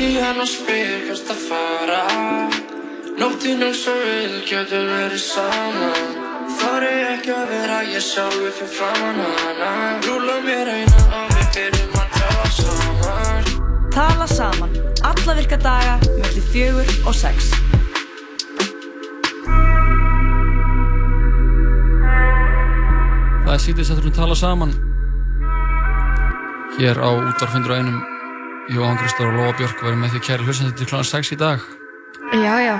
Ringi 0.00 0.16
hann 0.16 0.38
og 0.40 0.48
spyr 0.48 1.02
hvert 1.04 1.28
að 1.28 1.40
fara. 1.44 1.96
Nóttinn 3.20 3.60
eins 3.60 3.82
og 3.90 3.98
vil 4.00 4.36
getur 4.48 4.86
verið 4.88 5.20
saman 5.20 6.14
Þar 6.56 6.84
er 6.88 7.08
ekki 7.10 7.32
að 7.36 7.50
vera 7.50 7.80
ég 7.84 8.06
sjálfur 8.06 8.54
fyrir 8.56 8.70
framann 8.78 9.18
hana. 9.20 9.66
Rúla 10.06 10.38
mér 10.46 10.70
eina 10.72 11.02
og 11.18 11.34
við 11.34 11.50
byrjum 11.56 11.98
að 12.00 12.14
tala 12.16 12.48
saman. 12.56 13.50
Tala 13.92 14.28
saman, 14.30 14.72
alla 15.10 15.34
virka 15.36 15.58
daga, 15.60 15.98
mellir 16.14 16.46
fjögur 16.54 16.88
og 17.04 17.18
sex. 17.18 17.50
Það 23.44 23.52
er 23.52 23.60
sítið 23.66 23.90
settur 23.90 24.08
um 24.08 24.16
tala 24.16 24.40
saman. 24.44 24.72
Hér 26.78 27.04
á 27.04 27.10
útvarfundur 27.18 27.76
og 27.76 27.82
einum 27.82 28.19
Jóhann 28.70 28.98
Kristóf 29.00 29.26
og 29.26 29.34
Lóa 29.34 29.52
Björk 29.58 29.80
verður 29.82 29.98
með 29.98 30.12
því 30.14 30.20
kæri 30.22 30.44
hlustandi 30.46 30.76
til 30.78 30.86
kl. 30.86 31.00
6 31.02 31.32
í 31.34 31.38
dag 31.40 31.62
Já, 32.30 32.52
já, 32.62 32.74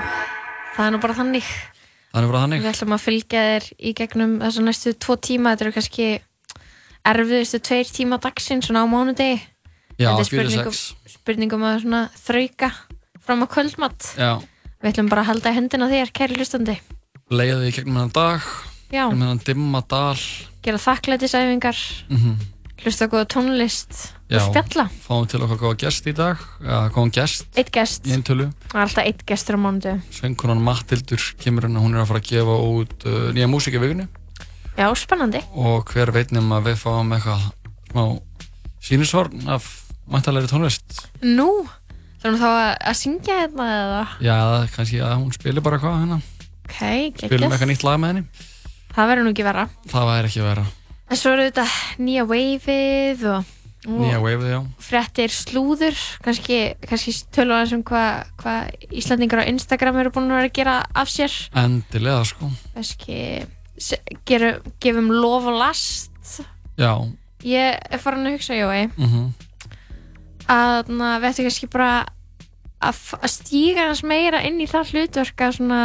það 0.77 0.85
er 0.85 0.93
nú 0.93 0.99
bara 1.03 1.15
þannig. 1.17 1.47
Þannig 2.13 2.29
bara 2.31 2.43
þannig 2.45 2.61
Við 2.61 2.69
ætlum 2.71 2.95
að 2.95 3.01
fylgja 3.03 3.41
þér 3.47 3.65
í 3.75 3.91
gegnum 3.99 4.35
þessu 4.39 4.63
næstu 4.63 4.93
tvo 5.03 5.17
tíma. 5.19 5.51
Þetta 5.51 5.65
eru 5.65 5.73
kannski 5.75 6.05
erfiðustu 7.11 7.59
tveir 7.67 7.91
tíma 7.91 8.19
dagsinn, 8.23 8.63
svona 8.63 8.83
á 8.83 8.87
mánudegi. 8.87 9.41
Já, 9.99 10.13
Þetta 10.15 10.23
er 10.23 10.29
4 10.29 10.29
spurningum, 10.29 10.77
6 10.79 11.17
spurningum 11.17 11.67
að 11.67 11.75
svona 11.83 12.01
þrauka 12.21 12.71
fram 13.27 13.43
á 13.43 13.47
kvöldmatt. 13.51 14.07
Já, 14.15 14.31
Við 14.79 14.93
ætlum 14.93 15.11
bara 15.11 15.25
að 15.25 15.29
halda 15.33 15.51
í 15.51 15.59
hendina 15.59 15.91
þér, 15.91 16.15
kæri 16.15 16.39
hlustandi. 16.39 16.77
leiða 17.31 17.59
því 17.59 17.67
í 17.67 17.75
gegnum 17.75 17.99
hennan 17.99 18.15
dag 18.15 18.47
gegnum 18.91 19.21
hennan 19.21 19.43
dimma 19.45 19.83
dal 19.87 20.19
gera 20.63 20.79
þakklætisæfingar, 20.87 21.77
mm 22.11 22.39
hlusta 22.81 23.05
góða 23.05 23.27
tónlist. 23.29 24.07
Og 24.39 24.45
spjalla. 24.47 24.85
Fáum 25.03 25.25
til 25.27 25.41
okkar 25.43 25.59
góða 25.59 25.77
gest 25.83 26.07
í 26.07 26.13
dag 26.15 26.39
góðan 26.95 27.11
gest 27.11 27.59
Eitt 27.59 27.71
gest, 27.75 28.07
alltaf 28.07 29.03
eitt 29.03 29.25
gestur 29.27 29.57
á 29.57 29.59
mánudu. 29.59 29.97
Sveinkonan 30.15 30.61
Mattildur 30.63 31.19
kemur 31.41 31.67
hérna, 31.67 31.81
hún 31.83 31.95
er 31.97 32.03
að 32.05 32.11
fara 32.13 32.21
að 32.23 32.29
gefa 32.31 32.55
út 32.71 33.05
uh, 33.09 33.29
nýja 33.35 33.49
músík 33.51 33.75
í 33.75 33.81
vikunni 33.83 34.07
Já, 34.77 34.87
spennandi. 34.95 35.41
og 35.51 35.83
hver 35.91 36.13
veit 36.15 36.31
nema 36.31 36.61
að 36.61 36.69
við 36.71 36.79
fáum 36.85 37.11
eitthvað 37.11 37.43
smá 37.91 38.03
sínisvorn 38.81 39.47
af 39.51 39.67
mæntalegri 40.11 40.47
tónlist 40.51 41.01
Nú, 41.27 41.49
þurfum 42.23 42.39
þá 42.39 42.47
að, 42.49 42.71
að 42.93 42.97
syngja 43.01 43.39
hérna 43.43 43.67
eða? 43.75 44.03
Já, 44.23 44.37
kannski 44.77 45.01
að 45.03 45.17
hún 45.19 45.35
spilir 45.35 45.65
bara 45.65 45.81
hvað 45.81 45.99
hérna 46.05 46.21
Ok, 46.71 46.79
spilum 47.27 47.51
eitthvað 47.51 47.71
nýtt 47.73 47.83
lag 47.87 47.99
með 47.99 48.13
henni 48.15 48.47
Það 48.91 49.07
verður 49.11 49.23
nú 49.27 49.31
ekki 49.35 49.43
vera. 49.47 49.65
það 49.91 50.07
væri 50.09 50.31
ekki 50.31 50.45
vera 50.47 50.63
En 51.11 51.19
svo 51.19 51.33
eru 51.35 51.49
þetta 51.49 51.65
nýja 51.99 52.23
waveið 52.27 53.25
og 53.35 53.49
nýja 53.87 54.19
waveið, 54.21 54.49
já. 54.51 54.59
fréttir 54.77 55.33
slúður, 55.33 55.97
kannski, 56.21 56.59
kannski 56.85 57.13
tölum 57.33 57.63
við 57.63 57.73
um 57.79 57.83
hvað 57.87 58.27
hva 58.43 58.55
Íslandingar 58.93 59.41
á 59.41 59.49
Instagram 59.49 59.97
eru 60.03 60.11
búin 60.13 60.29
að 60.29 60.37
vera 60.37 60.49
að 60.51 60.57
gera 60.59 60.75
af 60.93 61.09
sér. 61.09 61.33
endilega 61.57 62.23
sko. 62.29 62.51
Kannski 62.75 63.17
se- 63.77 64.01
geru, 64.25 64.53
gefum 64.79 65.09
lof 65.09 65.49
og 65.49 65.57
last. 65.57 66.41
já, 66.77 66.93
Ég 67.41 67.79
er 67.89 67.97
farin 67.97 68.27
að 68.29 68.35
hugsa, 68.37 68.53
Jói, 68.53 68.91
mhm. 68.97 69.33
að 70.45 70.89
na, 70.93 71.17
við 71.17 71.29
ættum 71.31 71.45
kannski 71.47 71.69
bara 71.73 72.05
að, 72.81 73.01
að 73.17 73.29
stíga 73.33 73.87
hans 73.87 74.03
meira 74.03 74.43
inn 74.45 74.61
í 74.61 74.69
það 74.69 74.93
hlutverk 74.93 75.41
að 75.41 75.57
svona, 75.57 75.81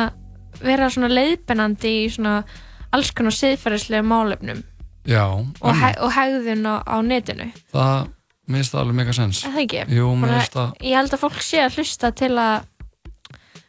vera 0.61 0.91
svona 0.93 1.09
leiðbennandi 1.09 1.93
í 2.05 2.09
svona 2.13 2.45
alls 2.93 3.11
konar 3.17 3.33
siðferðislega 3.33 4.05
málefnum 4.05 4.63
já, 5.07 5.25
og, 5.31 5.73
he 5.81 5.91
og 6.03 6.13
hegðun 6.17 6.67
á, 6.67 6.75
á 6.85 6.97
netinu. 7.07 7.49
það 7.73 8.09
minnst 8.47 8.75
það 8.75 8.81
alveg 8.85 8.99
mega 9.01 9.13
sens. 9.17 9.43
Það 9.47 9.61
ekki? 9.65 9.83
jú, 9.97 10.07
Bara- 10.21 10.33
minnst 10.37 10.55
það 10.57 10.73
ég 10.87 10.97
held 11.01 11.15
að 11.17 11.23
fólk 11.25 11.41
sé 11.43 11.63
að 11.65 11.79
hlusta 11.81 12.13
til 12.15 12.33
að 12.39 12.67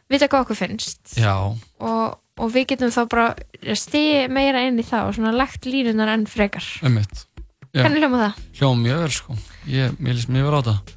vita 0.08 0.28
hvað 0.28 0.44
okkur 0.46 0.56
finnst. 0.62 1.00
Já, 1.18 1.34
og, 1.80 2.18
og 2.38 2.52
við 2.54 2.68
getum 2.74 2.92
þá 2.94 3.00
bara 3.10 3.74
stið 3.76 4.30
meira 4.32 4.62
inn 4.68 4.78
í 4.80 4.86
það 4.86 5.08
og 5.10 5.18
svona 5.18 5.34
lagt 5.36 5.66
línunar 5.68 6.14
enn 6.14 6.26
frekar. 6.30 6.64
Hvernig 6.82 8.00
hljóma 8.00 8.22
það? 8.22 8.38
hljóma 8.58 8.80
mjög 8.86 9.02
vel 9.04 9.12
sko. 9.12 9.36
Ég, 9.68 9.98
mér 10.00 10.16
líst 10.16 10.30
mjög 10.32 10.48
vel 10.48 10.58
á 10.58 10.62
það. 10.70 10.94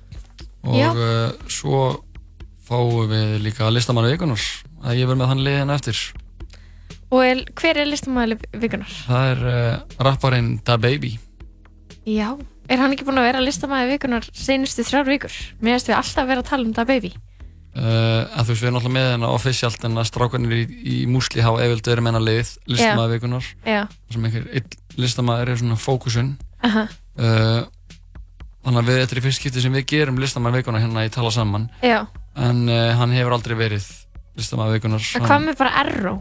Og 0.62 1.02
uh, 1.02 1.50
svo 1.52 1.82
fáum 2.68 3.10
við 3.12 3.40
líka 3.44 3.68
listamann 3.74 4.08
vikunar 4.08 4.40
að 4.86 5.02
ég 5.02 5.10
verð 5.10 5.20
með 5.20 5.32
hann 5.34 5.44
liðin 5.46 5.74
eftir 5.74 5.98
og 7.12 7.26
er, 7.26 7.44
hver 7.60 7.82
er 7.82 7.90
listamæli 7.90 8.38
vikunar? 8.62 8.92
það 9.08 9.34
er 9.34 9.44
uh, 9.52 10.06
rapparinn 10.08 10.54
Da 10.66 10.78
Baby. 10.82 11.18
Já, 12.08 12.32
er 12.72 12.80
hann 12.82 12.96
ekki 12.96 13.06
búinn 13.06 13.20
að 13.22 13.28
vera 13.30 13.42
listamæli 13.44 13.92
vikunar 13.94 14.26
seinustu 14.34 14.86
þrjár 14.88 15.10
vikur? 15.10 15.36
mér 15.62 15.78
finnst 15.78 15.92
við 15.92 15.98
alltaf 16.00 16.30
vera 16.32 16.42
að 16.42 16.50
tala 16.50 16.68
um 16.68 16.74
það 16.78 16.88
baby. 16.94 17.12
Uh, 17.72 18.26
en 18.28 18.44
þú 18.44 18.52
veist 18.52 18.64
við 18.64 18.68
erum 18.68 18.78
alltaf 18.82 18.92
með 18.92 19.06
hennar 19.14 19.36
officialt 19.38 19.86
en 19.88 20.00
að 20.02 20.08
strákanir 20.10 20.56
í, 20.58 20.64
í 20.68 20.96
músli 21.08 21.44
hafa 21.44 21.62
efildu 21.64 21.94
verið 21.94 22.04
með 22.04 22.12
hennar 22.12 22.26
lið 22.26 22.50
listamæði 22.68 23.14
vikunar 23.14 23.46
já, 23.64 23.84
sem 24.12 24.26
einhver 24.28 24.50
einn 24.52 24.74
listamæður 25.00 25.52
er 25.54 25.62
svona 25.62 25.78
fókusun 25.80 26.34
aha, 26.68 26.84
uh, 27.16 27.62
þannig 28.66 28.82
að 28.82 28.90
við 28.90 29.00
þetta 29.00 29.16
er 29.16 29.22
í 29.22 29.24
fyrst 29.28 29.40
skipti 29.40 29.64
sem 29.64 29.78
við 29.80 29.86
gerum 29.94 30.20
listamæði 30.20 30.60
vikunar 30.60 30.84
hérna 30.84 31.06
í 31.08 31.14
tala 31.16 31.32
saman. 31.32 31.70
Já. 31.80 32.02
En 32.36 32.68
hann 32.68 33.16
hefur 33.16 33.38
aldrei 33.38 33.56
verið 33.60 33.88
listamæði 34.40 34.76
vikunar 34.78 35.08
en 35.16 35.26
hvað 35.30 35.48
með 35.48 35.58
bara 35.64 35.72
Erró? 35.86 36.18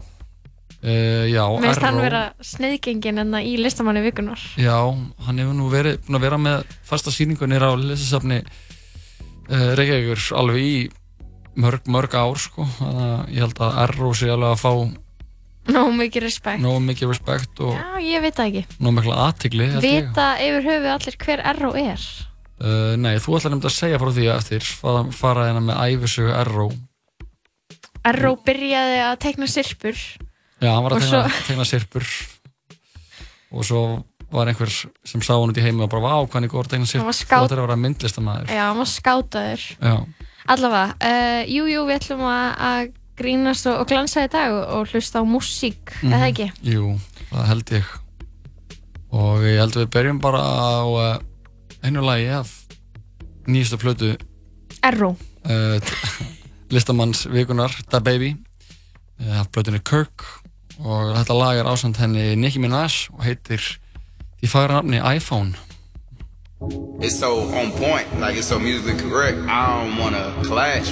Uh, 0.83 1.25
já, 1.29 1.43
mér 1.51 1.67
finnst 1.67 1.85
hann 1.87 2.01
vera 2.01 2.23
sneiðgengin 2.45 3.23
en 3.25 3.37
í 3.41 3.57
listamæli 3.61 4.03
vikunar 4.07 4.41
já, 4.59 4.77
hann 5.27 5.43
hefur 5.43 5.57
nú 5.57 5.69
verið 5.73 6.01
búin 6.05 6.19
að 6.19 6.25
vera 6.27 6.41
með 6.41 6.75
fasta 6.87 7.13
síningu 7.13 7.49
nýra 7.49 7.71
á 7.71 7.75
listasafni 7.77 8.41
uh, 8.41 9.69
Reykjavíkur 9.77 10.25
alveg 10.39 10.65
í 10.65 10.73
mörg, 11.59 11.87
mörg 11.91 12.15
ár 12.15 12.39
sko. 12.39 12.65
Þannig 12.77 13.07
að 13.07 13.31
ég 13.35 13.45
held 13.45 13.63
að 13.65 13.79
Erró 13.85 14.11
sé 14.15 14.29
alveg 14.31 14.53
að 14.53 14.61
fá 14.61 14.73
nóg 15.71 15.91
mikið 15.93 16.23
respekt. 16.25 16.61
nóg 16.63 16.79
mikið 16.81 17.11
respekt 17.11 17.59
og 17.61 17.75
já, 17.75 17.99
ég 18.01 18.23
veit 18.23 18.33
það 18.37 18.47
ekki. 18.49 18.77
nóg 18.81 18.95
mikla 18.97 19.17
aðtigli 19.27 19.67
vita 19.83 20.27
yfir 20.41 20.65
höfuð 20.65 20.93
allir 20.95 21.17
hver 21.21 21.43
Erró 21.51 21.73
er? 21.77 22.05
Uh, 22.61 22.93
Nei, 22.97 23.15
þú 23.21 23.37
ætlar 23.37 23.53
nefnd 23.53 23.67
að 23.69 23.75
segja 23.75 23.99
frá 24.01 24.09
því 24.13 24.25
eftir 24.35 24.65
fara, 24.65 25.03
fara 25.13 25.45
hérna 25.49 25.61
með 25.65 25.83
æfisögu 25.85 26.33
Erró 26.33 26.67
Erró 28.09 28.33
byrjaði 28.41 28.99
að 29.05 29.15
tekna 29.21 29.49
sirpur 29.49 30.01
Já, 30.61 30.69
hann 30.75 30.83
var 30.85 30.93
Og 30.93 31.01
að 31.01 31.07
svo- 31.09 31.21
tegna, 31.25 31.43
tegna 31.47 31.65
sirpur 31.65 32.05
og 33.51 33.65
svo 33.67 33.81
var 34.31 34.47
einhver 34.47 34.69
sem 35.03 35.21
sá 35.21 35.33
hann 35.35 35.49
út 35.51 35.57
í 35.59 35.63
heimi 35.65 35.83
og 35.83 35.89
bara, 35.91 36.01
vá, 36.05 36.13
hvað 36.23 36.33
hann 36.37 36.43
er 36.47 36.51
góð 36.53 36.63
að 36.65 36.69
tegna 36.75 36.85
var 36.85 36.91
sirpur 36.93 37.17
skát- 37.17 37.41
þú 37.41 37.47
ætlar 37.49 37.59
að 37.61 37.67
vera 37.67 37.79
myndlistamæður 37.83 38.47
já, 38.53 38.61
hann 38.69 38.77
var 38.77 38.91
skátaður. 38.91 39.63
Allavega, 40.47 40.95
uh, 41.01 41.41
jú, 41.51 41.65
jú, 41.69 41.81
við 41.85 41.97
ætlum 41.99 42.21
að, 42.25 42.45
að 42.69 42.93
grínast 43.21 43.67
og, 43.69 43.81
og 43.83 43.87
glansa 43.91 44.23
í 44.25 44.29
dag 44.31 44.51
og, 44.55 44.63
og 44.79 44.87
hlusta 44.93 45.19
á 45.21 45.23
músík, 45.27 45.91
Mhm. 46.01 46.13
eða 46.13 46.29
ekki? 46.31 46.47
Jú, 46.63 46.99
það 47.31 47.45
held 47.51 47.65
ég. 47.75 47.91
Og 49.11 49.43
ég 49.43 49.59
held 49.59 49.75
við 49.75 49.89
byrjum 49.91 50.21
bara 50.23 50.39
á 50.39 50.85
uh, 50.87 51.19
einu 51.83 52.01
lagi 52.01 52.29
af 52.31 52.49
nýjastu 53.47 53.77
plötu 53.77 54.13
Erró, 54.81 55.11
uh, 55.45 55.79
listamanns 56.73 57.25
vikunar 57.27 57.75
Da 57.91 57.99
Baby. 57.99 58.37
Af 59.21 59.51
plötunni 59.51 59.83
Kirk 59.83 60.23
og 60.83 61.15
þetta 61.17 61.33
lag 61.37 61.57
er 61.61 61.69
ásand 61.69 61.97
henni 62.01 62.35
Nicki 62.35 62.59
Minaj 62.59 63.09
og 63.13 63.23
heitir 63.25 63.61
því 64.41 64.47
fagra 64.49 64.79
nafni 64.79 64.99
iPhone 65.17 65.55
It's 67.01 67.17
so 67.17 67.49
on 67.57 67.71
point, 67.71 68.19
like 68.19 68.37
it's 68.37 68.45
so 68.45 68.59
musically 68.59 68.93
correct. 69.01 69.39
I 69.49 69.81
don't 69.81 69.97
wanna 69.97 70.31
clash. 70.43 70.91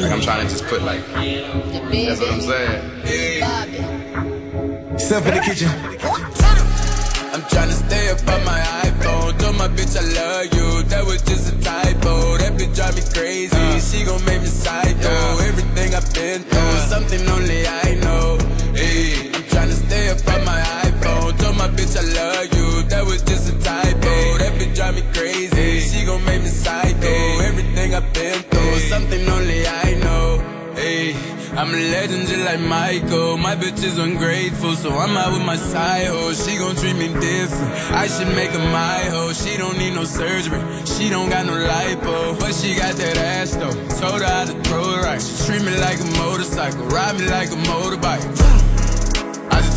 Like 0.00 0.12
I'm 0.12 0.22
trying 0.22 0.46
to 0.46 0.48
just 0.48 0.64
put 0.64 0.80
like, 0.82 1.04
that's 1.12 2.20
what 2.20 2.32
I'm 2.32 2.40
saying. 2.40 2.80
Step 4.98 5.26
in 5.26 5.34
the 5.34 5.40
kitchen. 5.44 5.68
I'm 7.32 7.42
trying 7.48 7.68
to 7.68 7.74
stay 7.74 8.08
up 8.08 8.18
on 8.28 8.44
my 8.46 8.60
iPhone. 8.84 9.38
Told 9.38 9.56
my 9.56 9.68
bitch 9.68 9.94
I 9.94 10.02
love 10.02 10.54
you. 10.54 10.82
That 10.84 11.04
was 11.04 11.20
just 11.22 11.52
a 11.52 11.60
typo. 11.60 12.38
That 12.38 12.54
bitch 12.58 12.74
drive 12.74 12.96
me 12.96 13.02
crazy. 13.12 13.80
She 13.80 14.04
gon' 14.06 14.24
make 14.24 14.40
me 14.40 14.48
psycho. 14.48 15.38
Everything 15.44 15.94
I've 15.94 16.12
been 16.14 16.42
through, 16.44 16.78
something 16.88 17.28
only 17.28 17.66
I 17.66 17.94
know. 17.96 18.38
Up 20.10 20.26
on 20.26 20.44
my 20.44 20.60
iPhone. 20.82 21.38
Told 21.38 21.56
my 21.56 21.68
bitch 21.68 21.94
I 21.96 22.02
love 22.02 22.46
you. 22.56 22.82
That 22.88 23.06
was 23.06 23.22
just 23.22 23.52
a 23.52 23.56
typo. 23.62 24.38
That 24.38 24.52
bitch 24.58 24.74
drive 24.74 24.96
me 24.96 25.02
crazy. 25.14 25.78
She 25.80 26.04
gon' 26.04 26.24
make 26.24 26.42
me 26.42 26.48
psycho. 26.48 27.14
Everything 27.50 27.94
I've 27.94 28.12
been 28.12 28.42
through, 28.42 28.78
something 28.90 29.28
only 29.28 29.68
I 29.68 29.94
know. 30.02 30.42
Hey, 30.74 31.14
I'm 31.56 31.68
a 31.72 31.76
legend 31.94 32.26
just 32.26 32.44
like 32.44 32.58
Michael. 32.58 33.36
My 33.36 33.54
bitch 33.54 33.84
is 33.84 33.98
ungrateful, 33.98 34.74
so 34.74 34.90
I'm 34.90 35.16
out 35.16 35.32
with 35.32 35.46
my 35.46 35.54
side 35.54 36.06
hoe. 36.08 36.32
She 36.32 36.58
gon' 36.58 36.74
treat 36.74 36.96
me 36.96 37.06
different. 37.20 37.70
I 37.94 38.08
should 38.08 38.34
make 38.34 38.50
her 38.50 38.66
my 38.72 38.98
hoe. 39.14 39.32
She 39.32 39.56
don't 39.56 39.78
need 39.78 39.94
no 39.94 40.02
surgery. 40.02 40.60
She 40.86 41.08
don't 41.08 41.30
got 41.30 41.46
no 41.46 41.52
lipo, 41.52 42.36
but 42.40 42.52
she 42.52 42.74
got 42.74 42.96
that 42.96 43.16
ass 43.16 43.54
though. 43.54 43.76
Told 44.00 44.22
her 44.22 44.26
how 44.26 44.44
to 44.46 44.54
throw 44.64 44.90
it 44.94 45.02
right. 45.04 45.22
She 45.22 45.46
treat 45.46 45.62
me 45.62 45.76
like 45.78 46.00
a 46.00 46.10
motorcycle, 46.18 46.84
ride 46.86 47.16
me 47.16 47.28
like 47.28 47.50
a 47.50 47.60
motorbike 47.70 48.79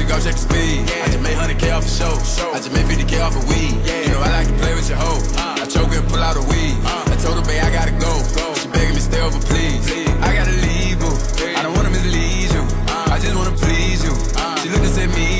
go 0.08 0.20
check 0.20 0.36
the 0.36 0.46
speed. 0.48 0.86
I 1.04 1.08
just 1.08 1.22
made 1.22 1.38
100K 1.38 1.76
off 1.76 1.86
a 1.86 1.90
show. 1.90 2.14
I 2.52 2.58
just 2.58 2.74
made 2.74 2.86
50K 2.86 3.22
off 3.22 3.36
a 3.36 3.44
weed. 3.50 3.74
You 4.06 4.12
know 4.12 4.22
I 4.22 4.30
like 4.42 4.48
to 4.48 4.58
play 4.60 4.74
with 4.76 4.88
your 4.90 4.98
hoe. 4.98 5.22
I 5.62 5.66
choke 5.66 5.92
and 5.94 6.08
pull 6.10 6.20
out 6.20 6.36
a 6.38 6.44
weed. 6.52 6.76
I 6.84 7.16
told 7.24 7.40
her, 7.40 7.46
babe, 7.46 7.64
I 7.64 7.72
gotta 7.72 7.96
go. 7.98 8.12
She 8.56 8.68
begging 8.70 8.96
me 8.96 9.02
stay 9.02 9.22
over, 9.22 9.40
please. 9.40 9.86
I 10.22 10.34
gotta 10.34 10.56
leave, 10.66 11.00
boo. 11.00 11.14
I 11.58 11.62
don't 11.64 11.76
wanna 11.76 11.90
mislead 11.90 12.52
you. 12.52 12.64
I 12.88 13.20
just 13.20 13.36
wanna 13.36 13.56
please 13.58 14.04
you. 14.04 14.14
She 14.62 14.70
looked 14.70 14.98
at 14.98 15.10
me 15.16 15.32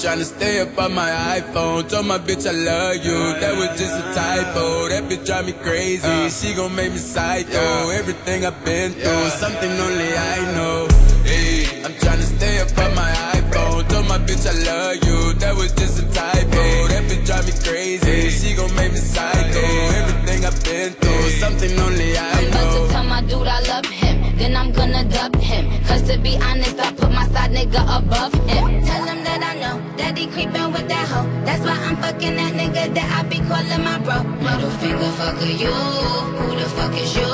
tryna 0.00 0.24
stay 0.24 0.60
up 0.60 0.78
on 0.78 0.94
my 0.94 1.10
iPhone. 1.36 1.86
Told 1.88 2.06
my 2.06 2.16
bitch 2.16 2.48
I 2.48 2.52
love 2.52 3.04
you. 3.04 3.18
That 3.40 3.54
was 3.60 3.68
just 3.78 3.92
a 4.00 4.04
typo. 4.16 4.88
That 4.88 5.04
bitch 5.04 5.26
drive 5.26 5.44
me 5.44 5.52
crazy. 5.52 6.08
Uh. 6.08 6.30
She 6.30 6.54
gon' 6.54 6.74
make 6.74 6.92
me 6.92 6.98
psycho. 6.98 7.90
Everything 7.90 8.46
I've 8.46 8.64
been 8.64 8.92
through, 8.92 9.28
something 9.28 9.70
only 9.70 10.10
I 10.16 10.38
know. 10.56 10.88
Hey, 11.24 11.84
I'm 11.84 11.92
tryna 12.00 12.24
stay 12.24 12.60
up 12.60 12.72
on 12.78 12.94
my 12.94 13.12
iPhone. 13.36 13.88
Told 13.90 14.08
my 14.08 14.16
bitch 14.18 14.48
I 14.48 14.56
love 14.64 14.96
you. 15.04 15.34
That 15.34 15.54
was 15.54 15.72
just 15.74 15.98
a 16.02 16.06
typo. 16.16 16.64
That 16.88 17.04
bitch 17.04 17.26
drive 17.26 17.44
me 17.44 17.52
crazy. 17.60 18.30
She 18.30 18.56
gon' 18.56 18.74
make 18.76 18.92
me 18.92 18.98
psycho. 18.98 19.64
Everything 20.00 20.46
I've 20.46 20.64
been 20.64 20.92
through, 20.94 21.28
something 21.44 21.78
only 21.78 22.16
I 22.16 22.30
I'm 22.30 22.46
about 22.48 22.72
to 22.72 22.92
tell 22.92 23.04
my 23.04 23.20
dude 23.20 23.46
I 23.46 23.60
love 23.68 23.84
him, 23.84 24.36
then 24.38 24.56
I'm 24.56 24.72
gonna 24.72 25.04
dub 25.04 25.36
him. 25.36 25.68
Cause 25.84 26.02
to 26.08 26.16
be 26.18 26.38
honest, 26.38 26.80
I 26.80 26.90
side 27.32 27.52
nigga 27.52 27.82
above 27.98 28.34
him. 28.34 28.84
Tell 28.84 29.04
him 29.04 29.24
that 29.24 29.40
I 29.42 29.54
know 29.62 29.76
that 29.96 30.18
he 30.18 30.26
creepin' 30.26 30.72
with 30.72 30.88
that 30.88 31.06
hoe. 31.08 31.28
That's 31.44 31.62
why 31.64 31.76
I'm 31.86 31.96
fucking 31.96 32.36
that 32.36 32.52
nigga 32.54 32.94
that 32.94 33.08
I 33.18 33.22
be 33.28 33.38
calling 33.48 33.82
my 33.84 33.98
bro. 33.98 34.22
Middle 34.44 34.70
finger 34.82 35.10
fucker 35.18 35.52
you, 35.62 35.72
who 35.72 36.56
the 36.58 36.68
fuck 36.76 36.94
is 36.98 37.14
you? 37.14 37.30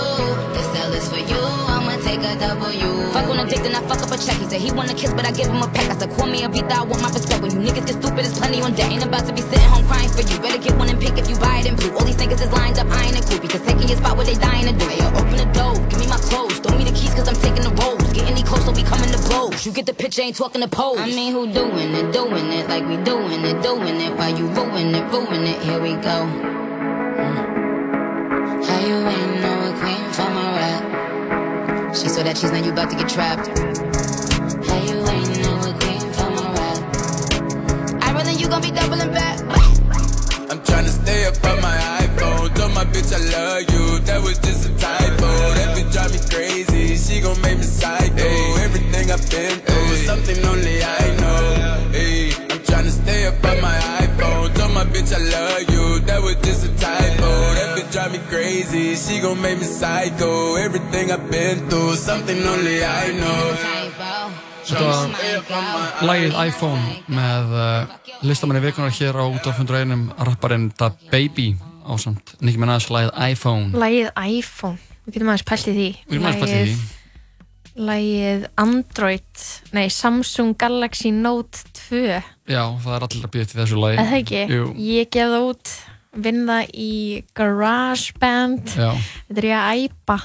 This 0.54 0.66
cell 0.72 0.92
is 0.92 1.08
for 1.08 1.20
you, 1.20 1.40
I'ma 1.72 1.96
take 2.04 2.22
a 2.22 2.32
W. 2.38 2.88
Fuck 3.12 3.28
on 3.30 3.38
a 3.40 3.44
dick, 3.48 3.62
then 3.62 3.74
I 3.74 3.80
fuck 3.88 4.02
up 4.02 4.12
a 4.12 4.18
check. 4.18 4.36
He 4.36 4.46
said 4.48 4.60
he 4.60 4.70
wanna 4.72 4.94
kiss, 4.94 5.12
but 5.12 5.24
I 5.24 5.32
give 5.32 5.48
him 5.48 5.62
a 5.62 5.68
peck. 5.68 5.88
I 5.90 5.96
said, 5.96 6.10
call 6.16 6.26
me 6.26 6.44
a 6.44 6.48
beat, 6.48 6.64
I 6.70 6.84
want 6.84 7.00
my 7.02 7.10
respect. 7.10 7.42
When 7.42 7.50
you 7.52 7.60
niggas 7.60 7.86
get 7.86 7.96
stupid, 8.02 8.22
there's 8.24 8.38
plenty 8.38 8.60
on 8.60 8.74
deck. 8.74 8.90
Ain't 8.90 9.04
about 9.04 9.26
to 9.26 9.32
be 9.32 9.40
sitting 9.40 9.70
home 9.72 9.86
crying 9.86 10.10
for 10.10 10.22
you. 10.22 10.36
Better 10.40 10.58
get 10.58 10.76
one 10.76 10.88
and 10.88 11.00
pick 11.00 11.16
if 11.16 11.28
you 11.28 11.36
buy 11.38 11.58
it 11.60 11.66
in 11.66 11.76
blue. 11.76 11.92
All 11.96 12.04
these 12.04 12.16
niggas 12.16 12.40
is 12.42 12.52
lined 12.52 12.78
up, 12.78 12.88
I 12.90 13.06
ain't 13.06 13.18
a 13.18 13.22
cool. 13.28 13.40
Because 13.40 13.62
taking 13.62 13.88
your 13.88 13.98
spot 13.98 14.16
what 14.16 14.26
they 14.26 14.34
dying 14.34 14.66
to 14.66 14.72
do. 14.72 14.86
Hey, 14.88 15.00
yo, 15.00 15.08
open 15.16 15.36
the 15.36 15.48
door, 15.56 15.74
give 15.88 16.00
me 16.00 16.06
my 16.06 16.18
clothes. 16.18 16.58
Throw 16.60 16.76
me 16.76 16.84
the 16.84 16.92
keys, 16.92 17.14
cause 17.14 17.28
I'm 17.28 17.36
taking 17.36 17.64
the 17.64 17.72
roles. 17.80 17.95
Get 18.46 18.54
any 18.54 18.62
close, 18.62 18.64
so 18.64 18.72
we 18.72 18.82
coming 18.82 19.10
to 19.10 19.18
blows. 19.28 19.66
You 19.66 19.72
get 19.72 19.86
the 19.86 19.94
picture, 19.94 20.22
ain't 20.22 20.36
talking 20.36 20.60
to 20.60 20.68
pose. 20.68 20.98
I 20.98 21.06
mean, 21.06 21.32
who 21.32 21.52
doing 21.52 21.94
it, 21.94 22.12
doing 22.12 22.52
it 22.52 22.68
like 22.68 22.86
we 22.86 22.96
doing 23.02 23.44
it, 23.44 23.62
doing 23.62 24.00
it. 24.00 24.16
While 24.16 24.38
you 24.38 24.46
ruin 24.48 24.94
it, 24.94 25.12
ruin 25.12 25.44
it, 25.44 25.62
here 25.62 25.80
we 25.80 25.94
go. 25.94 26.26
Mm. 27.18 27.46
How 28.64 28.86
you 28.86 28.94
ain't 28.94 29.40
know 29.40 29.70
a 29.70 29.72
queen 29.80 30.12
from 30.12 30.36
a 30.36 30.44
rap? 30.58 31.96
She 31.96 32.08
saw 32.08 32.22
that 32.22 32.38
she's 32.38 32.52
now 32.52 32.62
you 32.64 32.72
about 32.72 32.90
to 32.90 32.96
get 32.96 33.08
trapped. 33.08 33.48
How 33.48 34.80
you 34.84 35.06
ain't 35.08 35.42
know 35.42 35.56
a 35.60 35.72
queen 35.80 36.12
from 36.12 36.38
a 36.38 36.42
rap? 36.54 38.02
I 38.02 38.12
rather 38.12 38.32
you 38.32 38.48
gonna 38.48 38.62
be 38.62 38.70
doubling 38.70 39.12
back. 39.12 39.40
I'm 40.50 40.60
tryna 40.60 40.88
stay 40.88 41.24
up 41.26 41.44
on 41.44 41.60
my 41.60 41.76
iPhone. 41.76 42.05
My 42.76 42.84
bitch 42.84 43.08
I 43.08 43.16
love 43.32 43.64
you. 43.72 43.98
That 44.04 44.20
was 44.20 44.36
just 44.38 44.68
a 44.68 44.72
typo. 44.76 45.28
That 45.56 45.72
bitch 45.72 45.90
drive 45.96 46.12
me 46.12 46.20
crazy. 46.28 46.84
She 47.00 47.22
gon' 47.22 47.40
make 47.40 47.56
me 47.56 47.64
psycho. 47.64 48.28
Everything 48.60 49.10
I've 49.10 49.24
been 49.32 49.56
through, 49.64 49.96
something 50.04 50.44
only 50.44 50.84
I 50.84 51.04
know. 51.16 51.40
Hey, 51.96 52.36
I'm 52.52 52.60
tryna 52.68 52.92
stay 52.92 53.24
up 53.28 53.42
on 53.48 53.62
my 53.64 53.72
iPhone. 54.04 54.52
Told 54.54 54.74
my 54.76 54.84
bitch 54.92 55.08
I 55.08 55.24
love 55.24 55.64
you. 55.72 56.00
That 56.04 56.20
was 56.20 56.36
just 56.44 56.68
a 56.68 56.72
typo. 56.76 57.30
That 57.56 57.78
bitch 57.78 57.90
drive 57.92 58.12
me 58.12 58.20
crazy. 58.28 58.94
She 58.94 59.22
gon' 59.24 59.40
make 59.40 59.56
me 59.56 59.64
psycho. 59.64 60.56
Everything 60.56 61.10
I've 61.12 61.30
been 61.30 61.64
through, 61.70 61.96
something 61.96 62.44
only 62.44 62.84
I 62.84 63.08
know. 63.16 63.40
Þetta 64.66 64.84
var 64.84 66.04
lagið 66.10 66.36
iPhone 66.42 66.82
með 67.08 67.56
uh, 67.56 67.96
listamanni 68.26 68.60
vikunar 68.66 68.92
hér 68.92 69.16
á 69.16 69.24
út 69.24 69.48
af 69.48 69.62
101 69.62 70.12
rapparinn 70.28 70.68
Da 70.76 70.90
Baby 71.08 71.54
á 71.86 71.92
samt 72.02 72.34
Nicki 72.42 72.60
Minaj 72.60 72.88
lagið 72.92 73.12
iPhone. 73.30 73.70
Lægið 73.78 74.10
iPhone, 74.26 74.78
við 75.06 75.16
getum 75.16 75.32
aðeins 75.32 75.46
pælt 75.48 75.66
í 75.70 75.74
því. 75.76 75.88
Við 76.06 76.16
erum 76.16 76.28
aðeins 76.30 76.42
pælt 76.42 76.54
í 76.56 76.60
því. 76.66 76.92
Lægið 77.86 78.46
Android, 78.62 79.42
nei 79.76 79.86
Samsung 79.92 80.54
Galaxy 80.56 81.10
Note 81.12 81.60
2 81.90 82.00
Já, 82.48 82.62
það 82.80 82.92
er 82.94 83.04
allir 83.04 83.26
að 83.26 83.32
býða 83.34 83.48
til 83.50 83.60
þessu 83.60 83.80
lagi. 83.82 83.98
Eða 84.00 84.10
það 84.10 84.20
ekki? 84.22 84.42
Jú, 84.54 84.68
Ég 84.86 85.10
gef 85.12 85.32
það 85.34 85.48
út, 85.50 85.72
vinn 86.26 86.42
það 86.48 86.76
í 86.86 86.92
GarageBand. 87.36 88.76
Já, 88.76 88.90
Þetta 89.26 89.42
er 89.42 89.48
ég 89.50 89.58
að 89.60 89.82
æpa. 89.86 90.18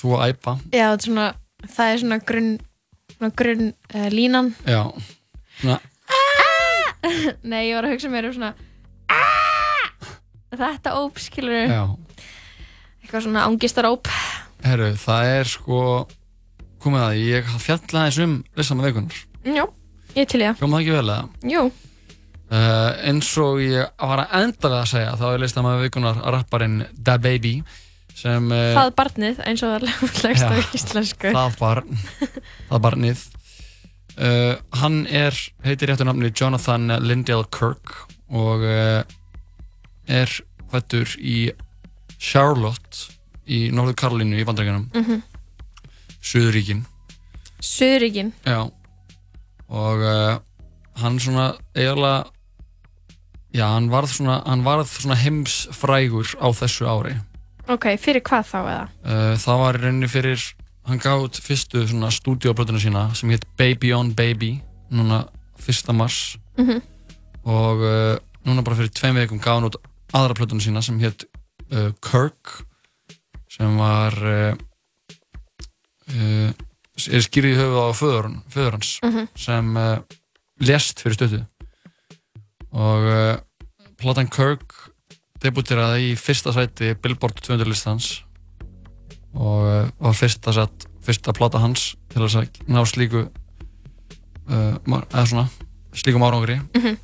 Þú 0.00 0.16
að 0.18 0.26
æpa. 0.34 0.56
Já, 0.74 0.86
er 0.90 1.06
svona, 1.06 1.28
það 1.76 1.94
er 1.94 2.02
svona 2.04 2.20
grunn 2.30 2.52
grunn 3.36 3.72
uh, 3.94 4.08
línan. 4.12 4.52
Já, 4.68 4.82
svona, 5.60 5.80
Nei, 7.42 7.62
ég 7.70 7.76
var 7.78 7.86
að 7.88 7.94
hugsa 7.94 8.10
mér 8.12 8.28
um 8.28 8.34
svona! 8.36 8.52
Þetta 10.50 10.94
óp, 10.98 11.18
skilur 11.22 11.70
já. 11.70 11.82
Eitthvað 13.02 13.26
svona 13.26 13.44
ángistaróp 13.48 14.10
Herru, 14.64 14.90
það 15.00 15.28
er 15.36 15.50
sko 15.50 15.82
komið 16.82 17.04
að 17.06 17.20
ég 17.24 17.52
fjalla 17.62 18.02
aðeins 18.06 18.18
um 18.24 18.34
listamanni 18.58 18.90
vikunar 18.90 19.20
Já, 19.56 19.64
ég 20.18 20.28
til 20.28 20.42
ég 20.42 20.58
Hljóma 20.60 20.80
það 20.80 20.82
ekki 20.84 20.96
vel 20.98 21.06
eða? 21.06 21.22
Jú, 21.54 21.68
Uh, 22.50 22.96
eins 23.06 23.28
og 23.38 23.60
ég 23.62 23.92
var 24.02 24.24
að 24.24 24.32
enda 24.40 24.66
við 24.72 24.72
að 24.80 24.88
segja 24.90 25.10
þá 25.20 25.20
er 25.28 25.42
listamanni 25.44 25.84
vikunar 25.84 26.16
rapparinn 26.34 26.80
Da 26.98 27.14
Baby 27.22 27.52
sem 28.18 28.48
uh, 28.50 28.72
það 28.74 28.88
barnið 28.98 29.38
eins 29.46 29.62
og 29.62 29.70
það 29.76 29.84
legst 30.26 30.48
á 30.50 30.58
íslensku. 30.74 31.30
það 31.30 31.54
barn 31.60 32.00
það 32.72 32.82
barnið. 32.88 33.22
Uh, 34.18 34.56
hann 34.82 34.96
er, 35.06 35.38
heitir 35.62 35.92
réttu 35.92 36.08
nafni 36.08 36.32
Jonathan 36.34 36.90
Lindell 37.06 37.46
Kirk 37.54 37.94
og 38.34 38.66
uh, 38.66 39.06
er 40.10 40.32
fættur 40.70 41.12
í 41.18 41.50
Charlotte 42.20 43.08
í 43.50 43.70
Norður 43.74 43.96
Karolínu 44.02 44.38
í 44.40 44.44
Bandaríkanum 44.46 44.88
mm 44.94 45.04
-hmm. 45.06 45.22
Suðuríkin 46.20 46.84
Suðuríkin 47.60 48.32
já 48.46 48.60
og 49.70 50.02
uh, 50.02 50.38
hann 50.98 51.18
svona 51.22 51.52
eiginlega 51.74 52.24
já, 53.54 53.66
hann 53.70 53.90
varð 53.90 54.10
svona, 54.14 54.42
hann 54.46 54.64
varð 54.66 54.86
svona 54.90 55.14
heimsfrægur 55.18 56.34
á 56.42 56.48
þessu 56.52 56.86
ári 56.90 57.16
Ok, 57.70 57.84
fyrir 58.02 58.22
hvað 58.26 58.48
þá 58.50 58.58
eða? 58.60 58.86
Uh, 59.04 59.34
það 59.38 59.58
var 59.62 59.74
í 59.78 59.82
rauninni 59.84 60.08
fyrir 60.10 60.40
hann 60.88 60.98
gaf 60.98 61.20
út 61.22 61.38
fyrstu 61.38 61.84
svona 61.86 62.10
stúdíoplötuna 62.10 62.80
sína 62.82 63.14
sem 63.14 63.30
hétt 63.30 63.44
Baby 63.58 63.92
on 63.94 64.14
Baby 64.14 64.60
núna 64.90 65.24
fyrsta 65.58 65.92
mars 65.92 66.36
Mhm. 66.58 66.80
og 67.44 67.76
uh, 67.80 68.16
núna 68.44 68.62
bara 68.62 68.76
fyrir 68.76 68.90
tveim 68.90 69.14
veikum 69.14 69.38
gaf 69.38 69.54
hann 69.60 69.64
út 69.70 69.76
aðra 70.16 70.34
plötuna 70.38 70.62
sína 70.64 70.82
sem 70.82 70.98
hétt 71.02 71.24
uh, 71.72 71.90
Kirk 72.02 72.64
sem 73.50 73.76
var 73.78 74.16
uh, 74.22 74.54
uh, 76.10 76.50
er 77.10 77.24
skýrið 77.24 77.54
í 77.54 77.58
höfuð 77.60 77.80
á 77.80 77.88
föður, 77.96 78.30
föður 78.52 78.76
hans 78.78 78.90
Mhm. 79.06 79.28
sem 79.38 79.76
uh, 79.76 79.98
lest 80.60 81.00
fyrir 81.00 81.16
stötu 81.16 81.40
og 82.72 83.06
uh, 83.08 83.36
platan 84.00 84.28
Kirk 84.30 84.74
debuteraði 85.40 86.10
í 86.12 86.16
fyrsta 86.20 86.52
sæti 86.52 86.92
Billboard 87.00 87.40
200 87.40 87.68
listans 87.70 88.10
og 89.34 89.62
uh, 89.64 89.88
var 90.02 90.16
fyrsta, 90.18 90.52
sett, 90.52 90.86
fyrsta 91.06 91.32
plata 91.36 91.58
hans 91.62 91.94
til 92.12 92.22
að 92.26 92.48
ná 92.68 92.82
slíku 92.88 93.28
eða 94.50 95.22
svona 95.30 95.46
slíkum 95.94 96.24
árangri 96.26 96.56
Mhm. 96.74 96.96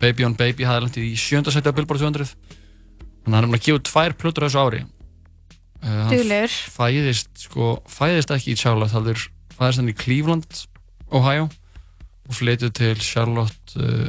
Baby 0.00 0.26
on 0.26 0.36
Baby 0.38 0.66
hafði 0.68 0.86
lendið 0.86 1.08
í 1.10 1.16
sjönda 1.20 1.52
sæti 1.54 1.70
á 1.72 1.76
Billboard 1.76 2.00
200 2.02 2.30
þannig 2.30 3.28
að 3.28 3.36
hann 3.36 3.44
er 3.44 3.50
búin 3.50 3.58
að 3.60 3.66
gefa 3.66 3.82
tvær 3.90 4.16
plötur 4.20 4.46
þessu 4.46 4.60
ári. 4.62 4.80
Uh, 5.80 5.88
hann 5.88 6.12
Duglegur. 6.14 6.54
fæðist 6.76 7.44
sko, 7.46 7.68
fæðist 7.88 8.32
ekki 8.34 8.54
í 8.54 8.60
Charlotte 8.60 8.92
heldur 8.96 9.26
fæðist 9.56 9.80
hann 9.80 9.92
í 9.92 9.96
Cleveland, 9.96 10.62
Ohio 11.12 11.46
og 12.28 12.36
flytið 12.36 12.72
til 12.76 12.94
Charlotte 13.04 13.76
uh, 13.80 14.08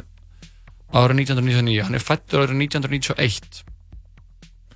árið 0.92 1.22
1999 1.24 1.84
hann 1.86 1.96
er 1.96 2.04
fættur 2.04 2.44
árið 2.44 2.58
1991 2.68 3.62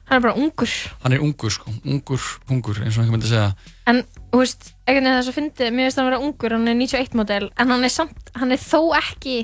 Hann 0.06 0.20
er 0.20 0.22
bara 0.22 0.36
ungur. 0.38 0.70
Hann 1.02 1.16
er 1.16 1.22
ungur 1.24 1.50
sko, 1.50 1.72
ungur 1.82 2.22
pungur 2.46 2.76
eins 2.78 2.94
og 2.94 3.02
einhver 3.02 3.16
myndi 3.16 3.26
segja. 3.26 3.48
En, 3.90 4.04
þú 4.30 4.38
veist, 4.38 4.68
einhvern 4.86 5.08
veginn 5.08 5.16
þess 5.18 5.30
að 5.32 5.36
fyndi 5.40 5.70
Mér 5.74 5.88
finnst 5.88 5.98
hann 5.98 6.06
vera 6.06 6.20
ungur, 6.22 6.54
hann 6.54 6.70
er 6.70 6.76
91 6.78 7.16
model 7.18 7.48
En 7.58 7.72
hann 7.74 7.82
er 7.88 7.90
samt, 7.90 8.30
hann 8.38 8.54
er 8.54 8.60
þó 8.62 8.78
ekki 9.00 9.34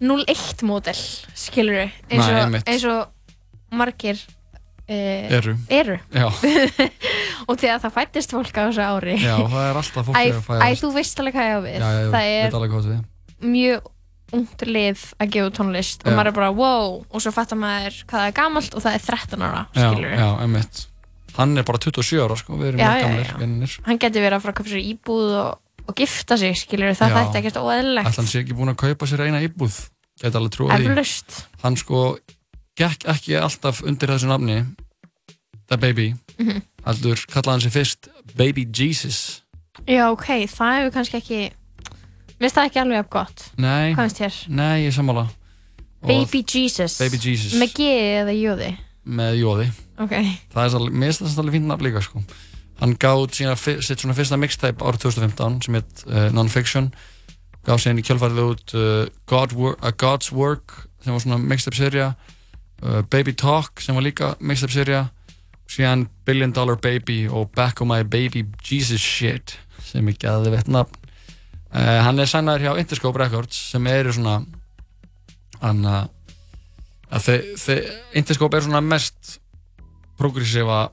01 0.00 0.62
model 0.68 0.98
Skilur 1.34 1.78
við 1.80 1.90
eins, 2.14 2.28
og- 2.28 2.58
eins 2.68 2.84
og 2.88 3.78
margir 3.78 4.18
uh, 4.88 5.36
Eru. 5.38 5.56
Eru 5.68 5.98
Já. 6.14 6.28
Og 7.48 7.56
að 7.64 7.82
það 7.84 7.94
fættist 7.94 8.32
fólk 8.34 8.52
á 8.56 8.62
þessu 8.68 8.82
ári 8.84 9.14
Já, 9.20 9.36
það 9.48 9.62
er 9.66 9.78
alltaf 9.82 10.08
fólk 10.08 10.16
Æ, 10.18 10.20
að 10.20 10.34
æ, 10.38 10.42
fæðast. 10.48 10.82
þú 10.82 10.90
veist 10.96 11.22
alveg 11.22 11.36
hvað 11.38 11.48
ég 11.48 11.54
á 11.54 11.60
við 11.64 11.78
já, 11.78 11.88
já, 11.88 12.02
Það 12.08 12.26
veit 12.28 12.34
er 12.48 12.58
alveg 12.58 12.74
hvað 12.74 12.90
við 12.92 13.48
mjög 13.48 13.94
ungt 14.38 14.62
lið 14.68 15.02
að 15.24 15.30
gefa 15.32 15.50
tónlist 15.56 16.02
og 16.04 16.10
Já. 16.12 16.16
maður 16.18 16.28
er 16.28 16.36
bara 16.36 16.48
wow 16.52 16.98
og 17.08 17.22
svo 17.24 17.30
fattar 17.32 17.56
maður 17.56 17.94
hvað 18.04 18.18
það 18.20 18.26
er 18.28 18.34
gamalt 18.36 18.74
og 18.76 18.82
það 18.84 18.96
er 18.98 19.04
13 19.06 19.44
ára 19.46 19.62
já, 19.72 19.86
skilur 19.88 20.10
já, 20.18 20.26
einmitt 20.44 20.82
hann 21.38 21.54
er 21.56 21.64
bara 21.64 21.80
27 21.80 22.20
ára 22.26 22.36
sko, 22.36 22.58
við 22.60 22.72
erum 22.74 22.82
Já, 22.82 22.88
mjög 22.90 22.98
já, 23.00 23.06
gamlir 23.06 23.30
já. 23.30 23.38
vinnir 23.40 23.76
hann 23.86 24.00
geti 24.02 24.20
verið 24.20 24.36
að 24.36 24.44
fara 24.44 24.52
að 24.52 24.58
köpa 24.60 24.72
sér 24.74 24.82
íbúð 24.90 25.32
og, 25.38 25.62
og 25.88 25.94
gifta 25.96 26.36
sig 26.40 26.56
skilur 26.60 26.94
það 26.96 27.12
Já. 27.12 27.16
þætti 27.18 27.40
ekkert 27.40 27.60
ætla 27.62 28.02
hann 28.04 28.28
sé 28.28 28.42
ekki 28.42 28.56
búin 28.56 28.72
að 28.72 28.80
kaupa 28.82 29.08
sér 29.08 29.24
eina 29.26 29.40
íbúð? 29.44 29.76
Geti 30.18 30.36
alveg 30.36 30.52
trúið 30.54 30.74
því. 30.74 30.88
Eflaust. 30.90 31.36
hann 31.62 31.76
sko 31.78 32.00
gekk 32.78 33.06
ekki 33.14 33.36
alltaf 33.40 33.82
undir 33.82 34.08
þessu 34.12 34.28
nafni 34.30 34.58
The 35.68 35.76
Baby. 35.76 36.14
Mhm. 36.38 36.62
heldur 36.86 37.24
kallaði 37.28 37.54
hann 37.56 37.64
sér 37.66 37.74
fyrst 37.74 38.08
Baby 38.36 38.66
Jesus. 38.72 39.42
Já 39.86 40.10
ok, 40.12 40.26
það 40.46 40.76
hefur 40.78 40.92
kannski 40.98 41.16
ekki 41.22 41.40
Mér 42.38 42.46
finnst 42.46 42.54
það 42.56 42.66
ekki 42.68 42.78
alveg 42.80 42.98
af 43.02 43.08
gott. 43.10 43.44
Nei, 43.58 43.94
Hvað 43.94 44.04
finnst 44.06 44.20
þér? 44.22 44.34
nei, 44.54 44.84
ég 44.86 44.92
sammála. 44.94 45.24
Og 46.02 46.06
Baby 46.06 46.44
Jesus. 46.46 46.98
Baby 46.98 47.18
Jesus. 47.18 47.56
Með 47.58 47.72
G 47.74 47.88
eða 48.22 48.34
Jóði 48.38 48.76
með 49.08 49.38
jóði 49.40 49.66
Ok. 49.98 50.12
Það 50.52 50.62
er 50.62 50.76
alveg, 50.78 50.92
mér 50.94 51.12
finnst 51.16 51.34
það 51.34 51.40
alveg 51.42 51.54
fínt 51.56 51.66
nafn 51.66 51.86
líka 51.88 52.02
sko. 52.04 52.20
Hann 52.78 52.94
gáð 53.00 53.26
sína 53.34 53.56
sitt 53.58 54.02
svona 54.02 54.14
fyrsta 54.16 54.38
mixtape 54.38 54.84
árið 54.84 55.08
2015 55.08 55.62
sem 55.66 55.78
heit 55.78 56.02
uh, 56.06 56.28
Non-Fiction. 56.34 56.92
Gaf 57.66 57.82
síðan 57.82 58.00
í 58.00 58.04
kjölfarið 58.06 58.42
út 58.44 58.74
uh, 58.78 59.04
God 59.30 59.54
A 59.82 59.90
God's 59.90 60.30
Work 60.32 60.84
sem 61.02 61.14
var 61.14 61.22
svona 61.24 61.40
mixtape 61.42 61.78
serja 61.78 62.12
uh, 62.82 63.02
Baby 63.10 63.34
Talk 63.34 63.82
sem 63.82 63.98
var 63.98 64.06
líka 64.06 64.34
mixtape 64.38 64.74
serja 64.74 65.08
síðan 65.68 66.06
Billion 66.24 66.54
Dollar 66.54 66.78
Baby 66.80 67.26
og 67.28 67.50
Back 67.56 67.82
on 67.82 67.90
My 67.90 68.04
Baby 68.06 68.46
Jesus 68.62 69.02
Shit 69.02 69.58
sem 69.84 70.06
er 70.08 70.16
gæði 70.20 70.54
veitt 70.54 70.70
nafn 70.70 71.04
hann 71.68 72.16
er 72.16 72.24
sænaður 72.24 72.62
hjá 72.64 72.78
Interscope 72.80 73.20
Records 73.20 73.58
sem 73.74 73.84
eru 73.90 74.14
svona 74.16 74.38
hann 75.60 75.82
að 75.84 77.28
Interscope 78.16 78.56
er 78.56 78.64
svona 78.64 78.80
mest 78.80 79.36
progressífa 80.16 80.86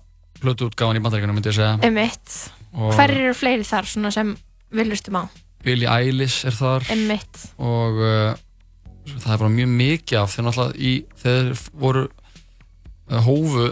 plötuútgáfan 0.46 1.00
í 1.00 1.04
bandaríkunum 1.04 1.40
myndi 1.40 1.52
ég 1.52 1.58
segja. 1.58 1.76
Emitt 1.86 2.38
Hver 2.76 3.14
eru 3.14 3.34
fleiri 3.38 3.66
þar 3.66 3.88
svona 3.88 4.12
sem 4.12 4.34
við 4.76 4.92
lustum 4.92 5.20
á? 5.20 5.24
Billie 5.66 5.90
Eilish 5.90 6.46
er 6.48 6.56
þar. 6.56 6.86
Emitt 6.94 7.42
og 7.58 8.00
uh, 8.04 8.36
það 9.16 9.34
er 9.34 9.42
bara 9.42 9.54
mjög 9.56 9.74
mikið 9.80 10.22
af 10.22 10.34
þegar 10.34 10.48
náttúrulega 10.50 10.78
í 10.78 10.94
þegar 11.22 11.66
voru 11.86 12.06
uh, 12.06 13.20
hófu 13.26 13.68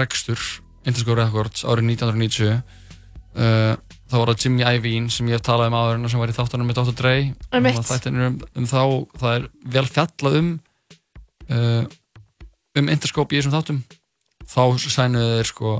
rekstur 0.00 0.44
Interscope 0.86 1.18
Records 1.18 1.66
árið 1.66 1.90
1990 1.96 2.52
uh, 2.54 3.74
þá 4.10 4.16
var 4.16 4.32
það 4.32 4.44
Jimmy 4.44 4.64
Iovine 4.64 5.12
sem 5.12 5.28
ég 5.30 5.38
hef 5.38 5.46
talað 5.46 5.70
um 5.70 5.78
áður 5.78 6.10
sem 6.12 6.22
var 6.22 6.32
í 6.32 6.36
þáttunum 6.36 6.70
með 6.70 6.80
Dr. 6.80 6.96
Dre. 6.98 7.14
Einmitt. 7.50 7.78
Og 7.78 7.86
þættinir 7.86 8.30
um, 8.30 8.38
um 8.58 8.68
þá. 8.70 8.82
Það 9.20 9.36
er 9.36 9.48
vel 9.76 9.86
fjallað 9.90 10.38
um 10.40 10.52
uh, 11.50 11.82
um 12.78 12.92
Interscope 12.94 13.34
í 13.34 13.40
þessum 13.40 13.58
þáttum 13.58 13.82
þá 14.50 14.62
sænuðu 14.82 15.36
þeir 15.38 15.48
sko 15.50 15.74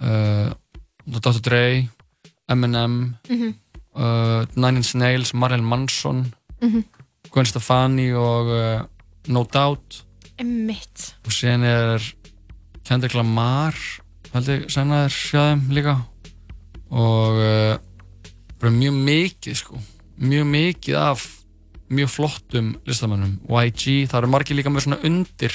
uh, 0.00 0.48
Dr. 1.06 1.40
Dre 1.44 1.64
Eminem 2.48 3.14
Mhm. 3.28 3.54
uh, 3.96 4.44
Nine 4.56 4.76
Inch 4.80 4.94
Nails, 4.94 5.32
Marilyn 5.34 5.64
Manson 5.64 6.32
Mhm. 6.62 6.84
Gwen 7.30 7.46
Stefani 7.46 8.12
og 8.12 8.46
uh, 8.52 8.82
No 9.28 9.44
Doubt 9.44 10.02
Emitt 10.38 11.14
og 11.24 11.32
síðan 11.32 11.64
er 11.64 12.02
Kendrick 12.84 13.14
Lamar 13.14 13.74
held 14.34 14.48
ég 14.50 14.66
sennaður 14.72 15.14
þeim 15.30 15.62
líka 15.72 15.94
og 16.90 17.38
uh, 17.38 17.76
bara 18.60 18.70
mjög 18.74 18.96
mikið 19.06 19.56
sko 19.60 19.78
mjög 20.20 20.46
mikið 20.50 20.96
af 21.00 21.24
mjög 21.94 22.08
flottum 22.10 22.72
listamönnum 22.86 23.38
YG, 23.48 24.06
það 24.08 24.18
eru 24.22 24.30
margir 24.32 24.56
líka 24.58 24.70
með 24.72 24.86
svona 24.86 25.00
undir 25.06 25.54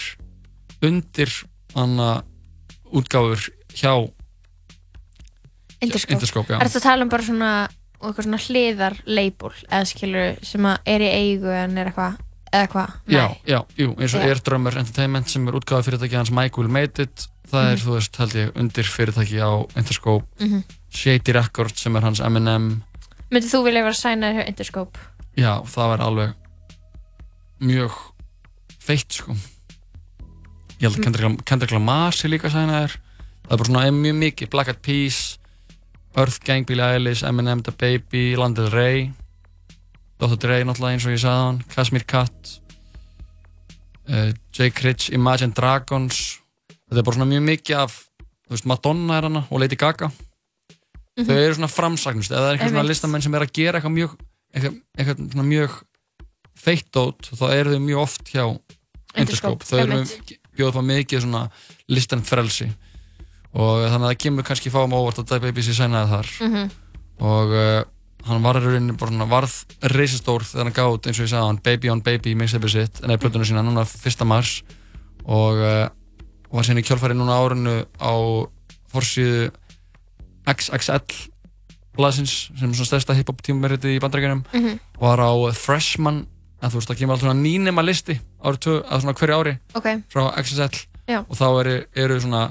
undir 0.85 1.31
hana 1.75 2.23
útgáfur 2.93 3.49
hjá 3.75 3.93
Interscope 5.81 6.13
Interscope. 6.17 6.53
Er 6.57 6.67
þetta 6.67 6.81
að 6.81 6.87
tala 6.89 7.05
um 7.05 7.11
bara 7.11 7.23
svona 7.25 7.51
og 7.99 8.09
eitthvað 8.09 8.25
svona 8.27 8.39
hliðar 8.45 8.97
label 9.07 9.51
eða 9.67 9.85
skilur 9.87 10.39
sem 10.47 10.65
er 10.67 11.03
í 11.03 11.09
eigu 11.19 11.51
en 11.51 11.77
er 11.79 11.89
eitthvað 11.91 12.17
eða 12.51 12.69
hvað? 12.73 12.93
Já, 13.13 13.25
já, 13.47 13.59
jú, 13.77 13.89
eins 13.99 14.15
og. 14.15 14.23
Air 14.25 14.41
Drummer 14.43 14.77
Entertainment 14.79 15.29
sem 15.31 15.47
er 15.47 15.57
útgáða 15.59 15.85
fyrirtæki 15.87 16.15
hans 16.19 16.31
Will 16.57 16.67
Made 16.71 16.99
It 17.03 17.27
það 17.49 17.71
er, 17.71 17.77
Mhm. 17.77 17.83
þú 17.85 17.93
veist, 17.95 18.15
held 18.17 18.33
ég, 18.33 18.51
undir 18.55 18.83
fyrirtæki 18.83 19.39
á 19.39 19.51
Interscope 19.77 20.25
Mhm. 20.39 20.63
Shady 20.89 21.31
Records 21.33 21.81
sem 21.81 21.95
er 21.95 22.01
hans 22.01 22.19
M&M 22.19 22.83
Myndið 23.31 23.51
þú 23.53 23.63
vilja 23.63 23.83
vera 23.83 23.93
sænaður 23.93 24.35
hjá 24.43 24.47
Interscope? 24.49 24.97
Já, 25.37 25.61
það 25.63 25.87
var 25.87 25.99
alveg 25.99 26.33
mjög 27.61 27.91
feitt, 28.79 29.11
sko 29.13 29.35
Ég 30.79 30.87
held 30.87 30.97
Mm. 30.99 31.03
Kendrick, 31.03 31.45
Kendrick 31.45 31.71
Lamar 31.75 32.13
sé 32.15 32.29
líka 32.31 32.49
sænaður 32.49 32.93
það 32.95 33.51
er 33.51 33.57
bara 33.57 33.67
svona 33.69 33.91
mjög 33.91 34.15
mikið, 34.23 34.49
Black 34.49 34.67
Eyed 34.71 34.81
Peas 34.81 35.37
Earth 36.17 36.39
Gang, 36.45 36.65
Billie 36.65 36.83
Eilish, 36.85 37.23
Eminem, 37.27 37.61
The 37.63 37.71
Baby, 37.71 38.35
Lana 38.35 38.55
Del 38.55 38.71
Rey 38.71 39.11
Dr. 40.19 40.35
Dre 40.37 40.63
náttúrulega 40.63 40.95
eins 40.95 41.05
og 41.07 41.13
ég 41.15 41.21
sagði 41.21 41.43
hann 41.45 41.59
Kashmir 41.75 42.03
Kat 42.07 42.55
uh, 44.09 44.31
Jake 44.55 44.83
Rich, 44.83 45.09
Imagine 45.15 45.53
Dragons 45.55 46.39
þetta 46.89 47.01
er 47.01 47.05
bara 47.07 47.17
svona 47.19 47.29
mjög 47.29 47.45
mikið 47.49 47.77
af 47.83 47.99
veist, 48.49 48.65
Madonna 48.69 49.19
er 49.19 49.27
hana 49.29 49.45
og 49.49 49.59
Lady 49.63 49.75
Gaga 49.79 50.09
Mhm. 51.19 51.27
þau 51.27 51.35
eru 51.35 51.53
svona 51.57 51.67
framsagnust 51.67 52.31
eða 52.31 52.39
það 52.39 52.49
er 52.49 52.57
eitthvað 52.57 52.69
svona 52.71 52.87
listamenn 52.87 53.21
sem 53.25 53.33
er 53.35 53.43
að 53.43 53.49
gera 53.53 53.79
eitthvað 53.81 53.95
mjög 53.97 54.11
eitthvað, 54.55 54.75
eitthvað 54.97 55.17
svona 55.33 55.47
mjög 55.49 55.73
feitt 56.55 56.91
dót 56.95 57.27
þá 57.35 57.43
eru 57.57 57.73
þau 57.75 57.81
mjög 57.83 57.99
oft 58.05 58.23
hjá 58.31 58.43
Interscope, 58.47 59.19
Interscope, 59.19 59.65
þau 59.67 59.79
eru 59.83 59.97
einmitt. 59.97 60.38
Bjóða 60.59 60.73
upp 60.75 60.81
á 60.83 60.89
mikið 60.91 61.23
svona 61.25 61.43
listan 61.89 62.21
frelsi 62.27 62.67
og 63.55 63.85
þannig 63.89 64.03
að 64.05 64.09
það 64.11 64.19
kemur 64.25 64.45
kannski 64.45 64.69
fáum 64.73 64.93
óvart 64.93 65.23
að 65.23 65.31
Dai 65.31 65.39
Baby 65.47 65.63
sé 65.65 65.73
sænaði 65.73 66.11
þar 66.13 66.27
Mhm. 66.45 66.69
og 67.19 67.53
uh, 67.55 67.83
hann 68.27 68.43
var 68.43 68.59
í 68.59 68.61
rauninni 68.65 68.97
bara 68.99 69.11
svona 69.13 69.25
varð 69.31 69.53
reisastór 69.95 70.43
þegar 70.43 70.67
hann 70.67 70.75
gáð 70.75 71.07
eins 71.07 71.19
og 71.19 71.25
ég 71.25 71.31
sagði 71.31 71.47
hann 71.47 71.61
Baby 71.63 71.89
on 71.89 72.01
Baby 72.05 72.35
mixtape 72.35 72.69
sitt 72.69 72.99
en 73.03 73.09
eða 73.15 73.21
plötuna 73.23 73.47
sína 73.47 73.63
núna 73.63 73.85
1. 73.87 74.25
mars 74.27 74.61
og 75.25 75.55
uh, 75.63 75.87
var 76.51 76.63
síðan 76.67 76.81
í 76.81 76.85
kjálfæri 76.85 77.15
núna 77.17 77.39
á 77.39 77.41
árinu 77.47 77.75
á 78.01 78.13
forsíðu 78.91 79.49
XXL 80.49 81.29
blaðsins 81.97 82.33
sem 82.57 82.69
er 82.69 82.75
svona 82.77 82.89
stærsta 82.89 83.15
hip-hop 83.17 83.41
tímameriti 83.45 83.95
í 83.95 83.99
bandarækjunum 84.03 84.43
Mhm. 84.53 84.79
var 85.01 85.19
á 85.19 85.31
Freshman 85.53 86.25
en 86.61 86.69
þú 86.71 86.79
veist 86.79 86.89
það 86.91 86.97
kemur 86.99 87.13
alltaf 87.15 87.27
svona 87.29 87.41
nýnema 87.43 87.83
listi 87.85 88.15
árið 88.43 88.59
tvö, 88.65 88.75
að 88.83 89.01
svona 89.03 89.17
hverju 89.19 89.37
ári 89.39 89.53
Ok. 89.75 89.87
frá 90.11 90.23
XXL 90.43 90.79
Já. 91.09 91.19
og 91.29 91.35
þá 91.39 91.45
eru, 91.61 91.75
eru 91.95 92.19
svona 92.21 92.41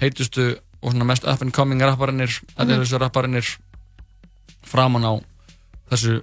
heitustu 0.00 0.48
og 0.82 0.92
svona 0.92 1.04
mest 1.06 1.24
up 1.26 1.42
and 1.42 1.52
coming 1.54 1.80
rapparinnir 1.82 2.28
þetta 2.28 2.64
Mhm. 2.64 2.72
eru 2.74 2.84
þessu 2.84 2.98
rapparinnir 3.02 3.46
framan 4.66 5.04
á 5.06 5.12
þessu 5.90 6.20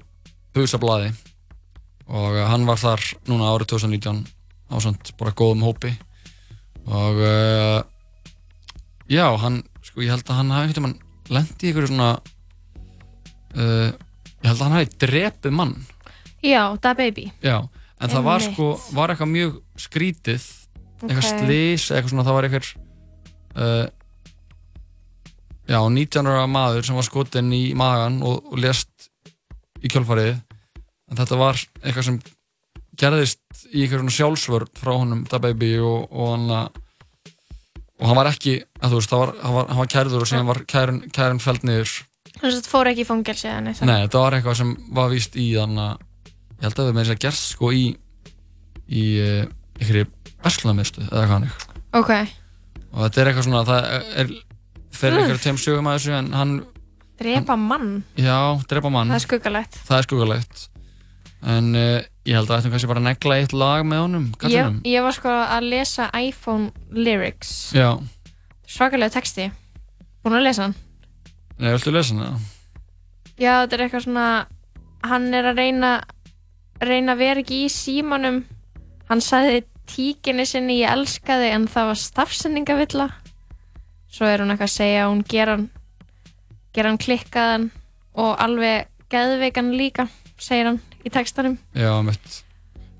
busablaði 0.53 1.13
og 2.07 2.35
uh, 2.37 2.45
hann 2.51 2.65
var 2.67 2.77
þar 2.77 3.01
núna 3.27 3.49
árið 3.55 3.71
2019 3.73 4.25
á 4.71 4.75
svona 4.79 4.97
bara 5.17 5.31
góðum 5.31 5.63
hópi 5.65 5.95
og 6.85 7.15
uh, 7.17 7.81
já, 9.09 9.25
hann 9.41 9.63
sko 9.81 10.01
ég 10.05 10.11
held 10.13 10.27
að 10.29 10.35
hann 10.37 10.51
hafi 10.53 10.69
eitthvað 10.73 10.95
lendi 11.33 11.65
í 11.65 11.71
ykkur 11.73 11.87
svona 11.89 12.11
uh, 13.55 13.89
ég 13.89 14.45
held 14.45 14.59
að 14.59 14.63
hann 14.67 14.77
hafi 14.77 14.97
drepið 15.01 15.55
mann 15.57 15.75
Já, 16.45 16.63
Da 16.81 16.93
Baby 16.97 17.29
Já, 17.43 17.57
en 17.99 18.11
það 18.11 18.27
var 18.27 18.43
sko, 18.45 18.69
var 18.93 19.13
eitthvað 19.13 19.31
mjög 19.33 19.57
skrítið, 19.85 20.45
eitthvað 21.01 21.21
Ok. 21.23 21.29
slís, 21.31 21.87
eitthvað 21.91 22.11
svona, 22.13 22.25
það 22.27 22.37
var 22.37 22.47
eitthvað, 22.49 22.71
uh, 23.55 23.85
já, 25.65 25.79
19 25.89 26.29
ára 26.29 26.45
maður 26.49 26.85
sem 26.87 26.97
var 26.99 27.07
skotinn 27.07 27.51
í 27.55 27.63
magan 27.77 28.21
og, 28.25 28.45
og 28.51 28.61
lést 28.61 29.09
í 29.81 29.91
kjölfarið, 29.91 30.39
en 31.11 31.19
þetta 31.19 31.39
var 31.39 31.59
eitthvað 31.83 32.09
sem 32.09 32.19
gerðist 32.95 33.41
í 33.73 33.83
eitthvað 33.83 34.03
svona 34.05 34.17
sjálfsvörð 34.19 34.73
frá 34.79 34.93
honum, 34.95 35.25
Da 35.29 35.39
Baby, 35.43 35.75
og, 35.81 36.07
og 36.11 36.33
hann 36.35 36.49
að, 36.61 36.81
og 37.99 38.09
hann 38.09 38.19
var 38.19 38.29
ekki, 38.31 38.59
þú 38.83 38.99
veist, 38.99 39.11
það 39.11 39.23
var, 39.23 39.35
hann 39.41 39.57
var, 39.59 39.71
hann 39.71 39.81
var 39.83 39.93
kærður 39.95 40.25
og 40.25 40.29
síðan 40.29 40.51
var 40.51 40.61
kærun, 40.69 41.01
kærun 41.15 41.41
feld 41.43 41.65
niður. 41.67 41.95
Þannig 42.35 42.51
að 42.51 42.57
þetta 42.59 42.71
fór 42.71 42.89
ekki 42.91 43.03
í 43.05 43.07
fangelsi 43.07 43.51
Nei, 43.87 44.01
þetta 44.03 44.21
var 44.25 44.35
eitthvað 44.35 44.57
sem 44.59 44.71
var 44.97 45.11
víst 45.13 45.37
í 45.39 45.45
þannig 45.55 45.85
að 45.85 46.04
ég 46.55 46.65
held 46.67 46.79
að 46.79 46.85
það 46.89 46.93
með 46.95 47.03
þess 47.03 47.15
að 47.15 47.23
gerst 47.25 47.47
sko 47.53 47.71
í 47.75 47.83
í 48.85 49.03
uh, 49.21 49.45
einhverju 49.79 50.07
verslunarmiðstu 50.45 51.07
eða 51.09 51.25
hannig 51.31 51.55
Ok. 51.95 52.11
Og 52.91 53.05
þetta 53.05 53.21
er 53.21 53.29
eitthvað 53.29 53.45
svona 53.47 53.65
það 53.67 53.85
er 54.21 54.31
fyrir 54.95 55.19
einhverju 55.21 55.43
tegum 55.43 55.59
sögum 55.61 55.87
að 55.89 55.99
þessu 55.99 56.15
en 56.17 56.31
hann, 56.35 56.55
Drepa 57.15 57.55
mann? 57.55 57.91
Já, 58.19 58.59
drepa 58.67 58.89
mann. 58.91 59.07
Það 59.13 59.15
er 59.15 59.23
skuggalegt. 59.23 59.77
Það 59.87 59.97
er 59.97 60.07
skuggalegt. 60.09 60.63
En 61.55 61.69
uh, 61.79 62.01
ég 62.27 62.35
held 62.35 62.49
að 62.49 62.57
þetta 62.57 62.71
kannski 62.73 62.89
bara 62.91 63.01
að 63.03 63.07
negla 63.07 63.37
eitt 63.39 63.55
lag 63.55 63.85
með 63.87 64.01
honum, 64.03 64.25
ég, 64.51 64.79
ég 64.89 65.05
var 65.05 65.15
sko 65.15 65.31
að 65.31 65.69
lesa 65.71 66.09
iPhone 66.19 66.71
lyrics. 66.91 67.53
Já, 67.75 67.93
Svakalega 68.67 69.13
texti. 69.13 69.47
Búin 70.25 70.39
að 70.39 70.47
lesa 70.47 70.65
hann. 70.65 70.75
Nei, 71.59 71.69
viltu 71.69 71.93
lesa 71.93 72.17
hana? 72.17 72.39
Já, 73.37 73.61
þetta 73.61 73.77
er 73.77 73.85
eitthvað 73.85 74.05
svona 74.07 74.27
Hann 75.05 75.27
er 75.37 75.45
að 75.51 75.59
reyna 75.61 75.89
reyna 76.81 77.13
að 77.15 77.21
vera 77.23 77.39
ekki 77.43 77.61
í 77.65 77.69
símanum. 77.71 78.41
Hann 79.09 79.21
sagði 79.21 79.63
tíkinni 79.85 80.45
sinni 80.49 80.79
ég 80.81 80.89
elska 80.95 81.37
þig 81.39 81.53
en 81.53 81.67
það 81.69 81.85
var 81.91 81.99
stafsendingavilla 82.01 83.05
Svo 84.15 84.25
er 84.31 84.41
hún 84.41 84.49
eitthvað 84.53 84.69
að 84.71 84.73
segja 84.79 85.03
hún 85.11 85.21
gera 85.29 85.57
hann 85.57 85.67
gera 86.75 86.89
hann 86.89 86.97
klikkaðan 87.03 87.65
og 88.15 88.31
alveg 88.41 88.87
geðveikan 89.11 89.69
líka 89.77 90.07
segir 90.39 90.69
hann 90.71 90.79
í 91.05 91.11
textanum. 91.13 91.57
Já, 91.75 91.91
mitt. 92.03 92.41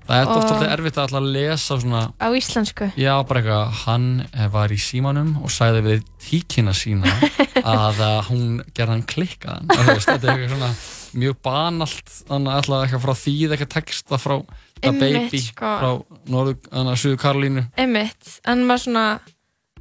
Það 0.06 0.20
er 0.20 0.28
Og- 0.28 0.36
oft 0.36 0.50
alltaf 0.52 0.70
erfitt 0.76 0.98
að 1.00 1.02
alltaf 1.08 1.24
lesa 1.34 1.78
svona 1.80 2.02
á 2.20 2.28
íslensku. 2.30 2.90
Já, 3.00 3.14
bara 3.26 3.40
eitthvað, 3.40 3.72
hann 3.86 4.06
var 4.52 4.68
í 4.70 4.78
símanum 4.78 5.32
og 5.42 5.50
sagði 5.50 5.82
við 5.88 6.04
tíkina 6.22 6.72
sína 6.76 7.10
að 7.64 7.98
hún 8.28 8.62
gerði 8.76 8.92
hann 8.92 9.02
klikkaðan. 9.02 9.66
Þetta 9.72 10.14
er 10.14 10.30
eitthvað 10.36 10.52
svona, 10.54 10.70
mjög 11.16 11.38
banalt 11.46 12.12
þannig 12.28 12.52
að 12.52 12.60
alltaf 12.60 12.82
eitthvað 12.84 13.06
frá 13.06 13.14
þýð 13.22 13.54
eitthvað 13.54 13.72
texta 13.76 14.20
frá 14.20 14.36
The 14.82 14.92
Baby 14.92 15.40
sko. 15.40 15.72
frá 15.80 16.20
Norðu, 16.32 16.58
þannig 16.68 16.92
að 16.92 17.00
Suðu 17.02 17.22
Karolínu. 17.22 17.64
Einmitt, 17.80 18.36
en 18.46 18.66
maður 18.68 18.84
svona 18.84 19.06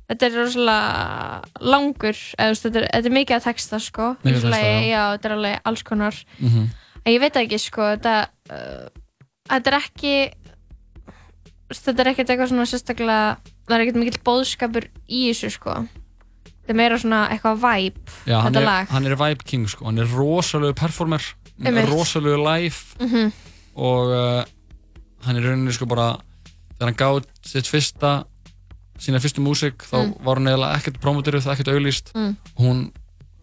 þetta 0.06 0.30
er 0.30 0.40
rosalega 0.40 1.68
langur 1.74 2.18
eða 2.38 2.58
þetta 2.62 2.82
er, 2.82 2.90
þetta 2.94 3.12
er 3.12 3.16
mikið 3.20 3.38
að 3.38 3.46
texta 3.50 3.82
sko, 3.84 4.16
Mikið 4.24 4.40
að 4.40 4.50
texta, 4.56 4.74
já. 4.86 5.04
þetta 5.16 5.30
er 5.30 5.38
alveg 5.40 5.70
alls 5.72 5.86
konar. 5.86 6.26
Mm 6.40 6.66
en 7.06 7.14
ég 7.14 7.22
veit 7.22 7.38
ekki 7.40 7.60
sko, 7.62 7.92
þetta 7.96 8.16
uh, 8.54 8.88
þetta 9.52 9.72
er 9.72 9.78
ekki 9.80 10.16
þetta 11.76 12.02
er 12.02 12.12
ekkert 12.12 12.32
eitthvað 12.32 12.52
svona 12.52 12.68
sérstaklega 12.70 13.38
það 13.66 13.78
er 13.78 13.86
ekkert 13.86 14.02
mikill 14.02 14.24
bóðskapur 14.26 14.90
í 15.06 15.28
þessu 15.30 15.54
sko 15.56 15.78
þetta 16.66 16.74
er 16.74 16.80
meira 16.80 16.98
svona 17.02 17.22
eitthvað 17.30 17.60
væp 17.62 18.14
Já, 18.26 18.40
þetta 18.48 18.60
er, 18.62 18.66
lag 18.66 18.88
hann 18.90 19.06
er 19.06 19.16
Vibe 19.22 19.44
King 19.46 19.68
sko, 19.70 19.86
hann 19.86 20.00
er 20.02 20.10
rosalegu 20.10 20.74
performer 20.80 21.22
Einmitt. 21.64 21.90
rosalegu 21.90 22.38
live 22.42 22.76
Mhm. 23.00 23.32
og 23.76 24.10
uh, 24.12 24.44
hann 25.26 25.36
er 25.38 25.42
rauninni 25.46 25.74
sko 25.74 25.86
bara 25.86 26.18
þegar 26.76 26.90
hann 26.90 27.00
gáði 27.00 27.26
sitt 27.46 27.68
fyrsta 27.70 28.26
sína 29.00 29.20
fyrstu 29.20 29.42
músík 29.44 29.84
þá 29.84 29.98
Mm. 30.06 30.14
var 30.24 30.36
hann 30.40 30.48
eiginlega 30.48 30.76
ekkert 30.80 31.00
promoterið, 31.04 31.48
ekkert 31.52 31.68
auglýst 31.74 32.12
Mm. 32.16 32.36
hún 32.60 32.92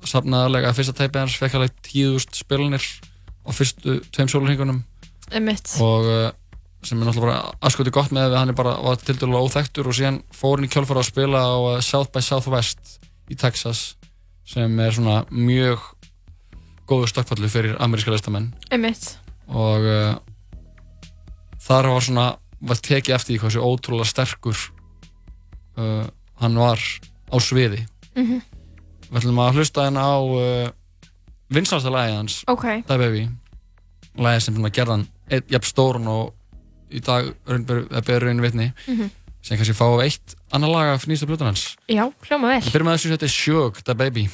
safnaði 0.05 0.47
alveg 0.49 0.65
að 0.69 0.77
fyrsta 0.79 0.95
teipið 0.99 1.21
hans 1.21 1.37
fekk 1.39 1.55
alveg 1.55 1.73
10.000 1.83 2.35
spilanir 2.35 2.83
á 3.47 3.51
fyrstu 3.53 4.01
tveim 4.11 4.29
sólurhingunum 4.33 4.83
einmitt, 5.31 5.77
og 5.81 6.05
uh, 6.09 6.31
sem 6.83 6.99
er 7.01 7.07
náttúrulega 7.07 7.21
bara 7.21 7.53
aðskoti 7.63 7.93
gott 7.95 8.11
með 8.11 8.33
að 8.33 8.39
hann 8.41 8.49
er 8.49 8.57
bara 8.59 8.73
var 8.83 8.97
til 8.97 9.15
dælulega 9.15 9.45
óþektur 9.47 9.87
og 9.87 9.95
síðan 9.95 10.23
fór 10.35 10.57
hann 10.59 10.67
í 10.67 10.73
kjálfara 10.73 11.01
að 11.05 11.11
spila 11.13 11.39
á 11.45 11.55
uh, 11.77 11.81
South 11.81 12.11
by 12.13 12.21
Southwest 12.21 12.99
í 13.33 13.39
Texas 13.41 13.95
sem 14.49 14.79
er 14.83 14.93
svona 14.95 15.23
mjög 15.31 15.81
góðu 16.91 17.09
stökkfallu 17.09 17.49
fyrir 17.49 17.77
ameríska 17.81 18.13
listamenn. 18.13 18.51
Einmitt. 18.75 19.15
Og 19.49 19.87
uh, 19.87 20.15
þar 21.63 21.89
var 21.95 22.05
svona 22.05 22.27
var 22.63 22.79
tekið 22.79 23.17
eftir 23.17 23.35
því 23.35 23.41
hvað 23.41 23.53
þessi 23.53 23.65
ótrúlega 23.67 24.11
sterkur 24.11 24.59
uh, 25.79 26.05
hann 26.43 26.59
var 26.61 26.83
á 27.33 27.37
sviði. 27.43 27.87
Mhm. 28.13 28.43
við 29.13 29.19
ætlum 29.23 29.39
að 29.41 29.57
hlusta 29.57 29.87
hérna 29.87 30.03
á 30.05 30.17
uh, 30.21 30.69
vinsalasta 31.53 31.91
lagið 31.93 32.19
hans 32.19 32.37
ok, 32.49 32.67
Die 32.89 32.99
Baby. 33.01 33.25
Lagið 34.21 34.45
sem 34.45 34.63
gerðan 34.69 35.07
jafn 35.31 35.69
stórun 35.69 36.09
og 36.13 36.35
í 36.93 37.01
dag 37.01 37.33
beður 37.49 38.27
raun 38.29 38.45
vitni. 38.45 38.73
Mhm. 38.87 39.11
sem 39.43 39.57
kannski 39.59 39.75
fá 39.75 39.87
eitt 40.05 40.37
annar 40.53 40.71
lag 40.71 40.95
af 40.95 41.09
nýsta 41.11 41.27
blötan 41.27 41.53
hans 41.53 41.77
já, 41.89 42.07
hljóma 42.29 42.55
við 42.55 42.65
vel 42.69 42.73
byrjum 42.77 42.91
með 42.91 42.99
þessu 42.99 43.15
þetta 43.17 43.29
er 43.29 43.37
Shug, 43.37 43.85
Die 43.87 43.99
Baby 43.99 44.31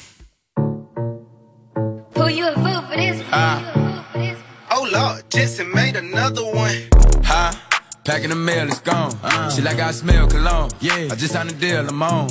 this? 2.99 4.39
Oh 4.71 4.87
Lord, 4.91 5.23
Jesse 5.29 5.63
made 5.63 5.95
another 5.95 6.45
one. 6.45 6.87
Huh? 7.23 7.51
Packing 8.03 8.29
the 8.29 8.35
mail, 8.35 8.67
it's 8.67 8.79
gone. 8.79 9.11
She 9.51 9.61
like 9.61 9.79
I 9.79 9.91
smell 9.91 10.27
cologne. 10.27 10.71
Yeah. 10.79 11.09
I 11.11 11.15
just 11.15 11.33
signed 11.33 11.49
a 11.49 11.53
deal, 11.53 11.87
I'm 11.87 12.01
on. 12.01 12.29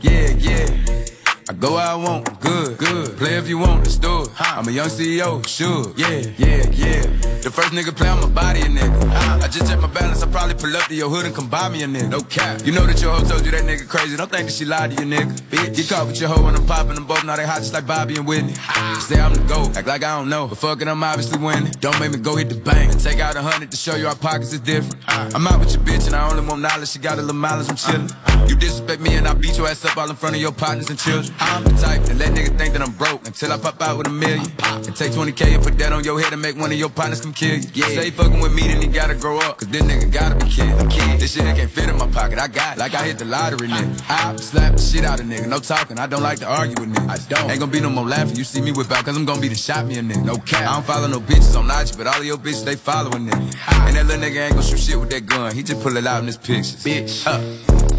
Yeah, 0.00 0.28
yeah. 0.38 1.07
I 1.50 1.54
go 1.54 1.76
where 1.76 1.86
I 1.86 1.94
want, 1.94 2.40
good, 2.40 2.76
good. 2.76 3.16
Play 3.16 3.38
if 3.38 3.48
you 3.48 3.56
want, 3.56 3.78
let's 3.78 3.96
do 3.96 4.24
it. 4.24 4.28
I'm 4.38 4.68
a 4.68 4.70
young 4.70 4.88
CEO, 4.88 5.46
sure. 5.48 5.94
Yeah, 5.96 6.20
yeah, 6.36 6.68
yeah. 6.68 7.02
The 7.40 7.50
first 7.50 7.72
nigga 7.72 7.96
play 7.96 8.08
my 8.08 8.28
body, 8.28 8.60
a 8.60 8.64
nigga. 8.64 9.10
I 9.42 9.48
just 9.48 9.66
check 9.66 9.80
my 9.80 9.86
balance, 9.86 10.22
I 10.22 10.30
probably 10.30 10.56
pull 10.56 10.76
up 10.76 10.84
to 10.88 10.94
your 10.94 11.08
hood 11.08 11.24
and 11.24 11.34
come 11.34 11.48
buy 11.48 11.70
me 11.70 11.84
a 11.84 11.86
nigga. 11.86 12.10
No 12.10 12.20
cap. 12.20 12.66
You 12.66 12.72
know 12.72 12.84
that 12.84 13.00
your 13.00 13.12
hoe 13.14 13.24
told 13.24 13.46
you 13.46 13.50
that 13.52 13.64
nigga 13.64 13.88
crazy. 13.88 14.14
Don't 14.14 14.30
think 14.30 14.48
that 14.48 14.52
she 14.52 14.66
lied 14.66 14.94
to 14.94 15.02
you, 15.02 15.08
nigga. 15.08 15.32
Bitch. 15.48 15.74
Get 15.74 15.88
caught 15.88 16.06
with 16.06 16.20
your 16.20 16.28
hoe 16.28 16.44
when 16.44 16.54
I'm 16.54 16.66
popping 16.66 16.96
them 16.96 17.06
both. 17.06 17.24
Now 17.24 17.36
they 17.36 17.46
hot 17.46 17.60
just 17.60 17.72
like 17.72 17.86
Bobby 17.86 18.16
and 18.16 18.26
Whitney. 18.26 18.52
Say 19.00 19.18
I'm 19.18 19.32
the 19.32 19.40
GOAT, 19.48 19.74
act 19.74 19.88
like 19.88 20.04
I 20.04 20.18
don't 20.18 20.28
know. 20.28 20.48
But 20.48 20.58
fuck 20.58 20.86
I'm 20.86 21.02
obviously 21.02 21.38
winning. 21.38 21.72
Don't 21.80 21.98
make 21.98 22.10
me 22.10 22.18
go 22.18 22.36
hit 22.36 22.50
the 22.50 22.56
bank 22.56 22.92
and 22.92 23.00
take 23.00 23.20
out 23.20 23.36
a 23.36 23.40
hundred 23.40 23.70
to 23.70 23.76
show 23.78 23.94
you 23.96 24.06
our 24.06 24.16
pockets 24.16 24.52
is 24.52 24.60
different. 24.60 24.96
I'm 25.08 25.46
out 25.46 25.60
with 25.60 25.72
your 25.72 25.82
bitch 25.82 26.06
and 26.06 26.14
I 26.14 26.28
only 26.28 26.46
want 26.46 26.60
knowledge. 26.60 26.90
She 26.90 26.98
got 26.98 27.16
a 27.16 27.22
little 27.22 27.32
mileage, 27.32 27.70
I'm 27.70 27.76
chillin'. 27.76 28.50
You 28.50 28.56
disrespect 28.56 29.00
me 29.00 29.14
and 29.14 29.26
I 29.26 29.32
beat 29.32 29.56
your 29.56 29.66
ass 29.68 29.84
up 29.86 29.96
all 29.96 30.10
in 30.10 30.16
front 30.16 30.36
of 30.36 30.42
your 30.42 30.52
partners 30.52 30.90
and 30.90 30.98
children. 30.98 31.32
I'm 31.40 31.64
the 31.64 31.70
type 31.70 32.02
that 32.02 32.16
let 32.16 32.32
niggas 32.32 32.56
think 32.58 32.72
that 32.74 32.82
I'm 32.82 32.92
broke 32.92 33.26
until 33.26 33.52
I 33.52 33.58
pop 33.58 33.80
out 33.80 33.98
with 33.98 34.06
a 34.06 34.10
million. 34.10 34.50
And 34.62 34.94
take 34.96 35.12
20k 35.12 35.54
and 35.54 35.62
put 35.62 35.78
that 35.78 35.92
on 35.92 36.04
your 36.04 36.20
head 36.20 36.32
and 36.32 36.42
make 36.42 36.56
one 36.56 36.72
of 36.72 36.78
your 36.78 36.88
partners 36.88 37.20
come 37.20 37.32
kill 37.32 37.56
you. 37.56 37.68
Yeah. 37.74 37.86
Say 37.86 38.10
fucking 38.10 38.40
with 38.40 38.52
me, 38.52 38.62
then 38.62 38.82
he 38.82 38.88
gotta 38.88 39.14
grow 39.14 39.38
up. 39.38 39.58
Cause 39.58 39.68
this 39.68 39.82
nigga 39.82 40.10
gotta 40.12 40.34
be 40.34 40.50
kid. 40.50 40.90
kid. 40.90 41.20
This 41.20 41.34
shit 41.34 41.44
can't 41.44 41.70
fit 41.70 41.88
in 41.88 41.96
my 41.96 42.06
pocket. 42.08 42.38
I 42.38 42.48
got 42.48 42.76
it. 42.76 42.80
Like 42.80 42.94
I 42.94 43.04
hit 43.04 43.18
the 43.18 43.24
lottery, 43.24 43.68
nigga. 43.68 44.10
I 44.10 44.36
slap 44.36 44.72
the 44.74 44.82
shit 44.82 45.04
out 45.04 45.20
of 45.20 45.26
nigga. 45.26 45.46
No 45.46 45.58
talking. 45.58 45.98
I 45.98 46.06
don't 46.06 46.22
like 46.22 46.38
to 46.40 46.46
argue 46.46 46.76
with 46.78 46.94
niggas. 46.94 47.10
I 47.10 47.28
don't. 47.28 47.50
Ain't 47.50 47.60
gonna 47.60 47.72
be 47.72 47.80
no 47.80 47.90
more 47.90 48.04
laughing. 48.04 48.36
You 48.36 48.44
see 48.44 48.60
me 48.60 48.72
whip 48.72 48.90
out 48.90 49.04
cause 49.04 49.16
I'm 49.16 49.24
gonna 49.24 49.40
be 49.40 49.48
the 49.48 49.54
shot 49.54 49.86
me 49.86 49.98
a 49.98 50.02
nigga. 50.02 50.24
No 50.24 50.36
cap. 50.38 50.68
I 50.68 50.74
don't 50.74 50.84
follow 50.84 51.06
no 51.06 51.20
bitches 51.20 51.56
on 51.56 51.70
IG, 51.70 51.96
but 51.96 52.06
all 52.06 52.18
of 52.18 52.24
your 52.24 52.38
bitches, 52.38 52.64
they 52.64 52.76
following 52.76 53.26
nigga. 53.26 53.54
And 53.86 53.96
that 53.96 54.06
little 54.06 54.22
nigga 54.22 54.46
ain't 54.46 54.54
gonna 54.54 54.62
shoot 54.62 54.80
shit 54.80 54.98
with 54.98 55.10
that 55.10 55.26
gun. 55.26 55.54
He 55.54 55.62
just 55.62 55.82
pull 55.82 55.96
it 55.96 56.06
out 56.06 56.20
in 56.20 56.26
his 56.26 56.36
pictures. 56.36 56.84
Bitch. 56.84 57.24
Huh. 57.24 57.40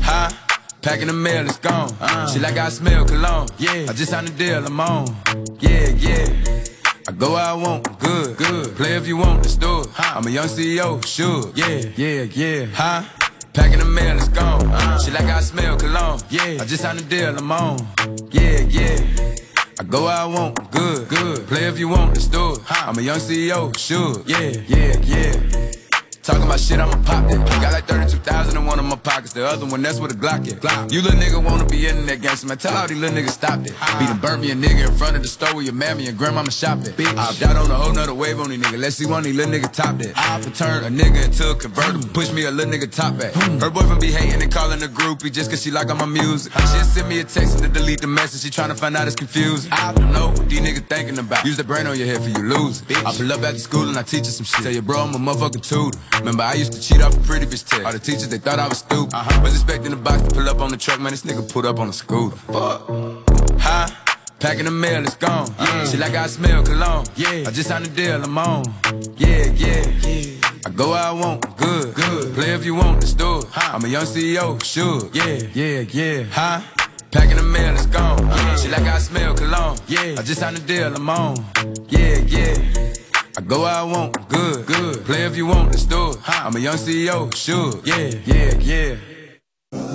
Huh? 0.02 0.49
Packing 0.82 1.08
the 1.08 1.14
mail, 1.14 1.46
it's 1.46 1.58
gone. 1.58 1.90
She 2.30 2.40
like 2.40 2.58
I 2.58 2.70
smell 2.70 3.06
cologne. 3.06 3.50
Yeah. 3.58 3.88
I 3.90 3.94
just 3.94 4.12
signed 4.12 4.30
a 4.30 4.32
deal, 4.32 4.66
I'm 4.66 4.80
on. 4.80 5.08
Yeah, 5.60 5.90
yeah. 5.90 6.28
I 7.08 7.12
go 7.12 7.34
where 7.34 7.44
I 7.44 7.54
want, 7.54 8.00
good, 8.00 8.38
good. 8.38 8.76
Play 8.78 8.96
if 8.96 9.06
you 9.06 9.18
want, 9.18 9.38
let's 9.44 9.56
do 9.56 9.82
it. 9.82 9.88
I'm 9.98 10.26
a 10.26 10.30
young 10.30 10.48
CEO, 10.48 11.06
sure. 11.06 11.52
Yeah, 11.54 11.90
yeah, 11.98 12.22
yeah. 12.24 12.66
Huh? 12.74 13.04
Packing 13.54 13.80
the 13.80 13.86
mail, 13.86 14.16
it's 14.18 14.30
gone. 14.30 14.62
She 15.00 15.12
like 15.12 15.26
I 15.26 15.42
smell 15.42 15.78
cologne. 15.78 16.22
Yeah. 16.30 16.62
I 16.62 16.66
just 16.66 16.84
signed 16.84 17.00
a 17.00 17.04
deal, 17.04 17.38
I'm 17.38 17.52
on. 17.52 17.86
Yeah, 18.32 18.60
yeah. 18.62 19.36
I 19.80 19.84
go 19.84 20.06
where 20.06 20.16
I 20.16 20.26
want, 20.26 20.72
good, 20.72 21.10
good. 21.10 21.46
Play 21.48 21.66
if 21.68 21.78
you 21.78 21.90
want, 21.90 22.14
let's 22.14 22.28
do 22.28 22.54
it. 22.54 22.60
I'm 22.70 22.98
a 22.98 23.02
young 23.02 23.20
CEO, 23.20 23.78
sure. 23.78 24.24
Yeah, 24.26 24.62
yeah, 24.68 24.98
yeah. 25.04 25.72
Talking 26.30 26.44
about 26.44 26.60
shit, 26.60 26.80
I'ma 26.80 26.94
pop 27.10 27.28
that. 27.28 27.42
Got 27.60 27.74
like 27.74 27.88
32,000 27.88 28.56
in 28.56 28.64
one 28.64 28.78
of 28.78 28.86
my 28.86 28.96
pockets. 28.98 29.34
The 29.34 29.48
other 29.48 29.66
one, 29.66 29.82
that's 29.82 30.00
where 30.00 30.10
the 30.10 30.14
Glock 30.14 30.46
at. 30.46 30.92
You 30.92 31.02
little 31.02 31.20
nigga 31.20 31.44
wanna 31.44 31.66
be 31.66 31.88
in 31.88 32.06
that 32.06 32.22
gangster, 32.22 32.46
man. 32.46 32.60
Tell 32.60 32.78
all 32.78 32.88
these 32.88 33.00
little 33.00 33.18
niggas 33.18 33.32
stop 33.32 33.64
that. 33.64 33.74
Be 33.98 34.06
done 34.06 34.20
burnt 34.20 34.44
me 34.44 34.52
a 34.52 34.56
nigga 34.56 34.90
in 34.90 34.94
front 34.94 35.16
of 35.16 35.24
the 35.24 35.28
store 35.28 35.56
where 35.56 35.64
your 35.64 35.74
mammy 35.74 36.06
and 36.06 36.16
grandmama 36.16 36.52
shop 36.52 36.86
at. 36.86 36.94
Bitch. 36.94 37.18
I've 37.18 37.40
got 37.40 37.56
on 37.56 37.72
a 37.72 37.74
whole 37.74 37.94
nother 37.94 38.14
wave 38.14 38.40
on 38.40 38.52
these 38.52 38.60
niggas. 38.60 38.78
Let's 38.80 38.98
see 38.98 39.08
one 39.08 39.20
of 39.20 39.24
these 39.24 39.38
little 39.38 39.52
niggas 39.52 39.74
top 39.74 39.98
that. 39.98 40.14
I 40.16 40.40
turn 40.52 40.84
a 40.84 40.96
nigga 40.96 41.26
into 41.26 41.50
a 41.50 41.56
convertible. 41.56 42.08
Push 42.10 42.32
me 42.32 42.46
a 42.46 42.52
little 42.52 42.72
nigga 42.72 42.92
top 42.94 43.18
back. 43.18 43.34
Her 43.34 43.72
boyfriend 43.72 44.00
be 44.00 44.12
hating 44.12 44.40
and 44.40 44.54
calling 44.54 44.84
a 44.84 44.88
groupie 44.88 45.34
just 45.34 45.50
cause 45.50 45.64
she 45.64 45.72
like 45.72 45.90
all 45.90 45.96
my 45.96 46.06
music. 46.06 46.54
She 46.54 46.80
sent 46.94 47.08
me 47.08 47.22
a 47.22 47.24
text 47.24 47.58
to 47.58 47.68
delete 47.68 48.02
the 48.02 48.08
message. 48.08 48.42
She 48.42 48.52
tryna 48.52 48.78
find 48.78 48.96
out 48.96 49.08
it's 49.08 49.16
confused. 49.16 49.68
I 49.72 49.94
don't 49.94 50.12
know 50.14 50.28
what 50.28 50.48
these 50.48 50.62
niggas 50.62 50.86
thinking 50.86 51.18
about. 51.18 51.44
Use 51.44 51.58
the 51.58 51.64
brain 51.64 51.88
on 51.88 51.98
your 51.98 52.06
head 52.06 52.22
for 52.22 52.30
you 52.30 52.46
lose. 52.46 52.84
it. 52.88 53.04
I 53.04 53.18
pull 53.18 53.34
up 53.34 53.42
after 53.42 53.58
school 53.58 53.90
and 53.90 53.98
I 53.98 54.04
teach 54.04 54.26
you 54.26 54.32
some 54.32 54.46
shit. 54.46 54.62
Tell 54.62 54.72
your 54.72 54.84
bro 54.84 55.00
I'm 55.00 55.16
a 55.16 55.18
motherfucking 55.18 55.68
tutor. 55.68 55.98
Remember 56.20 56.44
I 56.44 56.54
used 56.54 56.74
to 56.74 56.82
cheat 56.82 57.02
off 57.02 57.16
a 57.16 57.20
pretty 57.22 57.46
bitch 57.46 57.68
test. 57.68 57.86
All 57.86 57.94
the 57.94 58.00
teachers 58.00 58.28
they 58.28 58.38
thought 58.38 58.60
I 58.60 58.68
was 58.68 58.80
stupid. 58.80 59.14
Uh-huh. 59.14 59.42
Was 59.42 59.54
expecting 59.54 59.92
the 59.92 59.98
box 59.98 60.22
to 60.24 60.30
pull 60.30 60.48
up 60.50 60.60
on 60.60 60.70
the 60.70 60.78
truck, 60.78 61.00
man. 61.00 61.12
This 61.12 61.24
nigga 61.24 61.52
put 61.52 61.66
up 61.66 61.80
on 61.80 61.90
a 61.90 61.94
scooter. 61.94 62.36
Fuck. 62.36 62.88
Huh? 63.60 63.88
Packing 64.40 64.66
the 64.66 64.72
mail, 64.72 65.04
it's 65.04 65.16
gone. 65.16 65.54
Yeah. 65.60 65.86
She 65.86 65.98
like 65.98 66.14
I 66.16 66.28
smell 66.28 66.64
cologne. 66.64 67.06
Yeah. 67.16 67.48
I 67.48 67.52
just 67.52 67.70
signed 67.70 67.86
a 67.86 67.90
deal, 67.90 68.24
I'm 68.24 68.38
on. 68.38 68.64
Yeah, 69.18 69.46
yeah. 69.52 69.88
yeah. 70.02 70.40
I 70.66 70.70
go 70.70 70.92
where 70.92 71.04
I 71.04 71.12
want, 71.12 71.58
good, 71.58 71.94
good. 71.94 72.34
Play 72.36 72.54
if 72.54 72.66
you 72.66 72.76
want, 72.76 73.02
let's 73.02 73.14
do 73.14 73.40
it. 73.40 73.46
I'm 73.56 73.84
a 73.84 73.88
young 73.88 74.06
CEO, 74.06 74.62
sure. 74.64 75.10
Yeah, 75.14 75.48
yeah, 75.54 75.80
yeah. 75.90 76.24
Huh? 76.32 76.62
Packing 77.12 77.38
the 77.38 77.44
mail, 77.44 77.74
it's 77.74 77.86
gone. 77.88 78.28
Yeah. 78.28 78.56
She 78.56 78.70
like 78.70 78.84
I 78.84 79.00
smell 79.00 79.36
cologne. 79.36 79.78
Yeah. 79.88 80.16
I 80.18 80.22
just 80.22 80.40
signed 80.40 80.58
a 80.58 80.62
deal, 80.62 80.96
I'm 80.96 81.10
on. 81.10 81.46
Yeah, 81.90 82.18
yeah. 82.20 82.94
I 83.40 83.42
go 83.42 83.62
where 83.62 83.72
I 83.74 83.84
want, 83.84 84.28
good, 84.28 84.66
good. 84.66 85.06
Play 85.06 85.24
if 85.24 85.38
you 85.38 85.46
want, 85.46 85.68
let's 85.68 85.86
do 85.86 86.12
it. 86.12 86.18
I'm 86.28 86.58
a 86.58 86.60
young 86.60 86.76
CEO, 86.76 87.34
sure. 87.34 87.72
Yeah, 87.86 88.12
yeah, 88.26 88.58
yeah. 88.60 89.09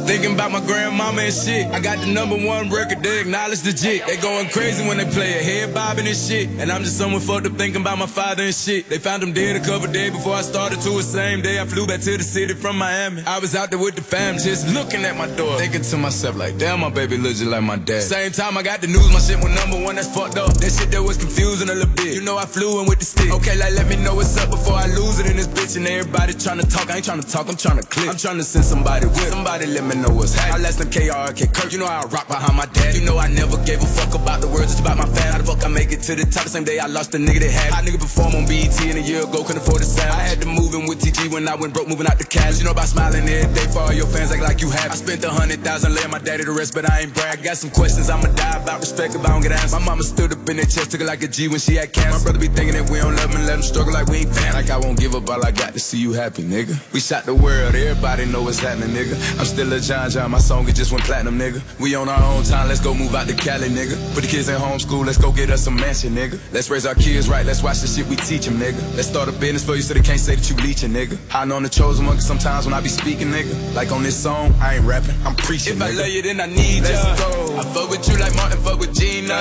Thinking 0.07 0.35
about 0.35 0.53
my 0.53 0.61
grandmama 0.61 1.23
and 1.23 1.33
shit. 1.33 1.67
I 1.73 1.81
got 1.81 1.99
the 1.99 2.07
number 2.07 2.37
one 2.37 2.69
record, 2.69 3.03
they 3.03 3.21
acknowledge 3.21 3.63
the 3.63 3.73
jit. 3.73 4.07
They 4.07 4.17
going 4.19 4.49
crazy 4.51 4.87
when 4.87 4.99
they 4.99 5.07
play 5.07 5.33
it, 5.33 5.43
head 5.43 5.75
bobbing 5.75 6.07
and 6.07 6.17
shit. 6.17 6.49
And 6.61 6.71
I'm 6.71 6.83
just 6.85 6.99
someone 6.99 7.21
fucked 7.23 7.47
up 7.47 7.53
thinking 7.57 7.81
about 7.81 7.99
my 7.99 8.07
father 8.07 8.43
and 8.43 8.55
shit. 8.55 8.89
They 8.91 8.99
found 8.99 9.23
him 9.23 9.33
dead 9.33 9.57
a 9.57 9.65
couple 9.65 9.91
days 9.91 10.13
before 10.13 10.35
I 10.35 10.43
started 10.43 10.81
to 10.83 10.91
the 10.91 11.03
same 11.03 11.41
day. 11.41 11.59
I 11.59 11.65
flew 11.65 11.87
back 11.87 12.01
to 12.03 12.17
the 12.19 12.23
city 12.23 12.53
from 12.53 12.77
Miami. 12.77 13.23
I 13.27 13.39
was 13.39 13.57
out 13.57 13.71
there 13.71 13.79
with 13.79 13.95
the 13.95 14.03
fam, 14.03 14.35
just 14.35 14.69
looking 14.75 15.05
at 15.05 15.17
my 15.17 15.27
door. 15.37 15.57
Thinking 15.59 15.83
to 15.83 15.97
myself, 15.97 16.37
like, 16.37 16.59
damn, 16.59 16.81
my 16.81 16.91
baby 16.91 17.17
looks 17.17 17.39
just 17.39 17.51
like 17.51 17.63
my 17.63 17.77
dad. 17.77 18.03
Same 18.03 18.31
time 18.31 18.59
I 18.59 18.63
got 18.63 18.83
the 18.83 18.89
news, 18.89 19.11
my 19.11 19.21
shit 19.21 19.41
went 19.43 19.55
number 19.55 19.83
one, 19.83 19.97
that's 19.97 20.15
fucked 20.15 20.37
up. 20.37 20.53
That 20.61 20.71
shit 20.71 20.91
that 20.91 21.03
was 21.03 21.17
confusing 21.17 21.71
a 21.71 21.75
little 21.75 21.95
bit. 21.95 22.15
You 22.15 22.21
know 22.21 22.37
I 22.37 22.45
flew 22.45 22.83
in 22.83 22.87
with 22.87 22.99
the 22.99 23.07
stick. 23.07 23.33
Okay, 23.33 23.57
like, 23.57 23.73
let 23.73 23.89
me 23.89 23.97
know 23.97 24.15
what's 24.15 24.37
up 24.37 24.51
before 24.51 24.75
I 24.75 24.87
lose 24.87 25.19
it 25.19 25.27
in 25.31 25.37
this 25.37 25.49
bitch. 25.49 25.77
And 25.77 25.87
everybody 25.87 26.35
trying 26.35 26.61
to 26.61 26.67
talk, 26.67 26.91
I 26.91 26.97
ain't 26.97 27.05
trying 27.07 27.23
to 27.23 27.27
talk, 27.27 27.49
I'm 27.49 27.57
trying 27.57 27.81
to 27.81 27.87
click. 27.87 28.09
I'm 28.09 28.19
trying 28.19 28.37
to 28.37 28.45
send 28.45 28.67
somebody 28.67 29.07
with. 29.07 29.31
Somebody 29.31 29.67
let 29.67 29.85
me 29.85 29.94
know 29.95 30.11
what's 30.11 30.35
happening. 30.35 30.61
I 30.61 30.65
less 30.65 30.77
than 30.77 30.89
KRK 30.89 31.53
Kirk, 31.53 31.73
you 31.73 31.79
know 31.79 31.87
I 31.87 32.05
rock 32.09 32.29
behind 32.29 32.57
my 32.57 32.67
dad. 32.67 32.95
You 32.95 33.05
know 33.05 33.19
I 33.19 33.29
never 33.29 33.57
gave 33.65 33.83
a 33.83 33.87
fuck 33.87 34.15
about 34.15 34.41
the 34.41 34.49
words, 34.49 34.73
it's 34.73 34.81
about 34.81 34.99
my 34.99 35.07
fan. 35.07 35.33
How 35.33 35.39
the 35.39 35.45
fuck 35.45 35.65
I 35.65 35.69
make 35.69 35.93
it 35.93 36.03
to 36.09 36.15
the 36.15 36.25
top 36.25 36.45
the 36.45 36.51
same 36.51 36.65
day 36.65 36.79
I 36.79 36.87
lost 36.87 37.13
the 37.13 37.19
nigga 37.19 37.41
that 37.41 37.51
had. 37.51 37.73
Hot 37.73 37.85
nigga 37.85 38.01
perform 38.01 38.35
on 38.35 38.47
BET 38.47 38.75
and 38.83 38.99
a 38.99 39.03
year 39.03 39.23
ago, 39.23 39.45
couldn't 39.45 39.63
afford 39.63 39.83
the 39.83 39.89
sound. 39.89 40.13
I 40.13 40.23
had 40.23 40.41
to 40.43 40.47
move 40.47 40.75
in 40.75 40.87
with 40.87 41.01
TG 41.01 41.31
when 41.31 41.49
I 41.49 41.55
went 41.55 41.75
broke, 41.75 41.89
moving 41.89 42.07
out 42.07 42.19
the 42.19 42.25
cash. 42.25 42.59
You 42.59 42.65
know 42.65 42.73
about 42.73 42.89
smiling 42.89 43.29
every 43.29 43.55
day 43.55 43.67
for 43.73 43.81
all 43.81 43.93
your 43.93 44.07
fans, 44.07 44.33
act 44.33 44.43
like 44.43 44.61
you 44.61 44.71
happy. 44.71 44.91
I 44.91 44.97
spent 44.97 45.25
a 45.25 45.31
hundred 45.31 45.61
thousand, 45.61 45.95
laying 45.95 46.11
my 46.11 46.19
daddy 46.19 46.45
to 46.45 46.53
rest, 46.53 46.75
but 46.75 46.91
I 46.91 47.01
ain't 47.07 47.15
brag. 47.15 47.43
Got 47.43 47.57
some 47.57 47.71
questions, 47.71 48.11
I'ma 48.11 48.29
die 48.35 48.63
about 48.63 48.81
respect 48.81 49.15
if 49.15 49.25
I 49.25 49.29
don't 49.29 49.43
get 49.43 49.53
answers. 49.53 49.73
My 49.73 49.85
mama 49.85 50.03
stood 50.03 50.33
up 50.33 50.49
in 50.49 50.57
their 50.57 50.67
chest, 50.67 50.91
took 50.91 51.01
it 51.01 51.07
like 51.07 51.23
a 51.23 51.29
G 51.29 51.49
when 51.49 51.61
she 51.61 51.77
had 51.77 51.93
cancer. 51.93 52.19
My 52.19 52.23
brother 52.23 52.39
be 52.39 52.49
thinking 52.49 52.75
that 52.75 52.91
we 52.91 52.99
don't 52.99 53.17
love 53.17 53.31
him 53.31 53.39
and 53.39 53.47
let 53.47 53.57
him 53.57 53.63
struggle 53.63 53.93
like 53.93 54.07
we 54.09 54.27
ain't 54.27 54.35
family. 54.35 54.63
Like 54.63 54.71
I 54.71 54.79
won't 54.79 54.99
give 54.99 55.15
up, 55.15 55.29
all 55.29 55.45
I 55.45 55.51
got 55.51 55.73
to 55.75 55.81
see 55.81 55.99
you 55.99 56.13
happy, 56.13 56.43
nigga. 56.43 56.75
We 56.93 57.01
shot 57.01 57.25
the 57.25 57.35
world, 57.35 57.75
everybody 57.75 58.27
know 58.27 58.43
what's 58.43 58.59
happening, 58.59 58.91
nigga. 58.91 59.15
I'm 59.39 59.47
still 59.47 59.73
a 59.73 59.81
John 59.85 60.09
John, 60.09 60.31
my 60.31 60.39
song 60.39 60.67
it 60.67 60.75
just 60.75 60.93
went 60.93 61.05
platinum, 61.05 61.39
nigga. 61.39 61.61
We 61.79 61.95
on 61.95 62.09
our 62.09 62.23
own 62.35 62.43
time, 62.43 62.69
let's 62.69 62.81
go 62.81 62.95
move 62.95 63.15
out 63.15 63.27
to 63.29 63.35
Cali, 63.35 63.69
nigga. 63.69 64.15
Put 64.15 64.25
the 64.25 64.31
kids 64.31 64.49
in 64.49 64.57
homeschool, 64.57 65.05
let's 65.05 65.19
go 65.19 65.31
get 65.31 65.51
us 65.51 65.67
a 65.67 65.71
mansion, 65.71 66.15
nigga. 66.15 66.41
Let's 66.53 66.71
raise 66.71 66.87
our 66.87 66.95
kids 66.95 67.29
right, 67.29 67.45
let's 67.45 67.63
watch 67.63 67.81
the 67.81 67.87
shit 67.87 68.07
we 68.07 68.17
teach 68.17 68.47
them, 68.47 68.55
nigga. 68.55 68.81
Let's 68.97 69.09
start 69.09 69.29
a 69.29 69.33
business 69.33 69.63
for 69.63 69.75
you 69.75 69.83
so 69.83 69.93
they 69.93 70.01
can't 70.01 70.19
say 70.19 70.37
that 70.37 70.49
you 70.49 70.57
leeching, 70.57 70.91
nigga. 70.91 71.19
I 71.35 71.45
know 71.45 71.57
I'm 71.57 71.63
the 71.63 71.69
chosen 71.69 72.07
one, 72.07 72.17
cause 72.17 72.27
sometimes 72.27 72.65
when 72.65 72.73
I 72.73 72.81
be 72.81 72.89
speaking, 72.89 73.29
nigga. 73.29 73.75
Like 73.75 73.93
on 73.93 74.03
this 74.03 74.17
song, 74.17 74.55
I 74.59 74.77
ain't 74.77 74.87
rapping, 74.87 75.17
I'm 75.27 75.37
preaching, 75.37 75.77
If 75.77 75.83
I 75.83 75.91
love 75.91 76.09
you, 76.09 76.23
then 76.23 76.41
I 76.41 76.47
need 76.47 76.83
ya. 76.83 76.89
Let's 76.89 77.21
go. 77.21 77.57
I 77.59 77.63
fuck 77.65 77.91
with 77.91 78.09
you 78.09 78.17
like 78.17 78.35
Martin 78.37 78.59
fuck 78.61 78.81
with 78.81 78.95
Gina. 78.95 79.37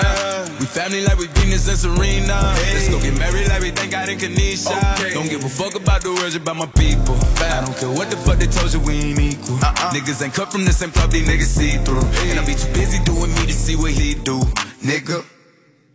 We 0.59 0.65
family 0.65 1.05
like 1.05 1.17
we 1.17 1.27
Venus 1.27 1.69
and 1.69 1.77
Serena. 1.77 2.35
Let's 2.73 2.89
go 2.89 2.99
get 2.99 3.17
married 3.17 3.47
like 3.47 3.61
we 3.61 3.71
thank 3.71 3.91
God 3.91 4.09
in 4.09 4.17
Kanisha. 4.17 4.75
Don't 5.13 5.29
give 5.29 5.43
a 5.43 5.49
fuck 5.49 5.75
about 5.75 6.01
the 6.01 6.11
words 6.11 6.35
about 6.35 6.57
my 6.57 6.67
people. 6.67 7.15
I 7.39 7.63
don't 7.63 7.75
care 7.77 7.89
what 7.89 8.09
the 8.11 8.17
fuck 8.17 8.39
they 8.39 8.47
told 8.47 8.73
you, 8.73 8.79
we 8.81 8.93
ain't 8.99 9.19
equal. 9.19 9.55
Uh-uh. 9.55 9.93
Niggas 9.93 10.21
ain't 10.21 10.32
cut 10.33 10.51
from 10.51 10.65
the 10.65 10.73
same 10.73 10.91
cloth, 10.91 11.11
these 11.11 11.27
niggas 11.27 11.53
see 11.53 11.77
through. 11.85 12.01
And 12.29 12.39
I 12.39 12.45
be 12.45 12.55
too 12.55 12.71
busy 12.73 12.97
doing 13.05 13.29
me 13.37 13.45
to 13.45 13.53
see 13.53 13.75
what 13.75 13.91
he 13.91 14.15
do, 14.15 14.41
nigga. 14.81 15.23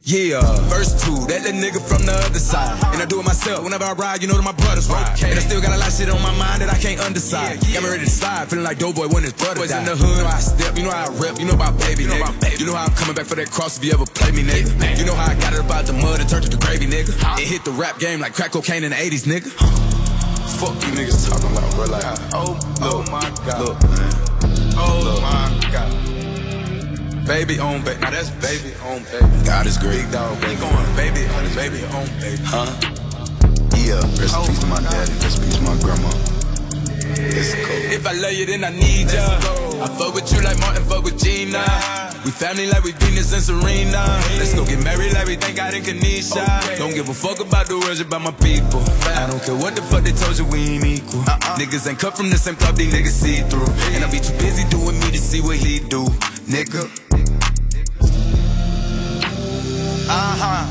Yeah, 0.09 0.40
verse 0.72 0.96
two, 1.05 1.27
that 1.29 1.44
little 1.44 1.61
nigga 1.61 1.83
from 1.85 2.07
the 2.07 2.14
other 2.24 2.38
side. 2.38 2.81
And 2.94 3.03
I 3.03 3.05
do 3.05 3.20
it 3.20 3.27
myself 3.27 3.64
whenever 3.64 3.85
I 3.85 3.92
ride, 3.92 4.22
you 4.22 4.29
know 4.29 4.40
that 4.40 4.46
my 4.46 4.57
brothers 4.57 4.88
ride. 4.88 5.20
And 5.20 5.37
I 5.37 5.42
still 5.42 5.61
got 5.61 5.74
a 5.74 5.77
lot 5.77 5.90
of 5.90 5.92
shit 5.92 6.09
on 6.09 6.22
my 6.22 6.33
mind 6.38 6.62
that 6.62 6.72
I 6.72 6.79
can't 6.79 7.03
underside. 7.03 7.61
Got 7.61 7.83
me 7.83 7.90
ready 7.90 8.07
to 8.07 8.11
slide, 8.11 8.48
feeling 8.48 8.64
like 8.64 8.79
Doughboy 8.79 9.12
when 9.12 9.27
his 9.27 9.35
brother 9.35 9.66
died. 9.66 9.85
in 9.85 9.85
the 9.85 9.96
hood, 9.98 10.16
you 10.16 10.22
know 10.22 10.31
how 10.31 10.38
I 10.38 10.40
step, 10.40 10.72
you 10.79 10.85
know 10.85 10.94
how 10.94 11.12
I 11.12 11.18
rep, 11.18 11.37
you 11.37 11.44
know 11.44 11.59
about 11.59 11.77
baby, 11.77 12.05
you 12.05 12.09
know, 12.09 12.16
about 12.16 12.40
baby. 12.40 12.57
You 12.62 12.66
know 12.66 12.79
how 12.79 12.87
I'm 12.87 12.94
coming 12.94 13.14
back 13.14 13.27
for 13.27 13.35
that 13.37 13.51
cross 13.51 13.77
if 13.77 13.85
you 13.85 13.92
ever 13.92 14.07
play 14.07 14.33
me, 14.33 14.46
nigga. 14.46 14.72
You 14.96 15.05
know 15.05 15.18
how 15.18 15.29
I 15.29 15.37
got 15.37 15.53
it 15.53 15.61
about 15.61 15.85
the 15.85 15.92
mud 15.92 16.24
and 16.24 16.29
turned 16.31 16.46
to 16.46 16.51
the 16.51 16.62
gravy, 16.62 16.87
nigga. 16.87 17.12
It 17.37 17.44
hit 17.44 17.66
the 17.66 17.72
rap 17.72 17.98
game 17.98 18.20
like 18.20 18.33
crack 18.33 18.53
cocaine 18.53 18.85
in 18.85 18.96
the 18.96 18.96
80s, 18.96 19.29
nigga. 19.29 19.51
Fuck 20.57 20.81
you 20.88 20.96
niggas 20.96 21.29
talking 21.29 21.53
about, 21.53 21.68
bro. 21.77 21.85
Like, 21.85 22.07
oh, 22.33 22.57
oh 22.81 23.05
my 23.12 23.29
god. 23.44 23.61
Look, 23.61 23.83
man. 23.92 24.28
Oh 24.81 25.21
my 25.21 25.71
god. 25.73 27.27
Baby 27.27 27.59
on 27.59 27.85
baby. 27.85 28.01
Now 28.01 28.11
that's 28.11 28.31
baby 28.31 28.75
on 28.85 29.03
baby. 29.05 29.45
God 29.45 29.67
is 29.67 29.77
great. 29.77 30.03
Big 30.03 30.12
dog. 30.12 30.41
Baby. 30.41 30.61
going 30.61 30.97
baby 30.97 31.27
on 31.27 31.45
baby 31.55 31.85
on 31.85 32.07
baby. 32.21 32.43
Huh? 32.45 32.71
Yeah. 33.77 34.01
Rest 34.17 34.37
in 34.37 34.47
peace 34.47 34.61
to 34.61 34.67
my 34.67 34.79
oh 34.79 34.91
daddy. 34.91 35.12
Rest 35.21 35.38
in 35.38 35.45
peace 35.45 35.57
to 35.57 35.62
my 35.62 35.77
grandma. 35.83 36.38
If 37.16 38.07
I 38.07 38.12
love 38.12 38.33
you, 38.33 38.47
then 38.47 38.64
I 38.64 38.71
need 38.71 39.11
ya. 39.12 39.25
I 39.81 39.87
fuck 39.97 40.14
with 40.14 40.33
you 40.33 40.42
like 40.42 40.59
Martin 40.61 40.85
fuck 40.85 41.05
with 41.05 41.18
Gina. 41.18 41.64
We 42.25 42.31
family 42.31 42.66
like 42.66 42.85
we 42.85 42.92
Venus 42.92 43.33
and 43.33 43.42
Serena. 43.42 44.05
Let's 44.37 44.55
go 44.55 44.64
get 44.64 44.83
married 44.85 45.14
like 45.14 45.27
we 45.27 45.37
thank 45.37 45.57
God 45.57 45.75
in 45.75 45.83
Kanisha. 45.83 46.44
Don't 46.77 46.92
give 46.92 47.09
a 47.09 47.14
fuck 47.14 47.40
about 47.40 47.66
the 47.68 47.79
words 47.79 48.01
about 48.01 48.23
my 48.23 48.33
people. 48.33 48.83
I 49.16 49.27
don't 49.31 49.42
care 49.42 49.55
what 49.55 49.75
the 49.77 49.83
fuck 49.83 50.03
they 50.05 50.12
told 50.12 50.37
you, 50.37 50.44
we 50.47 50.77
ain't 50.77 50.85
equal. 50.85 51.23
Niggas 51.57 51.88
ain't 51.88 51.99
cut 51.99 52.16
from 52.16 52.31
the 52.31 52.37
same 52.37 52.57
cloth, 52.57 52.77
these 52.77 52.92
niggas 52.92 53.16
see 53.16 53.42
through. 53.49 53.68
And 53.94 54.05
I 54.05 54.11
be 54.11 54.21
too 54.21 54.37
busy 54.38 54.68
doing 54.68 54.99
me 55.01 55.11
to 55.11 55.18
see 55.18 55.40
what 55.40 55.57
he 55.57 55.79
do, 55.79 56.05
nigga. 56.47 56.90
Uh 60.11 60.37
huh. 60.40 60.66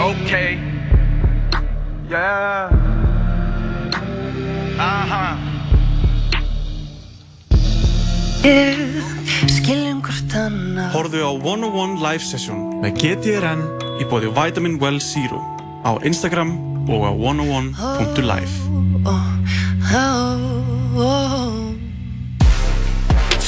Okay. 0.00 0.77
Yeah. 2.08 2.72
Uh 4.78 5.04
huh. 5.10 5.36
Skiljum 9.52 9.98
hvort 10.00 10.36
annað 10.40 10.94
Horðu 10.94 11.20
á 11.20 11.32
101 11.36 11.98
live 12.00 12.24
session 12.24 12.62
með 12.80 13.02
GTRN 13.02 13.66
í 14.00 14.06
bóði 14.08 14.30
Vitamin 14.32 14.78
Well 14.80 15.02
Zero 15.04 15.42
á 15.84 16.00
Instagram 16.00 16.54
og 16.88 17.04
á 17.04 17.12
101.live 17.12 18.56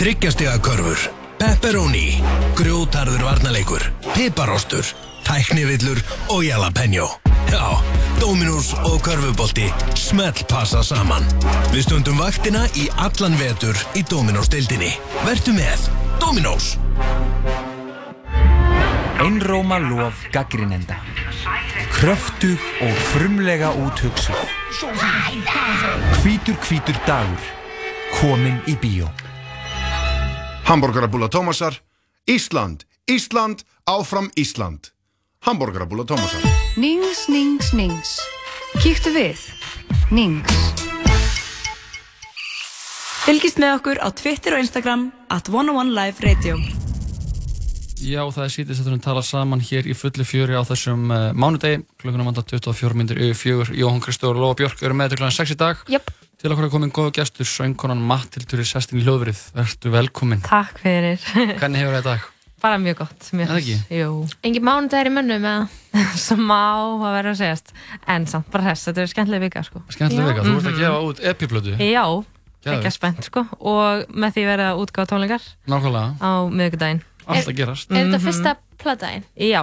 Þryggjastega 0.00 0.60
körfur, 0.64 1.08
pepperoni, 1.40 2.20
grjótarður 2.60 3.24
varnarleikur, 3.24 3.88
piparostur, 4.12 4.84
tæknivillur 5.28 6.00
og 6.32 6.44
jalapeno. 6.44 7.08
Já, 7.50 7.82
Dominos 8.20 8.74
og 8.86 9.00
körfubolti 9.02 9.66
smelt 9.98 10.44
passa 10.48 10.84
saman. 10.86 11.24
Við 11.72 11.88
stundum 11.88 12.20
vaktina 12.22 12.66
í 12.78 12.86
allan 13.02 13.34
vetur 13.40 13.78
í 13.98 14.04
Dominos-dildinni. 14.06 14.92
Vertu 15.26 15.54
með 15.56 15.88
Dominos! 16.22 16.76
Einróma 19.20 19.80
lof 19.82 20.22
gaggrinenda. 20.32 21.00
Kröftug 21.90 22.62
og 22.86 23.02
frumlega 23.10 23.72
úthugsuð. 23.82 24.46
Hvítur 26.22 26.56
hvítur 26.68 27.02
dagur. 27.08 27.50
Komin 28.20 28.62
í 28.70 28.78
bíó. 28.78 29.10
Hamburgerabúla 30.70 31.28
Tómasar, 31.28 31.82
Ísland, 32.30 32.86
Ísland, 33.10 33.66
áfram 33.84 34.30
Ísland. 34.38 34.94
Hamburgerabúla 35.40 36.04
Tómasar. 36.04 36.42
Nings, 36.76 37.24
nings, 37.32 37.72
nings. 37.72 38.18
Kíktu 38.82 39.08
við. 39.14 39.40
Nings. 40.12 40.56
Fylgist 43.24 43.56
með 43.56 43.78
okkur 43.78 44.00
á 44.04 44.12
Twitter 44.12 44.58
og 44.58 44.60
Instagram 44.60 45.06
at 45.32 45.48
101 45.48 45.94
Live 45.96 46.26
Radio. 46.26 46.58
Já, 48.04 48.20
það 48.28 48.44
er 48.44 48.52
sítið 48.52 48.76
sem 48.76 48.90
við 48.92 49.00
tala 49.06 49.22
saman 49.24 49.64
hér 49.64 49.88
í 49.88 49.96
fulli 49.96 50.26
fjöri 50.28 50.60
á 50.60 50.62
þessum 50.68 51.08
uh, 51.08 51.22
mánudegi, 51.32 51.86
klukkunum 52.00 52.28
vantar 52.28 52.44
24 52.44 52.98
myndir 53.00 53.20
yfir 53.24 53.38
fjögur. 53.40 53.72
Jóhann 53.80 54.04
Kristóður 54.04 54.42
og 54.42 54.44
Lóa 54.44 54.58
Björk 54.60 54.84
eru 54.84 54.98
með 54.98 55.14
til 55.14 55.20
klukkan 55.22 55.38
6 55.38 55.54
í 55.54 55.56
dag. 55.62 55.80
Jöp. 55.88 56.12
Til 56.40 56.52
okkur 56.52 56.68
er 56.68 56.74
komin 56.74 56.92
góða 56.92 57.14
gestur, 57.16 57.48
söngkonan 57.48 58.04
Mattildur 58.12 58.60
í 58.60 58.68
sestin 58.68 59.00
í 59.00 59.06
hljóðverið. 59.08 59.40
Vertu 59.56 59.94
velkomin. 59.96 60.44
Takk 60.44 60.84
fyrir. 60.84 61.24
Hvernig 61.56 61.80
hefur 61.80 61.96
það 61.96 62.04
í 62.04 62.08
dag? 62.10 62.28
Bara 62.60 62.76
mjög 62.78 62.96
gott. 62.98 63.30
Engin 64.44 64.64
mánudagur 64.66 65.08
í 65.08 65.12
mönnum 65.14 65.44
eða? 65.48 65.68
Smá 66.28 66.58
að 67.00 67.14
vera 67.16 67.32
að 67.32 67.38
segjast. 67.40 67.72
En 68.06 68.26
samt 68.28 68.50
bara 68.52 68.66
þess, 68.70 68.84
þetta 68.90 69.00
er 69.06 69.10
skemmtilega 69.14 69.46
vika 69.46 69.62
sko. 69.64 69.80
Skemmtilega 69.88 70.34
vika, 70.34 70.44
þú 70.44 70.56
ert 70.58 70.68
að 70.68 70.80
gefa 70.82 71.00
út 71.08 71.22
epiplötu. 71.32 71.74
Já, 71.80 72.04
ekki 72.74 72.92
spennt 72.92 73.24
sko. 73.30 73.46
Og 73.64 74.04
með 74.12 74.36
því 74.36 74.44
verða 74.50 74.68
útgáða 74.76 75.08
tónleikar 75.14 75.48
Nákvæmlega. 75.72 76.14
á 76.20 76.30
miðvikudaginn. 76.52 77.02
Allt 77.30 77.48
að 77.48 77.56
gerast. 77.62 77.90
Er 77.90 78.04
þetta 78.04 78.18
Mhm. 78.18 78.26
fyrsta 78.28 78.54
plataðinn? 78.82 79.24
Já, 79.40 79.62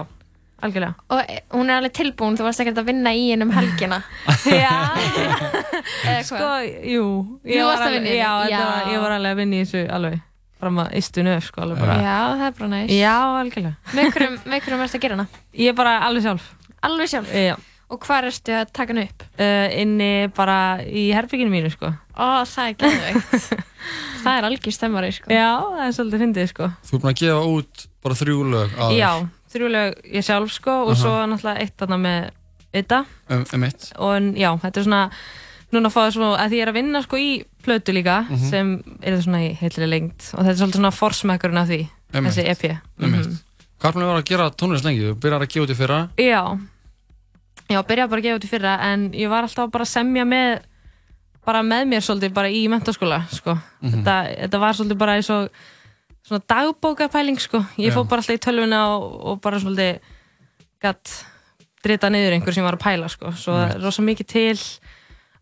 algjörlega. 0.62 0.94
Og 1.10 1.20
e- 1.22 1.42
hún 1.54 1.70
er 1.70 1.78
alveg 1.78 1.92
tilbúin, 1.94 2.36
þú 2.38 2.42
varst 2.48 2.60
ekkert 2.64 2.78
að 2.82 2.88
vinna 2.90 3.10
í 3.14 3.28
henn 3.30 3.42
um 3.46 3.50
helgina. 3.54 4.02
Já. 4.44 4.74
Sko, 6.24 6.46
jú. 6.82 7.04
Að 7.46 7.68
var, 7.70 7.92
ég 8.90 9.00
var 9.00 9.12
alveg 9.18 9.32
að 9.32 9.36
vinna 9.42 9.56
í 9.56 9.64
þessu 9.66 9.86
alveg. 9.92 10.22
Fram 10.58 10.78
að 10.82 10.94
istu 10.98 11.22
nöf 11.22 11.46
sko, 11.46 11.62
alveg 11.62 11.80
bara. 11.84 11.96
Já, 12.02 12.18
það 12.34 12.44
er 12.48 12.54
bara 12.58 12.68
næst. 12.72 12.92
Já, 12.98 13.14
algjörlega. 13.38 13.74
Með 13.94 14.08
hverjum, 14.14 14.38
með 14.44 14.62
hverjum 14.64 14.84
erst 14.86 14.98
að 14.98 15.04
gera 15.04 15.18
hana? 15.18 15.42
Ég 15.54 15.72
er 15.72 15.76
bara 15.78 15.92
alveg 16.08 16.24
sjálf. 16.26 16.48
Alveg 16.88 17.12
sjálf? 17.12 17.34
Já. 17.38 17.54
Og 17.88 18.00
hvað 18.04 18.26
erstu 18.28 18.52
að 18.58 18.72
taka 18.76 18.92
hana 18.92 19.04
upp? 19.06 19.22
Uh, 19.38 19.66
inni 19.80 20.10
bara 20.36 20.58
í 20.84 21.06
herbygginu 21.14 21.52
mínu 21.52 21.70
sko. 21.72 21.92
Ó, 22.18 22.42
það 22.50 22.72
er 22.72 22.74
geðveikt. 22.82 23.62
það 24.24 24.32
er 24.34 24.48
algjör 24.50 24.74
stemmari, 24.74 25.12
sko. 25.14 25.30
Já, 25.32 25.48
það 25.62 25.84
er 25.86 25.94
svolítið 25.96 26.24
fyndið 26.26 26.50
sko. 26.50 26.70
Þú 26.90 26.98
er 26.98 27.04
búin 27.04 27.12
að 27.14 27.22
gefa 27.22 27.46
út 27.54 27.86
bara 28.04 28.18
þrjú 28.18 28.44
lög 28.52 28.74
á 28.78 28.86
Já, 28.94 29.10
þrjúlega 29.52 30.14
ég 30.18 30.26
sjálf 30.26 30.54
sko 30.54 30.74
og 30.84 30.94
Aha. 30.94 31.00
svo 31.02 31.14
náttúrulega 31.30 31.64
eitt 31.64 31.76
þarna 31.80 31.98
með 32.02 32.28
Ida 32.78 32.98
um, 33.32 33.44
um 33.56 33.62
eitt. 33.64 33.86
og 33.96 34.26
já, 34.36 34.50
þetta 34.60 34.80
er 34.80 34.84
svona 34.84 35.02
núna 35.72 35.88
að 35.90 35.92
fá 35.94 36.00
það 36.06 36.12
svona, 36.16 36.38
að 36.40 36.48
því 36.50 36.56
ég 36.58 36.62
er 36.64 36.70
að 36.72 36.78
vinna 36.78 37.02
sko 37.04 37.16
í 37.20 37.30
plötu 37.64 37.92
líka 37.92 38.16
Mhm. 38.28 38.48
sem 38.50 38.70
er 39.02 39.12
það 39.16 39.24
svona 39.26 39.40
í 39.44 39.50
heitlega 39.60 39.88
lengt 39.88 40.30
og 40.34 40.40
þetta 40.44 40.50
er 40.54 40.60
svolítið 40.62 40.78
svona 40.80 40.92
forsmekkurinn 40.96 41.58
af 41.62 41.68
því 41.68 41.80
Einmitt. 42.14 42.32
þessi 42.32 42.48
EP 42.48 42.64
Einmitt. 43.00 43.26
Mhm. 43.26 43.38
Hvað 43.78 43.88
er 43.88 43.92
búin 43.92 44.18
að 44.18 44.24
gera 44.24 44.50
tónlist 44.50 44.84
lengi? 44.84 45.04
Þú 45.06 45.14
byrjar 45.20 45.42
að 45.42 45.48
gefa 45.52 45.64
út 45.66 45.70
í 45.70 45.76
fyrra. 45.78 45.98
Já, 46.18 46.58
já, 47.70 47.82
byrjaði 47.82 48.08
bara 48.10 48.20
að 48.20 48.24
gefa 48.24 48.38
út 48.38 48.44
í 48.44 48.52
fyrra 48.52 48.72
en 48.80 49.10
ég 49.12 49.28
var 49.28 49.42
alltaf 49.46 49.70
bara 49.70 49.84
að 49.84 49.92
semja 49.92 50.24
með 50.26 50.60
bara 51.46 51.62
með 51.62 51.86
mér 51.88 52.02
svolítið 52.04 52.32
bara 52.34 52.48
í 52.48 52.66
mentaskóla 52.68 53.22
sko. 53.32 53.58
Mhm. 53.82 53.92
þetta, 54.04 54.16
þetta 54.48 54.58
var 54.60 54.72
svolítið 54.74 54.98
bara 54.98 55.12
eins 55.16 55.30
og 55.30 55.48
svona 56.26 56.42
dagbókapæling 56.48 57.38
sko. 57.40 57.58
ég 57.78 57.92
fór 57.92 58.08
bara 58.08 58.20
alltaf 58.22 58.36
í 58.36 58.38
tölvuna 58.38 58.80
og, 58.96 59.26
og 59.26 59.40
bara 59.40 59.58
svolítið 59.60 59.98
gatt 60.82 61.24
drita 61.82 62.08
niður 62.10 62.32
einhver 62.36 62.52
sem 62.54 62.64
var 62.64 62.74
að 62.76 62.82
pæla 62.82 63.08
sko. 63.08 63.30
svo 63.32 63.52
það 63.54 63.74
er 63.76 63.80
rosa 63.82 64.02
mikið 64.02 64.26
til 64.26 64.58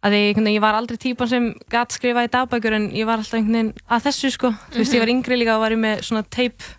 að 0.07 0.16
veginn, 0.16 0.49
ég 0.55 0.62
var 0.62 0.79
aldrei 0.79 0.99
típan 1.03 1.31
sem 1.31 1.53
gatt 1.73 1.95
skrifa 1.97 2.25
í 2.27 2.33
dagbækur 2.33 2.79
en 2.79 2.88
ég 2.95 3.09
var 3.09 3.21
alltaf 3.21 3.38
einhvern 3.40 3.59
veginn 3.59 3.87
að 3.90 4.09
þessu 4.09 4.33
sko. 4.35 4.53
þú 4.73 4.83
veist, 4.83 4.97
ég 4.97 5.03
var 5.03 5.12
yngri 5.12 5.38
líka 5.40 5.59
og 5.59 5.64
var 5.64 5.75
ég 5.75 5.83
með 5.83 6.03
svona 6.07 6.25
tape 6.31 6.75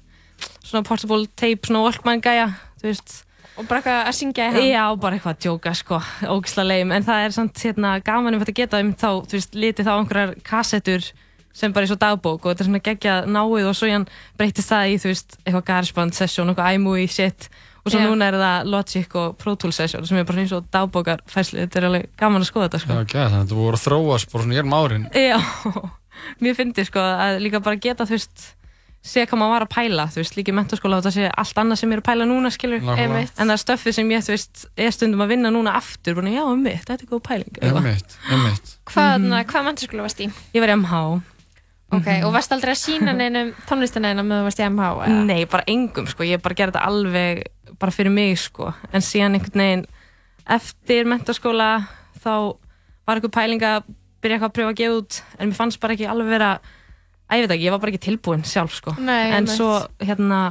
svona 0.64 0.84
portable 0.88 1.28
tape, 1.36 1.68
svona 1.68 1.86
Walkman 1.86 2.24
gæja 2.24 2.52
þú 2.82 2.92
veist, 2.92 3.24
Og 3.58 3.66
bara 3.66 3.80
eitthvað 3.82 4.04
að 4.06 4.14
syngja 4.14 4.44
í 4.46 4.54
hann? 4.54 4.66
Já, 4.70 4.84
bara 5.02 5.18
eitthvað 5.18 5.34
að 5.34 5.40
djóka, 5.48 5.72
sko, 5.74 5.98
ógislega 6.30 6.70
leim, 6.70 6.92
en 6.94 7.06
það 7.08 7.24
er 7.26 7.32
samt 7.34 7.62
hérna, 7.66 7.94
gaman 8.06 8.38
um 8.38 8.44
þetta 8.44 8.54
að 8.54 8.60
geta 8.60 8.82
um 8.84 8.92
þá, 8.94 9.08
þú 9.26 9.38
veist, 9.40 9.58
litið 9.58 9.88
þá 9.88 9.94
einhverjar 9.96 10.34
kassettur 10.46 11.08
sem 11.58 11.74
bara 11.74 11.88
er 11.88 11.90
svo 11.90 11.98
dagbók 11.98 12.46
og 12.46 12.52
þetta 12.52 12.64
er 12.64 12.68
svona 12.68 12.84
geggjað 12.86 13.32
náið 13.34 13.70
og 13.72 13.78
svo 13.80 13.90
hann 13.90 14.06
breytist 14.38 14.70
það 14.70 14.92
í, 14.92 15.00
þú 15.02 15.10
veist, 15.10 15.40
eitthvað 15.42 15.66
GarageBand 15.72 16.18
session, 16.20 16.52
eitthvað 16.54 16.78
iMovie 16.78 17.10
shit 17.10 17.50
og 17.88 17.94
svo 17.94 18.02
Já. 18.02 18.08
núna 18.10 18.28
er 18.28 18.38
það 18.42 18.68
Logic 18.74 19.16
og 19.22 19.38
Pro 19.42 19.56
Tools 19.56 19.80
session 19.80 20.06
sem 20.10 20.20
er 20.20 20.28
bara 20.28 20.44
eins 20.44 20.54
og 20.56 20.68
dagbókar 20.74 21.24
fæslu, 21.32 21.62
þetta 21.64 21.80
er 21.82 21.88
alveg 21.90 22.06
gaman 22.20 22.44
að 22.44 22.50
skoða 22.52 22.68
þetta, 22.68 22.84
sko. 22.84 22.98
Já, 22.98 23.06
ekki, 23.08 23.18
þannig 23.24 23.40
að 23.46 23.54
þú 23.54 23.62
voru 23.64 23.80
að 23.80 23.86
þróast 23.88 24.32
bara 24.34 24.46
svona 24.46 24.60
erum 24.62 24.78
árin. 24.78 25.08
Já, 25.16 25.40
mér 26.44 26.58
fyndi 26.60 26.88
sko 26.88 27.04
að 27.08 27.42
líka 27.46 27.64
bara 27.64 27.80
geta, 27.88 28.08
þú 28.10 28.18
veist, 28.18 28.48
sé 29.08 29.24
hvað 29.24 29.40
maður 29.40 29.54
var 29.56 29.66
að 29.68 29.72
pæla, 29.78 30.08
þú 30.12 30.20
veist, 30.20 30.36
líka 30.36 30.52
í 30.52 30.58
mentaskóla 30.58 31.00
og 31.00 31.06
það 31.08 31.16
sé 31.16 31.30
allt 31.32 31.62
annað 31.64 31.80
sem 31.80 31.94
ég 31.94 31.96
er 32.00 32.04
að 32.04 32.08
pæla 32.10 32.28
núna, 32.28 32.52
skilur. 32.52 32.84
En 33.00 33.16
það 33.38 33.54
er 33.56 33.62
stöffið 33.64 33.98
sem 34.02 34.12
ég, 34.12 34.26
þú 34.28 34.36
veist, 34.36 34.66
er 34.76 34.92
stundum 34.96 35.24
að 35.24 35.32
vinna 35.36 35.54
núna 35.54 35.78
aftur, 35.80 36.18
bara, 36.20 36.34
já, 36.34 36.44
um 36.44 36.60
mitt, 36.66 36.84
þetta 36.90 37.08
er 37.08 37.12
góð 37.14 37.24
pæling. 37.30 37.62
Einmitt, 37.64 38.18
einmitt. 38.28 38.76
Hvað, 38.92 39.16
mm 39.24 39.40
hvað 39.54 39.68
menntaskóla 39.70 40.08
varst 40.10 40.24
í? 40.26 40.28
Ég 40.58 40.66
var 40.66 40.74
í 40.74 40.80
MH. 40.82 41.37
Ok, 41.96 42.08
og 42.28 42.34
varst 42.36 42.52
aldrei 42.52 42.74
að 42.74 42.82
sína 42.82 43.14
neinum 43.16 43.54
tónlistina 43.68 44.10
eina 44.12 44.24
með 44.26 44.42
þú 44.42 44.48
varst 44.50 44.60
í 44.60 44.66
MH? 44.68 44.88
Eða? 45.06 45.20
Nei, 45.30 45.46
bara 45.48 45.64
engum, 45.72 46.08
sko, 46.12 46.26
ég 46.28 46.42
bara 46.44 46.58
gerði 46.60 46.74
þetta 46.76 46.90
alveg 46.90 47.44
bara 47.80 47.94
fyrir 47.96 48.12
mig, 48.12 48.34
sko. 48.42 48.74
En 48.92 49.06
síðan 49.06 49.38
einhvern 49.38 49.64
veginn, 49.64 49.86
eftir 50.58 51.08
mentaskóla, 51.08 51.70
þá 52.20 52.34
var 53.08 53.22
einhver 53.22 53.32
pæling 53.38 53.64
að 53.64 53.88
byrja 54.20 54.36
eitthvað 54.36 54.50
að 54.52 54.58
pröfa 54.58 54.74
að 54.74 54.80
gefa 54.82 54.98
út, 55.00 55.20
en 55.38 55.48
mér 55.48 55.60
fannst 55.62 55.80
bara 55.84 55.96
ekki 55.96 56.10
alveg 56.12 56.32
vera, 56.34 56.52
að 57.30 57.40
ég 57.40 57.46
veit 57.48 57.56
ekki, 57.56 57.68
ég 57.70 57.76
var 57.78 57.84
bara 57.86 57.94
ekki 57.94 58.04
tilbúin 58.10 58.44
sjálf, 58.48 58.76
sko. 58.82 58.96
Nei, 59.00 59.30
en 59.30 59.38
einmitt. 59.40 59.56
svo, 59.56 59.72
hérna, 60.04 60.42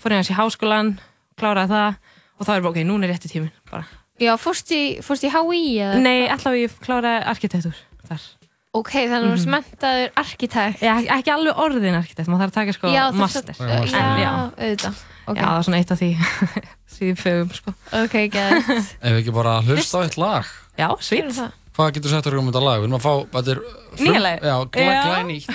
fór 0.00 0.16
ég 0.16 0.22
hans 0.24 0.32
í 0.34 0.38
háskólan, 0.40 0.92
kláraði 1.38 1.74
það, 1.76 2.02
og 2.34 2.48
þá 2.48 2.52
er 2.56 2.64
bara, 2.66 2.74
ok, 2.74 2.82
núna 2.88 3.06
er 3.06 3.14
rétti 3.14 3.30
tíminn, 3.30 3.54
bara. 3.70 3.86
Já, 4.20 4.34
fórst 4.40 4.74
í, 4.74 4.82
fórst 5.06 5.22
í 5.24 5.30
HÍ 5.32 5.62
eða? 5.78 6.02
Nei, 6.02 6.26
allavega 6.26 6.66
ég 6.66 6.74
kláraði 6.82 7.22
arkitektur 7.30 7.78
þar. 8.10 8.26
Ok, 8.72 8.90
þannig 9.10 9.26
að 9.26 9.32
þú 9.34 9.46
Mhm. 9.46 9.50
mentaður 9.50 10.10
arkitekt. 10.20 10.80
Já, 10.80 10.92
ekki 11.10 11.30
alveg 11.34 11.56
orðin 11.58 11.96
arkitekt, 11.98 12.28
maður 12.30 12.42
þarf 12.44 12.50
að 12.52 12.58
taka 12.60 12.72
sko 12.76 12.86
Já, 12.94 13.10
þú 13.10 13.14
master. 13.18 13.42
þarft- 13.42 13.90
Já, 13.90 13.98
En, 13.98 14.20
já. 14.20 14.32
auðvitað. 14.54 14.94
Ok. 15.26 15.36
Já, 15.36 15.42
það 15.42 15.58
er 15.58 15.64
svona 15.66 15.78
eitt 15.80 15.90
af 15.90 15.98
því 15.98 16.10
síðan 16.94 17.18
fögum, 17.18 17.50
sko. 17.54 17.74
Ok, 17.92 18.14
gæt. 18.30 18.70
Ef 19.02 19.10
við 19.10 19.18
ekki 19.24 19.34
bara 19.34 19.60
hlusta 19.62 19.98
á 19.98 20.00
eitt 20.06 20.16
lag. 20.18 20.44
Já, 20.78 20.88
svít. 21.02 21.50
Hvað 21.74 21.92
getur 21.96 22.10
sagt 22.10 22.26
okkur 22.26 22.38
um 22.38 22.50
þetta 22.52 22.62
lag? 22.62 22.78
Við 22.80 22.86
erum 22.86 22.98
að 22.98 23.02
fá, 23.02 23.14
þetta 23.34 23.50
er... 23.50 23.60
frum- 23.96 24.06
Nýja 24.06 24.22
lagið? 24.22 24.42
Já, 24.46 24.56
glæ, 24.70 24.86
Já. 24.86 25.02
glænýtt. 25.10 25.46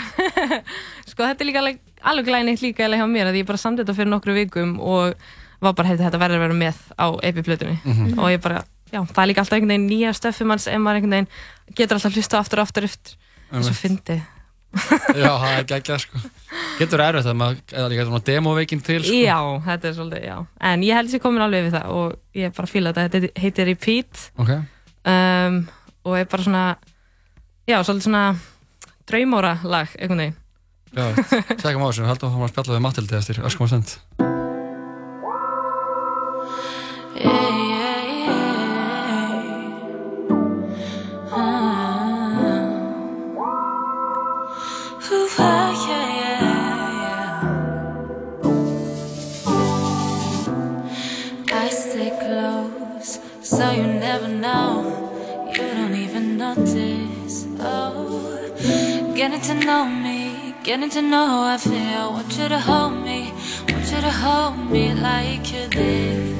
Sko, 1.15 1.23
þetta 1.23 1.41
er 1.41 1.47
líka 1.47 1.59
alveg, 1.63 1.79
alveg 2.03 2.25
glæneitt 2.27 2.61
líka 2.67 2.83
alveg 2.85 2.99
hjá 2.99 3.07
mér 3.07 3.27
að 3.31 3.39
ég 3.39 3.45
bara 3.47 3.57
samdi 3.57 3.83
þetta 3.85 3.95
fyrir 3.95 4.11
nokkru 4.11 4.33
vikum 4.35 4.79
og 4.81 5.15
var 5.61 5.73
bara, 5.73 5.87
heiti, 5.87 6.03
þetta 6.03 6.19
verður 6.19 6.35
að 6.35 6.43
vera 6.43 6.59
með 6.59 6.75
á 6.99 7.07
epi-plötunni 7.23 7.79
Mhm. 7.85 8.19
og 8.19 8.27
ég 8.31 8.41
bara, 8.43 8.63
já, 8.93 8.99
það 9.01 9.21
er 9.23 9.29
líka 9.31 9.41
alltaf 9.43 9.57
einhvern 9.57 9.73
veginn 9.75 9.89
nýja 9.89 10.13
stöffum 10.17 10.53
hans 10.53 10.67
ef 10.67 10.79
maður 10.81 11.01
einhvern 11.01 11.15
veginn 11.17 11.75
getur 11.79 11.97
alltaf 11.99 12.15
hlusta 12.17 12.39
aftur 12.39 12.61
og 12.61 12.67
aftur 12.69 12.87
eftir 12.89 13.15
svo 13.15 13.59
Einmitt. 13.59 13.81
fyndi 13.81 14.21
Já, 15.15 15.29
það 15.39 15.51
er 15.55 15.67
geggjað, 15.69 16.01
sko. 16.03 16.19
Getur 16.81 16.99
erfitt 17.05 17.27
að 17.31 17.37
maður, 17.39 17.59
eða 17.71 17.85
líka 17.93 18.03
svona 18.09 18.19
demoveikin 18.27 18.81
til, 18.83 18.97
sko. 19.05 19.19
Já, 19.23 19.37
þetta 19.69 19.87
er 19.87 19.93
svolítið, 19.95 20.25
já 20.27 20.35
en 20.71 20.83
ég 20.83 20.97
held 20.99 21.11
sér 21.13 21.21
komin 21.23 21.45
alveg 21.45 21.69
við 21.69 21.77
það 21.77 21.93
og 21.95 22.17
ég 22.35 22.55
bara 22.57 22.67
fíla 22.73 22.91
þetta, 22.97 23.21
þetta 23.21 23.45
heitir 23.45 23.69
Repeat 23.71 24.25
Ok. 24.43 24.51
um, 25.13 25.61
og 26.03 26.17
er 26.19 26.27
bara 26.33 26.43
svona 26.49 26.65
já, 27.71 27.77
svolítið 27.87 28.09
svona 28.09 28.25
draumóra 29.07 29.53
lag, 29.63 29.95
einhvern 29.95 30.25
veginn 30.25 30.41
Já, 30.95 31.07
segja 31.59 31.79
á 31.79 31.87
þessu, 31.87 32.03
við 32.03 32.11
heldum 32.11 32.29
að 32.29 32.35
fá 32.35 32.43
að 32.45 32.51
spjalla 32.53 32.75
við 32.75 32.83
Matildi 32.89 33.17
eftir 33.21 33.41
öskum 33.47 33.65
og 33.65 33.71
stund. 33.71 33.95
Know. 54.41 55.49
You 55.51 55.67
don't 55.77 55.95
even 55.95 56.37
notice. 56.37 57.47
Oh, 57.59 59.13
getting 59.15 59.41
to 59.41 59.53
know 59.53 59.85
me, 59.85 60.55
getting 60.63 60.89
to 60.89 61.01
know 61.01 61.25
how 61.27 61.43
I 61.43 61.57
feel. 61.57 62.13
Want 62.13 62.37
you 62.37 62.47
to 62.49 62.59
hold 62.59 62.93
me, 63.03 63.31
want 63.69 63.85
you 63.91 64.01
to 64.01 64.11
hold 64.11 64.71
me 64.71 64.93
like 64.93 65.51
you 65.53 65.67
did. 65.69 66.35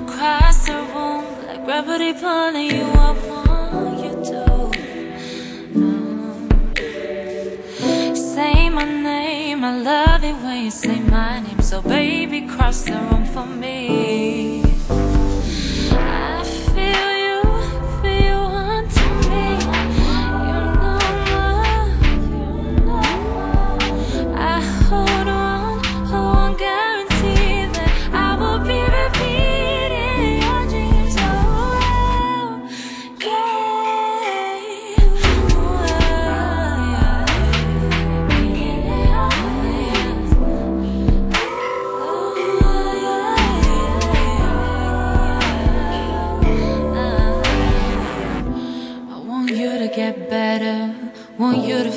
Across 0.00 0.66
the 0.66 0.78
room, 0.94 1.24
like 1.46 1.64
gravity 1.64 2.12
pulling 2.12 2.70
you 2.76 2.86
up. 3.06 3.16
Want 3.28 4.04
you 4.04 4.12
to 4.30 4.46
say 8.36 8.68
my 8.68 8.84
name. 8.84 9.64
I 9.64 9.78
love 9.78 10.22
it 10.22 10.36
when 10.44 10.64
you 10.64 10.70
say 10.70 11.00
my 11.00 11.40
name. 11.40 11.60
So 11.60 11.80
baby, 11.82 12.46
cross 12.46 12.84
the 12.84 12.98
room 13.08 13.24
for 13.24 13.46
me. 13.46 14.62
I 15.90 16.35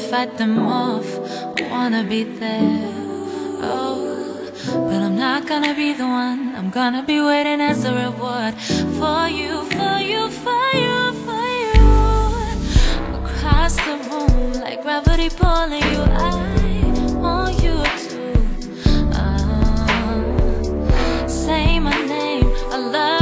fight 0.09 0.37
them 0.37 0.59
off. 0.59 1.05
Wanna 1.69 2.03
be 2.03 2.23
there, 2.23 2.89
oh, 3.61 4.49
but 4.65 5.01
I'm 5.05 5.15
not 5.15 5.45
gonna 5.47 5.75
be 5.75 5.93
the 5.93 6.07
one. 6.07 6.55
I'm 6.55 6.71
gonna 6.71 7.03
be 7.03 7.21
waiting 7.21 7.61
as 7.61 7.83
a 7.85 7.93
reward 7.93 8.55
for 8.99 9.27
you, 9.39 9.63
for 9.75 9.99
you, 10.11 10.29
for 10.43 10.67
you, 10.85 10.99
for 11.25 11.45
you. 11.61 11.89
Across 13.19 13.75
the 13.85 13.95
room, 14.09 14.53
like 14.65 14.81
gravity 14.81 15.29
pulling 15.29 15.83
you. 15.93 16.01
I 16.01 16.33
want 17.23 17.61
you 17.61 17.77
to 18.09 18.21
uh, 19.13 21.27
say 21.27 21.79
my 21.79 21.93
name. 22.07 22.49
I 22.71 22.77
love 22.77 23.18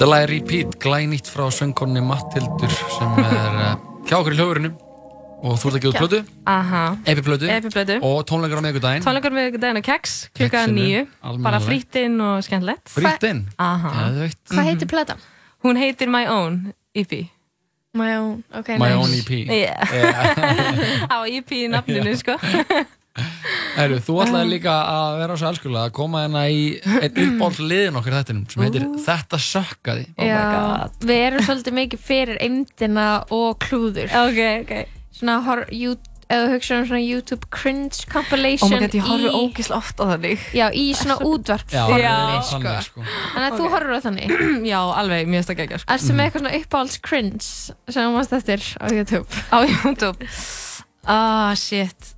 Það 0.00 0.08
lag 0.08 0.22
er 0.24 0.30
Repeat, 0.32 0.76
glænýtt 0.80 1.26
frá 1.28 1.42
söngkonni 1.52 2.00
Mattildur 2.00 2.70
sem 2.72 3.18
er 3.20 3.56
uh, 3.60 3.72
hjá 4.08 4.14
okkur 4.16 4.32
í 4.32 4.38
hljóðurinu 4.38 4.70
og 5.44 5.58
þú 5.60 5.68
ert 5.68 5.76
að 5.76 5.82
gefa 5.84 6.20
Aha. 6.48 6.80
Epiplötu 7.04 7.50
Epiplötu. 7.52 7.98
og 8.00 8.22
tónleikar 8.30 8.60
á 8.60 8.64
miðvikudaginn 8.64 9.04
Tónleikar 9.04 9.34
með 9.36 9.58
daginn 9.60 9.80
og 9.82 9.84
keks, 9.84 10.14
klukka 10.32 10.62
nýju 10.72 11.02
bara 11.44 11.60
alveg. 11.60 11.66
frýtt 11.68 11.98
inn 12.00 12.16
og 12.24 12.40
skemmtilegt 12.48 12.88
Frítt 12.94 13.26
inn? 13.28 13.42
Aha. 13.60 13.92
Geðveikt. 13.98 14.40
Hvað 14.54 14.70
heitir 14.70 14.90
platan? 14.94 15.20
Hún 15.66 15.82
heitir 15.84 16.08
My 16.16 16.24
Own 16.32 16.58
EP 16.96 17.12
My 17.92 18.16
Own, 18.16 18.40
ok, 18.56 18.72
My 18.80 18.94
nice. 18.94 18.96
Own 19.04 19.18
EP 19.20 19.30
Yeah. 19.52 19.84
Yeah. 19.92 21.08
Á 21.12 21.28
EP 21.28 21.56
í 21.60 21.66
nafninu 21.76 22.16
sko 22.16 22.40
Heru, 23.80 23.98
þú 24.04 24.16
ætlaði 24.24 24.50
líka 24.52 24.74
að 24.92 25.16
vera 25.22 25.38
svo 25.40 25.48
elskulega 25.50 25.86
að 25.88 25.94
koma 26.00 26.22
hérna 26.26 26.44
í 26.52 26.60
einn 27.00 27.22
uppáld 27.26 27.62
liðin 27.64 27.98
okkur 28.00 28.16
þettinum 28.18 28.44
sem 28.52 28.64
heitir 28.66 28.86
Þetta 29.06 29.40
sökkaði. 29.46 30.06
Já, 30.20 30.44
við 31.00 31.24
erum 31.26 31.46
svolítið 31.48 31.78
mikið 31.80 32.04
fyrir 32.10 32.40
eimdina 32.44 33.08
og 33.34 33.58
klúður. 33.64 34.12
Ok, 34.26 34.40
ok. 34.62 34.76
Svona, 35.20 35.40
eða 36.30 36.44
þú 36.46 36.52
hugsa 36.54 36.76
um 36.78 36.84
svona 36.86 37.00
YouTube 37.02 37.48
cringe 37.50 38.04
compilation 38.06 38.68
Oh 38.68 38.76
my 38.76 38.84
god, 38.84 38.92
ég 38.94 39.02
horfi 39.08 39.26
í- 39.26 39.32
ógislega 39.34 39.78
oft 39.80 39.98
á 39.98 40.04
þannig. 40.12 40.44
Já, 40.54 40.66
í 40.78 40.84
svona 40.94 41.16
útvarp. 41.30 41.72
Já, 41.74 41.82
já, 41.98 42.12
sko. 42.46 42.60
þannig, 42.60 42.84
sko. 42.86 43.06
Þannig 43.34 43.48
að 43.48 43.56
þú 43.58 43.64
Ok. 43.66 43.72
horfur 43.74 43.96
á 43.98 44.00
þannig. 44.06 44.36
Já, 44.70 44.78
alveg, 45.02 45.26
mjög 45.32 45.46
stakk 45.48 45.64
ekki 45.66 45.80
sko. 45.82 45.90
Erstu 45.96 46.14
með 46.14 46.28
eitthvað 46.28 46.44
svona 46.44 46.60
uppáhalds 46.60 47.00
cringe 47.02 47.48
sem 47.90 47.98
þú 48.06 48.14
mást 48.14 48.36
eftir 48.38 48.62
á 48.78 48.86
YouTube? 48.94 49.42
Á 49.50 49.58
YouTube. 49.66 50.30
Ah, 51.10 51.50
shit 51.58 52.14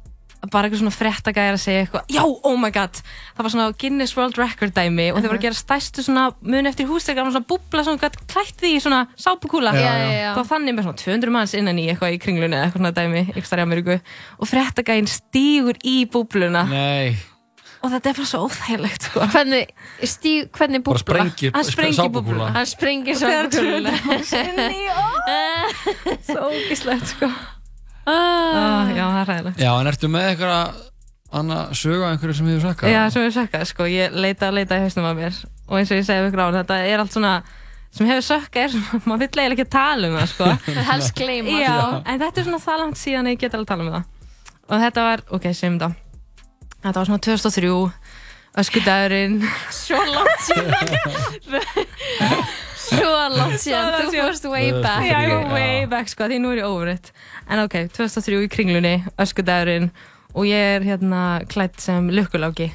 bara 0.50 0.66
eitthvað 0.66 0.80
svona 0.82 0.94
fréttagæðir 0.94 1.56
að 1.56 1.62
segja 1.62 1.82
eitthvað 1.84 2.12
já, 2.16 2.22
oh 2.26 2.56
my 2.58 2.70
god, 2.74 2.98
það 3.36 3.46
var 3.46 3.54
svona 3.54 3.66
Guinness 3.78 4.16
World 4.18 4.38
Record 4.40 4.74
dæmi 4.74 5.08
og 5.12 5.20
þeir 5.20 5.30
voru 5.30 5.38
að 5.38 5.46
gera 5.46 5.58
stærstu 5.58 6.02
svona 6.02 6.24
mun 6.42 6.70
eftir 6.70 6.88
hústekar, 6.90 7.28
svona 7.30 7.46
búbla 7.46 7.84
svona 7.86 8.10
klætt 8.10 8.56
því 8.62 8.72
í 8.74 8.82
svona 8.82 9.02
sápukúla. 9.14 9.74
Það 9.76 10.40
var 10.40 10.48
þannig 10.50 10.78
með 10.78 10.88
svona 10.88 11.02
200 11.04 11.34
manns 11.36 11.54
innan 11.58 11.78
í 11.78 11.88
eitthvað 11.92 12.16
í 12.16 12.22
kringlunni 12.22 12.58
eða 12.58 12.70
eitthvað 12.70 12.82
svona 12.82 12.94
dæmi, 12.98 13.22
eitthvað 13.28 13.50
starf 13.52 13.62
í 13.62 13.66
Ameríku. 13.68 13.98
Og 14.38 14.50
fréttagæðin 14.50 15.12
stígur 15.12 15.78
í 15.86 15.96
búbluna. 16.10 16.66
Nei, 16.72 17.14
og 17.82 17.90
þetta 17.90 18.12
er 18.12 18.18
bara 18.18 18.28
svo 18.30 18.42
óþægilegt 18.46 19.08
sko. 19.08 19.24
Hvernig, 19.32 19.72
stíg, 20.06 20.50
hvernig 20.54 20.84
búbla? 20.86 21.02
sprengir 21.02 21.54
Hann 21.54 21.66
sprengir 21.70 21.98
sápukúla. 21.98 22.52
Hann 22.54 22.68
sprengir 22.70 23.18
Þegar 23.18 23.50
sápukúluna 23.50 23.94
svo 26.28 26.46
ógislegt 26.50 27.14
sko 27.16 27.30
Ah. 28.02 28.12
ah, 28.12 28.88
já, 28.90 29.04
það 29.06 29.20
er 29.20 29.28
ræðilegt 29.30 29.60
Já, 29.62 29.70
en 29.78 29.86
ertu 29.92 30.08
með 30.10 30.24
eitthvað 30.32 30.80
annað 31.32 31.74
sögu 31.78 32.02
af 32.02 32.10
einhverju 32.12 32.34
sem 32.38 32.48
hefur 32.50 32.64
sökkað? 32.66 32.92
Já, 32.92 33.02
sem 33.14 33.22
ég 33.24 33.34
sökkað, 33.36 33.64
sko, 33.70 33.86
ég 33.88 34.16
leita 34.16 34.48
að 34.48 34.56
leita 34.58 34.78
í 34.78 34.82
hausnum 34.84 35.06
af 35.08 35.14
mér. 35.16 35.36
Og 35.68 35.78
eins 35.78 35.92
og 35.92 36.00
ég 36.00 36.06
segi 36.08 36.26
ykkur 36.28 36.42
á 36.42 36.48
þetta 36.58 36.78
er 36.90 37.02
allt 37.02 37.14
svona 37.14 37.34
sem 37.92 38.08
hefur 38.08 38.26
sökkað 38.26 38.62
er 38.66 38.72
svona, 38.74 39.00
maður 39.08 39.22
vill 39.22 39.30
eiginlega 39.30 39.56
ekki 39.56 39.68
tala 39.72 40.10
um 40.10 40.16
það, 40.18 40.28
sko. 40.32 40.44
Helst 40.90 41.14
gleyma. 41.16 41.54
Já, 41.62 41.76
en 42.02 42.22
þetta 42.24 42.42
er 42.42 42.48
svona 42.48 42.62
það 42.66 42.82
langt 42.82 43.00
síðan 43.00 43.30
að 43.30 43.36
ég 43.36 43.44
get 43.44 43.56
alveg 43.56 43.70
tala 43.72 43.86
um 43.86 43.92
það. 43.96 44.04
Og 44.68 44.84
þetta 44.86 45.06
var, 45.08 45.24
ok, 45.38 45.48
segjum 45.52 45.78
þetta. 45.78 45.90
Þetta 46.82 46.98
var 46.98 47.06
svona 47.12 47.24
2003 47.28 47.72
öskudagurinn. 48.62 49.38
Svo 49.72 50.00
langt 50.12 50.42
síðan 50.50 50.76
Svo 52.92 53.12
langt 53.36 53.60
síðan, 53.62 53.94
þú 54.08 54.12
fórst 54.18 54.48
way 54.52 54.72
back. 54.76 55.06
Já, 55.08 55.16
ég 55.26 55.32
var 55.34 55.52
way 55.54 55.86
back, 55.90 56.10
sko, 56.12 56.28
því 56.30 56.38
nú 56.42 56.52
er 56.54 56.62
ég 56.62 56.68
over 56.68 56.92
it 56.92 57.12
en 57.50 57.62
ok, 57.64 57.74
2003 57.92 58.44
í 58.46 58.50
kringlunni 58.52 58.94
öskudagurinn 59.20 59.90
og 60.32 60.46
ég 60.48 60.76
er 60.78 60.86
hérna 60.86 61.22
klætt 61.50 61.82
sem 61.82 62.08
lukkuláki. 62.12 62.70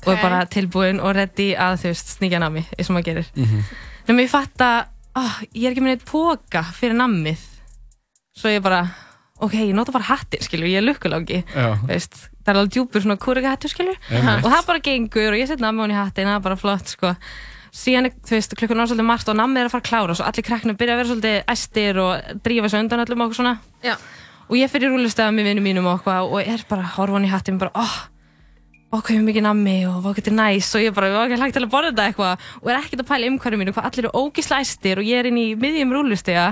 Og 0.00 0.14
er 0.14 0.22
bara 0.22 0.40
tilbúin 0.48 0.98
og 1.04 1.12
ready 1.14 1.52
að 1.60 1.82
þú 1.82 1.90
veist 1.92 2.14
sníkja 2.16 2.40
nammi, 2.40 2.64
eins 2.78 2.88
og 2.88 2.96
maður 2.96 3.08
gerir. 3.10 3.28
Mhm. 3.36 3.68
Nefnum 4.08 4.24
ég 4.24 4.32
fatt 4.32 4.64
að 4.64 4.78
oh, 5.20 5.36
ég 5.52 5.68
er 5.68 5.74
ekki 5.74 5.84
með 5.84 5.94
neitt 5.94 6.08
póka 6.08 6.64
fyrir 6.74 6.96
nammið. 6.98 7.44
Svo 8.36 8.50
ég 8.50 8.64
bara 8.64 8.82
ok, 9.40 9.54
ég 9.54 9.74
nota 9.76 9.92
bara 9.92 10.08
hattin, 10.08 10.42
skilur, 10.44 10.68
ég 10.68 10.80
er 10.80 10.86
lukkuláki. 10.88 11.44
Veist, 11.88 12.16
það 12.44 12.52
er 12.52 12.58
alveg 12.60 12.74
djúpur 12.74 13.04
svona 13.04 13.20
kúrika 13.20 13.54
hattur, 13.54 13.72
skilur. 13.72 13.96
Einmitt. 14.10 14.44
og 14.44 14.50
það 14.52 14.66
bara 14.66 14.82
gengur 14.84 15.32
og 15.32 15.38
ég 15.40 15.48
set 15.48 15.62
nammi 15.62 15.84
hún 15.84 15.94
í 15.94 15.96
hattin, 16.00 16.28
það 16.28 16.40
er 16.40 16.44
bara 16.48 16.58
flott, 16.60 16.92
sko 16.96 17.14
síðan, 17.74 18.10
er, 18.10 18.16
þú 18.26 18.36
veist, 18.36 18.56
klukkan 18.58 18.82
var 18.82 18.90
svolítið 18.90 19.08
margt 19.10 19.30
og 19.30 19.38
nammi 19.38 19.60
er 19.60 19.68
að 19.68 19.74
fara 19.74 19.84
að 19.84 19.90
klára 19.90 20.14
og 20.14 20.18
svo 20.18 20.26
allir 20.28 20.46
krakknum 20.46 20.78
byrja 20.80 20.96
að 20.96 21.00
vera 21.00 21.10
svolítið 21.10 21.52
æstir 21.54 22.00
og 22.02 22.40
drífa 22.44 22.70
sig 22.70 22.84
undan 22.84 23.04
öllum 23.04 23.22
og 23.22 23.28
eitthvað 23.28 23.40
svona. 23.40 23.56
Já. 23.86 23.96
og 24.50 24.56
ég 24.58 24.70
fyrir 24.72 24.90
rúlistæða 24.90 25.34
með 25.34 25.50
vinnum 25.50 25.68
mínum 25.68 25.86
og 25.86 25.98
eitthvað 25.98 26.32
og 26.34 26.40
er 26.42 26.64
bara 26.68 26.88
að 26.88 27.14
hann 27.14 27.28
í 27.28 27.30
hattin 27.30 27.60
bara, 27.60 27.70
oh, 27.78 27.96
er 28.98 29.22
mikið 29.22 29.46
nammi 29.46 29.76
og 29.86 30.00
hvað 30.02 30.16
getur 30.18 30.34
næs? 30.34 30.74
Og 30.74 30.82
ég 30.82 30.94
bara, 30.94 31.10
ok, 31.22 31.36
hægt 31.38 31.54
til 31.54 31.62
að 31.62 31.70
borða 31.70 31.92
þetta 31.92 32.06
eitthvað? 32.10 32.46
Og 32.58 32.70
er 32.70 32.78
ekkert 32.80 33.04
að 33.04 33.10
pæla 33.12 33.30
umhverju 33.30 33.60
mínu 33.60 33.74
hvað 33.76 33.90
allir 33.90 34.08
eru 34.08 34.24
ógislega 34.24 34.66
æstir 34.66 34.98
og 34.98 35.06
ég 35.06 35.20
er 35.20 35.30
inn 35.30 35.38
í 35.38 35.48
miðjum 35.54 35.94
rúlistega 35.94 36.48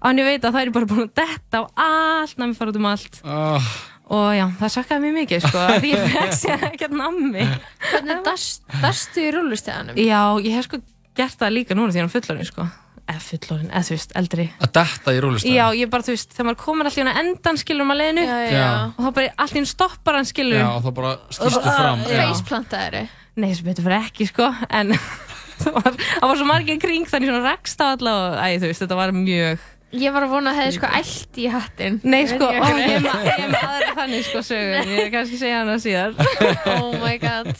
og 0.00 0.20
ég 0.20 0.28
veit 0.30 0.44
að 0.44 0.54
það 0.54 0.62
er 0.62 0.74
bara 0.76 0.88
búin 0.88 1.08
að 1.08 1.16
detta 1.18 1.60
á 1.60 1.62
allt 1.84 2.38
nammi 2.38 2.56
fara 2.56 2.70
út 2.70 2.78
um 2.78 2.86
allt. 2.88 3.18
Oh, 3.26 3.72
og 4.10 4.28
já, 4.34 4.44
það 4.58 4.72
sökkaði 4.74 5.00
mér 5.04 5.16
mikið 5.20 5.44
sko, 5.46 5.64
því 5.80 5.90
ég 5.94 6.14
fekk 6.16 6.32
sér 6.34 6.64
ekkert 6.70 6.94
nammi. 6.98 7.44
Hvernig 7.90 8.22
dast, 8.26 8.62
dastu 8.82 9.22
í 9.22 9.30
rúlusteganum? 9.36 9.98
Já, 10.00 10.22
ég 10.42 10.56
hef 10.58 10.66
sko 10.66 10.80
gert 11.16 11.38
það 11.38 11.54
líka 11.56 11.76
núna 11.78 11.94
því 11.94 12.02
hann 12.02 12.10
er 12.10 12.14
fullorinn 12.16 12.48
sko. 12.48 12.66
Eða 13.10 13.22
fullorinn, 13.26 13.70
eða 13.74 13.82
þú 13.86 13.94
veist, 13.96 14.12
eldri. 14.20 14.46
Að 14.62 14.72
detta 14.76 15.14
í 15.14 15.22
rúlistæðin 15.24 15.56
Já, 15.56 15.64
ég 15.74 15.90
bara, 15.90 16.06
þú 16.06 16.12
veist, 16.14 16.30
þegar 16.34 16.46
maður 16.50 16.60
komur 16.62 16.86
alltaf 16.90 17.02
í 17.02 17.14
endan 17.22 17.56
skilur 17.58 17.86
maður 17.88 18.00
leiðinu 18.04 18.26
og 18.30 19.00
þá 19.00 19.10
bara 19.16 19.32
allt 19.34 19.50
í 19.50 19.58
henni 19.58 19.70
stoppar 19.70 20.14
hann 20.18 20.28
skilur. 20.30 20.60
Já, 20.60 20.68
og 20.70 20.82
þá 20.84 20.90
bara 21.00 21.10
skýstu 21.30 21.74
fram. 21.74 22.04
já. 22.06 22.22
Faceplantaðri 22.30 23.02
Nei, 23.40 23.54
sem 23.54 23.66
betur 23.66 23.86
fyrir 23.86 23.98
ekki 24.04 24.26
sko 24.30 24.46
en 24.70 24.94
það 25.62 25.76
var, 25.80 26.36
svo 26.38 26.46
margir 26.46 26.78
í 26.78 26.82
kring 26.82 27.06
þannig 27.10 27.30
svona 27.30 27.54
Ég 29.92 30.12
var 30.14 30.22
að 30.22 30.30
vona 30.30 30.50
að 30.52 30.56
það 30.56 30.62
hefði 30.62 30.74
sko 30.78 30.88
ælt 31.00 31.38
í 31.42 31.46
hattin 31.50 31.96
Nei, 32.06 32.20
Ég 32.22 32.28
sko, 32.30 32.46
ó, 32.46 32.62
af 32.62 32.76
ég 32.78 32.84
er 32.86 33.40
ég 33.40 33.48
með 33.50 33.64
aðra 33.66 33.94
þannig 33.96 34.26
sko 34.28 34.42
sögur, 34.46 34.90
ég 34.94 35.00
er 35.02 35.10
kannski 35.10 35.38
segja 35.40 35.62
hana 35.64 35.78
síðar. 35.82 36.12
Oh 36.78 36.92
my 37.02 37.16
god. 37.18 37.50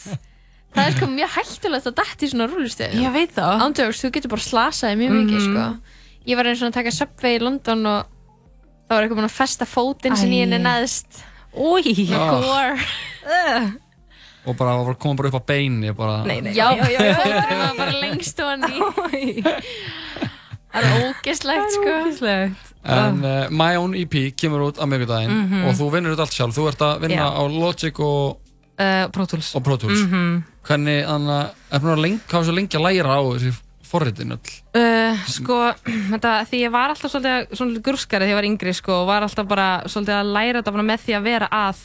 Það 0.71 0.85
er 0.87 0.95
sko 0.95 1.09
mjög 1.11 1.33
hættulegt 1.35 1.89
að 1.91 1.97
dætt 1.99 2.23
í 2.23 2.29
svona 2.31 2.47
rúlustegum 2.47 3.01
Ég 3.03 3.11
veit 3.17 3.33
það. 3.35 3.65
Ándjóks, 3.65 3.99
þú 4.05 4.11
getur 4.15 4.31
bara 4.31 4.45
slasaði 4.47 4.95
mjög 5.01 5.11
mikið 5.17 5.35
Mhm. 5.41 5.45
sko. 5.49 5.65
Ég 6.31 6.37
var 6.39 6.45
eins 6.47 6.61
og 6.63 6.69
að 6.71 6.77
taka 6.79 6.91
Subway 6.95 7.35
í 7.35 7.41
London 7.43 7.85
og 7.91 8.05
það 8.87 8.95
var 8.95 9.03
eitthvað 9.03 9.19
búin 9.19 9.27
að 9.27 9.35
festa 9.41 9.65
fótinn 9.67 10.15
sem 10.19 10.31
í 10.31 10.39
henni 10.45 10.59
neðst 10.63 11.23
Új 11.51 11.91
Ah. 12.15 12.39
Gore. 12.39 12.79
Og 14.47 14.55
bara 14.57 14.77
var- 14.81 14.95
kom 14.97 15.15
bara 15.19 15.27
upp 15.29 15.35
á 15.37 15.43
beini 15.51 15.91
bara, 15.93 16.23
Nei, 16.25 16.39
nei, 16.41 16.53
Já, 16.55 16.71
já, 16.73 16.87
já, 16.89 16.97
já. 16.97 17.13
fóturinn 17.19 17.59
var 17.61 17.75
bara 17.77 17.99
lengst 17.99 18.39
og 18.39 18.47
hann 18.47 18.63
í 18.71 19.43
Það 20.71 20.83
er 20.87 21.07
ógeslegt 21.11 21.73
sko. 21.75 21.95
Ógislegt 22.05 22.67
En 22.83 23.19
uh, 23.23 23.49
My 23.53 23.75
Own 23.77 23.93
EP 23.93 24.15
kemur 24.39 24.63
út 24.71 24.79
á 24.81 24.85
miðvikudaginn 24.89 25.29
Mhm. 25.31 25.65
og 25.69 25.75
þú 25.77 25.89
vinnur 25.93 26.15
þetta 26.15 26.25
allt 26.25 26.33
sjálf. 26.37 26.55
Þú 26.57 26.67
ert 26.71 26.79
að 26.81 26.99
vinna 27.03 27.15
Já. 27.21 27.27
á 27.37 27.41
Logic 27.45 27.99
og, 27.99 28.37
uh, 28.79 29.07
Pro 29.13 29.25
Tools. 29.29 29.51
Og 29.55 29.63
Pro 29.63 29.77
Tools. 29.77 29.99
Mhm. 30.07 30.43
Hvernig, 30.65 31.05
þannig 31.05 31.35
að 31.35 31.49
er 31.71 31.79
búin 31.79 31.93
að 31.97 32.01
lengi, 32.01 32.19
hafa 32.31 32.43
svo 32.45 32.53
lengi 32.55 32.77
að 32.77 32.85
læra 32.87 33.13
á 33.17 33.21
þessi 33.21 33.53
forritin 33.91 34.31
öll? 34.31 34.51
Uh, 34.73 35.17
sko, 35.27 35.73
þetta, 35.85 36.33
því 36.49 36.57
ég 36.65 36.71
var 36.71 36.89
alltaf 36.93 37.11
svolítið, 37.11 37.47
svolítið 37.59 37.81
grúskari 37.85 38.23
þegar 38.25 38.31
ég 38.31 38.39
var 38.39 38.47
yngri 38.49 38.73
sko, 38.73 38.91
og 39.01 39.07
var 39.07 39.21
alltaf 39.27 39.47
bara 39.47 39.69
svolítið 39.85 40.15
að 40.21 40.33
læra 40.33 40.61
þetta 40.61 40.71
bara 40.71 40.83
með 40.89 40.99
því 41.05 41.13
að 41.17 41.23
vera 41.23 41.47
að 41.51 41.77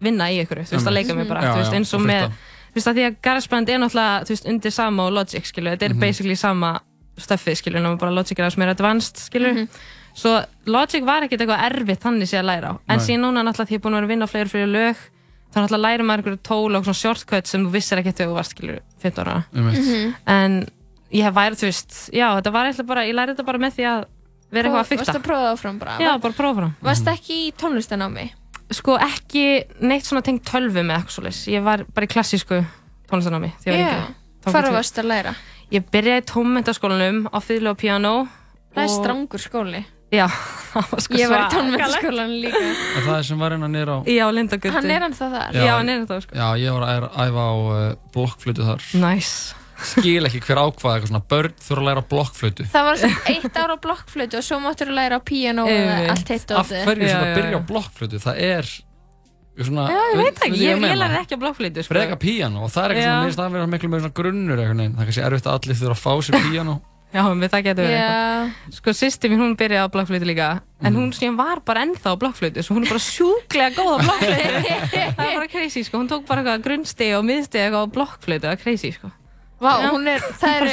vinna 0.00 0.24
í 0.32 0.38
ykkur, 0.42 0.62
þú 0.64 0.72
veist, 0.78 0.86
að 0.88 0.96
leika 0.96 1.14
mig 1.14 1.28
bara, 1.28 1.42
Já, 1.42 1.52
þú 1.52 1.58
veist, 1.60 1.74
eins 1.76 1.94
og 1.94 2.00
og 2.00 2.06
með, 2.06 2.22
þú 2.70 2.74
veist, 2.80 2.88
að 2.88 2.94
því 2.96 3.04
að 3.06 3.16
GarageBand 3.22 3.68
er 3.68 3.78
náttúrulega, 3.78 4.22
þú 4.24 4.30
veist, 4.34 4.46
undir 4.48 4.70
sama 4.72 5.02
og 5.06 5.12
Logic, 5.12 5.44
skilju, 5.44 5.70
þetta 5.76 5.84
er 5.84 5.94
Mhm. 5.94 6.00
basically 6.00 6.34
sama 6.36 6.80
stöfið, 7.24 7.56
skilju, 7.60 7.80
en 7.82 7.96
bara 8.00 8.12
Logic 8.16 8.38
er 8.38 8.44
aðeins 8.46 8.58
meira 8.60 8.74
advanced, 8.76 9.16
skilju, 9.28 9.66
svo 10.14 10.34
Logic 10.66 11.04
var 11.06 11.22
ekkert 11.26 11.40
eitthvað 11.44 11.64
erfitt 11.70 12.02
þannig 12.04 12.28
sé 12.30 12.40
að 12.40 12.48
læra 12.50 12.70
á, 12.70 12.74
en 12.88 12.98
Nei. 12.98 13.04
síðan 13.06 13.24
núna 13.28 13.44
náttúrulega 13.46 13.70
því 13.70 13.76
ég 13.76 13.80
er 13.80 13.84
búin 13.86 13.94
að 13.94 14.00
vera 14.00 14.06
að 14.08 14.12
vinna 14.14 14.26
á 14.26 14.32
fleiri 14.32 14.48
og 14.48 14.52
fleiri 14.54 14.70
lög, 14.74 14.96
þá 15.50 15.56
náttúrulega 15.60 15.84
læra 15.86 16.04
maður 16.08 16.20
einhverju 16.24 16.42
tól 16.50 16.76
og 16.76 16.84
svona 16.84 17.00
shortcut 17.02 17.46
sem 17.46 17.64
þú 17.66 17.70
vissir 17.74 17.98
ekkert 18.02 18.16
þegar 18.20 18.30
þú 18.32 18.38
varst, 18.40 18.54
skilju, 18.56 18.78
15 19.02 19.24
ára 19.26 19.36
Einmitt. 19.54 19.78
Mhm. 19.80 20.14
en 20.26 20.58
ég 21.12 21.22
hef 21.26 21.34
værið, 21.34 21.58
þú 21.60 21.66
veist, 21.70 21.94
já, 22.14 22.26
þetta 22.40 22.52
var 22.52 22.66
eitthvað 22.70 22.86
bara, 22.86 23.06
ég 23.06 23.14
lærið 23.18 23.34
þetta 23.36 23.46
bara 23.50 23.58
með 23.58 23.72
því 23.78 23.86
að 23.90 24.04
vera 24.50 24.66
eitthvað 24.68 24.80
að 24.80 24.90
Varst 24.90 24.90
fykta. 24.90 25.14
að 25.18 25.24
prófa 25.26 25.48
áfram 25.54 25.78
bara 25.78 25.96
Já, 26.02 26.10
bara 26.18 26.34
prófa 26.34 26.54
fram. 26.60 26.74
Varst 26.82 27.06
ekki 27.06 27.34
í 27.48 27.52
tónlistanámi? 27.54 28.30
Sko, 28.70 28.96
ekki 28.98 29.42
neitt 29.82 30.04
svona 30.06 30.22
tengt 30.22 30.44
tölvu 30.46 30.82
með 30.86 30.96
eitthvað 31.00 31.14
svoleiðis. 31.16 31.40
Ég 31.50 31.62
var 31.66 31.82
bara 31.94 32.06
í 32.06 32.10
klassísku 32.10 32.58
tónlistanámi 33.10 33.50
þegar 33.62 34.06
til- 34.44 34.72
varst 34.74 34.98
að 34.98 35.06
læra? 35.10 35.34
Ég 35.70 35.86
byrjaði 35.94 36.22
í 36.24 36.26
tónmyndaskólanum 36.30 37.24
á 37.30 37.38
fiðlu 37.44 37.70
og 37.74 37.78
piano. 37.78 38.12
Það 38.74 38.84
er 38.84 38.92
strangur 38.96 39.42
skóli 39.42 39.80
Já, 40.10 40.24
það 40.72 40.86
var 40.90 41.02
sko 41.04 41.18
Ég 41.18 41.30
var 41.30 41.38
í 41.38 41.44
svakalegt. 41.46 41.54
tónlistaskólanum 41.54 42.34
líka 42.42 42.60
En 42.66 43.04
það 43.06 43.14
er 43.16 43.24
sem 43.28 43.38
var 43.44 43.54
að 43.54 43.64
nýra 43.70 43.94
á 43.94 43.98
Já, 44.10 44.24
Lindagötu. 44.34 44.72
Hann 44.74 44.90
er 44.90 45.06
ennþá 45.06 45.28
þar 45.34 45.58
Já, 45.58 45.70
hann 45.76 45.90
er 45.92 46.00
ennþá, 46.00 46.18
sko. 46.24 46.34
Já, 46.38 46.46
ég 46.58 46.74
var 46.74 46.86
að 46.88 47.06
æfa 47.26 47.46
á 47.46 47.54
uh, 47.54 47.80
blokkflötu 48.14 48.66
þar 48.66 48.86
Nice. 49.04 49.56
Skil 49.80 50.26
ekki 50.28 50.42
hver 50.44 50.60
ákvaða 50.60 50.96
eitthvað 50.98 51.10
svona 51.12 51.22
Börn 51.30 51.54
þurfa 51.62 51.80
að 51.80 51.88
læra 51.88 52.02
blokkflötu 52.10 52.66
Það 52.74 52.88
var 52.90 52.98
sem 53.00 53.14
eitt 53.32 53.54
ára 53.62 53.78
á 53.78 53.84
blokkflötu 53.86 54.40
og 54.40 54.46
svo 54.50 54.58
máttur 54.66 54.90
að 54.90 54.98
læra 54.98 55.18
á 55.18 55.22
piano 55.24 55.64
og 55.70 56.10
allt 56.14 56.32
heitt 56.34 56.52
Af 56.52 56.74
hverju 56.74 57.06
svona 57.08 57.34
byrja 57.38 57.62
á 57.62 57.62
blokkflötu 57.70 58.20
Það 58.26 58.42
er 58.50 58.70
svona, 59.58 59.86
Já, 59.90 59.98
ég 60.10 60.20
veit 60.20 60.44
ekki, 60.46 60.60
ég, 60.62 60.84
ég 60.84 61.00
lærði 61.00 61.18
ekki 61.20 61.36
á 61.36 61.42
blokkflýtu, 61.42 61.84
sko. 61.84 61.94
Freka 61.94 62.16
píano 62.20 62.62
og 62.66 62.70
það 62.72 62.84
er 62.86 62.94
eitthvað 62.94 63.34
það 63.34 63.44
að 63.46 63.56
vera 63.58 63.72
miklu 63.74 63.90
með 63.90 64.04
svona 64.04 64.16
grunnur 64.20 64.62
eitthvað 64.62 64.78
neginn. 64.78 64.94
Það 64.94 65.02
er 65.02 65.06
kannski 65.10 65.26
erfitt 65.26 65.46
að 65.50 65.58
allir 65.58 65.76
þurfa 65.80 65.96
að 65.96 66.04
fá 66.04 66.12
sér 66.26 66.34
píano 66.46 66.74
Já, 67.10 67.24
með 67.34 67.48
það 67.50 67.64
getur 67.66 67.82
verið 67.88 67.96
Já. 67.96 68.02
eitthvað. 68.06 68.74
Sko, 68.76 68.92
sýsti 68.94 69.28
mín, 69.32 69.40
hún 69.42 69.54
byrjaði 69.58 69.82
á 69.82 69.90
blokkflötu 69.90 70.26
líka, 70.30 70.48
en 70.86 70.94
hún 70.94 71.10
síðan 71.10 71.38
var 71.40 71.58
bara 71.66 71.82
ennþá 71.82 72.08
á 72.14 72.20
blokkflötu, 72.22 72.62
svo 72.62 72.76
hún 72.76 72.86
er 72.86 72.92
bara 72.92 73.02
sjúklega 73.02 73.74
góð 73.74 73.90
á 73.90 73.98
blokkflötu. 74.04 74.44
það 75.18 75.24
er 75.26 75.34
bara 75.40 75.50
crazy, 75.50 75.82
sko. 75.82 75.98
Hún 75.98 76.06
tók 76.12 76.22
bara 76.28 76.44
eitthvað 76.44 76.62
grunnstegi 76.68 77.16
og 77.18 77.26
miðstegi 77.26 77.64
eitthvað 77.66 77.82
á 77.82 77.94
blokkflötu, 77.98 78.46
það 78.46 78.54
er 78.54 78.62
crazy, 78.62 78.90
sko. 78.94 79.10
Vá, 79.60 79.72
er, 79.82 80.22
það 80.38 80.54
eru 80.54 80.70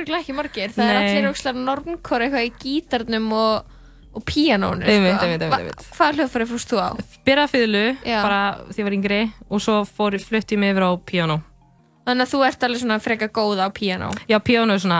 örgulega 0.00 0.22
ekki 0.24 0.34
margir. 0.40 0.72
Það 0.72 0.88
er 0.88 0.96
Nei. 0.96 1.04
allir 1.12 1.28
og, 4.14 4.22
píanónu. 4.28 4.84
Sko. 4.84 5.96
Hvað 5.98 6.20
hljóðfæri 6.20 6.46
fórst 6.52 6.70
þú 6.72 6.78
á? 6.80 6.88
Byrjaði 7.26 7.64
að 7.64 8.06
Já. 8.06 8.20
bara 8.22 8.40
því 8.70 8.78
ég 8.80 8.86
var 8.88 8.96
yngri, 8.98 9.20
og 9.50 9.60
svo 9.64 9.80
fór, 9.88 10.16
flutti 10.22 10.54
ég 10.56 10.62
mig 10.62 10.72
yfir 10.74 10.86
á 10.86 10.92
piano. 11.04 11.40
Þannig 12.04 12.26
að 12.26 12.32
þú 12.34 12.38
ert 12.44 12.64
alveg 12.66 12.80
svona 12.82 12.98
freka 13.00 13.28
góð 13.32 13.60
á 13.64 13.68
píanó. 13.72 14.10
Já, 14.28 14.36
piano 14.44 14.74
er 14.74 14.80
svona 14.82 14.98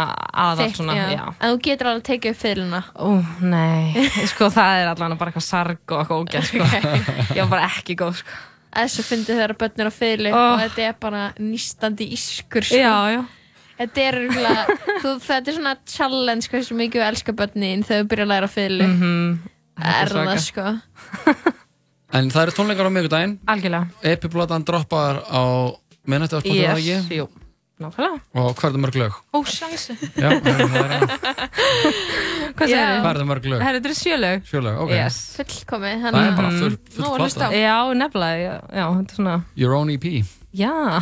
Þitt, 0.57 0.79
svona, 0.79 0.95
já. 0.97 1.11
já. 1.13 1.25
En 1.37 1.53
þú 1.53 1.59
getur 1.67 1.91
alveg 1.91 2.01
að 2.01 2.07
tekið 2.09 2.33
upp 2.33 2.41
fiðluna. 2.41 2.81
Ó, 2.97 3.09
nei, 3.45 4.07
sko 4.33 4.49
það 4.55 4.79
er 4.81 4.89
allavega 4.95 5.19
bara 5.21 5.31
eitthvað 5.35 5.45
sarg 5.45 5.93
og 5.93 6.01
eitthvað 6.01 6.23
ógæð, 6.25 6.49
sko. 6.49 6.65
Ég 7.37 7.43
var 7.45 7.51
bara 7.53 7.67
ekki 7.69 7.97
góð, 8.01 8.23
sko. 8.23 8.39
Þessu 8.75 9.05
fyndið 9.07 9.37
þegar 9.39 9.53
börn 9.61 9.85
eru 9.85 9.93
á 9.93 9.95
fiðlu 9.95 10.31
Oh. 10.35 10.47
og 10.55 10.63
þetta 10.65 10.87
er 10.89 10.97
bara 11.05 11.27
nýstandi 11.39 12.09
ískur. 12.17 12.65
Sko. 12.67 12.81
Já, 12.81 12.95
já. 13.13 13.21
Þetta 13.79 14.05
er 14.07 14.19
örgulega, 14.21 14.65
þú, 15.03 15.13
þetta 15.25 15.51
er 15.51 15.57
svona 15.59 15.75
challenge 15.91 16.51
hversu 16.53 16.77
mikið 16.79 17.01
við 17.03 17.09
elska 17.09 17.35
börnin 17.41 17.83
þegar 17.87 18.03
við 18.05 18.11
byrja 18.13 18.27
að 18.29 18.33
læra 18.35 18.51
fiðlu. 18.55 18.89
Mhm. 18.93 19.39
Það 19.75 20.01
er 20.05 20.13
það 20.15 20.43
sko. 20.49 20.67
En 22.15 22.29
það 22.31 22.45
eru 22.45 22.53
tónleikar 22.55 22.87
á 22.87 22.95
miðvikudaginn 22.95 23.33
Algjörlega. 23.51 23.89
Epiplatan 24.07 24.63
droppar 24.69 25.17
á 25.27 25.43
minnætti 26.07 26.37
á 26.39 26.41
Spotify 26.45 26.61
Yes, 26.63 26.85
yes. 26.87 27.01
ekki 27.09 27.17
jú, 27.19 27.25
nákvæmlega. 27.83 28.21
Og 28.39 28.53
hvað 28.55 28.69
er 28.69 28.75
það 28.77 28.83
mörg 28.85 28.99
lög? 29.01 29.17
Ó, 29.35 29.39
sjansi. 29.51 29.97
Já, 30.15 30.29
það 30.31 30.47
er 30.53 30.71
það 30.71 31.03
Hvað 32.55 32.71
segir 32.71 33.03
Hvað 33.03 33.11
er 33.11 33.19
það 33.19 33.27
mörg 33.33 33.49
lög? 33.51 33.65
Herra, 33.67 33.81
þetta 33.81 33.91
er 33.91 33.99
sjölög. 33.99 34.47
Sjölög, 34.53 34.79
ok 34.85 34.95
Yes. 34.95 35.19
Fullkomið. 35.41 36.05
Það 36.07 36.21
er 36.23 36.39
bara 36.39 36.53
full, 36.61 36.79
full 36.95 37.09
að 37.11 37.19
plata. 37.25 37.51
Já, 37.59 37.75
nefnilega, 38.05 38.39
já, 38.47 38.55
já, 38.79 38.87
þetta 39.01 39.11
er 39.17 39.19
svona, 39.19 39.37
Your 39.65 39.75
own 39.81 39.91
EP 39.97 40.07
já. 40.55 41.01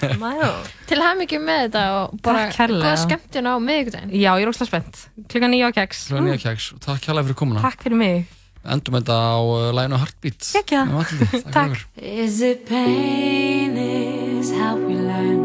Til 0.88 1.00
hafmyggjum 1.02 1.44
með 1.48 1.60
þetta 1.66 1.82
og 1.98 2.14
bara 2.24 2.44
Takk 2.46 2.56
kærlega. 2.58 2.84
góða 2.84 3.02
skemmtun 3.02 3.48
á 3.50 3.54
miðvikudaginn. 3.64 4.14
Já, 4.14 4.30
ég 4.38 4.44
er 4.46 4.50
óslega 4.52 4.68
spennt. 4.70 5.02
Klukkan 5.32 5.50
nýja 5.54 5.68
á 5.68 5.76
keks. 5.80 6.02
Svo 6.10 6.22
nýja 6.24 6.38
keks 6.44 6.70
og 6.76 6.80
takk 6.84 7.00
kjærlega 7.06 7.26
fyrir 7.30 7.38
komuna 7.40 7.64
Takk 7.64 7.84
fyrir 7.86 7.98
mig. 8.00 8.24
Endum 8.64 8.96
þetta 8.96 9.16
á 9.20 9.36
uh, 9.44 9.70
læginu 9.76 9.98
Heartbeat 10.00 10.40
Gekja. 10.54 10.84
Já, 10.88 11.50
Takk 11.52 11.76
fyrir 11.76 12.20
Is 12.24 12.40
it 12.40 12.64
pain? 12.68 13.76
Is 13.76 14.52
how 14.56 14.76
we 14.76 14.94
learn? 14.96 15.42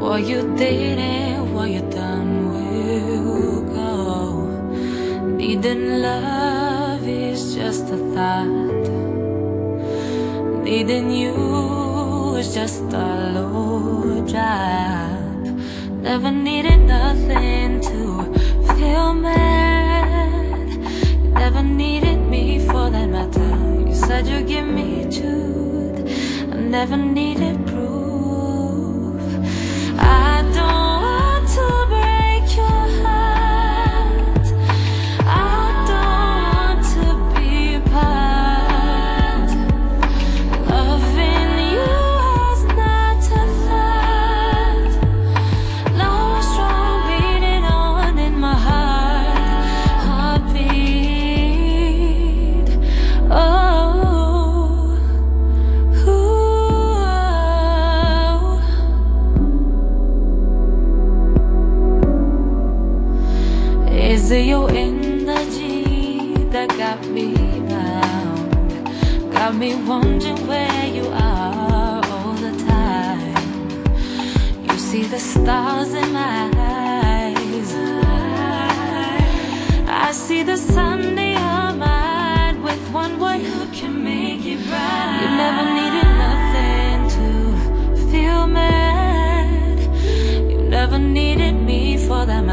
What 0.00 0.26
you 0.28 0.42
did 0.56 0.98
and 0.98 1.54
what 1.54 1.70
you 1.70 1.80
done 1.90 2.50
will 2.50 3.62
go. 3.72 4.46
Needing 5.38 6.02
love 6.02 7.06
is 7.08 7.54
just 7.54 7.90
a 7.90 7.96
thought. 8.14 9.03
Needing 10.64 11.10
you 11.10 12.36
is 12.36 12.54
just 12.54 12.84
a 12.84 13.32
low 13.34 14.24
job. 14.26 15.44
Never 16.00 16.30
needed 16.30 16.80
nothing 16.86 17.82
to 17.82 18.32
feel 18.74 19.12
mad. 19.12 20.70
You 21.22 21.30
never 21.32 21.62
needed 21.62 22.18
me 22.30 22.60
for 22.66 22.88
that 22.88 23.10
matter. 23.10 23.86
You 23.86 23.94
said 23.94 24.26
you'd 24.26 24.46
give 24.46 24.66
me 24.66 25.04
truth. 25.04 26.00
I 26.50 26.56
never 26.56 26.96
needed 26.96 27.66
proof. 27.66 29.20
I 29.98 30.33
your 64.40 64.70
energy 64.70 66.34
that 66.50 66.68
got 66.70 67.06
me 67.06 67.34
bound? 67.68 69.32
Got 69.32 69.54
me 69.54 69.74
wondering 69.74 70.46
where 70.46 70.86
you 70.86 71.06
are 71.06 72.04
all 72.04 72.32
the 72.34 72.52
time. 72.66 73.34
You 74.64 74.76
see 74.78 75.04
the 75.04 75.18
stars 75.18 75.92
in 75.94 76.12
my 76.12 76.50
eyes. 76.56 77.74
I 79.88 80.10
see 80.12 80.42
the 80.42 80.56
sun 80.56 81.18
in 81.18 81.32
your 81.32 81.72
mind. 81.72 82.62
With 82.64 82.84
one 82.92 83.18
word, 83.20 83.40
you 83.42 83.66
can 83.72 84.02
make 84.02 84.44
it 84.44 84.58
bright. 84.66 85.18
You 85.20 85.28
never 85.44 85.64
needed 85.78 86.08
nothing 86.24 86.98
to 87.16 87.26
feel 88.10 88.46
mad. 88.46 89.78
You 90.50 90.62
never 90.62 90.98
needed 90.98 91.54
me 91.54 91.98
for 91.98 92.24
that 92.26 92.44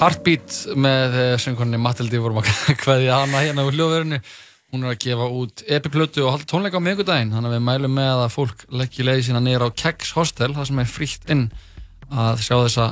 Heartbeat 0.00 0.54
með 0.80 1.16
eh, 1.20 1.34
söngkonni 1.42 1.76
Matildi 1.80 2.20
vorum 2.22 2.38
að 2.40 2.48
kveðja 2.82 3.18
hana 3.20 3.42
hérna 3.44 3.66
úr 3.68 3.74
hljóðverðinu 3.76 4.20
hún 4.70 4.84
er 4.86 4.94
að 4.94 5.00
gefa 5.02 5.26
út 5.34 5.62
epiplötu 5.66 6.22
og 6.24 6.30
halda 6.36 6.46
tónleika 6.48 6.78
á 6.80 6.86
miðgudaginn 6.86 7.32
þannig 7.34 7.50
að 7.50 7.56
við 7.56 7.64
mælum 7.66 7.94
með 7.98 8.22
að 8.22 8.32
fólk 8.36 8.62
leggja 8.80 9.04
leiði 9.08 9.26
sína 9.26 9.42
niður 9.44 9.66
á 9.66 9.68
Keks 9.82 10.12
Hostel 10.16 10.52
það 10.56 10.68
sem 10.70 10.80
er 10.80 10.88
frítt 10.88 11.32
inn 11.34 11.42
að 12.10 12.40
sjá 12.46 12.54
þessa 12.62 12.86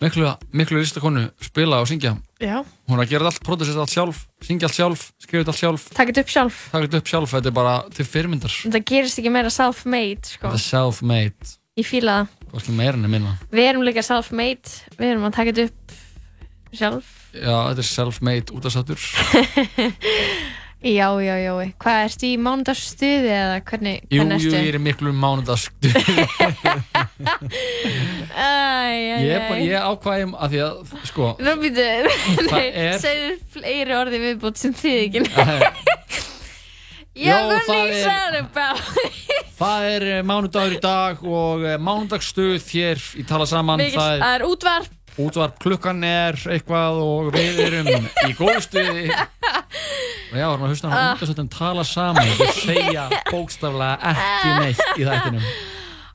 miklu, 0.00 0.30
miklu 0.56 0.80
listakonu 0.80 1.24
spila 1.42 1.82
og 1.82 1.90
syngja 1.90 2.14
Já. 2.40 2.56
hún 2.62 2.96
er 2.96 3.02
að 3.04 3.12
gera 3.12 3.28
allt, 3.28 3.42
produsera 3.44 3.84
allt 3.84 3.92
sjálf 3.92 4.22
syngja 4.46 4.70
allt 4.70 4.78
sjálf, 4.78 5.04
skrifa 5.26 5.52
allt 5.52 5.60
sjálf 5.60 5.84
Takk 5.98 6.12
þetta 6.14 6.24
upp 6.24 6.32
sjálf. 6.32 6.62
taka 6.70 6.86
þetta 6.86 7.02
upp 7.02 7.12
sjálf, 7.12 7.34
þetta 7.34 7.52
er 7.52 7.58
bara 7.60 7.74
til 7.98 8.08
fyrirmyndar 8.08 8.56
Það 8.62 8.86
gerist 8.94 9.20
ekki 9.20 9.34
meira 9.34 9.52
self-made, 9.52 10.32
sko. 10.38 10.48
þetta 10.48 10.62
er 10.62 10.66
self-made 10.70 11.52
Ég 11.74 11.88
fíla 11.90 12.20
það. 12.20 12.34
Hvorki 12.54 12.72
meira 12.78 12.94
enn 12.94 13.08
minna. 13.10 13.32
Við 13.50 13.64
erum 13.66 13.82
líka 13.82 14.02
self-made, 14.06 14.70
við 14.94 15.08
erum 15.10 15.24
að 15.26 15.32
taka 15.34 15.50
þetta 15.50 15.64
upp 15.72 15.94
sjálf. 16.78 17.06
Já, 17.34 17.56
þetta 17.70 17.82
er 17.84 17.88
self-made 17.92 18.54
útastáttur. 18.54 19.00
Já, 20.84 21.06
já, 21.24 21.36
já. 21.40 21.52
Hvað, 21.80 21.98
ertu 22.04 22.26
í 22.28 22.34
mánudagsstuði 22.44 23.30
eða 23.32 23.54
hvernig, 23.64 24.02
Jú, 24.12 24.18
hvernig 24.20 24.42
jú, 24.44 24.50
ég 24.52 24.66
er 24.68 24.76
í 24.76 24.80
miklu 24.84 25.14
mánudagsstu. 25.16 25.88
Æ, 28.34 28.36
æ, 28.36 29.22
Ég, 29.24 29.46
ég 29.64 29.78
ákvæðum 29.80 30.34
að 30.36 30.52
því 30.52 30.60
að, 30.66 30.92
sko, 31.08 31.28
Nú 31.40 31.54
býtu, 31.62 31.86
Það 32.36 32.50
nei, 32.50 32.68
er- 32.84 33.00
segðu 33.00 33.30
fleiri 33.54 33.96
orði 33.96 34.20
viðbútt 34.26 34.60
sem 34.60 34.74
þið 34.76 34.98
ekki 35.06 35.24
Já, 37.14 37.36
er- 37.48 38.44
það 39.54 39.84
er 39.94 40.06
eh, 40.18 40.22
mánudagur 40.26 40.74
í 40.74 40.80
dag 40.82 41.20
og 41.24 41.62
eh, 41.64 41.78
mánudagsstuð 41.78 42.58
hér 42.74 42.98
í 43.22 43.24
tala 43.28 43.46
saman. 43.46 43.78
Mikið, 43.80 44.00
það 44.02 44.24
er 44.34 44.44
útvarp 44.50 45.03
útvarp 45.20 45.58
klukkan 45.62 46.02
er 46.04 46.34
eitthvað 46.50 46.98
og 47.04 47.28
við 47.34 47.60
erum 47.68 47.90
í 48.28 48.32
góðu 48.38 48.60
stuði. 48.64 49.04
Og 50.32 50.38
já, 50.40 50.46
erum 50.48 50.64
að 50.66 50.72
hlusta 50.72 50.88
á 50.88 50.92
Ah. 50.94 51.12
undarsöndum 51.14 51.48
tala 51.52 51.84
saman. 51.86 52.26
Og 52.40 52.54
segja 52.58 53.04
bókstaflega 53.30 53.98
ekki 54.10 54.54
neitt 54.58 54.82
í 54.98 55.06
þættinum. 55.06 55.44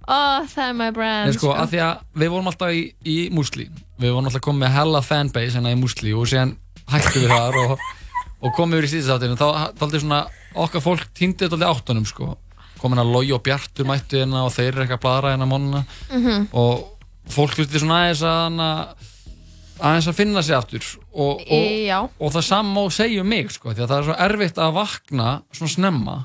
Ó, 0.09 0.17
það 0.49 0.65
er 0.69 0.73
my 0.73 0.89
brand. 0.91 1.27
En 1.29 1.33
sko, 1.37 1.53
að 1.53 1.69
því 1.75 1.79
að 1.85 2.03
við 2.23 2.29
vorum 2.33 2.47
alltaf 2.51 2.73
í, 2.73 2.83
í 3.05 3.17
Musli 3.31 3.69
við 3.99 4.11
vorum 4.15 4.25
alltaf 4.29 4.41
komið 4.41 4.63
með 4.65 4.75
hella 4.79 5.01
fanbase 5.05 5.55
hérna 5.59 5.71
í 5.75 5.79
Musli 5.79 6.13
og 6.17 6.25
síðan 6.31 6.55
hættum 6.89 7.21
við 7.23 7.29
þar 7.29 7.57
og, 7.63 7.79
og 8.41 8.53
komum 8.57 8.79
við 8.79 8.87
í 8.87 8.91
stíðsáttinu 8.95 9.37
þá 9.37 9.73
taldi 9.77 9.99
svona 10.01 10.23
okkar 10.55 10.81
fólk 10.81 11.03
týndi 11.13 11.45
þetta 11.45 11.59
alveg 11.59 11.75
áttunum 11.75 12.07
sko. 12.09 12.31
Komin 12.81 13.01
að 13.03 13.11
Lói 13.13 13.29
og 13.35 13.43
Bjartur 13.45 13.85
mættu 13.85 14.17
hérna 14.23 14.45
og 14.47 14.53
þeir 14.55 14.71
eru 14.73 14.81
eitthvað 14.85 14.97
að 14.97 15.03
bladra 15.05 15.33
hérna 15.35 15.47
mánuna. 15.51 15.83
Mhm. 16.09 16.47
og 16.53 16.87
fólk 17.34 17.55
hluti 17.57 17.82
svona 17.82 18.01
aðeins 18.05 18.23
að 18.25 19.07
aðeins 19.80 20.09
að 20.11 20.17
finna 20.17 20.41
sig 20.43 20.57
aftur 20.57 20.88
og, 21.13 21.39
og, 21.39 21.67
Já. 21.88 21.99
og 22.03 22.34
það 22.36 22.45
saman 22.49 22.75
má 22.75 22.82
segja 22.93 23.23
um 23.23 23.30
mig 23.32 23.51
sko, 23.53 23.71
því 23.71 23.86
að 23.86 23.91
það 23.91 24.01
er 24.01 24.07
svo 24.09 24.17
erfitt 24.25 24.59
að 24.59 24.75
vakna 24.75 25.30
svona 25.55 25.73
snemma. 25.75 26.17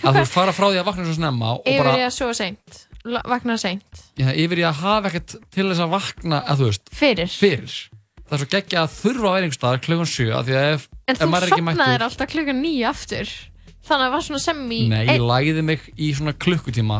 Að 0.00 0.20
þú 0.20 0.26
fara 0.30 0.54
frá 0.56 0.66
því 0.70 0.80
að 0.80 0.86
vakna 0.88 1.06
svona 1.06 1.18
snemma 1.18 1.50
og 1.56 1.66
Yfir 1.68 1.82
bara 1.84 1.96
ég 2.00 2.06
að 2.08 2.14
svo 2.16 2.30
seint. 2.36 2.78
Vakna 3.00 3.56
seint. 3.60 4.02
Já, 4.20 4.28
yfir 4.36 4.60
í 4.60 4.64
að 4.68 4.80
hafa 4.82 5.10
ekkert 5.10 5.36
til 5.54 5.66
þess 5.70 5.82
að 5.84 5.94
vakna 5.94 6.40
að 6.44 6.60
þú 6.62 6.70
veist 6.70 6.94
Fyrir. 7.00 7.36
fyrir. 7.42 7.76
Það 8.30 8.36
er 8.36 8.42
svo 8.42 8.50
geggja 8.54 8.82
að 8.84 8.96
þurfa 8.96 9.26
að 9.30 9.34
vera 9.34 9.46
einhvers 9.46 9.58
staðar 9.60 9.84
klukkan 9.86 10.10
7 10.10 10.26
af 10.36 10.44
því 10.46 10.58
að 10.60 10.66
ef, 10.74 10.88
En 11.08 11.16
ef 11.16 11.22
þú 11.22 11.30
maður 11.32 11.46
er 11.46 11.50
ekki 11.50 11.62
sopnaðir 11.64 11.94
mættur 11.94 12.06
alltaf 12.06 12.30
klukkan 12.34 12.60
nýju 12.62 12.84
aftur. 12.90 13.32
Þannig 13.80 14.04
að 14.04 14.04
það 14.04 14.14
var 14.14 14.26
svona 14.26 14.42
sem 14.44 14.60
í 14.70 14.80
nei, 14.92 15.00
ég 15.08 15.24
læði 15.24 15.64
mig 15.66 15.86
í 15.96 16.10
svona 16.14 16.34
klukkutíma 16.36 16.98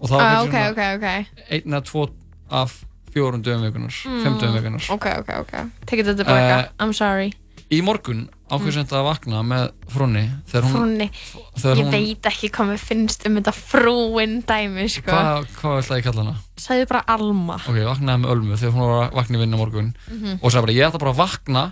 og 0.00 0.08
það 0.08 0.20
ah, 0.20 0.30
kannski 0.30 0.48
Ok, 0.48 0.54
svona 0.54 0.70
ok, 0.70 0.82
ok. 0.96 1.44
Einn 1.50 1.74
eða 1.76 1.84
tvo 1.90 2.06
af 2.50 2.78
fjórum 3.12 3.42
dögum 3.42 3.62
vikunar, 3.68 3.94
Mm, 4.06 4.22
fimm 4.24 4.38
dögum 4.40 4.56
vikunar 4.58 4.90
Ok, 4.96 5.06
ok, 5.20 5.30
ok. 5.44 5.54
Tekið 5.86 6.04
þetta 6.10 6.16
tilbaka 6.24 6.58
Eh, 6.60 6.68
I'm 6.80 6.92
sorry. 6.96 7.32
í 7.70 7.80
morgun 7.86 8.28
ákveð 8.50 8.72
sem 8.74 8.82
þetta 8.84 8.98
að 8.98 9.04
vakna 9.06 9.40
með 9.46 9.64
Frúnni 9.90 10.24
þegar 10.50 10.64
Ég 10.66 11.84
hún 11.84 11.90
veit 11.94 12.26
ekki 12.26 12.48
hvað 12.50 12.66
mér 12.72 12.80
finnst 12.82 13.26
um 13.28 13.36
þetta 13.38 13.52
frúin 13.54 14.32
dæmi 14.42 14.88
sko. 14.90 15.06
Hvað, 15.10 15.46
hvað 15.60 15.76
ætlaði 15.78 16.00
ég 16.00 16.02
að 16.02 16.06
kalla 16.08 16.24
hana? 16.24 16.34
Sæðu 16.58 16.86
bara 16.90 17.02
Alma. 17.14 17.54
Ok, 17.62 17.78
vaknaði 17.86 18.22
með 18.24 18.32
Ölmu 18.34 18.58
þegar 18.58 18.74
hún 18.74 18.82
var 18.90 19.04
að 19.06 19.14
vakna 19.20 19.38
í 19.38 19.40
vinnu 19.44 19.56
morgun 19.60 19.92
Mhm. 20.10 20.38
og 20.42 20.50
sagði 20.50 20.62
bara, 20.66 20.72
ég 20.80 20.88
ætla 20.90 20.98
bara 20.98 21.12
að 21.14 21.20
vakna 21.22 21.62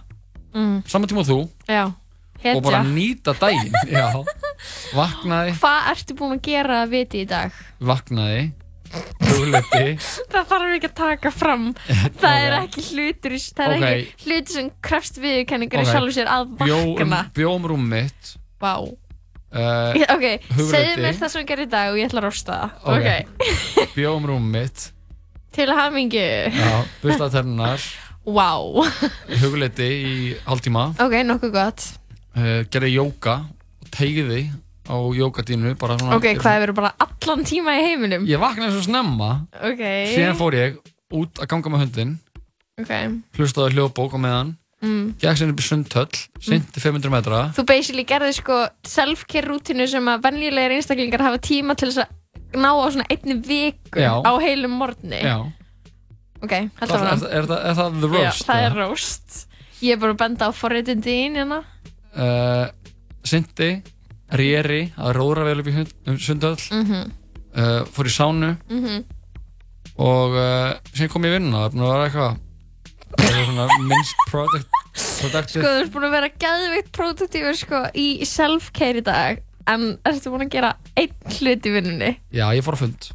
mm. 0.55 0.77
saman 0.87 1.09
tíma 1.11 1.21
og 1.25 1.27
þú 1.27 1.39
Já 1.69 1.85
og 2.39 2.63
bara 2.63 2.81
Hetja 2.85 2.95
nýta 2.95 3.35
daginn 3.41 3.73
já, 3.99 4.07
vaknaði, 4.95 5.57
Hvað 5.59 5.91
ertu 5.93 6.15
búin 6.19 6.37
að 6.39 6.43
gera 6.49 6.83
að 6.85 6.93
viti 6.95 7.23
í 7.25 7.29
dag? 7.29 7.53
vaknaði. 7.81 8.47
Hugleiti 9.21 9.99
Það 10.33 10.47
þarf 10.49 10.71
ekki 10.79 10.89
að 10.89 10.95
taka 10.97 11.33
fram. 11.35 11.67
Það 12.23 12.39
er 12.47 12.55
ekki 12.63 12.85
hlutur 12.93 13.35
í- 13.37 13.43
Það 13.59 13.75
er 13.75 13.77
Ok. 13.77 13.89
ekki 13.91 14.31
hlutur 14.31 14.55
sem 14.57 14.71
krefst 14.89 15.21
viðurkenningar 15.21 15.83
Ok. 15.83 15.85
í 15.85 15.93
sjálfu 15.93 16.15
sér 16.17 16.31
að 16.33 16.55
bjó 16.63 16.79
um, 16.79 16.95
vakna. 16.95 17.21
Bjó 17.37 17.51
um 17.59 17.69
rúm 17.73 17.85
mitt. 17.91 18.33
Vá. 18.63 18.73
Uh, 19.49 19.97
Ok, 20.13 20.25
segðu 20.53 20.63
hugleiti. 20.63 21.03
mér 21.05 21.15
það 21.21 21.31
sem 21.33 21.41
þú 21.43 21.47
gerir 21.53 21.67
í 21.69 21.71
dag 21.73 21.93
og 21.93 21.99
ég 22.01 22.09
ætla 22.11 22.21
að 22.23 22.27
rosta 22.31 22.57
það. 22.57 22.75
Ok. 22.95 23.47
Ok, 23.85 23.95
bjó 23.99 24.15
um 24.17 24.27
rúm 24.33 24.49
mitt. 24.57 24.89
Til 25.59 25.69
hamingju. 25.75 26.27
Já, 26.55 26.75
bustaði 27.03 27.33
tennunar 27.39 27.87
Vá. 28.29 28.51
Hugleiti 29.41 29.87
í 29.89 30.17
hálftíma. 30.49 30.91
Ok, 31.01 31.15
nokkuð 31.29 31.55
gott 31.55 31.87
uh, 32.39 32.63
gerði 32.71 32.95
jóka 32.95 33.35
og 33.83 33.91
tegði 33.95 34.45
á 34.89 34.97
jókadínu 35.19 35.75
bara 35.81 35.99
svona 36.01 36.17
Ok, 36.17 36.31
hvað 36.41 36.55
hefur 36.61 36.73
bara 36.79 36.95
allan 37.05 37.45
tíma 37.45 37.75
í 37.77 37.83
heiminum? 37.91 38.25
ég 38.29 38.41
vaknaði 38.41 38.73
svo 38.79 38.87
snemma. 38.87 39.33
Ok. 39.61 39.83
Síðan 40.15 40.39
fór 40.39 40.57
ég 40.57 40.79
út 41.19 41.43
að 41.43 41.51
ganga 41.53 41.75
með 41.75 41.85
hundin 41.87 42.17
Ok. 42.79 42.93
Hlustaði 43.37 43.75
hljóðbók 43.75 44.15
á 44.15 44.19
meðan. 44.23 44.55
Mm. 44.79 45.17
gekk 45.19 45.35
sinni 45.41 45.51
upp 45.51 45.59
í 45.59 45.65
sundtöll 45.67 46.19
synti 46.39 46.79
500 46.79 47.11
metra. 47.11 47.39
Þú 47.57 47.65
basically 47.67 48.05
gerði 48.07 48.37
sko 48.37 48.59
self-care 48.87 49.49
rútinu 49.51 49.89
sem 49.91 50.07
að 50.07 50.21
venjulegir 50.29 50.77
einstaklingar 50.77 51.25
hafa 51.27 51.41
tíma 51.43 51.75
til 51.75 51.89
þess 51.91 52.05
að 52.05 52.63
ná 52.63 52.69
á 52.79 52.87
svona 52.87 53.07
einni 53.11 53.35
viku 53.43 53.99
Já. 53.99 54.13
á 54.23 54.33
heilum 54.39 54.77
morgni. 54.79 55.19
Já. 55.19 55.41
Ok, 56.39 56.55
Það- 56.79 56.95
að 56.95 57.03
er, 57.03 57.11
er, 57.11 57.51
er, 57.51 57.51
er 57.73 57.75
það 57.81 57.99
the 57.99 58.13
roast? 58.13 58.45
Já, 58.47 58.47
það 58.53 58.63
er 58.69 58.79
roast. 58.79 59.41
Ég 59.83 59.93
er 59.97 59.99
bara 60.05 60.15
að 60.15 60.21
benda 60.23 60.47
á 60.47 60.51
forréttindi 60.55 61.11
þín 61.19 61.41
hérna 61.43 61.59
uh, 62.19 62.67
Synti, 63.29 63.71
Reri 64.33 64.83
að 65.01 65.15
róra 65.17 65.45
vel 65.49 65.61
upp 65.63 65.71
í 65.71 65.75
hund, 65.79 65.93
um 66.07 66.19
sundöll 66.21 66.59
Mhm. 66.73 67.13
uh, 67.57 67.85
fór 67.93 68.07
í 68.11 68.13
sánu. 68.13 68.51
Mhm. 68.69 69.05
og 69.99 70.35
uh, 70.39 70.75
síðan 70.95 71.11
kom 71.11 71.25
ég 71.27 71.33
í 71.33 71.37
vinnuna 71.39 71.65
það 71.65 71.67
er 71.67 71.73
búin 71.75 71.87
að 71.87 71.93
vera 71.95 72.05
eitthvað 72.09 72.37
það 73.19 73.39
er 73.39 73.47
svona 73.49 73.67
minnst 73.89 74.21
product, 74.31 74.69
productive. 75.19 75.63
Sko, 75.63 75.69
þú 75.73 75.81
ert 75.83 75.93
búin 75.95 76.07
að 76.09 76.15
vera 76.15 76.29
gæðveikt 76.45 76.91
produktífur 76.95 77.57
sko 77.59 77.81
í 77.99 78.07
self-care 78.29 79.01
í 79.01 79.05
dag. 79.07 79.41
En 79.69 79.99
ertu 80.07 80.31
búin 80.33 80.47
að 80.47 80.53
gera 80.55 80.71
einn 80.97 81.11
hlut 81.39 81.67
í 81.69 81.73
vinnunni? 81.75 82.13
Já, 82.33 82.47
ég 82.57 82.63
fór 82.65 82.79
á 82.79 82.81
fund. 82.85 83.11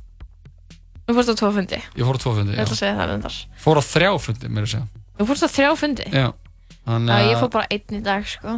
Þú 1.07 1.15
fórst 1.17 1.31
á 1.33 1.35
tvo 1.39 1.49
fundi? 1.55 1.79
Ég 1.97 2.03
fór 2.07 2.15
á 2.15 2.21
tvo 2.21 2.33
fundi, 2.35 2.53
Ég 2.53 2.61
ætla 2.63 2.73
að 2.73 2.77
já. 2.77 2.81
segja 2.83 2.97
það 2.99 3.09
reyndar. 3.13 3.37
Fór 3.63 3.79
á 3.79 3.83
þrjá 3.83 4.11
fundi, 4.27 4.47
mér 4.53 4.67
að 4.67 4.71
segja. 4.73 4.87
Þú 5.17 5.25
fórst 5.31 5.43
á 5.47 5.49
þrjá 5.55 5.71
fundi? 5.79 6.05
Já, 6.13 6.27
þannig 6.85 7.09
Já, 7.09 7.15
að 7.17 7.29
ég 7.31 7.39
fór 7.41 7.51
bara 7.55 7.67
einn 7.71 7.97
í 7.97 8.03
dag 8.03 8.27
sko 8.27 8.53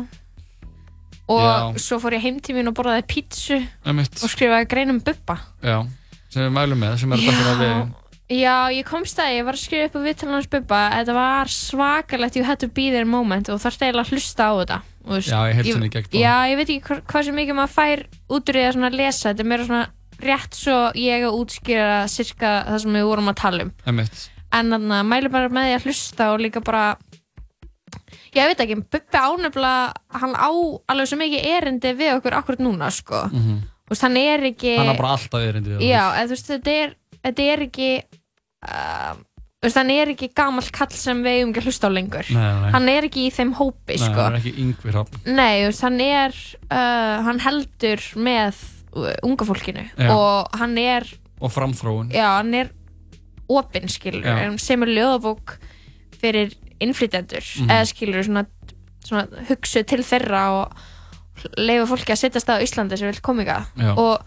Og 1.26 1.42
Já. 1.42 1.82
svo 1.82 1.98
fór 2.04 2.14
ég 2.14 2.22
heim 2.22 2.40
til 2.40 2.54
mín 2.56 2.68
og 2.70 2.76
borðaði 2.78 3.06
pítsu 3.10 3.56
Einmitt. 3.86 4.14
og 4.22 4.30
skrifaði 4.30 4.68
grein 4.70 4.92
um 4.94 5.00
Bubba 5.02 5.40
já, 5.64 5.80
sem 6.30 6.44
við 6.46 6.52
mælum 6.54 6.84
með 6.84 6.98
sem 7.02 7.14
er 7.16 7.18
að 7.18 7.30
dækka 7.32 7.54
við 7.62 7.94
Já, 8.26 8.56
ég 8.74 8.86
komst 8.90 9.20
að 9.22 9.32
ég 9.36 9.46
var 9.46 9.54
að 9.58 9.62
skrifa 9.62 9.86
upp 9.90 9.96
á 9.98 10.06
viðtalan 10.06 10.34
hans 10.38 10.48
Bubba 10.54 10.82
Þetta 10.96 11.14
var 11.18 11.52
svakalegt, 11.54 12.36
you 12.38 12.44
had 12.46 12.60
to 12.62 12.68
be 12.70 12.90
there 12.94 13.06
moment 13.10 13.50
og 13.50 13.58
þarf 13.62 13.78
eiginlega 13.82 14.06
að 14.06 14.14
hlusta 14.14 14.48
á 14.50 14.54
þetta 14.62 14.78
og, 14.82 15.10
þú 15.10 15.18
veist, 15.18 15.30
Já, 15.34 15.40
ég 15.50 15.56
heilsa 15.60 15.76
henni 15.76 15.90
í 15.90 15.94
gegn 15.96 16.08
bara. 16.10 16.22
Já, 16.22 16.36
ég 16.50 16.58
veit 16.62 16.70
ekki 16.76 16.88
hva, 16.90 16.98
hvað 17.10 17.26
sem 17.28 17.38
mikið 17.42 17.58
maður 17.60 17.76
fær 17.76 18.06
út 18.30 18.50
úr 18.50 18.58
því 18.60 18.64
að 18.66 18.74
svona 18.78 18.94
lesa 18.96 19.30
Þetta 19.30 19.46
er 19.46 19.50
meira 19.52 19.68
svona 19.70 19.84
rétt 20.26 20.58
svo 20.62 20.78
ég 20.98 21.26
að 21.28 21.38
útskýra 21.42 22.00
cirka 22.10 22.54
það 22.70 22.80
sem 22.86 22.98
við 22.98 23.10
vorum 23.10 23.30
að 23.34 23.38
tala 23.42 23.66
um 23.68 23.74
Einmitt. 23.86 24.24
En 24.54 24.70
þannig 24.74 24.98
að 25.02 25.10
mælu 25.12 25.30
bara 25.34 25.50
með 25.54 25.70
því 25.70 25.76
að 25.78 25.86
hlusta 25.90 26.30
og 26.34 26.42
líka 26.46 26.62
bara 26.66 26.86
Ég 28.36 28.50
veit 28.52 28.60
ekki, 28.66 28.76
Bubbi 28.92 29.20
ánefnilega 29.22 29.94
hann 30.20 30.34
á 30.36 30.50
alveg 30.92 31.08
svo 31.08 31.18
mikið 31.22 31.46
erindi 31.56 31.94
við 31.96 32.18
okkur 32.18 32.36
akkurat 32.42 32.60
núna, 32.66 32.92
sko 32.92 33.26
Mhm. 33.32 33.62
Þú 33.86 33.94
veist, 33.94 34.02
hann 34.02 34.18
er 34.18 34.40
ekki 34.50 34.78
hann 34.80 34.90
er 34.90 34.98
bara 34.98 35.14
alltaf 35.14 35.42
erindi 35.46 35.76
við 35.78 35.86
Já, 35.86 36.04
þú 36.26 36.34
veist, 36.34 36.48
þetta 36.50 36.72
er, 36.84 36.96
þetta 37.24 37.44
er 37.54 37.60
ekki 37.68 37.90
uh, 38.66 39.14
veist, 39.64 39.78
hann 39.78 39.92
er 39.94 40.12
ekki 40.14 40.30
gamall 40.38 40.70
kall 40.74 40.96
sem 40.98 41.22
við 41.26 41.38
eigum 41.40 41.52
ekki 41.54 41.64
hlusta 41.68 41.90
á 41.90 41.92
lengur 41.94 42.32
Nei, 42.34 42.48
nei. 42.64 42.72
hann 42.76 42.90
er 42.90 43.08
ekki 43.10 43.28
í 43.28 43.34
þeim 43.36 43.54
hópi 43.60 43.94
Nei, 43.96 44.02
sko. 44.02 44.24
hann 44.26 44.34
er 44.36 44.40
ekki 44.42 44.56
yngvi 44.66 44.96
hrafn 44.96 45.36
Nei, 45.38 45.72
hann 45.82 46.02
er 46.02 46.40
uh, 46.72 47.16
hann 47.30 47.44
heldur 47.46 48.02
með 48.18 48.64
unga 49.28 49.46
fólkinu 49.48 49.86
Já. 50.00 50.10
og 50.16 50.58
hann 50.60 50.78
er 50.82 51.06
og 51.44 51.52
framþróun 51.52 52.10
já, 52.16 52.26
hann 52.40 52.54
er 52.56 52.70
opinn 53.52 53.90
skilur, 53.92 54.24
Já. 54.26 54.38
hann 54.48 54.58
semur 54.58 54.88
ljóðabók 54.90 55.58
fyrir 56.22 56.56
innflytjendur 56.80 57.44
Mhm. 57.62 57.70
eða 57.70 57.86
skilur 57.92 58.24
svona, 58.28 58.46
svona 59.06 59.28
hugsu 59.50 59.84
til 59.86 60.00
þeirra 60.04 60.44
og 60.62 60.74
leifa 61.58 61.86
fólki 61.88 62.12
að 62.16 62.22
setjast 62.24 62.50
að 62.50 62.60
á 62.60 62.64
Íslandi 62.66 62.98
sem 62.98 63.12
vil 63.12 63.22
Já. 63.78 63.94
og 63.98 64.22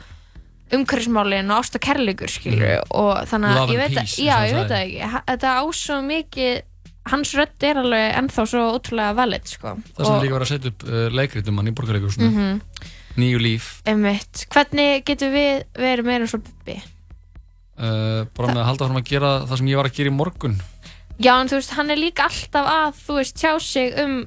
umhverfismálin 0.73 1.49
og 1.51 1.63
ást 1.65 1.75
og 1.79 1.81
kærleikur 1.81 2.29
skilur 2.29 2.83
og 2.93 3.25
þannig 3.31 3.57
að 3.57 3.71
ég 3.73 3.79
veit 3.79 3.97
að, 3.97 4.11
já, 4.21 4.35
eins 4.37 4.53
og 4.53 4.53
ég 4.53 4.59
veit 4.59 4.73
það 4.73 4.83
ekki 4.85 5.23
þetta 5.31 5.53
á 5.57 5.63
svo 5.73 5.97
mikið 6.05 6.63
hans 7.09 7.31
rödd 7.39 7.65
er 7.65 7.77
alveg 7.81 8.17
ennþá 8.21 8.45
svo 8.51 8.65
ótrúlega 8.77 9.15
valid 9.17 9.47
sko. 9.49 9.79
það 9.97 10.05
sem 10.05 10.21
líka 10.21 10.33
var 10.37 10.45
að 10.45 10.51
setja 10.53 10.69
upp 10.75 10.83
uh, 10.85 11.09
leikrit 11.09 11.49
um 11.49 11.57
hann 11.57 11.71
í 11.71 11.73
borgarleikusinu 11.73 12.29
Mhm. 12.29 12.61
nýju 13.17 13.39
líf 13.41 13.81
Einmitt. 13.89 14.45
hvernig 14.53 15.05
getur 15.09 15.33
við 15.33 15.65
verið 15.75 16.05
meira 16.05 16.27
svo 16.29 16.39
bubbi 16.45 16.77
uh, 17.81 18.25
bara 18.37 18.53
með 18.53 18.61
að 18.61 18.69
halda 18.69 18.87
fram 18.91 19.01
að 19.01 19.09
gera 19.09 19.31
það 19.49 19.57
sem 19.63 19.67
ég 19.73 19.77
var 19.81 19.89
að 19.89 19.97
gera 19.97 20.11
í 20.13 20.17
morgun 20.19 20.61
já 21.19 21.33
en 21.41 21.49
þú 21.51 21.59
veist 21.59 21.75
hann 21.79 21.91
er 21.91 21.97
líka 22.01 22.29
alltaf 22.29 22.67
að 22.73 22.99
þú 23.07 23.17
veist 23.21 23.37
tjá 23.41 23.53
sig 23.61 23.95
um 24.05 24.27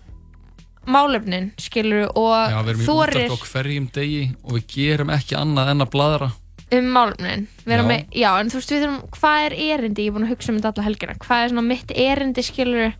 málefnin 0.91 1.51
skilur 1.61 2.07
og 2.17 2.33
Já, 2.49 2.57
við 2.65 2.71
erum 2.73 2.81
í 2.81 2.87
þorir 2.87 3.25
útvarp 3.27 3.45
á 3.45 3.49
hverjum 3.53 3.89
degi 3.93 4.21
og 4.43 4.55
við 4.57 4.63
gerum 4.75 5.11
ekki 5.13 5.37
annað 5.37 5.69
en 5.75 5.85
að 5.85 5.91
bladra 5.93 6.31
um 6.71 6.87
málumnin 6.95 7.47
Já. 7.67 7.81
með, 7.83 8.05
já, 8.15 8.29
en 8.39 8.49
þú 8.49 8.57
veist, 8.61 8.71
við 8.71 8.83
þurfum, 8.85 8.99
hvað 9.19 9.45
er 9.45 9.55
erindi 9.67 10.05
ég 10.05 10.09
er 10.11 10.15
búin 10.15 10.25
að 10.25 10.31
hugsa 10.33 10.51
um 10.53 10.59
þetta 10.61 10.71
alla 10.71 10.85
helgina 10.87 11.15
hvað 11.19 11.43
er 11.45 11.49
svona 11.51 11.65
mitt 11.67 11.91
erindi, 11.91 12.43
skilur 12.47 12.93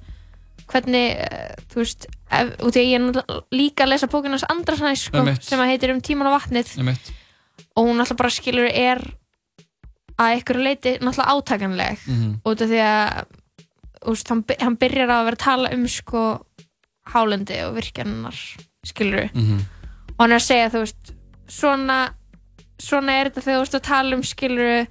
hvernig, 0.71 1.07
uh, 1.23 1.55
þú 1.71 1.79
veist 1.81 2.05
ef, 2.31 2.51
út 2.67 2.77
í 2.77 2.83
að 2.83 2.89
ég 2.91 2.95
er 2.99 3.03
náttúrulega 3.05 3.39
líka 3.57 3.83
að 3.85 3.91
lesa 3.93 4.07
bókina 4.11 4.35
hans 4.37 4.45
Andrasnæs, 4.51 5.05
sko, 5.09 5.17
Einmitt. 5.23 5.43
sem 5.47 5.59
að 5.59 5.71
heitir 5.73 5.91
um 5.95 6.01
tíman 6.03 6.29
og 6.29 6.35
vatnið 6.37 6.75
Einmitt. 6.79 7.09
og 7.75 7.87
hún 7.89 7.99
alltaf 8.03 8.17
bara 8.21 8.29
skilur 8.31 8.69
er 8.71 9.01
að 10.21 10.37
ykkur 10.41 10.61
leiti 10.63 10.93
náttúrulega 10.99 11.33
átakanleg 11.33 11.97
Mhm. 12.07 12.35
út 12.45 12.61
af 12.61 12.69
því 12.69 12.79
að 12.85 13.25
úst, 14.07 14.27
hann, 14.29 14.43
hann 14.59 14.77
byrjar 14.77 15.09
að 15.09 15.25
vera 15.25 15.37
að 15.37 15.43
tala 15.45 15.69
um 15.75 15.87
sko 15.87 16.45
hálendi 17.13 17.57
og 17.67 17.75
virkjannar 17.77 18.37
skilur 18.85 19.29
Mhm. 19.33 19.59
og 20.17 20.19
hann 20.19 20.31
er 20.31 20.39
að 20.39 20.47
segja 20.47 20.69
þú 20.69 20.79
veist 20.85 21.13
svona, 21.47 22.13
svona 22.79 23.11
er 23.21 23.29
þetta 23.29 23.41
þegar 23.41 23.57
þú 23.59 23.65
veist 23.65 23.75
að 23.79 23.87
tala 23.89 24.15
um 24.15 24.23
skilur 24.23 24.87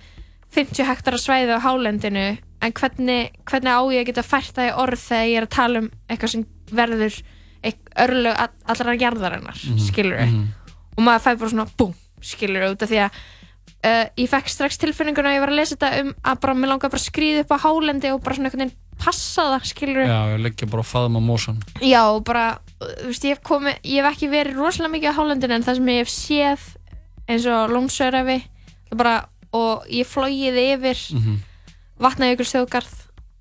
50 0.50 0.84
hektara 0.86 1.18
svæði 1.18 1.56
á 1.56 1.64
hálendinu 1.64 2.38
en 2.62 2.72
hvernig, 2.72 3.30
hvernig 3.46 3.72
á 3.72 3.80
ég 3.90 4.00
að 4.02 4.06
geta 4.10 4.22
fært 4.22 4.52
það 4.54 4.68
í 4.70 4.76
orð 4.76 4.98
þegar 5.08 5.28
ég 5.30 5.36
er 5.36 5.46
að 5.46 5.56
tala 5.56 5.78
um 5.78 5.90
eitthvað 6.10 6.28
sem 6.34 6.46
verður 6.70 7.22
örlög 8.00 8.36
all- 8.38 8.62
allra 8.66 8.96
gerðarinnar 8.96 9.58
Mhm. 9.66 9.78
skilur 9.78 10.20
Mhm. 10.26 10.46
og 10.98 11.04
maður 11.04 11.20
fæ 11.24 11.38
bara 11.38 11.50
svona 11.50 11.70
búm 11.78 11.94
skilur 12.20 12.70
út 12.70 12.82
af 12.82 12.88
því 12.90 12.98
að 13.06 13.10
uh, 13.84 14.06
ég 14.16 14.28
fekk 14.28 14.48
strax 14.48 14.76
tilfinninguna 14.78 15.30
að 15.30 15.36
ég 15.36 15.40
var 15.40 15.48
að 15.48 15.56
lesa 15.56 15.76
þetta 15.76 16.00
um 16.00 16.14
að 16.24 16.40
bara, 16.40 16.54
mér 16.54 16.68
langaði 16.68 16.90
bara 16.90 17.00
að 17.00 17.10
skrýða 17.10 17.40
upp 17.40 17.50
á 17.56 17.58
hálendi 17.64 18.12
og 18.12 18.22
bara 18.22 18.34
svona 18.36 18.50
einhvern 18.50 18.60
veginn 18.68 18.76
passa 19.00 19.42
það 19.54 19.66
skilur 19.70 20.06
Já, 20.06 20.18
ég 20.34 20.42
leggja 20.44 20.68
bara 20.70 20.84
að 20.84 20.90
faðma 20.92 21.20
mósan 21.24 21.58
Já, 21.82 22.02
bara, 22.24 22.44
þú 22.80 23.06
veist, 23.10 23.24
ég 23.24 23.34
hef 23.36 23.42
komið, 23.46 23.78
ég 23.84 24.00
hef 24.04 24.12
ekki 24.14 24.30
verið 24.32 24.58
rosalega 24.60 24.94
mikið 24.94 25.10
á 25.12 25.18
hálendinu 25.18 25.56
en 25.58 25.66
það 25.66 25.78
sem 25.80 25.90
ég 25.92 26.00
hef 26.04 26.12
séð 26.14 26.66
eins 27.30 27.46
og 27.46 27.70
Lónsörafi 27.74 28.38
bara, 28.96 29.14
og 29.52 29.86
ég 29.90 30.06
flogið 30.06 30.56
yfir 30.74 30.98
Mhm. 31.16 31.36
vatnajökuls 32.00 32.52
þjóðgarð 32.54 32.92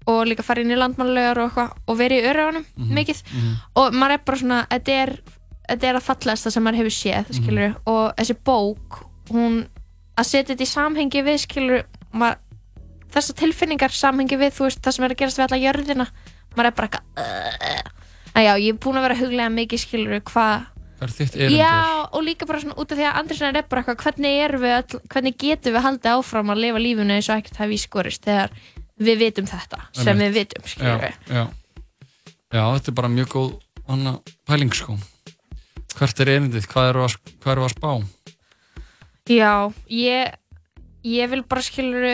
og 0.10 0.24
líka 0.28 0.44
farið 0.46 0.66
inn 0.66 0.74
í 0.74 0.80
landmannlaugar 0.80 1.38
og 1.44 1.50
eitthvað 1.52 1.76
og 1.88 1.98
verið 2.00 2.24
í 2.24 2.30
örugunum 2.32 2.66
Mhm. 2.78 2.94
mikið 2.98 3.22
Mhm. 3.34 3.54
og 3.76 3.94
maður 3.94 4.12
er 4.14 4.22
bara 4.26 4.38
svona, 4.38 4.68
þetta 4.70 4.90
er 5.04 5.20
þetta 5.70 5.84
er 5.90 5.96
að 5.96 6.02
fallast 6.10 6.46
það 6.48 6.52
sem 6.54 6.64
maður 6.64 6.80
hefur 6.82 6.98
séð 6.98 7.26
Mhm. 7.30 7.36
skilur, 7.38 7.76
og 7.86 8.16
þessi 8.18 8.36
bók 8.44 9.04
hún, 9.30 9.68
að 10.18 10.26
setja 10.26 10.56
þetta 10.56 10.66
í 10.66 10.74
samhengi 10.76 11.22
við 11.24 11.38
skilur, 11.46 11.84
maður 12.14 12.38
þessar 13.14 13.38
tilfinningar 13.44 13.96
samhengi 13.96 14.40
við, 14.40 14.56
þú 14.58 14.68
veist, 14.68 14.82
það 14.86 14.96
sem 14.96 15.06
er 15.08 15.16
að 15.16 15.22
gerast 15.22 15.40
við 15.40 15.46
alla 15.48 15.62
jörðina, 15.64 16.10
maður 16.56 16.70
er 16.70 16.76
bara 16.80 16.90
eitthvað 16.90 17.24
uh, 17.24 17.96
en 18.34 18.46
já, 18.46 18.52
ég 18.58 18.74
er 18.74 18.82
búin 18.84 19.00
að 19.00 19.08
vera 19.08 19.20
huglega 19.20 19.56
mikið 19.56 19.84
skilur, 19.86 20.22
hvað 20.32 20.68
Hvað 21.00 21.08
er 21.08 21.16
þitt 21.16 21.36
erindi? 21.38 21.60
Já, 21.62 21.76
og 22.12 22.24
líka 22.26 22.46
bara 22.50 22.60
svona 22.60 22.76
út 22.76 22.90
af 22.92 22.98
því 23.00 23.06
að 23.08 23.18
Andrisson 23.22 23.56
er 23.56 23.68
bara 23.72 23.82
eitthvað, 23.86 24.02
hvernig 24.04 24.40
erum 24.44 24.64
við 24.66 24.74
öll, 24.76 24.98
hvernig 25.14 25.38
getum 25.40 25.76
við 25.78 25.86
haldið 25.86 26.16
áfram 26.18 26.52
að 26.52 26.60
lifa 26.66 26.82
lífunu 26.84 27.16
eins 27.16 27.30
og 27.32 27.40
ekkert 27.40 27.60
hafi 27.62 27.78
í 27.78 27.80
skorist 27.80 28.28
þegar 28.28 28.52
við 29.00 29.22
vitum 29.22 29.48
þetta, 29.48 29.80
sem 29.96 30.12
Einmitt. 30.12 30.26
við 30.26 30.36
vitum, 30.42 30.68
skilur 30.68 31.06
við. 31.06 31.16
já, 31.30 31.38
já. 31.38 31.46
já, 32.52 32.64
þetta 32.66 32.92
er 32.92 32.98
bara 33.00 33.14
mjög 33.14 33.32
góð 33.32 33.56
hana, 33.88 34.14
pæling 34.50 34.76
sko 34.76 34.98
Hvert 36.00 36.22
er 36.24 36.30
erindið? 36.36 36.68
Hvað 36.72 36.90
eru 36.92 37.02
að, 37.04 37.16
hvað 37.44 37.54
eru 37.54 37.64
að 37.66 37.72
spá? 37.74 37.90
Já, 39.30 39.54
ég, 39.92 40.36
ég 41.08 41.32
vil 41.32 41.42
bara 41.48 41.64
skilur 41.66 42.06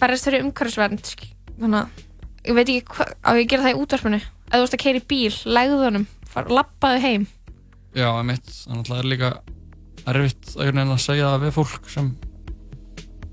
berðast 0.00 0.28
fyrir 0.28 0.44
umhverfisvernd, 0.46 1.12
þannig 1.60 1.80
að 1.80 2.48
ég 2.50 2.56
veit 2.56 2.68
ekki 2.72 2.94
hvað, 2.94 3.12
á 3.20 3.30
ég 3.36 3.44
að 3.44 3.50
gera 3.52 3.66
það 3.66 3.74
í 3.74 3.80
útvarpinu, 3.84 4.20
ef 4.20 4.54
þú 4.56 4.62
veist 4.64 4.76
að 4.78 4.82
keira 4.84 5.00
í 5.02 5.06
bíl, 5.12 5.34
legðu 5.58 5.78
honum, 5.84 6.06
lappaðu 6.56 7.02
heim. 7.04 7.26
Já, 7.96 8.08
emitt, 8.22 8.50
þannig 8.64 8.80
að 8.84 8.90
það 8.92 8.98
er 9.02 9.08
líka 9.10 9.30
erfitt 10.10 10.52
að, 10.56 10.82
að 10.86 11.00
segja 11.04 11.30
það 11.34 11.42
við 11.44 11.56
fólk 11.58 11.88
sem 11.92 12.10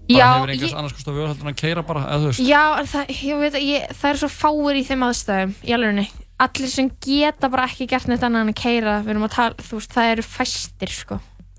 bara 0.08 0.18
Já, 0.18 0.28
hefur 0.38 0.52
einhvers 0.54 0.72
ég- 0.72 0.78
annars 0.80 0.94
kost 0.96 1.08
að 1.12 1.18
vöru 1.18 1.28
heldur 1.28 1.48
en 1.48 1.52
að 1.52 1.60
keira 1.60 1.84
bara, 1.84 2.02
eða 2.08 2.20
þú 2.24 2.30
veist 2.32 2.44
Já, 2.48 2.62
það, 2.88 3.10
ég 3.28 3.42
veit 3.42 3.58
að 3.60 3.66
ég, 3.68 3.88
það 4.00 4.10
er 4.14 4.20
svo 4.22 4.30
fáir 4.32 4.78
í 4.80 4.84
þeim 4.88 5.04
aðstæðum 5.08 5.54
í 5.68 5.74
alvegni. 5.76 6.06
Allir 6.38 6.70
sem 6.72 6.90
geta 7.04 7.50
bara 7.50 7.66
ekki 7.68 7.88
gert 7.90 8.08
neitt 8.08 8.24
annað 8.24 8.46
en 8.46 8.52
að 8.54 8.60
keira, 8.62 8.94
við 9.04 9.14
erum 9.16 9.26
að 9.28 9.34
tala, 9.36 9.56
þú 9.68 9.80
veist, 9.80 9.94
það 9.98 10.12
eru 10.14 10.26
fæstir, 10.28 10.94
sko. 10.94 11.18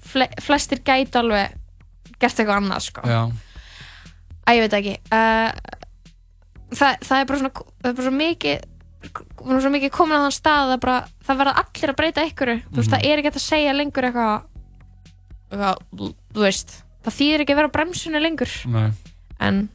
Fle, 0.09 0.29
flestir 0.41 0.81
gæti 0.87 1.19
alveg 1.19 1.57
gert 2.23 2.39
eitthvað 2.41 2.61
annað, 2.63 2.85
sko. 2.87 3.05
Já, 3.11 3.21
Æ, 4.49 4.51
ég 4.57 4.65
veit 4.65 4.77
ekki. 4.79 4.95
Uh, 5.13 5.53
það, 6.73 6.99
það 7.05 7.21
er 7.21 7.27
bara 7.29 7.39
svona, 7.43 7.53
það 7.83 7.91
er 7.91 7.97
bara 7.99 8.07
svo 8.09 8.15
mikið, 8.17 8.67
svo 9.45 9.73
mikið 9.75 9.93
komin 9.95 10.17
á 10.17 10.25
þann 10.25 10.37
stað 10.39 10.73
að 10.75 10.81
bara, 10.85 10.99
það 11.29 11.41
verða 11.43 11.57
allir 11.63 11.93
að 11.93 11.99
breyta 12.01 12.25
ykkur. 12.29 12.53
Þú 12.73 12.77
veist, 12.81 12.89
Mhm. 12.91 12.95
það 12.95 13.09
er 13.13 13.19
ekki 13.23 13.33
að 13.35 13.45
segja 13.45 13.75
lengur 13.77 14.09
eitthvað, 14.09 14.43
eitthvað, 15.53 15.83
þú 16.35 16.41
veist, 16.47 16.79
það 17.05 17.17
þýðir 17.19 17.41
ekki 17.45 17.53
að 17.55 17.61
vera 17.61 17.69
á 17.69 17.77
bremsunni 17.77 18.21
lengur. 18.25 18.53
nei 18.67 18.91
En 19.41 19.69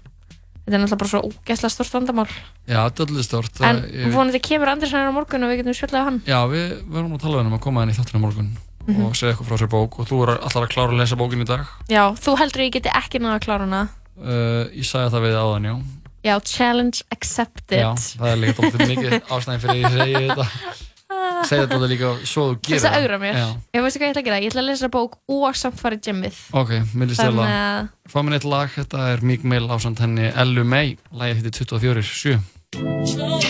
þetta 0.65 0.75
er 0.75 0.79
náttúrulega 0.79 0.97
bara 0.99 1.09
svo 1.09 1.21
ógeðslega 1.29 1.71
stórt 1.71 1.93
vandamál. 1.93 2.27
Já, 2.67 2.79
þetta 2.89 2.99
er 3.03 3.07
allir 3.13 3.23
stort 3.23 3.61
En 3.63 3.75
ég, 3.83 4.11
vonandi 4.11 4.39
kemur 4.43 4.67
Andrisson 4.67 5.07
á 5.07 5.11
morgun 5.15 5.43
og 5.43 5.49
við 5.51 5.63
getum 5.63 5.99
á 5.99 6.03
hann. 6.03 6.19
Já, 6.27 6.39
við 6.51 6.83
verðum 6.91 7.13
að 7.15 7.21
tala 7.21 7.33
við 7.37 7.43
hann 7.43 7.51
um 7.53 7.57
að 7.59 7.61
koma 7.63 7.79
henni 7.81 7.93
í 7.93 7.97
þáttinu 7.99 8.19
á 8.19 8.25
morgun 8.25 8.49
Mhm. 8.87 9.05
og 9.05 9.13
segja 9.15 9.33
eitthvað 9.33 9.47
frá 9.47 9.57
sér 9.57 9.69
bók 9.71 9.99
og 9.99 10.07
þú 10.07 10.23
er 10.23 10.37
alltaf 10.43 10.63
að 10.67 10.69
klára 10.75 10.91
að 10.91 10.97
lesa 10.99 11.15
bókin 11.15 11.41
í 11.41 11.45
dag 11.45 11.65
Já, 11.87 12.11
þú 12.19 12.35
heldur 12.37 12.59
að 12.59 12.67
ég 12.67 12.71
geti 12.75 12.89
ekki 12.91 13.19
náða 13.23 13.39
að 13.39 13.45
klára 13.47 13.59
hana. 13.63 13.89
Uh, 14.21 14.63
Ég 14.73 14.85
sagði 14.87 15.09
það 15.15 15.25
við 15.27 15.35
áðan, 15.41 15.65
já 15.71 15.75
Já, 16.23 16.37
challenge 16.47 17.01
accepted. 17.11 17.81
Já, 17.83 17.89
það 18.15 18.29
er 18.31 18.37
líka 18.39 18.61
dálítið 18.63 18.91
mikið 18.93 19.13
ástæðin 19.27 19.59
fyrir 19.59 19.73
að 19.73 19.81
ég 19.83 19.91
segi 19.97 20.13
þetta 20.29 20.45
Segja 21.49 21.65
þetta 21.67 21.87
líka 21.91 22.09
svo 22.23 22.43
þú 22.47 22.53
gerir 22.63 22.77
Þess 22.79 22.87
að 22.87 22.95
augra 23.01 23.17
mér. 23.19 23.35
Já, 23.41 23.47
Ég 23.75 23.83
veistu 23.83 23.99
hvað 23.99 24.07
ég 24.07 24.13
ætla 24.13 24.21
að 24.23 24.27
gera? 24.29 24.37
Ég 24.39 24.53
ætla 24.53 24.63
að 24.63 24.69
lesa 24.69 24.89
bók 24.93 25.17
og 25.35 25.59
samt 25.59 25.77
fara 25.81 25.97
í 25.99 26.01
gymmið. 26.07 26.37
ok, 26.61 26.71
myndist 26.95 27.19
til 27.19 27.27
Þannig 27.27 27.51
að 27.57 28.13
Fá 28.13 28.19
mér 28.23 28.37
eitt 28.39 28.47
lag, 28.53 28.71
þetta 28.77 28.99
er 29.11 29.19
Meek 29.27 29.43
Mill 29.43 29.67
ásand 29.75 29.99
henni 30.03 30.31
Ellu 30.31 30.63
May 30.63 30.95
Lagið 31.11 31.43
hittir 31.43 31.67
24, 31.67 32.07
7 32.07 33.43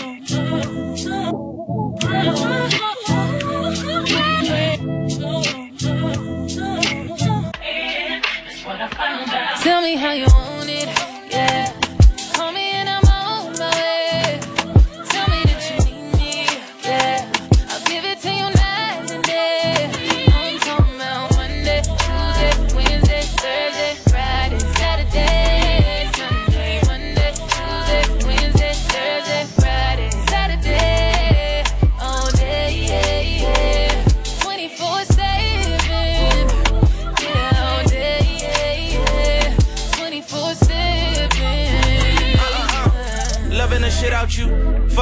Tell 9.62 9.80
me 9.80 9.96
how 9.96 10.12
you 10.12 10.26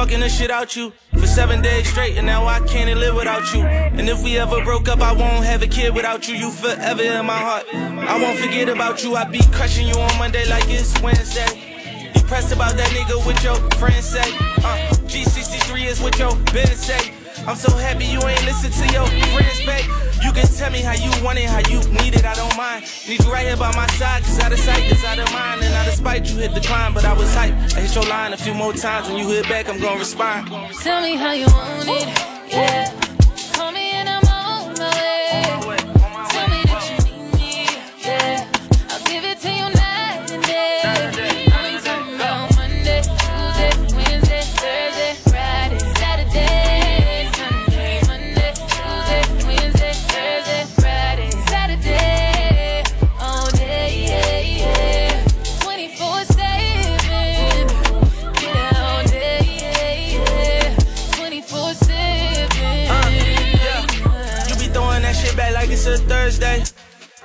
fucking 0.03 0.19
the 0.19 0.27
shit 0.27 0.51
out 0.51 0.75
you 0.75 0.91
for 1.13 1.25
seven 1.25 1.61
days 1.61 1.87
straight, 1.87 2.17
and 2.17 2.25
now 2.25 2.45
I 2.45 2.59
can't 2.67 2.99
live 2.99 3.15
without 3.15 3.53
you. 3.53 3.61
And 3.61 4.09
if 4.09 4.21
we 4.21 4.37
ever 4.37 4.61
broke 4.61 4.89
up, 4.89 4.99
I 4.99 5.13
won't 5.13 5.45
have 5.45 5.61
a 5.61 5.67
kid 5.67 5.95
without 5.95 6.27
you. 6.27 6.35
You 6.35 6.51
forever 6.51 7.01
in 7.01 7.25
my 7.25 7.37
heart. 7.37 7.63
I 7.73 8.21
won't 8.21 8.37
forget 8.37 8.67
about 8.67 9.01
you. 9.01 9.15
I 9.15 9.23
be 9.23 9.39
crushing 9.53 9.87
you 9.87 9.95
on 9.95 10.17
Monday 10.19 10.45
like 10.49 10.65
it's 10.67 11.01
Wednesday. 11.01 12.11
Depressed 12.13 12.51
about 12.51 12.75
that 12.75 12.89
nigga 12.89 13.25
with 13.25 13.41
your 13.45 13.55
friends 13.79 14.03
say. 14.03 14.29
Uh, 14.67 14.91
G63 15.07 15.85
is 15.85 16.01
what 16.01 16.19
your 16.19 16.35
business 16.51 16.85
say. 16.85 17.22
I'm 17.45 17.57
so 17.57 17.75
happy 17.75 18.05
you 18.05 18.21
ain't 18.21 18.45
listen 18.45 18.71
to 18.71 18.93
your 18.93 19.05
friends, 19.05 19.65
babe. 19.65 19.85
You 20.23 20.31
can 20.31 20.47
tell 20.47 20.71
me 20.71 20.79
how 20.79 20.93
you 20.93 21.11
want 21.23 21.37
it, 21.37 21.45
how 21.45 21.59
you 21.69 21.79
need 21.91 22.15
it, 22.15 22.23
I 22.23 22.33
don't 22.35 22.55
mind. 22.55 22.85
Need 23.07 23.21
you 23.21 23.31
right 23.31 23.45
here 23.45 23.57
by 23.57 23.75
my 23.75 23.85
side, 23.87 24.23
cause 24.23 24.39
out 24.39 24.53
of 24.53 24.59
sight 24.59 24.89
is 24.89 25.03
out 25.03 25.19
of 25.19 25.29
mind. 25.33 25.61
And 25.61 25.73
out 25.73 25.87
of 25.87 25.93
spite, 25.93 26.29
you 26.29 26.37
hit 26.37 26.53
the 26.53 26.61
climb, 26.61 26.93
but 26.93 27.03
I 27.03 27.11
was 27.13 27.33
hype. 27.35 27.53
I 27.75 27.81
hit 27.81 27.93
your 27.95 28.05
line 28.05 28.31
a 28.31 28.37
few 28.37 28.53
more 28.53 28.71
times. 28.71 29.09
When 29.09 29.17
you 29.17 29.27
hit 29.27 29.49
back, 29.49 29.67
I'm 29.67 29.79
gonna 29.79 29.99
respond. 29.99 30.47
Tell 30.81 31.01
me 31.01 31.15
how 31.15 31.33
you 31.33 31.47
want 31.47 31.89
it, 31.89 32.07
yeah. 32.49 33.02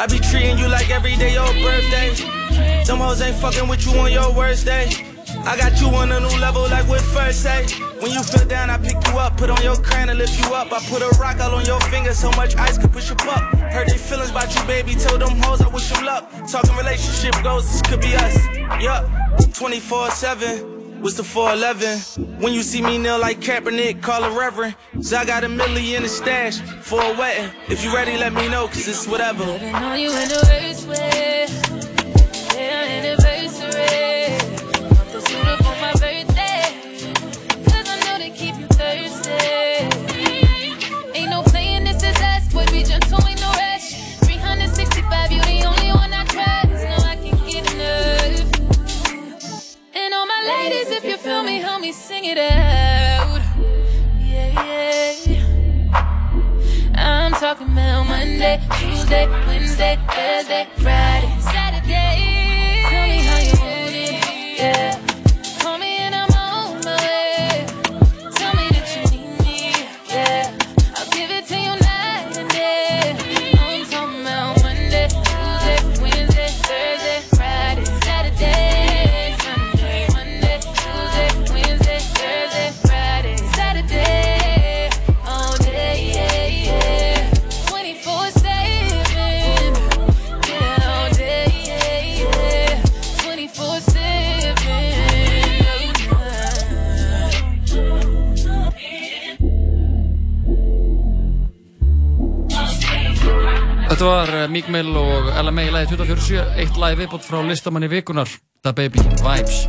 I 0.01 0.07
be 0.07 0.21
treating 0.21 0.59
you 0.59 0.69
like 0.69 0.91
every 0.91 1.17
day 1.17 1.35
your 1.35 1.53
birthday. 1.55 2.15
Them 2.85 2.99
hoes 2.99 3.21
ain't 3.21 3.35
fucking 3.37 3.67
with 3.67 3.85
you 3.85 3.99
on 3.99 4.13
your 4.13 4.33
worst 4.33 4.65
day. 4.65 4.87
I 5.45 5.57
got 5.57 5.81
you 5.81 5.89
on 5.89 6.13
a 6.13 6.21
new 6.21 6.39
level 6.39 6.63
like 6.71 6.87
with 6.89 7.03
first 7.13 7.43
say. 7.43 7.67
When 7.99 8.13
you 8.13 8.23
feel 8.23 8.47
down, 8.47 8.71
I 8.71 8.79
pick 8.79 8.95
you 9.09 9.19
up, 9.19 9.37
put 9.37 9.51
on 9.51 9.61
your 9.61 9.75
crown 9.77 10.09
and 10.09 10.17
lift 10.17 10.39
you 10.39 10.55
up. 10.55 10.73
I 10.73 10.79
put 10.89 11.03
a 11.03 11.09
rock 11.19 11.41
all 11.41 11.57
on 11.57 11.65
your 11.65 11.81
finger, 11.91 12.15
so 12.15 12.31
much 12.33 12.55
ice 12.55 12.79
could 12.79 12.93
push 12.93 13.11
you 13.11 13.17
up. 13.29 13.43
Heard 13.73 13.89
they 13.89 13.99
feelings 13.99 14.31
about 14.31 14.55
you, 14.55 14.63
baby. 14.69 14.95
Told 14.95 15.21
them 15.21 15.37
hoes 15.43 15.63
I 15.63 15.69
wish 15.69 15.91
them 15.91 16.05
luck. 16.05 16.31
Talking 16.49 16.77
relationship 16.77 17.35
goals, 17.43 17.69
this 17.69 17.83
could 17.83 18.01
be 18.01 18.15
us. 18.15 18.37
Yup, 18.81 19.11
24 19.53 20.11
7 20.13 20.78
was 21.01 21.17
the 21.17 21.25
411. 21.25 22.41
When 22.41 22.53
you 22.53 22.63
see 22.63 22.83
me 22.83 22.99
kneel 22.99 23.19
like 23.19 23.41
Kaepernick, 23.41 24.03
call 24.03 24.25
a 24.25 24.31
reverend. 24.39 24.77
Cause 24.95 25.13
I 25.13 25.25
got 25.25 25.45
a 25.45 25.49
million 25.49 25.97
in 25.97 26.03
the 26.03 26.09
stash 26.09 26.61
for 26.83 27.01
a 27.01 27.17
wedding. 27.17 27.51
If 27.69 27.85
you 27.85 27.95
ready, 27.95 28.17
let 28.17 28.33
me 28.33 28.49
know, 28.49 28.67
cause 28.67 28.89
it's 28.89 29.07
whatever. 29.07 29.45
Sing 51.93 52.25
it 52.25 52.39
out. 52.39 53.41
Yeah, 54.21 54.85
yeah. 55.35 55.93
I'm 56.95 57.33
talking 57.33 57.69
about 57.73 58.07
Monday, 58.07 58.61
Tuesday, 58.79 59.27
Wednesday, 59.47 59.99
Thursday, 60.09 60.67
Friday, 60.77 61.38
Þetta 103.99 104.15
var 104.15 104.31
eh, 104.31 104.45
Meek 104.47 104.71
Mill 104.71 104.95
og 104.95 105.27
LMA 105.43 105.67
í 105.67 105.75
lagi 105.75 105.97
24.7, 105.99 106.39
eitt 106.63 106.77
lagi 106.79 107.01
viðbútt 107.01 107.25
frá 107.27 107.41
listamanni 107.43 107.89
vikunar, 107.91 108.31
Da 108.63 108.71
Baby, 108.71 109.03
Vibes. 109.25 109.67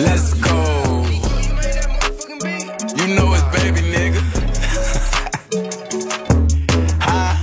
Let's 0.00 0.32
go. 0.40 0.56
You 2.96 3.12
know 3.12 3.28
it's 3.36 3.44
baby, 3.52 3.84
nigga. 3.92 4.16
Hi. 7.04 7.36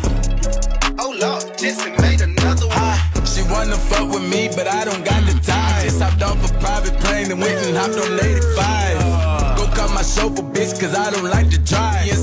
Oh 0.98 1.14
Lord, 1.22 1.46
Jesse 1.62 1.94
made 2.02 2.26
another 2.26 2.66
one. 2.66 2.98
She 3.30 3.46
wanna 3.54 3.78
fuck 3.78 4.10
with 4.10 4.26
me, 4.26 4.50
but 4.58 4.66
I 4.66 4.90
don't 4.90 5.06
got 5.06 5.22
the 5.30 5.38
time. 5.46 5.86
Just 5.86 6.02
hopped 6.02 6.24
off 6.24 6.42
a 6.50 6.54
private 6.58 6.98
plane 6.98 7.30
and 7.30 7.40
went 7.40 7.62
and 7.70 7.78
hopped 7.78 7.94
on 7.94 8.18
85. 8.18 9.54
Go 9.56 9.70
cut 9.78 9.94
my 9.94 10.02
chauffeur, 10.02 10.42
bitch, 10.50 10.82
cause 10.82 10.98
I 10.98 11.12
don't 11.12 11.30
like 11.30 11.52
to 11.52 11.60
drive. 11.60 12.19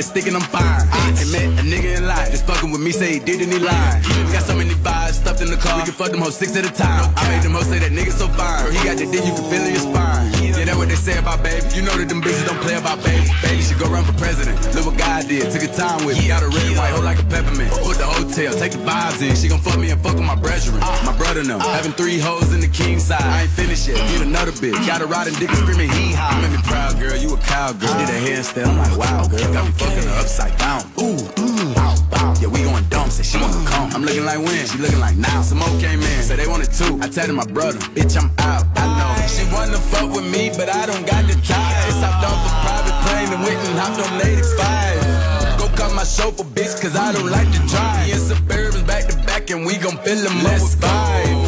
But 0.00 0.08
I 0.08 0.20
keep 0.20 0.32
the 0.32 0.38
I'm 0.40 0.48
fine. 0.48 0.88
I 0.88 1.24
met 1.28 1.60
a 1.60 1.64
nigga 1.68 2.00
in 2.00 2.06
line. 2.08 2.30
Just 2.32 2.46
fucking 2.46 2.72
with 2.72 2.80
me, 2.80 2.90
say 2.90 3.12
he 3.12 3.20
did 3.20 3.42
and 3.42 3.52
he 3.52 3.58
lied. 3.58 4.00
Got 4.32 4.48
so 4.48 4.56
many 4.56 4.72
vibes 4.80 5.20
stuffed 5.20 5.42
in 5.42 5.50
the 5.50 5.60
car. 5.60 5.76
We 5.76 5.84
can 5.84 5.92
fuck 5.92 6.10
them 6.10 6.20
hoes 6.20 6.36
six 6.36 6.56
at 6.56 6.64
a 6.64 6.72
time. 6.72 7.12
I 7.16 7.28
made 7.28 7.44
them 7.44 7.52
hoes 7.52 7.68
say 7.68 7.80
that 7.80 7.92
nigga 7.92 8.12
so 8.12 8.28
fine. 8.28 8.72
He 8.72 8.80
got 8.80 8.96
the 8.96 9.04
dick, 9.04 9.20
you 9.28 9.34
can 9.36 9.44
feel 9.52 9.60
in 9.60 9.76
your 9.76 9.84
spine. 9.84 10.32
Yeah, 10.40 10.64
that's 10.64 10.76
what 10.76 10.88
they 10.88 10.96
say 10.96 11.18
about 11.18 11.42
baby. 11.42 11.68
You 11.76 11.82
know 11.82 11.92
that 11.92 12.08
them 12.08 12.22
bitches 12.22 12.48
don't 12.48 12.60
play 12.64 12.80
about 12.80 13.04
baby. 13.04 13.28
Baby 13.44 13.60
should 13.60 13.76
go 13.76 13.92
run 13.92 14.04
for 14.04 14.16
president. 14.16 14.56
Look 14.72 14.88
what 14.88 14.96
God 14.96 15.28
did. 15.28 15.52
Took 15.52 15.64
a 15.64 15.72
time 15.72 16.04
with 16.04 16.16
me. 16.16 16.28
Got 16.28 16.44
a 16.44 16.48
red, 16.48 16.76
white, 16.76 16.92
hoe 16.96 17.04
like 17.04 17.20
a 17.20 17.26
peppermint. 17.28 17.68
Put 17.84 18.00
the 18.00 18.08
hotel, 18.08 18.56
take 18.56 18.72
the 18.72 18.80
vibes 18.80 19.20
in. 19.20 19.36
She 19.36 19.48
gon' 19.48 19.60
fuck 19.60 19.76
me 19.76 19.88
and 19.92 20.00
fuck 20.00 20.16
with 20.16 20.24
my 20.24 20.36
brethren. 20.36 20.80
My 21.04 21.12
brother 21.16 21.44
know. 21.44 21.58
Having 21.60 21.92
three 22.00 22.20
hoes 22.20 22.52
in 22.52 22.60
the 22.60 22.72
king 22.72 23.00
side. 23.00 23.20
I 23.20 23.44
ain't 23.44 23.52
finished 23.52 23.88
yet. 23.88 23.96
Get 24.12 24.20
another 24.24 24.52
bitch. 24.52 24.76
Got 24.88 25.00
a 25.00 25.06
riding 25.06 25.34
dick 25.40 25.48
and 25.48 25.60
screaming 25.64 25.92
hee 25.92 26.12
haw. 26.12 26.36
Made 26.40 26.52
me 26.52 26.60
proud, 26.68 26.99
girl. 27.50 27.72
You 27.72 27.86
a 27.86 27.88
cowgirl. 27.88 27.98
Did 27.98 28.10
a 28.10 28.18
handstand. 28.22 28.66
I'm 28.66 28.78
like, 28.78 28.96
wow, 28.98 29.26
girl. 29.26 29.52
Got 29.52 29.66
me 29.66 29.72
fucking 29.72 30.08
her 30.08 30.20
upside 30.20 30.56
down. 30.58 30.82
Ooh, 30.98 31.18
ooh, 31.38 31.74
bow. 31.74 32.34
Yeah, 32.40 32.48
we 32.48 32.62
going 32.62 32.84
dumb. 32.88 33.10
Say 33.10 33.22
she 33.22 33.38
wanna 33.38 33.68
come. 33.68 33.90
I'm 33.92 34.02
looking 34.02 34.24
like 34.24 34.38
when? 34.38 34.66
She 34.66 34.78
looking 34.78 35.00
like 35.00 35.16
now. 35.16 35.42
Some 35.42 35.58
more 35.58 35.68
came 35.80 36.00
in. 36.00 36.22
Say 36.22 36.36
they 36.36 36.46
wanted 36.46 36.72
two. 36.72 36.98
I 37.00 37.08
tell 37.08 37.26
them 37.26 37.36
my 37.36 37.46
brother. 37.46 37.78
Bitch, 37.94 38.16
I'm 38.16 38.30
out. 38.38 38.64
I 38.76 38.86
know. 38.98 39.26
She 39.26 39.44
wanna 39.52 39.78
fuck 39.78 40.10
with 40.14 40.30
me, 40.30 40.50
but 40.56 40.68
I 40.68 40.86
don't 40.86 41.06
got 41.06 41.26
the 41.26 41.34
time. 41.34 41.86
Just 41.86 42.02
hopped 42.02 42.24
off 42.24 42.40
a 42.46 42.52
private 42.64 42.98
plane 43.06 43.30
and 43.34 43.42
went 43.42 43.58
and 43.68 43.78
hopped 43.78 44.00
on 44.00 44.20
85. 44.20 45.58
Go 45.58 45.68
cut 45.76 45.94
my 45.94 46.04
chauffeur, 46.04 46.44
bitch, 46.44 46.80
cause 46.80 46.96
I 46.96 47.12
don't 47.12 47.30
like 47.30 47.50
to 47.52 47.60
drive. 47.68 48.06
Me 48.06 48.12
and 48.12 48.22
Suburbans 48.22 48.86
back 48.86 49.06
to 49.08 49.16
back, 49.26 49.50
and 49.50 49.66
we 49.66 49.76
gon' 49.76 49.98
fill 49.98 50.22
them 50.22 50.46
up 50.46 50.60
with 50.60 50.80
vibes. 50.80 51.39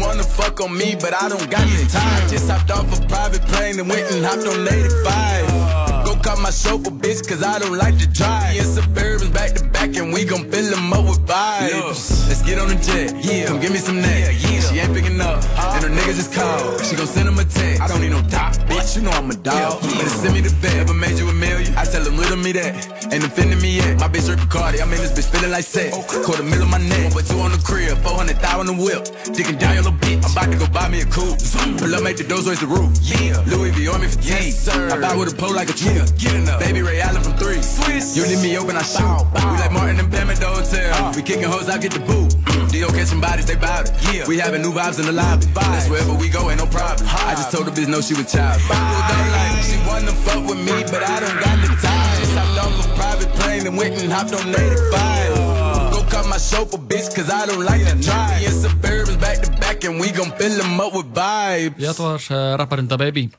Wanna 0.00 0.22
fuck 0.22 0.60
on 0.60 0.76
me, 0.76 0.96
but 0.98 1.12
I 1.14 1.28
don't 1.28 1.50
got 1.50 1.66
the 1.68 1.86
time. 1.92 2.28
Just 2.30 2.48
hopped 2.48 2.70
off 2.70 2.86
a 2.98 3.06
private 3.06 3.42
plane 3.42 3.78
and 3.78 3.88
went 3.88 4.10
and 4.10 4.24
hopped 4.24 4.46
on 4.46 4.66
85. 4.66 5.89
Go 6.20 6.30
cut 6.30 6.40
my 6.40 6.50
chauffeur, 6.50 6.90
bitch, 6.90 7.26
cause 7.26 7.42
I 7.42 7.58
don't 7.58 7.76
like 7.76 7.96
to 7.98 8.06
drive. 8.06 8.52
Me 8.52 8.58
and 8.58 8.68
Suburbans 8.68 9.32
back 9.32 9.54
to 9.54 9.64
back, 9.64 9.96
and 9.96 10.12
we 10.12 10.24
gon' 10.24 10.50
fill 10.50 10.70
them 10.70 10.92
up 10.92 11.04
with 11.04 11.24
vibes. 11.26 12.28
Let's 12.28 12.42
get 12.42 12.58
on 12.58 12.68
the 12.68 12.74
jet, 12.76 13.14
yeah. 13.24 13.46
Come 13.46 13.60
give 13.60 13.72
me 13.72 13.78
some 13.78 14.00
neck. 14.00 14.34
She 14.34 14.78
ain't 14.78 14.92
picking 14.92 15.20
up, 15.20 15.42
and 15.74 15.84
her 15.84 15.90
nigga 15.90 16.14
just 16.14 16.34
called. 16.34 16.84
She 16.84 16.96
gon' 16.96 17.06
send 17.06 17.28
him 17.28 17.38
a 17.38 17.44
text. 17.44 17.80
I 17.80 17.88
don't 17.88 18.00
need 18.00 18.10
no 18.10 18.20
top, 18.28 18.52
bitch. 18.68 18.96
You 18.96 19.02
know 19.02 19.10
I'm 19.10 19.30
a 19.30 19.34
dog. 19.34 19.80
Better 19.82 20.08
send 20.08 20.34
me 20.34 20.40
the 20.40 20.54
bet. 20.60 20.76
Ever 20.76 20.94
made 20.94 21.18
you 21.18 21.28
a 21.28 21.32
million? 21.32 21.74
I 21.76 21.84
tell 21.84 22.04
him 22.04 22.16
little 22.16 22.36
me 22.36 22.52
that. 22.52 23.12
Ain't 23.12 23.24
offending 23.24 23.60
me 23.60 23.76
yet. 23.76 23.98
My 23.98 24.08
bitch 24.08 24.28
Rick 24.28 24.48
Cardi. 24.50 24.82
I 24.82 24.84
made 24.84 25.00
this 25.00 25.12
bitch 25.12 25.30
feeling 25.32 25.50
like 25.50 25.64
sex. 25.64 25.96
Quarter 26.24 26.42
mill 26.42 26.62
of 26.62 26.68
my 26.68 26.78
neck. 26.78 27.14
One 27.14 27.24
two 27.24 27.38
on 27.40 27.52
the 27.52 27.62
crib. 27.64 27.96
400 27.98 28.36
thou 28.40 28.60
on 28.60 28.66
the 28.66 28.74
whip. 28.76 29.08
Digging 29.34 29.56
down 29.56 29.74
your 29.74 29.84
little 29.84 29.98
bitch. 29.98 30.22
I'm 30.24 30.32
about 30.32 30.52
to 30.52 30.58
go 30.58 30.66
buy 30.68 30.88
me 30.88 31.00
a 31.00 31.06
coupe. 31.06 31.40
Pull 31.80 31.94
up, 31.94 32.02
make 32.02 32.18
the 32.18 32.24
doors 32.24 32.46
raise 32.46 32.60
the 32.60 32.66
roof. 32.66 32.92
Yeah. 33.00 33.40
Louis 33.48 33.70
V 33.70 33.88
on 33.88 34.00
me 34.02 34.08
for 34.08 34.20
10. 34.20 34.24
Yes, 34.28 34.58
sir. 34.58 34.90
I 34.92 35.00
buy 35.00 35.16
with 35.16 35.32
a 35.32 35.36
pole 35.36 35.54
like 35.54 35.70
a 35.70 35.72
tree. 35.72 36.09
Get 36.18 36.34
enough. 36.34 36.60
Baby 36.60 36.82
Ray 36.82 37.00
Allen 37.00 37.22
from 37.22 37.36
three. 37.36 37.60
Swiss. 37.62 38.16
You 38.16 38.24
leave 38.24 38.42
me 38.42 38.56
open, 38.58 38.76
I 38.76 38.82
shoot. 38.82 39.26
We 39.34 39.58
like 39.60 39.72
Martin 39.72 40.00
and 40.00 40.10
Pam 40.10 40.30
at 40.30 40.38
the 40.38 40.46
hotel. 40.46 41.12
We 41.14 41.22
kicking 41.22 41.44
hoes, 41.44 41.68
I 41.68 41.78
get 41.78 41.92
the 41.92 42.00
boot. 42.00 42.34
D.O. 42.70 42.88
catching 42.88 43.20
bodies, 43.20 43.46
they 43.46 43.56
bout 43.56 43.88
it. 43.88 44.14
Yeah. 44.14 44.26
We 44.28 44.38
having 44.38 44.62
new 44.62 44.72
vibes 44.72 44.98
in 45.00 45.06
the 45.06 45.12
lobby. 45.12 45.46
That's 45.54 45.88
wherever 45.88 46.14
we 46.14 46.28
go, 46.28 46.50
ain't 46.50 46.60
no 46.60 46.66
problem. 46.66 47.06
I 47.10 47.34
just 47.34 47.50
told 47.50 47.66
the 47.66 47.72
bitch 47.72 47.88
no, 47.88 48.00
she 48.00 48.14
was 48.14 48.30
child. 48.30 48.60
Like, 48.70 49.62
she 49.64 49.76
wanna 49.88 50.12
fuck 50.24 50.46
with 50.48 50.58
me, 50.58 50.84
but 50.92 51.02
I 51.02 51.20
don't 51.20 51.38
got 51.40 51.56
the 51.62 51.70
time. 51.82 52.14
Just 52.20 52.34
hopped 52.38 52.58
off 52.62 52.86
a 52.86 52.94
private 52.94 53.30
plane 53.40 53.66
and 53.66 53.76
went 53.76 54.00
and 54.00 54.12
hopped 54.12 54.32
on 54.32 54.48
85. 54.48 55.92
Go 55.92 56.02
cut 56.08 56.26
my 56.28 56.38
chauffeur, 56.38 56.78
bitch, 56.78 57.14
cause 57.14 57.28
I 57.30 57.46
don't 57.46 57.64
like 57.64 57.84
to 57.86 57.96
drive. 57.98 58.38
Me 58.40 58.46
and 58.46 58.54
Suburbans 58.54 59.20
back 59.20 59.38
to 59.42 59.50
back, 59.58 59.82
and 59.84 59.98
we 60.00 60.10
gon' 60.12 60.30
fill 60.38 60.56
them 60.56 60.80
up 60.80 60.94
with 60.94 61.12
vibes. 61.12 61.74
Já, 61.78 61.90
þetta 61.92 62.02
var 62.02 62.22
uh, 62.30 62.56
rapparinn 62.62 62.88
Da 62.88 62.96
Baby 62.96 63.30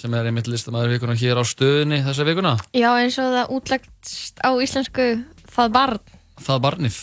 sem 0.00 0.14
er 0.16 0.28
einmitt 0.30 0.48
listamæður 0.48 0.94
vikunar 0.94 1.18
hér 1.20 1.40
á 1.40 1.44
stöðunni 1.44 1.98
þessa 2.06 2.24
vikuna. 2.28 2.54
Já, 2.72 2.88
eins 3.02 3.18
og 3.20 3.34
það 3.34 3.50
útlægt 3.58 4.14
á 4.40 4.50
íslensku 4.64 5.06
það 5.52 5.72
barn, 5.76 6.00
Það 6.40 6.60
barnið. 6.64 6.98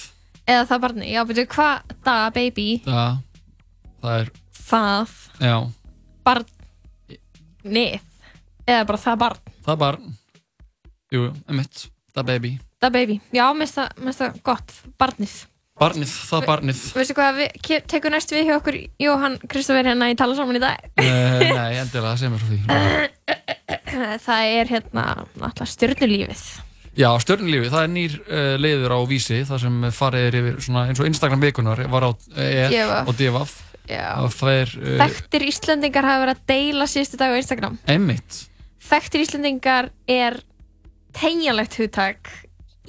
eða 0.49 0.63
það 0.71 0.81
barni. 0.87 1.09
Já, 1.13 1.21
betur 1.29 1.49
hvað 1.53 1.95
da, 2.07 2.15
baby, 2.33 2.67
Já, 2.87 3.03
það 4.01 4.21
er, 4.23 4.31
það, 4.67 5.15
já, 5.45 5.57
barnið, 7.63 7.99
eða 8.67 8.85
bara 8.89 9.01
það 9.03 9.19
barn, 9.23 9.43
það 9.67 9.77
barn. 9.83 10.15
Jú, 11.13 11.27
einmitt, 11.47 11.85
Da 12.17 12.23
Baby. 12.25 12.55
da 12.81 12.89
baby. 12.89 13.19
Já, 13.31 13.45
finnst 13.53 13.77
það 13.77 14.39
gott, 14.43 14.71
barnið. 14.97 15.35
Barnið, 15.77 16.09
það 16.25 16.45
barnið. 16.47 16.79
Veistu 16.97 17.15
hvað, 17.17 17.35
við, 17.37 17.73
tekur 17.91 18.13
næst 18.13 18.31
við 18.33 18.47
hjá 18.47 18.55
okkur 18.55 18.77
Jóhann 19.01 19.35
Kristoffer 19.45 19.85
hérna 19.85 20.07
í 20.09 20.15
tala 20.17 20.33
saman 20.37 20.57
í 20.57 20.61
dag? 20.63 20.87
Uh, 20.97 21.43
nei, 21.59 21.77
endilega, 21.77 22.15
segð 22.17 22.33
mér 22.33 22.41
frá 22.41 22.49
því. 22.49 23.67
það 24.23 24.55
er 24.55 24.71
hérna 24.71 25.05
náttúrulega 25.37 25.69
stjörnulífið. 25.75 26.43
Já, 26.97 27.11
stjörnulífi, 27.21 27.69
það 27.75 27.85
er 27.85 27.93
nýr 27.93 28.17
uh, 28.23 28.55
leiður 28.57 28.97
á 28.97 28.99
vísi, 29.13 29.39
það 29.45 29.63
sem 29.67 29.87
farið 29.99 30.27
er 30.31 30.39
yfir 30.41 30.59
svona 30.65 30.87
eins 30.89 31.03
og 31.03 31.11
Instagram 31.11 31.45
vikunar 31.45 31.85
var 31.93 32.09
á 32.09 32.11
er. 32.41 32.73
Og 34.25 34.33
það 34.33 34.53
er 34.55 34.77
uh, 34.81 34.91
Þekktir 35.05 35.49
Íslendingar 35.53 36.09
hafa 36.09 36.25
verið 36.25 36.39
að 36.39 36.45
deila 36.55 36.89
síðustu 36.89 37.21
dag 37.21 37.37
á 37.37 37.37
Instagram. 37.37 37.77
einmitt. 37.85 38.43
þekktir 38.89 39.27
Íslendingar 39.27 39.93
er 40.09 40.41
tegjanlegt 41.17 41.77
hugtak 41.77 42.33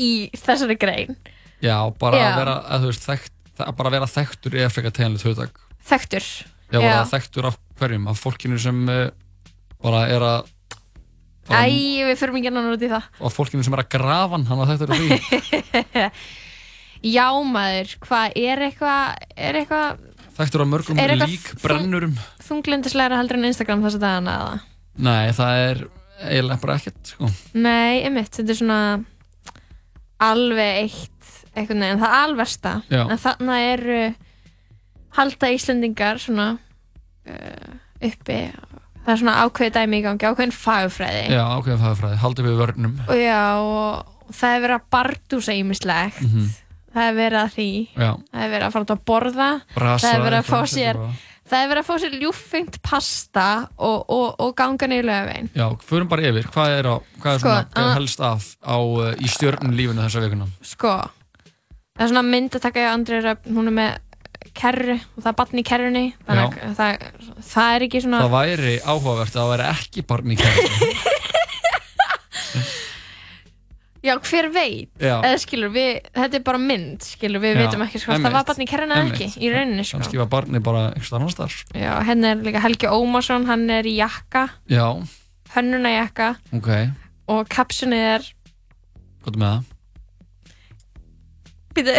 í 0.00 0.30
þessari 0.40 0.78
grein 0.80 1.18
Já, 1.64 1.76
bara 1.98 2.18
Já. 2.20 2.26
að 2.32 2.38
vera, 2.42 2.54
að, 2.70 2.84
þú 2.84 2.90
veist, 2.92 3.06
þekkt, 3.08 3.32
að 3.64 3.72
bara 3.80 3.90
vera 3.96 4.06
þekktur 4.12 4.58
er 4.62 4.70
frekar 4.74 4.94
teginlega 4.94 5.30
hugtak. 5.32 5.58
þekktur 5.88 6.28
Já, 6.68 6.78
bara 6.78 7.06
þekktur 7.10 7.48
af 7.50 7.56
hverjum, 7.80 8.06
af 8.12 8.20
fólkinu 8.22 8.58
sem 8.62 8.78
uh, 8.92 9.08
bara 9.82 10.04
er 10.12 10.22
að 10.28 10.54
Æ, 11.48 12.04
við 12.04 12.18
förum 12.20 12.36
ekki 12.36 12.50
annan 12.50 12.66
út 12.74 12.82
í 12.84 12.90
það 12.92 13.06
af 13.24 13.32
fólkinu 13.38 13.64
sem 13.64 13.72
er 13.72 13.80
að 13.80 13.88
grafa 13.94 14.34
hann, 14.36 14.44
hann 14.50 14.60
að 14.60 14.74
þekktur 14.74 14.92
af 14.92 14.98
því. 15.00 16.10
Já 17.16 17.26
maður, 17.46 17.92
hvað 18.04 18.36
er 18.42 18.64
eitthvað 18.68 19.28
er 19.48 19.58
eitthvað 19.62 20.04
Þekktur 20.38 20.62
af 20.62 20.68
mörgum 20.70 20.98
Er 21.02 21.12
lík 21.18 21.46
brennurum. 21.62 22.12
þunglindislegra 22.46 23.16
heldur 23.18 23.38
en 23.40 23.48
Instagram 23.48 23.80
þess 23.82 23.96
að 23.98 24.04
dagana 24.04 24.34
eða? 24.38 24.58
Nei, 25.08 25.32
það 25.34 25.62
er 25.64 25.80
eiginlega 26.28 26.60
bara 26.62 26.76
ekkert, 26.78 27.00
sko. 27.12 27.30
Nei, 27.58 28.02
einmitt, 28.06 28.30
þetta 28.36 28.54
er 28.54 28.58
svona 28.60 28.78
alveg 30.28 30.78
eitt 30.84 31.17
einhvern 31.58 31.84
veginn, 31.84 32.00
það 32.02 32.16
alversta 32.22 32.72
Já. 32.90 33.02
en 33.10 33.18
þarna 33.24 33.58
eru 33.72 34.00
halda 35.18 35.50
Íslendingar 35.54 36.20
svona 36.22 36.48
uh, 37.28 37.72
uppi 38.04 38.38
það 39.04 39.12
er 39.14 39.20
svona 39.22 39.36
ákveðið 39.46 39.74
dæmi 39.78 39.98
í 40.00 40.04
gangi, 40.04 40.28
ákveðin 40.28 40.52
fagfræði 40.54 41.22
Já, 41.32 41.42
ákveðin 41.56 41.82
fæðafræði, 41.84 42.18
haldið 42.24 42.48
við 42.50 42.58
vörnum. 42.62 42.96
já, 43.16 43.42
og 43.56 44.34
það 44.36 44.56
er 44.58 44.64
verið 44.66 44.76
að 44.80 44.88
bardúsa 44.92 45.54
ímislegt 45.56 46.20
Mhm. 46.26 46.50
það 46.94 47.06
er 47.08 47.16
verið 47.16 47.40
að 47.44 47.54
því 47.56 47.70
Já. 47.96 48.10
það 48.32 48.42
er 48.44 48.52
verið 48.52 48.66
að 48.68 48.72
fara 48.76 48.84
út 48.88 48.94
að 48.96 49.02
borða 49.12 49.48
Brasa 49.74 50.06
það 50.06 50.14
er 50.18 50.22
verið 50.28 50.38
að 50.38 50.48
fá 50.52 50.60
sér 50.74 51.00
það 51.48 51.62
er 51.64 51.68
verið 51.72 51.80
að 51.82 51.88
fá 51.88 51.94
sér 52.02 52.14
ljúfengt 52.20 52.78
pasta 52.84 53.46
og, 53.78 53.98
og, 54.12 54.34
og 54.44 54.54
ganga 54.56 54.86
niður 54.92 55.08
lögavegin 55.08 55.48
Já, 55.56 55.66
förum 55.88 56.08
bara 56.12 56.22
yfir, 56.28 56.48
hvað 56.52 56.74
er, 56.78 56.84
á, 56.92 56.96
hvað 57.22 57.32
er 57.32 57.38
Sko, 57.40 57.48
svona, 57.48 57.94
helst 57.96 58.20
af 58.20 58.44
á, 58.60 58.76
uh, 58.76 59.14
í 59.16 59.28
stjörnum 59.32 59.72
lífinu 59.72 60.04
þessa 60.04 60.20
vikuna? 60.26 60.48
sko 60.60 60.92
það 61.98 62.04
er 62.06 62.12
svona 62.14 62.22
mynd 62.30 62.54
að 62.54 62.62
taka 62.68 62.84
í 62.84 62.88
Andrei 62.92 63.20
Röfn 63.24 63.58
hún 63.58 63.68
er 63.72 63.76
með 63.82 63.90
kerru 64.58 64.94
og 64.96 65.18
það 65.22 65.30
er 65.32 65.36
barn 65.42 65.58
í 65.60 65.64
kerrunni 65.66 66.04
þannig 66.26 66.58
að 66.64 66.74
það, 66.78 67.06
það 67.52 67.74
er 67.76 67.84
ekki 67.88 68.00
svona 68.06 68.20
Það 68.24 68.34
væri 68.38 68.74
áhugavert 68.86 69.34
að 69.34 69.40
það 69.42 69.50
væri 69.52 69.66
ekki 69.74 70.04
barn 70.08 70.32
í 70.34 70.38
kærni. 70.40 70.92
já 74.08 74.14
hver 74.22 74.46
veit 74.54 74.90
Já. 75.02 75.16
eða 75.26 75.38
skilur 75.42 75.72
við, 75.74 75.96
þetta 76.14 76.38
er 76.38 76.44
bara 76.46 76.60
mynd 76.62 77.02
skilur 77.04 77.42
við 77.42 77.56
Já, 77.56 77.60
veitum 77.64 77.82
ekki 77.84 78.00
sko, 78.02 78.14
það 78.22 78.34
var 78.36 78.46
barn 78.48 78.62
í 78.62 78.68
kerrunni 78.70 78.94
eða 78.98 79.08
ekki 79.10 79.26
í 79.42 79.50
rauninni 79.52 79.84
sko 79.86 79.98
Kannski 79.98 80.20
var 80.22 80.30
barni 80.32 80.60
bara 80.64 80.84
einhvers 80.92 81.10
annars 81.18 81.36
þar. 81.38 81.56
já, 81.74 81.90
henni 82.08 82.30
er 82.30 82.44
líka 82.46 82.62
Helgi 82.62 82.90
Ómarsson, 82.94 83.48
hann 83.50 83.66
er 83.74 83.88
í 83.90 83.96
jakka 83.98 84.44
Já, 84.70 84.86
hönnuna 85.56 85.92
jakka 85.96 86.30
ok, 86.56 86.70
og 87.34 87.50
kapsunni 87.52 87.98
er 88.14 88.22
hvað 89.26 89.34
er 89.34 89.42
með 89.42 89.50
það? 89.50 89.74
Býtu, 91.78 91.94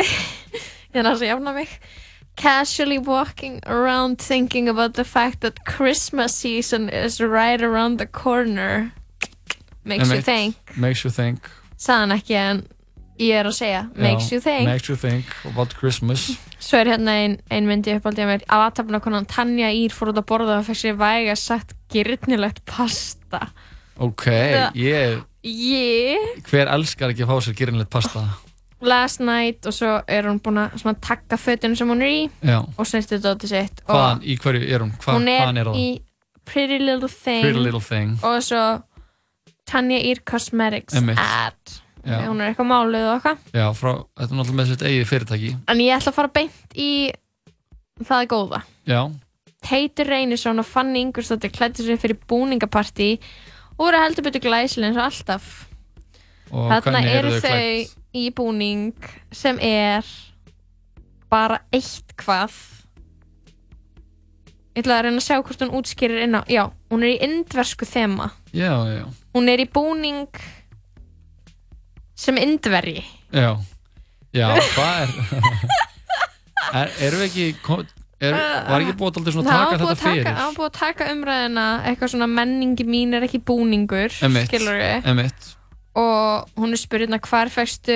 ég 0.94 1.02
er 1.02 1.10
að 1.10 1.26
jafna 1.28 1.56
mig. 1.56 1.80
Casually 2.40 2.98
walking 2.98 3.60
around 3.66 4.20
thinking 4.20 4.70
about 4.70 4.94
the 4.96 5.04
fact 5.04 5.42
that 5.42 5.66
Christmas 5.66 6.34
season 6.36 6.88
is 6.90 7.20
right 7.20 7.62
around 7.62 8.00
the 8.00 8.06
corner. 8.08 8.94
Makes 9.84 10.12
you 10.12 10.22
think. 10.22 10.56
Makes 10.78 11.04
you 11.04 11.12
think. 11.12 11.50
sagðan 11.80 12.12
ekki 12.18 12.36
en 12.36 12.58
ég 13.20 13.38
er 13.40 13.48
að 13.48 13.56
segja 13.56 13.84
makes 13.96 14.28
Já, 14.28 14.34
you 14.36 14.44
think. 14.44 14.68
Makes 14.68 14.90
you 14.90 14.98
think 15.00 15.32
about 15.48 15.76
Christmas. 15.80 16.26
svo 16.60 16.80
er 16.82 16.92
hérna 16.92 17.16
ein, 17.24 17.38
ein 17.52 17.68
myndi 17.68 17.96
uppáldið 17.96 18.26
að 18.26 18.32
mér. 18.34 18.44
Að 18.48 18.66
aðtapna 18.68 19.00
konan 19.04 19.28
Tanja 19.32 19.72
Ír 19.76 19.96
fór 19.96 20.12
út 20.14 20.20
að 20.20 20.28
borða 20.32 20.60
og 20.60 20.68
fekk 20.68 20.82
sér 20.82 21.00
væga 21.00 21.36
sagt 21.40 21.76
gyrnilegt 21.92 22.64
pasta. 22.68 23.50
Ok, 24.00 24.28
ég, 24.80 25.24
ég 25.44 26.46
hver 26.48 26.72
elskar 26.72 27.12
ekki 27.12 27.26
að 27.26 27.32
fá 27.32 27.48
sér 27.48 27.58
gyrinleitt 27.60 27.92
pasta? 27.92 28.28
Last 28.82 29.20
night 29.20 29.66
og 29.68 29.74
svo 29.76 29.96
er 30.08 30.28
hún 30.30 30.40
búin 30.44 30.60
að 30.64 31.00
takka 31.04 31.38
fötun 31.40 31.76
sem 31.76 31.90
hún 31.90 32.04
er 32.06 32.12
í 32.14 32.22
Já. 32.46 32.62
og 32.64 32.88
snirtið 32.88 33.26
dótið 33.26 33.52
sitt 33.52 33.82
Hvaðan, 33.88 34.22
í 34.24 34.38
hverju 34.40 34.62
er 34.70 34.86
hún? 34.86 34.94
Hva, 35.04 35.18
hún 35.18 35.28
er, 35.28 35.52
er 35.60 35.72
í 35.76 35.88
Pretty 36.48 36.80
Little 36.80 37.10
Thing 37.12 37.44
Pretty 37.44 37.60
Little 37.60 37.84
Thing. 37.84 38.16
og 38.24 38.40
svo 38.44 38.64
Tanya 39.70 40.00
Ear 40.00 40.24
Cosmetics 40.26 40.96
ad 40.96 41.76
hún 42.10 42.40
er 42.42 42.54
eitthvað 42.54 42.70
máluð 42.72 43.10
og 43.10 43.16
eitthvað 43.18 43.60
Já, 43.60 43.68
frá, 43.76 43.92
þetta 44.18 44.30
er 44.32 44.40
náttúrulega 44.40 44.60
með 44.62 44.72
sitt 44.72 44.86
eigið 44.88 45.10
fyrirtæki. 45.12 45.52
en 45.68 45.84
ég 45.84 45.98
ætla 45.98 46.14
að 46.14 46.20
fara 46.22 46.34
beint 46.40 46.80
í 46.80 46.90
það 48.00 48.24
er 48.24 48.32
góða 48.32 48.62
Já, 48.88 49.02
Teitur 49.70 50.08
Reynisson 50.08 50.64
og 50.64 50.66
Fanny 50.66 51.04
Ingvarsdóttir 51.04 51.52
klættu 51.52 51.84
sér 51.84 52.00
fyrir 52.00 52.18
búningapartí 52.32 53.18
og 53.76 53.90
voru 53.90 54.00
heldur 54.00 54.24
betur 54.30 54.48
glæsileg 54.48 54.94
eins 54.94 55.00
og 55.00 55.10
alltaf 55.10 55.50
og 56.50 56.72
þarna 56.72 57.04
eru 57.06 57.36
þau 57.36 57.50
klætt? 57.50 57.99
Í 58.16 58.30
búning 58.36 58.95
sem 59.32 59.60
er 59.62 60.05
bara 61.30 61.62
eitt 61.76 62.16
hvað 62.18 62.55
ég 64.74 64.84
ætla 64.84 64.99
að 64.99 65.03
reyna 65.07 65.22
að 65.22 65.28
sjá 65.28 65.38
hvort 65.41 65.66
hún 65.66 65.76
útskýrir 65.80 66.24
inn 66.26 66.39
á 66.39 66.41
já, 66.49 66.64
hún 66.89 67.03
er 67.05 67.14
í 67.14 67.20
indversku 67.28 67.86
þema 67.89 68.32
Já, 68.55 68.74
já, 68.89 69.03
hún 69.36 69.51
er 69.51 69.62
í 69.62 69.68
búning 69.70 70.41
sem 72.20 72.38
indverji 72.41 73.03
já. 73.32 73.53
Já, 74.36 74.49
hvað 74.76 74.99
er... 75.03 75.14
er 76.82 76.91
erum 77.07 77.24
við 77.24 77.30
ekki... 77.30 77.80
Er, 78.20 78.36
var 78.36 78.84
ekki 78.84 78.97
búið 78.99 79.18
alltaf 79.22 79.32
svona 79.32 79.47
að 79.47 79.60
taka 79.62 79.76
þetta 79.80 79.99
fyrir? 80.01 80.26
það 80.28 80.41
var 80.41 80.55
búið 80.57 80.66
að 80.68 80.74
taka 80.76 81.05
umræðina 81.14 81.68
eitthvað 81.88 82.10
svona 82.12 82.28
menningi 82.28 82.84
mín 82.84 83.16
er 83.16 83.24
ekki 83.30 83.39
búningur 83.47 84.12
skilur 84.12 84.82
emitt. 85.07 85.47
Og 85.98 86.50
hún 86.60 86.76
er 86.76 86.82
spurðin 86.82 87.16
að 87.18 87.26
hvar 87.30 87.50
fæstu 87.54 87.96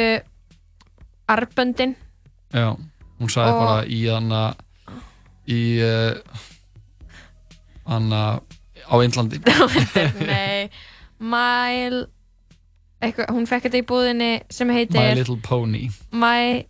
arböndin 1.30 1.96
Já, 2.54 2.74
hún 3.20 3.30
sagði 3.32 3.54
Og- 3.54 3.62
bara 3.64 3.78
í 3.86 4.00
hana 4.10 4.42
í 5.50 5.62
uh, 5.84 6.40
hana 7.88 8.24
á 8.94 8.96
Indlandi. 9.04 9.40
Nei. 10.24 10.70
Mile 11.24 12.04
eitthvað, 13.04 13.32
hún 13.36 13.48
fekk 13.50 13.66
þetta 13.68 13.80
í 13.82 13.86
búðinni 13.88 14.30
sem 14.54 14.68
My 14.70 14.78
heitir 14.78 15.16
Little 15.18 15.40
Pony. 15.44 15.88
My 16.12 16.64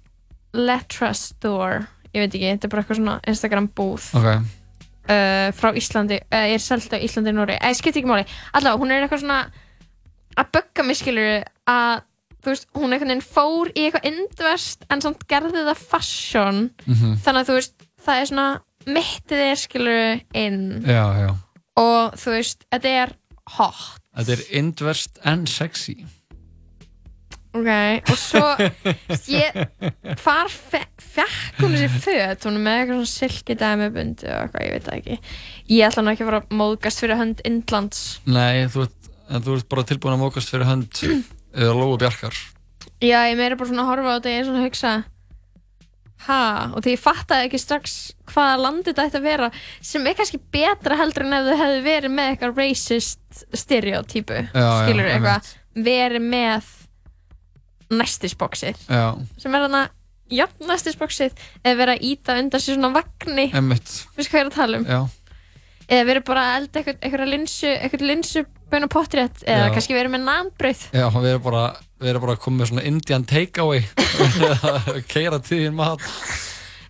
Letra 0.53 1.11
Store. 1.17 1.83
Ég 2.13 2.23
veit 2.23 2.33
ekki, 2.37 2.47
þetta 2.53 2.67
er 2.69 2.71
bara 2.73 2.83
eitthvað 2.83 2.99
svona 3.01 3.15
Instagram 3.29 3.67
búð. 3.77 4.07
Ok, 4.17 4.27
uh, 4.29 5.47
frá 5.57 5.69
Íslandi, 5.77 6.19
uh, 6.29 6.45
er 6.53 6.61
selt 6.61 6.93
á 6.93 6.97
Íslandi 7.01 7.33
Nóri, 7.33 7.57
eða 7.57 7.77
skipt 7.77 7.97
ekki 8.01 8.09
máli. 8.09 8.25
Allavega, 8.53 8.81
hún 8.81 8.93
er 8.93 9.05
eitthvað 9.07 9.23
svona 9.25 9.39
að 10.39 10.51
bögga 10.57 10.83
mig 10.87 10.97
skilur 10.99 11.43
að 11.69 12.01
þú 12.43 12.51
veist, 12.51 12.67
hún 12.75 12.91
einhvern 12.91 13.13
veginn 13.13 13.23
fór 13.23 13.69
í 13.71 13.85
eitthvað 13.87 14.07
indverst 14.09 14.83
en 14.91 15.01
samt 15.05 15.21
gerði 15.31 15.63
það 15.69 15.83
fashion. 15.93 16.63
Mhm. 16.85 17.13
þannig 17.23 17.41
að 17.43 17.49
þú 17.51 17.57
veist, 17.59 17.75
það 18.03 18.21
er 18.21 18.25
svona 18.31 18.47
mittið 18.83 19.43
er 19.51 19.55
skilur 19.61 20.21
inn. 20.35 20.63
Já, 20.83 21.05
já. 21.23 21.29
Og 21.79 22.17
þú 22.19 22.33
veist, 22.35 22.65
þetta 22.73 22.91
er 23.03 23.13
hot. 23.57 23.99
Þetta 24.17 24.35
er 24.35 24.43
indverst 24.59 25.19
and 25.23 25.47
sexy. 25.49 26.03
Ok, 27.53 27.69
og 28.09 28.17
svo 28.17 28.41
ég, 29.29 29.57
hvar 30.23 30.47
fe- 30.49 30.87
fekk 30.97 31.59
hún 31.61 31.75
þessi 31.77 31.99
föt, 32.01 32.47
hún 32.47 32.55
er 32.57 32.63
með 32.65 32.79
eitthvað 32.79 32.95
svona 33.03 33.11
silkidæmi 33.11 33.89
bundi 33.93 34.25
og 34.25 34.39
eitthvað, 34.47 34.63
ég 34.65 34.73
veit 34.73 34.87
það 34.87 34.95
ekki. 34.97 35.17
Ég 35.69 35.85
ætla 35.85 36.03
nú 36.07 36.13
ekki 36.15 36.25
að 36.25 36.31
fara 36.31 36.39
að 36.41 36.55
móðgast 36.63 37.03
fyrir 37.03 37.19
hönd 37.21 37.43
Indlands. 37.45 37.99
Nei, 38.25 38.65
þú 38.73 38.87
ert, 38.87 39.02
en 39.29 39.43
þú 39.45 39.57
ert 39.59 39.69
bara 39.71 39.85
tilbúin 39.87 40.15
að 40.17 40.21
mókast 40.25 40.51
fyrir 40.51 40.67
hönd 40.69 41.01
eða 41.59 41.73
Lóu 41.77 41.97
Bjarkar. 42.01 42.35
Já, 43.03 43.19
ég 43.29 43.37
meira 43.39 43.55
bara 43.59 43.69
svona 43.69 43.83
að 43.85 43.91
horfa 43.91 44.13
á 44.13 44.15
þetta 44.19 44.37
og 44.39 44.47
svona 44.47 44.61
að 44.61 44.67
hugsa 44.69 44.93
ha, 46.23 46.41
og 46.71 46.83
því 46.85 46.93
ég 46.93 47.01
fattaði 47.03 47.47
ekki 47.49 47.59
strax 47.59 47.95
hvaða 48.31 48.59
landi 48.63 48.85
þetta 48.91 49.07
ætti 49.09 49.19
að 49.19 49.25
vera 49.27 49.49
sem 49.83 50.05
er 50.07 50.15
kannski 50.15 50.39
betra 50.55 50.95
heldur 50.99 51.25
en 51.27 51.35
ef 51.35 51.49
þau 51.49 51.57
hefðu 51.59 51.81
verið 51.83 52.13
með 52.15 52.29
eitthvað 52.31 52.61
racist 52.61 53.43
stereotypu 53.59 54.37
Já, 54.39 54.47
já, 54.55 54.69
skilur 54.85 55.09
einmitt. 55.09 55.17
eitthvað 55.17 55.83
verið 55.89 56.25
með 56.31 56.69
næstisboksið 57.93 58.85
Já, 58.87 59.03
sem 59.41 59.57
er 59.57 59.65
þarna 59.65 59.83
jafn 60.33 60.69
næstisboksið 60.69 61.43
eða 61.63 61.75
verið 61.81 61.93
að 61.97 62.05
íta 62.09 62.37
undan 62.39 62.63
sér 62.63 62.77
svona 62.79 62.93
vagni. 62.95 63.49
Emmitt 63.53 63.91
við 64.15 64.29
hvað 64.31 64.39
ég 64.39 64.45
er 64.45 64.49
að 64.49 64.55
tala 64.55 64.79
um? 64.79 64.87
Já, 64.87 65.01
eða 65.93 66.07
verið 66.09 66.25
bara 66.29 66.43
að 66.49 66.57
elda 66.61 66.81
eitthvað, 66.81 66.99
eitthvað 67.07 67.31
linsu 67.33 67.71
eitthvað 67.73 68.05
linsu 68.09 68.43
böna 68.73 68.87
pottrétt 68.89 69.43
eða 69.45 69.67
Já. 69.67 69.73
kannski 69.75 69.93
verið 69.97 70.13
með 70.15 70.23
nambrauð. 70.27 70.83
Já, 70.97 71.05
við 71.13 71.29
erum 71.33 71.43
bara 71.45 71.63
við 72.03 72.09
erum 72.13 72.23
bara 72.25 72.33
að 72.35 72.41
koma 72.43 72.61
með 72.63 72.71
svona 72.71 72.85
Indian 72.89 73.25
takeaway. 73.29 73.83
Keira 75.13 75.39
tíðin 75.43 75.75
mat. 75.77 76.01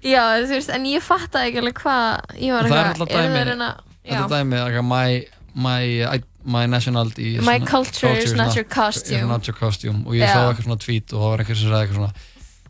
Já, 0.03 0.23
þú 0.43 0.51
veist, 0.57 0.71
en 0.75 0.85
ég 0.89 1.03
fattaði 1.05 1.51
ekki 1.51 1.61
alveg 1.61 1.77
hvað 1.79 2.37
ég 2.43 2.51
var 2.55 2.67
Það 2.67 2.73
er 2.73 2.89
eitthvað, 2.89 3.03
alltaf 3.05 3.15
eru 3.15 3.23
dæmi. 3.23 3.37
þeir 3.39 3.49
reyna 3.53 3.69
Þetta 4.03 4.17
Já, 4.17 4.23
dæmi, 4.33 4.57
eitthvað, 4.59 4.87
my, 4.89 5.09
my, 5.55 5.83
I- 6.17 6.29
my 6.43 6.65
nationality 6.67 7.29
My 7.39 7.57
not- 7.61 7.69
culture 7.71 8.11
is 8.19 8.33
not 8.35 8.51
your 8.57 8.65
costume. 8.67 9.27
not 9.29 9.47
your 9.47 9.55
costume. 9.55 10.01
Og 10.05 10.17
ég 10.17 10.25
Já. 10.27 10.33
sá 10.33 10.41
eitthvað 10.49 10.65
svona 10.67 10.81
tweet 10.83 11.13
og 11.15 11.21
það 11.23 11.29
var 11.31 11.43
eitthvað 11.45 11.59
sem 11.61 11.69
sagði 11.71 11.85
eitthvað 11.85 11.99
svona 12.01 12.13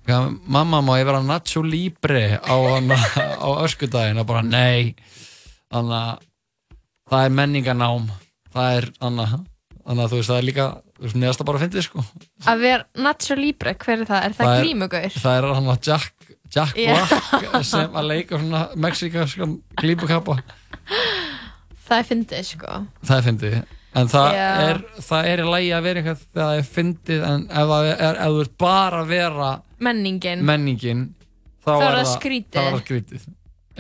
"Já, 0.04 0.18
Mamma, 0.46 0.82
má 0.86 0.94
ég 1.00 1.06
vera 1.10 1.22
Nacho 1.24 1.64
Libre 1.66 2.38
á, 2.38 2.54
á 2.54 3.50
öskudaginn? 3.66 4.20
Og 4.20 4.28
bara 4.28 4.42
nei 4.44 4.94
Þannig 5.74 5.98
að 5.98 6.28
það 7.14 7.26
er 7.28 7.34
menninganám 7.40 8.08
það 8.54 8.78
er, 8.78 8.88
þannig 9.02 9.34
að 9.34 10.12
þú 10.14 10.18
veist, 10.20 10.30
það 10.32 10.38
er 10.40 10.48
líka 10.48 10.68
neðast 11.20 11.42
að 11.44 11.48
bara 11.50 11.60
fyndið, 11.64 11.84
sko 11.88 12.04
Að 12.48 12.62
vera 12.64 12.86
Nacho 13.04 13.36
Libre, 13.36 13.74
hver 13.82 13.98
er 14.04 14.06
það? 14.08 14.26
Er 14.30 14.36
það, 14.38 14.52
er- 14.54 14.64
glímugaur? 14.64 15.18
Það 15.24 15.38
er 15.42 15.48
hann 15.58 15.72
að 15.74 15.88
Jack, 15.90 16.28
Jack 16.54 16.78
Já. 16.80 16.94
Black 16.94 17.66
sem 17.68 17.98
að 18.00 18.08
leika 18.14 18.40
svona 18.40 18.62
mexikanskam 18.86 19.56
glímukappa 19.82 20.38
Það 21.84 21.98
er 22.00 22.06
fyndið, 22.08 22.44
sko. 22.48 22.78
það 23.04 23.18
er 23.18 23.26
fyndið 23.28 23.56
en 23.94 24.08
það 24.10 24.28
Já. 24.34 24.46
er, 24.70 24.80
það 25.06 25.28
er 25.30 25.42
í 25.44 25.48
lagi 25.52 25.68
að 25.78 25.84
vera 25.86 26.02
eitthvað 26.02 26.22
þegar 26.24 26.48
það 26.48 26.60
er 26.62 26.70
fyndið 26.74 27.26
en 27.30 27.44
ef 27.50 27.68
það 27.74 27.90
er, 27.92 28.00
ef 28.24 28.32
þú 28.34 28.40
ert 28.46 28.56
bara 28.64 29.02
að 29.04 29.12
vera 29.14 29.50
Menningin. 29.84 30.46
menningin 30.48 31.04
þá 31.64 31.68
Þá 31.68 31.76
er 31.76 31.84
er 31.84 31.92
það 31.92 32.00
það 32.00 32.14
skrítið. 32.16 32.56
þá 32.56 32.64
er 32.64 32.72
það 32.78 32.86
skrítið 32.88 33.28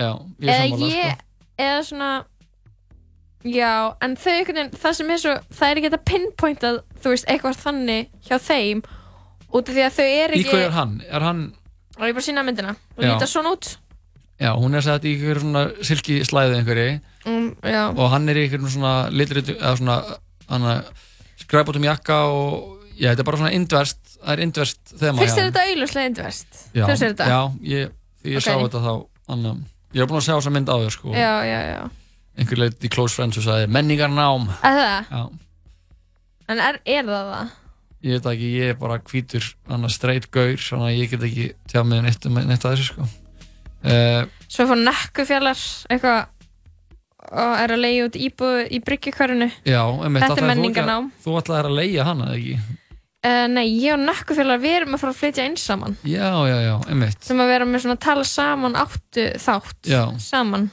já, 0.03 0.09
ég 0.43 0.51
er 0.53 0.67
ég, 0.83 1.15
sko. 1.15 1.29
Eða 1.63 1.83
svona, 1.87 2.09
já, 3.43 3.71
en 4.05 4.15
þau 4.19 4.31
einhvern 4.33 4.59
veginn, 4.61 4.73
það 4.83 4.97
sem 4.99 5.13
er 5.15 5.21
svo, 5.23 5.35
það 5.57 5.69
er 5.73 5.79
ekki 5.81 5.89
þetta 5.91 6.09
pinpointað, 6.11 6.81
þú 7.03 7.13
veist, 7.13 7.29
eitthvað 7.31 7.61
þannig 7.63 8.09
hjá 8.27 8.37
þeim, 8.49 8.83
út 9.53 9.69
af 9.69 9.75
því 9.77 9.85
að 9.87 9.95
þau 9.97 10.07
er 10.09 10.33
í 10.35 10.41
ekki, 10.41 10.51
hvað 10.53 10.65
er 10.67 10.75
hann? 10.77 10.93
er 11.09 11.25
hann, 11.27 11.41
og 11.99 12.05
ég 12.07 12.15
bara 12.17 12.25
sína 12.27 12.45
myndina, 12.47 12.75
og 12.97 13.03
Já. 13.03 13.09
líta 13.11 13.27
svona 13.29 13.51
út, 13.57 13.71
já, 14.41 14.51
hún 14.57 14.75
er 14.79 14.83
sett 14.85 15.03
í 15.07 15.15
einhverju 15.17 15.43
svona 15.43 15.65
silki 15.85 16.19
slæði 16.27 16.59
einhverju 16.61 16.87
um, 17.31 17.49
já, 17.63 17.83
og 17.93 18.07
hann 18.15 18.29
er 18.31 18.39
í 18.39 18.45
einhverjum 18.47 18.71
svona 18.73 18.93
litrit 19.13 19.51
eða 19.53 19.75
svona 19.79 19.97
hann 20.49 20.65
skræbótum 21.43 21.85
jakka 21.85 22.17
og 22.33 22.79
já, 22.97 23.11
þetta 23.13 23.23
er 23.23 23.27
bara 23.29 23.39
svona 23.43 23.53
indverst 23.55 24.01
það 24.23 24.33
er 24.33 24.41
indverst 24.47 24.81
þema 24.95 25.19
þér 25.21 25.29
honum. 25.29 25.45
þetta 25.51 25.63
auðvitað 25.67 26.07
indverst? 26.09 26.57
já, 26.73 26.83
Þú 26.87 26.95
sér 26.97 27.13
þetta? 27.13 27.27
já, 27.29 27.39
ég, 27.75 27.93
því 28.23 28.33
ég 28.33 28.41
Ok. 28.41 28.47
sá 28.47 28.53
þetta 28.63 28.81
þá 28.87 28.93
anna, 29.35 29.53
ég 29.93 30.01
hef 30.03 30.09
búin 30.11 30.19
að 30.21 30.25
sjá 30.27 30.35
þessa 30.37 30.53
mynd 30.55 30.69
á 30.71 30.75
þér 30.81 30.93
sko 30.97 31.13
Já, 31.15 31.31
já, 31.47 31.59
já, 31.69 31.81
einhver 32.39 32.61
leitt 32.63 32.85
í 32.87 32.91
Close 32.93 33.15
Friends 33.17 33.39
og 33.41 33.45
sagði 33.47 33.69
menningarnám 33.73 34.47
að 34.59 34.79
það, 34.79 35.11
já, 35.13 35.23
en 36.53 36.63
er, 36.69 36.79
er 36.85 37.09
það 37.09 37.31
það? 37.33 37.51
ég 38.03 38.17
veit 38.17 38.29
ekki, 38.33 38.47
ég 38.59 38.73
er 38.73 38.79
bara 38.81 38.99
hvítur 38.99 39.49
hann 39.71 39.89
straight 39.93 40.29
gaur, 40.33 40.57
þannig 40.59 40.89
að 40.89 40.97
ég 40.99 41.13
get 41.13 41.27
ekki 41.29 41.49
tjá 41.71 41.83
mig 41.87 42.01
neitt 42.03 42.25
um 42.27 42.39
neitt 42.41 42.65
að 42.67 42.73
þessu 42.75 42.89
sko 42.91 43.05
uh, 43.07 44.23
Svo 44.51 44.67
fór 44.69 44.81
nekkufjallar 44.83 45.61
eitthvað 45.89 46.25
og 47.33 47.53
er 47.63 47.71
að 47.71 47.79
leiða 47.79 48.07
út 48.09 48.15
íbúð 48.19 48.57
í 48.75 48.79
bryggjukörunu. 48.83 49.47
já, 49.63 49.79
einmitt, 50.03 50.25
Þetta 50.25 50.41
er 50.43 50.47
menningarnám. 50.49 51.05
þú 51.23 51.37
ætlaðir 51.39 51.69
að 51.69 51.77
leia 51.79 52.03
hana, 52.09 52.27
ekki? 52.35 52.57
Uh, 53.23 53.45
nei, 53.47 53.65
ég 53.79 53.93
og 53.95 54.01
nekkufjallar, 54.03 54.59
við 54.59 54.73
erum 54.81 54.95
að 54.97 54.99
fara 54.99 55.13
að 55.13 55.19
flytja 55.21 55.43
eins 55.47 55.61
saman. 55.63 55.93
já, 56.03 56.27
já, 56.49 56.55
já, 56.65 56.73
einmitt 56.91 57.23
Sem 57.23 57.39
að 57.39 57.51
vera 57.53 57.67
með 57.69 57.83
svona 57.85 57.95
að 57.95 58.01
tala 58.03 58.23
saman 58.27 58.73
áttu 58.75 59.23
þátt 59.39 59.87
Já. 59.87 60.01
saman. 60.19 60.65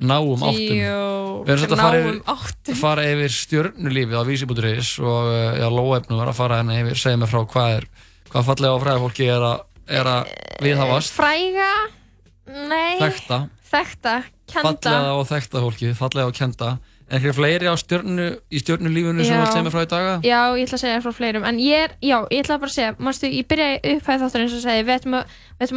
náum 0.00 0.44
áttum 0.48 0.78
Jú, 0.78 1.02
Við 1.44 1.52
erum 1.52 1.60
svolítið 1.60 1.74
að 1.76 1.82
fara 1.82 1.98
náum 2.00 2.08
yfir, 2.08 2.22
áttum. 2.32 2.78
fara 2.80 3.04
yfir 3.12 3.34
stjörnulífið 3.36 4.16
á 4.16 4.24
vísibúturis 4.24 4.94
og 5.04 5.28
uh, 5.28 5.58
já, 5.60 5.68
Lóefnum 5.68 6.22
var 6.22 6.32
að 6.32 6.38
fara 6.40 6.62
henni 6.62 6.80
yfir, 6.80 6.96
segja 7.04 7.20
mig 7.20 7.28
frá 7.32 7.42
hvað 7.52 7.76
er 7.76 7.88
hvað 8.32 8.48
fallega 8.48 8.72
og 8.78 8.82
fræða 8.86 9.02
fólki 9.04 9.28
er 9.34 9.44
að, 9.50 9.60
er 10.00 10.10
að 10.14 10.32
viðhafast, 10.64 11.12
Fræga, 11.18 11.70
nei, 12.72 12.96
þekta, 13.02 13.38
þekkta, 13.72 14.14
kenda. 14.48 14.64
fallega 14.72 15.12
og 15.20 15.26
þekta 15.28 15.62
fólki, 15.66 15.92
fallega 15.98 16.30
og 16.32 16.36
kenda. 16.40 16.70
En 17.08 17.16
einhverju 17.16 17.32
fleiri 17.38 17.70
stjörnu, 17.80 18.24
í 18.52 18.60
stjörnulífinu 18.60 19.24
sem 19.24 19.38
þú 19.38 19.44
ert 19.46 19.54
segja 19.54 19.64
mig 19.64 19.72
frá 19.72 19.80
í 19.80 19.88
daga? 19.88 20.14
Já, 20.28 20.40
ég 20.60 20.66
ætla 20.66 20.76
að 20.76 20.82
segja 20.82 20.98
frá 21.06 21.12
fleirum, 21.16 21.44
en 21.48 21.56
ég 21.64 21.84
er, 21.86 21.94
já, 22.04 22.18
ég 22.28 22.42
ætla 22.44 22.58
bara 22.60 22.68
að 22.68 22.74
segja, 22.74 22.90
mástu, 23.00 23.30
ég 23.32 23.46
byrjaði 23.48 23.94
upphæði 23.94 24.20
þáttur 24.24 24.42
eins 24.44 24.56
og 24.58 24.60
segi, 24.66 24.82
við 24.84 24.94
ætlum 24.98 25.16
að, 25.16 25.32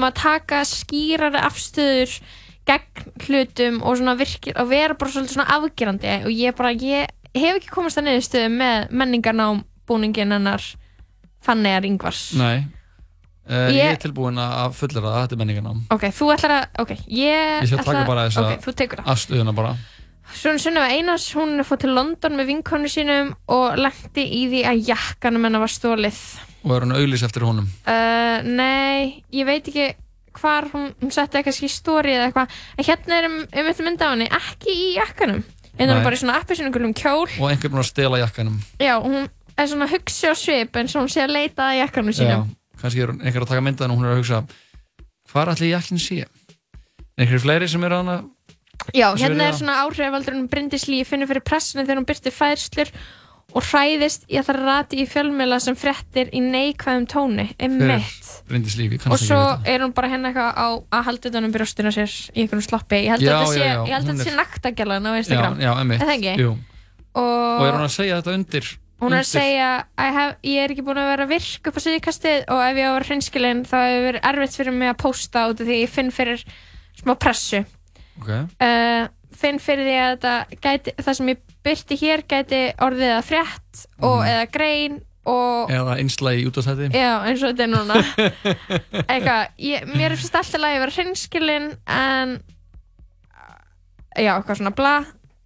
að 0.09 0.17
taka 0.19 0.59
skýrari 0.67 1.43
afstöður 1.47 2.17
gegn 2.67 3.07
hlutum 3.25 3.79
og 3.87 3.95
svona 4.01 4.17
virkir, 4.19 4.57
og 4.59 4.67
vera 4.73 4.97
bara 4.99 5.13
svolítið 5.15 5.37
svona 5.37 5.47
afgerandi 5.55 6.11
og 6.27 6.35
ég 6.35 6.57
bara, 6.59 6.73
ég 6.75 7.15
hef 7.31 7.61
ekki 7.61 7.71
komast 7.71 7.97
að 8.01 8.09
niðurstöðu 8.09 8.51
með 8.59 8.91
menningarnám 8.91 9.63
búningin 9.87 10.35
hennar 10.35 10.67
Fannegar 11.41 11.87
Ingvars. 11.87 12.33
Nei. 12.37 12.67
Uh, 13.49 13.71
ég... 13.71 13.79
Ég- 13.79 13.95
er 13.95 14.03
tilbúin 14.03 14.37
að 14.37 14.75
fullera 14.77 15.07
það, 15.15 15.23
þetta 15.23 15.35
er 15.35 15.39
menningarnám. 15.41 15.79
Ok, 15.95 16.03
þú 16.13 16.27
ætlar 16.35 16.53
að, 16.59 16.67
ok, 16.83 16.91
ég 17.07 17.63
ætla- 17.79 18.03
Ok, 18.51 18.61
þú 18.67 18.73
tekur 18.83 19.01
það. 19.01 19.09
Bara. 20.31 20.39
Svona 20.41 20.61
Sunneva 20.63 20.87
Einars, 20.95 21.27
hún 21.37 21.59
er 21.59 21.67
fótt 21.67 21.83
til 21.85 21.93
London 21.95 22.37
með 22.39 22.49
vinkonu 22.55 22.89
sínum 22.91 23.33
og 23.51 23.77
lendi 23.79 24.25
í 24.39 24.45
því 24.51 24.63
að 24.71 24.85
jakkanum 24.91 25.45
hennar 25.49 25.63
var 25.65 25.73
stólið. 25.75 26.21
Og 26.63 26.75
er 26.75 26.85
hann 26.85 26.95
auðlýs 26.95 27.23
eftir 27.25 27.45
honum. 27.47 27.67
Uh, 27.85 28.41
nei, 28.45 29.23
ég 29.33 29.47
veit 29.49 29.67
ekki 29.67 29.91
hvar 30.39 30.69
hún, 30.71 30.91
hún 31.01 31.11
setti 31.11 31.39
eitthvað 31.39 31.63
í 31.65 31.69
stóri 31.71 32.13
eða 32.15 32.29
eitthvað, 32.29 32.59
en 32.77 32.87
hérna 32.87 33.17
er 33.17 33.27
um, 33.27 33.39
um 33.43 33.65
þetta 33.67 33.83
mynd 33.87 34.01
af 34.05 34.13
henni, 34.13 34.27
ekki 34.31 34.71
í 34.71 34.85
jakkanum 34.95 35.41
hérna 35.75 35.83
er 35.83 35.87
Nei. 35.91 35.95
hún 35.97 36.05
bara 36.05 36.15
í 36.15 36.21
svona 36.21 36.37
appisínugulum 36.39 36.93
kjól 36.95 37.25
Og 37.39 37.49
einhver 37.49 37.71
búin 37.71 37.81
að 37.81 37.89
stela 37.89 38.19
jakkanum. 38.21 38.57
já, 38.79 38.93
hún 39.03 39.27
er 39.57 39.67
svona 39.67 39.87
að 39.87 39.95
hugsa 39.97 40.31
á 40.31 40.35
svip 40.39 40.75
eins 40.79 40.95
og 40.95 41.03
hún 41.03 41.11
sé 41.11 41.23
að 41.25 41.33
leita 41.35 41.67
að 41.71 41.79
jakkanum 41.81 42.13
Já, 42.13 42.19
sínum 42.21 42.49
kannski 42.81 43.03
er 43.03 43.11
einhver 43.17 43.43
að 43.45 43.51
taka 43.51 43.63
myndaðan 43.65 43.91
og 43.91 43.99
hún 43.99 44.07
er 44.07 44.13
að 44.13 44.21
hugsa 44.21 44.41
hvað 45.31 45.51
ætli 45.55 45.71
jakkin 45.71 45.99
sé? 46.01 46.17
Einhverju 47.19 47.43
fleiri 47.43 47.67
sem 47.71 47.83
eru 47.87 47.99
hana 48.01 48.17
já, 48.93 49.07
hérna 49.17 49.47
er 49.47 49.53
að- 49.53 49.59
svona 49.61 49.79
áhrifaldurinn 49.85 50.47
Bryndis 50.51 50.87
Lí 50.89 51.03
finnur 51.07 51.27
fyrir 51.31 51.43
pressinu 51.45 51.85
þegar 51.85 52.01
hún 52.01 52.07
byrti 52.09 52.33
fæðslur 52.33 52.91
og 53.51 53.63
hræðist 53.67 54.23
í 54.31 54.37
að 54.39 54.47
það 54.47 54.59
rati 54.63 54.99
í 55.03 55.07
fjölmiðla 55.11 55.57
sem 55.59 55.75
frettir 55.75 56.29
í 56.31 56.39
neikvæðum 56.39 57.07
tóni. 57.11 57.47
Lífi, 58.79 58.99
og 59.11 59.19
svo 59.19 59.39
er 59.67 59.83
hún 59.83 59.93
bara 59.93 60.07
hérna 60.07 60.31
eitthvað 60.31 60.53
á 60.55 60.67
að 60.87 61.03
halda 61.09 61.29
þetta 61.29 61.43
um 61.43 61.51
brjóstina 61.51 61.91
sér 61.91 62.11
í 62.31 62.45
einhvern 62.45 62.63
sloppi. 62.63 63.01
Ég 63.03 63.09
held 63.11 63.25
Já, 63.25 63.31
að 63.31 63.41
þetta 63.41 63.51
sé, 63.51 63.65
ég 63.91 63.97
að 63.97 64.37
naktagjalan 64.39 65.09
á 65.09 65.11
Instagram. 65.19 65.59
Er 65.59 65.99
það 65.99 66.15
ekki? 66.15 66.35
Og, 67.11 67.59
Og 67.59 67.65
er 67.67 67.75
hún 67.75 67.83
að 67.83 67.91
segja 67.91 68.21
þetta 68.21 68.37
undir? 68.39 68.77
hún 69.01 69.15
er 69.17 69.23
að 69.23 69.29
segja 69.31 69.69
að 69.97 70.35
ég 70.45 70.61
er 70.61 70.71
ekki 70.75 70.83
búin 70.85 70.99
að 71.01 71.07
vera 71.09 71.25
virk 71.31 71.67
upp 71.71 71.77
á 71.77 71.81
síðkastið 71.81 72.43
og 72.53 72.59
ef 72.61 72.77
ég 72.77 72.85
á 72.85 72.91
að 72.91 72.97
vera 72.99 73.07
hreinskilin 73.09 73.63
þá 73.65 73.77
hefur 73.81 74.03
verið 74.05 74.27
erfitt 74.29 74.57
fyrir 74.59 74.75
mig 74.77 74.91
að 74.91 74.99
posta 75.01 75.45
út 75.49 75.63
af 75.63 75.67
því 75.67 75.77
ég 75.81 75.89
finn 75.89 76.11
fyrir 76.13 76.43
smá 77.01 77.15
pressu 77.17 77.63
Ok. 78.19 78.29
uh, 78.61 79.07
finn 79.41 79.59
fyrir 79.63 79.85
því 79.87 79.95
að 80.01 80.11
þetta 80.17 80.59
gæti, 80.65 80.93
það 81.01 81.13
sem 81.17 81.29
ég 81.31 81.39
byrti 81.63 81.97
hér 82.01 82.21
gæti 82.29 82.59
orðið 82.83 83.13
að 83.15 83.23
frétt 83.29 83.85
og 84.01 84.19
Mhm. 84.19 84.27
eða 84.33 84.51
grein 84.51 84.99
og 85.25 85.69
Eða 85.69 85.95
einslægi 86.01 86.47
út 86.49 86.57
á 86.57 86.61
þetta? 86.65 86.89
Já, 86.97 87.11
eins 87.29 87.43
og 87.45 87.51
þetta 87.53 87.63
er 87.63 87.69
núna 87.69 87.95
Eitthvað, 89.11 89.47
ég, 89.61 89.85
mér 89.95 90.15
finnst 90.17 90.35
alltaf 90.35 90.61
að 90.65 90.79
vera 90.81 90.95
hreinskilin 90.95 91.67
en 91.85 92.39
já, 94.17 94.33
eitthvað 94.35 94.57
svona 94.59 94.73
bla 94.75 94.95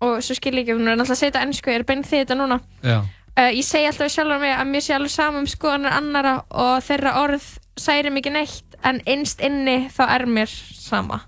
og 0.06 0.18
svo 0.24 0.36
skil 0.38 0.54
ég 0.58 0.64
ekki, 0.66 0.76
hún 0.76 0.88
er 0.88 0.96
náttúrulega 0.98 1.16
að 1.16 1.20
segja 1.22 1.32
þetta 1.34 1.44
ennsku, 1.48 1.72
ég 1.72 1.80
er 1.82 1.88
beint 1.88 2.08
því 2.10 2.22
þetta 2.24 2.38
núna 2.40 2.58
uh, 2.86 3.06
Ég 3.52 3.66
segi 3.68 3.88
alltaf 3.90 4.06
við 4.08 4.14
sjálfur 4.16 4.40
mig 4.44 4.54
að 4.56 4.70
mér 4.72 4.84
sé 4.86 4.96
alveg 4.96 5.12
saman 5.12 5.42
um 5.44 5.48
skoðanar 5.52 5.96
annara 6.00 6.34
og 6.56 6.84
þeirra 6.88 7.14
orð 7.26 7.48
særi 7.80 8.12
mikið 8.16 8.36
neitt 8.38 8.78
en 8.88 9.02
innst 9.12 9.42
inni 9.44 9.90
þá 9.92 10.04
er 10.16 10.26
mér 10.30 10.48
sama 10.80 11.22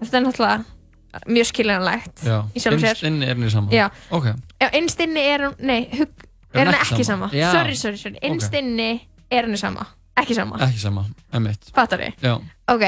Þetta 0.00 0.16
er 0.20 0.24
náttúrulega 0.26 0.64
mjög 1.26 1.48
skiljanlegt 1.50 2.20
í 2.54 2.60
sjálfum 2.62 2.82
sér 2.84 2.90
Innst 2.94 3.06
inni 3.08 3.26
er 3.26 3.34
henni 3.34 3.50
saman. 3.50 3.72
Já. 3.74 3.86
Ok. 4.14 4.28
Já, 4.62 4.68
innst 4.78 5.00
inni 5.02 5.24
er 5.26 5.46
hún, 5.48 5.56
nei, 5.66 5.80
hug, 5.98 6.26
Er 6.54 6.66
hún 6.70 6.74
ekki 6.78 7.04
sama? 7.06 7.28
sama. 7.30 7.52
Sorry, 7.52 7.76
sorry, 7.78 7.98
sorry, 7.98 8.18
innst 8.26 8.50
Ok. 8.52 8.58
inni 8.62 8.90
er 9.30 9.46
henni 9.48 9.58
sama 9.58 9.86
Ekki 10.20 10.34
sama 10.34 10.58
Ekki 10.66 10.78
sama, 10.82 11.04
emmitt. 11.34 11.70
Fattar 11.74 12.02
þið? 12.04 12.24
Já. 12.26 12.34
Ok, 12.74 12.84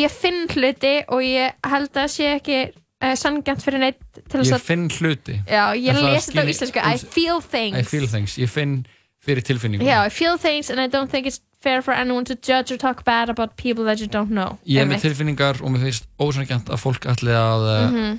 ég 0.00 0.12
finn 0.12 0.44
hluti 0.54 0.94
og 1.08 1.22
ég 1.24 1.56
held 1.68 1.88
að 1.92 1.96
það 2.02 2.12
sé 2.16 2.28
ekki 2.38 2.58
uh, 2.68 3.14
sangjant 3.18 3.64
fyrir 3.64 3.82
neitt 3.84 4.00
til 4.16 4.40
þess 4.40 4.52
Ég 4.52 4.56
að 4.58 4.66
finn 4.68 4.86
hluti. 4.98 5.38
Já, 5.48 5.64
ég 5.76 5.98
lesi 5.98 6.32
þetta 6.32 6.44
á 6.44 6.52
íslensku 6.54 6.84
I 6.84 6.96
feel 7.16 7.40
things 7.44 7.78
I 7.80 7.84
feel 7.88 8.08
things. 8.08 8.38
Ég 8.40 8.48
finn 8.52 8.80
fyrir 9.24 9.42
tilfinningum. 9.44 9.84
Já, 9.88 10.04
I 10.06 10.12
feel 10.14 10.38
things 10.40 10.70
and 10.70 10.80
I 10.80 10.86
don't 10.88 11.10
think 11.10 11.26
it's 11.26 11.40
fair 11.60 11.82
for 11.82 11.92
anyone 11.94 12.24
to 12.24 12.34
judge 12.36 12.70
or 12.72 12.78
talk 12.78 13.04
bad 13.04 13.28
about 13.28 13.56
people 13.56 13.84
that 13.84 13.98
you 14.00 14.06
don't 14.08 14.30
know 14.30 14.58
Ég 14.66 14.80
er 14.82 14.86
með 14.86 15.02
tilfinningar 15.08 15.60
og 15.62 15.72
mér 15.74 15.88
finnst 15.88 16.06
ósangjant 16.22 16.70
að 16.70 16.82
fólk 16.84 17.06
ætli 17.10 17.34
að 17.34 17.66
uh, 17.66 17.90
Mhm. 17.90 18.18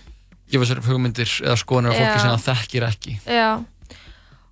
gefa 0.52 0.66
sér 0.66 0.82
hugmyndir 0.84 1.30
eða 1.46 1.58
skoðanir 1.62 1.92
af 1.94 2.00
fólki 2.00 2.20
sem 2.24 2.32
það 2.34 2.48
þekkir 2.50 2.88
ekki. 2.90 3.20
Já 3.28 3.50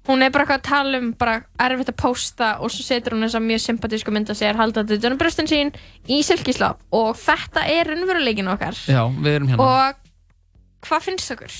Hún 0.07 0.21
er 0.23 0.29
bara 0.31 0.45
eitthvað 0.45 0.59
að 0.61 0.67
tala 0.69 0.97
um 1.01 1.07
bara 1.19 1.33
erfitt 1.59 1.89
að 1.91 1.97
posta 1.99 2.49
og 2.63 2.69
svo 2.71 2.83
setur 2.85 3.11
hún 3.17 3.25
þessa 3.25 3.41
mjög 3.43 3.59
sympatísku 3.59 4.11
mynd 4.15 4.29
að 4.31 4.37
segja 4.39 4.53
haldandi 4.55 4.95
utan 4.95 5.11
um 5.11 5.19
bröstin 5.19 5.49
sín 5.51 5.73
í 6.07 6.21
silkisláp 6.23 6.77
og 6.95 7.17
þetta 7.19 7.65
er 7.67 7.89
raunveruleikin 7.91 8.47
okkar 8.53 8.77
Já, 8.87 9.01
við 9.11 9.33
erum 9.35 9.49
hérna. 9.51 9.67
og 9.67 10.87
hvað 10.87 11.03
finnst 11.09 11.33
okkur? 11.35 11.51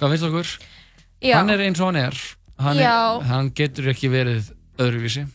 Hvað 0.00 0.14
finnst 0.14 0.24
okkur? 0.30 0.54
Já. 1.20 1.34
Hann 1.36 1.50
er 1.52 1.58
eins 1.66 1.80
og 1.82 1.90
hann 1.90 1.96
er. 2.06 2.16
Hann, 2.60 2.78
er, 2.80 3.20
hann 3.28 3.50
getur 3.52 3.90
ekki 3.92 4.08
verið 4.08 4.48
öðruvísi. 4.80 5.26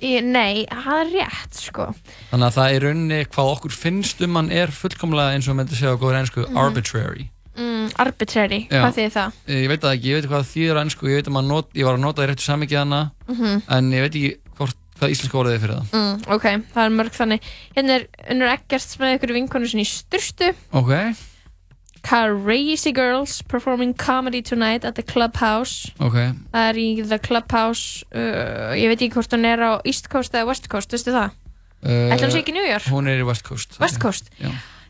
Ég, 0.00 0.22
nei, 0.22 0.66
það 0.70 1.00
er 1.00 1.08
rétt 1.16 1.58
sko 1.58 1.88
Þannig 2.30 2.46
að 2.48 2.54
það 2.58 2.74
er 2.76 2.84
rauninni 2.86 3.18
hvað 3.26 3.50
okkur 3.56 3.74
finnst 3.74 4.20
um 4.22 4.36
hann 4.38 4.50
er 4.54 4.70
fullkomlega 4.70 5.34
eins 5.34 5.48
og 5.48 5.54
við 5.54 5.58
myndum 5.62 5.78
segja 5.80 5.94
á 5.94 5.98
góður 5.98 6.18
einsku 6.20 6.44
Mhm. 6.48 6.56
arbitrary. 6.56 7.30
mm, 7.58 7.88
Arbitrary, 7.98 8.60
Já. 8.70 8.82
hvað 8.84 8.94
þýðir 8.98 9.14
það? 9.16 9.32
Ég 9.48 9.68
veit 9.68 9.80
það 9.82 9.94
ekki, 9.96 10.08
ég 10.12 10.14
veit 10.20 10.28
hvað 10.30 10.44
þýðir 10.52 10.76
á 10.78 10.82
einsku, 10.84 11.08
ég 11.08 11.16
veit 11.18 11.26
að 11.26 11.34
maður 11.34 11.48
not, 11.48 11.72
ég 11.74 11.84
var 11.88 11.94
að 11.96 12.00
nota 12.04 12.22
í 12.22 12.26
réttu 12.30 12.44
samvikið 12.46 12.78
hana, 12.78 13.10
Mhm. 13.28 13.62
en 13.68 13.90
ég 13.90 14.00
veit 14.04 14.14
ekki 14.14 14.36
hvort, 14.58 14.76
hvað 15.00 15.10
íslenska 15.10 15.38
orðið 15.38 15.54
er 15.54 15.58
fyrir 15.58 15.76
það. 15.78 15.90
mm, 15.90 16.28
Ok, 16.28 16.42
það 16.74 16.84
er 16.86 16.94
mörg 16.98 17.12
þannig 17.18 17.40
Hérna 17.76 17.90
er 17.98 18.06
unnur 18.30 18.48
ekkert 18.54 18.98
með 19.00 19.18
ykkur 19.18 19.32
vinkonu 19.34 19.66
sinni 19.68 19.82
í 19.82 19.90
styrstu 19.90 20.54
Ok, 20.72 21.16
Crazy 22.08 22.92
Girls 22.96 23.42
performing 23.42 23.92
comedy 23.94 24.40
tonight 24.42 24.84
at 24.84 24.94
the 24.96 25.02
Clubhouse. 25.04 25.90
Ok, 26.00 26.16
Það 26.54 26.68
er 26.70 26.78
í 26.80 26.86
The 27.04 27.18
Clubhouse 27.20 28.06
uh, 28.16 28.72
Ég 28.78 28.88
veit 28.88 29.02
ekki 29.04 29.12
hvort 29.18 29.34
hún 29.36 29.44
er 29.44 29.60
á 29.60 29.72
East 29.84 30.08
Coast 30.08 30.32
eða 30.32 30.48
West 30.48 30.68
Coast, 30.72 30.94
veistu 30.94 31.12
það? 31.12 31.34
uh, 31.84 32.16
hún 32.16 32.32
sé 32.32 32.40
ekki 32.40 32.54
New 32.56 32.64
York? 32.64 32.88
Hún 32.90 33.10
er 33.12 33.20
í 33.20 33.26
West 33.28 33.44
Coast. 33.46 33.76
West 33.82 34.00
Coast, 34.02 34.32
Já. 34.40 34.48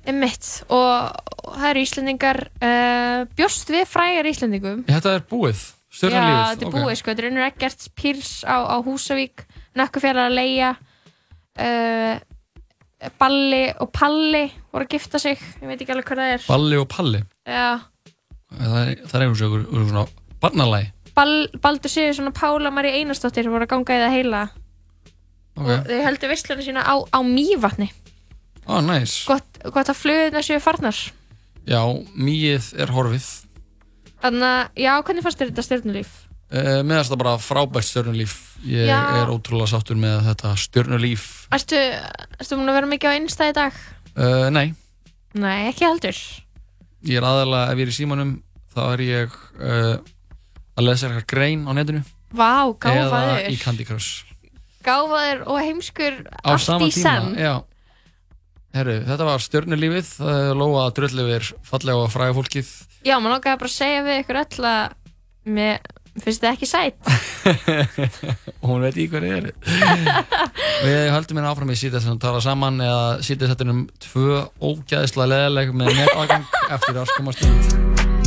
emmitt 0.09 0.47
og, 0.71 1.19
og 1.43 1.59
það 1.59 1.69
eru 1.73 1.83
Íslendingar 1.89 2.39
uh, 2.63 3.27
bjóst 3.37 3.75
við 3.75 3.85
frægar 3.91 4.31
Íslendingum? 4.31 4.85
Þetta 4.89 5.17
er 5.19 5.27
búið, 5.29 5.59
Já, 5.59 5.99
stjórnarlífið 5.99 6.49
þetta 6.55 6.69
er 6.71 6.75
búið 6.79 6.97
sko, 7.01 7.11
þetta 7.11 7.25
er 7.25 7.31
unnur 7.33 7.49
Eggerts 7.49 7.91
Pírs 7.99 8.33
á, 8.47 8.57
á 8.63 8.77
Húsavík 8.87 9.45
Nökkufjallar 9.79 10.31
að 10.31 10.39
leia 10.39 10.71
uh, 11.59 12.15
Balli 13.19 13.63
og 13.79 13.93
Palli 13.95 14.45
voru 14.73 14.85
að 14.87 14.95
gifta 14.97 15.21
sig, 15.23 15.39
ég 15.63 15.69
veit 15.71 15.79
ekki 15.85 15.95
alveg 15.95 16.09
hvað 16.09 16.23
það 16.23 16.33
er. 16.35 16.47
Balli 16.49 16.79
og 16.81 16.89
Palli? 16.91 17.21
Já, 17.47 17.69
Það 18.49 18.77
er, 18.81 18.91
það 19.05 19.15
er 19.19 19.25
einhvers 19.27 19.43
vegar 19.45 19.89
svona 19.91 20.03
barnalæg 20.41 20.87
Bal, 21.19 21.33
Baldur 21.61 21.93
Sigurðsson 21.93 22.31
og 22.31 22.35
Pála 22.39 22.71
Marí 22.73 22.93
Einarsdóttir 22.97 23.49
voru 23.51 23.67
að 23.67 23.73
ganga 23.75 23.97
í 23.97 24.03
það 24.05 24.15
heila. 24.15 24.43
Ok, 25.59 25.67
og 25.67 25.89
þau 25.91 26.03
höldu 26.07 26.31
vissluna 26.31 26.63
sína 26.65 26.85
á, 26.87 26.95
á 27.11 27.19
Mývatni. 27.27 27.89
Á 28.71 28.79
næs. 28.87 29.17
Gott, 29.27 29.59
gott 29.75 29.91
að 29.91 29.99
flugðina 29.99 30.43
séu 30.47 30.61
farnar. 30.63 30.95
Já, 31.67 31.81
mýið 32.15 32.71
er 32.79 32.93
horfið. 32.95 33.27
Þannig 34.23 34.47
að, 34.47 34.63
já, 34.85 34.93
hvernig 35.03 35.27
fannst 35.27 35.43
þér 35.43 35.51
þetta 35.51 35.67
stjórnulíf? 35.67 36.13
Uh, 36.53 36.81
Meðast 36.87 37.13
það 37.13 37.21
bara 37.23 37.37
frábært 37.43 37.89
stjórnarlíf 37.89 38.35
Ég 38.67 38.89
Já. 38.91 38.99
er 39.23 39.31
ótrúlega 39.31 39.71
sáttur 39.75 39.99
með 40.01 40.21
þetta 40.33 40.53
stjórnarlíf 40.65 41.25
Erstu, 41.55 41.79
erstu 42.41 42.59
múin 42.59 42.73
að 42.73 42.79
vera 42.81 42.91
mikið 42.93 43.11
á 43.11 43.19
Insta 43.21 43.49
í 43.51 43.57
dag? 43.57 43.81
uh, 44.19 44.49
Nei, 44.55 44.73
Nei, 45.39 45.69
ekki 45.71 45.85
heldur. 45.87 46.17
Ég 47.07 47.19
er 47.21 47.27
aðalega 47.29 47.73
ef 47.75 47.79
ég 47.79 47.87
er 47.87 47.93
í 47.93 47.97
símanum 47.99 48.31
þá 48.75 48.81
er 48.95 49.03
ég 49.05 49.35
uh, 49.61 49.99
að 50.79 50.87
lesa 50.89 51.07
eitthvað 51.09 51.27
grein 51.31 51.67
á 51.69 51.73
netinu. 51.77 52.01
Vá, 52.33 52.65
eða 52.65 53.05
gáfaður 53.05 53.47
í 53.53 53.59
Candy 53.61 53.85
Crush. 53.89 54.25
Gáfaður 54.87 55.45
og 55.53 55.59
heimskur 55.63 56.17
á 56.33 56.49
allt 56.55 56.65
sama 56.65 56.89
í 56.89 56.95
tíma 56.95 57.05
senn 57.05 57.37
já. 57.39 57.53
Herru, 58.77 58.97
þetta 59.07 59.27
var 59.29 59.43
stjörnulífið. 59.45 60.11
Það 60.19 60.41
er 60.49 60.59
lóa 60.61 60.83
að 60.87 60.95
dröll 60.99 61.23
yfir 61.25 61.47
fallega 61.67 62.03
og 62.05 62.11
fræga 62.13 62.37
fólkið. 62.37 62.73
Já, 63.07 63.15
maður 63.17 63.35
langaði 63.37 63.61
bara 63.63 63.71
að 63.71 63.77
segja 63.77 64.03
við 64.09 64.21
ykkur 64.23 64.41
öll 64.43 64.67
að 64.73 64.97
mér 65.59 65.79
finnst 66.25 66.45
þið 66.45 66.51
ekki 66.53 66.69
sætt 66.69 66.97
hún 68.67 68.85
veit 68.85 68.99
í 68.99 69.09
hverju 69.11 69.39
er 69.39 69.51
við 70.85 71.01
höldum 71.15 71.41
hérna 71.41 71.55
áfram 71.55 71.75
í 71.75 71.79
sítið 71.79 72.05
sem 72.05 72.21
tala 72.23 72.43
saman 72.45 72.81
eða 72.85 73.09
sítið 73.25 73.55
þetta 73.55 73.73
um 73.75 73.83
tvö 74.09 74.45
ógæðislega 74.61 75.33
leðileg 75.35 75.75
með 75.75 75.95
netagang 76.03 76.49
eftir 76.69 77.03
áskomast 77.05 78.18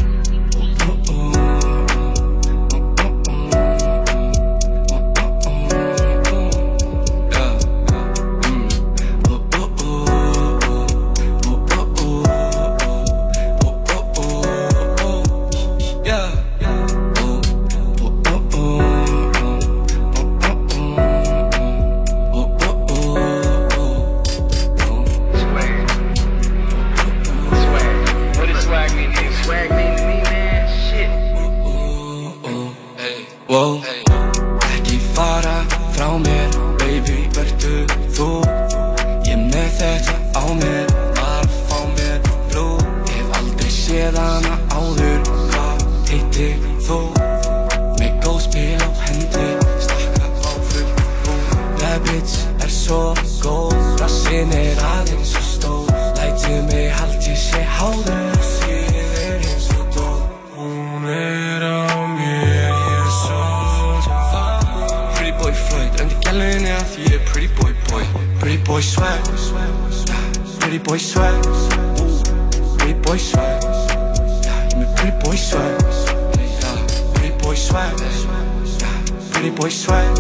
pretty 79.41 79.55
boy 79.55 79.69
swag 79.69 80.15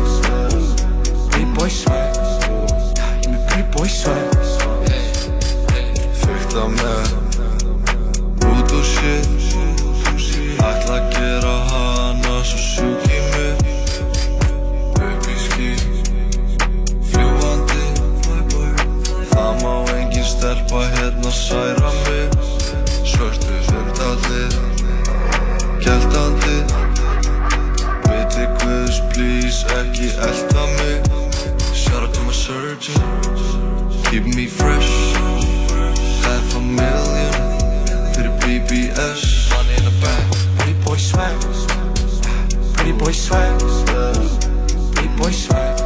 Pretty 1.29 1.45
boy 1.53 1.69
swag, 1.69 2.15
ég 3.21 3.29
með 3.29 3.41
pretty 3.49 3.65
boy 3.75 3.87
swag 3.87 4.33
Fyrta 6.21 6.63
með 6.73 7.11
út 8.49 8.73
og 8.79 8.81
shit 8.81 9.29
Ætla 10.57 10.97
að 10.97 11.05
gera 11.13 11.53
hana 11.69 12.33
svo 12.45 12.59
sjúk 12.65 13.05
í 13.09 13.21
mig. 13.29 13.55
Í 15.29 15.37
ský 15.45 15.69
Fljúandi 17.11 17.85
Það 19.35 19.51
má 19.61 19.75
engin 19.99 20.27
stelpa 20.33 20.81
hérna 20.97 21.31
særa 21.43 21.80
ekki 29.81 30.07
elta 30.27 30.63
mig 30.77 31.01
Shout 31.73 32.03
out 32.03 32.13
to 32.13 32.21
my 32.21 32.31
surgeon. 32.31 33.01
Keep 34.05 34.25
me 34.35 34.45
fresh. 34.45 34.91
Half 36.23 36.55
a 36.55 36.59
million 36.59 37.33
Fyrir 38.13 38.33
BBS 38.41 39.49
Money 39.49 39.73
in 39.77 39.85
the 39.85 39.93
bank. 40.01 40.27
Pretty 40.57 40.73
boy 40.85 40.97
swag, 40.97 41.39
pretty 42.75 42.91
boy 42.91 43.11
swag. 43.11 43.59
Pretty 44.93 45.09
boy 45.17 45.31
swag, 45.31 45.79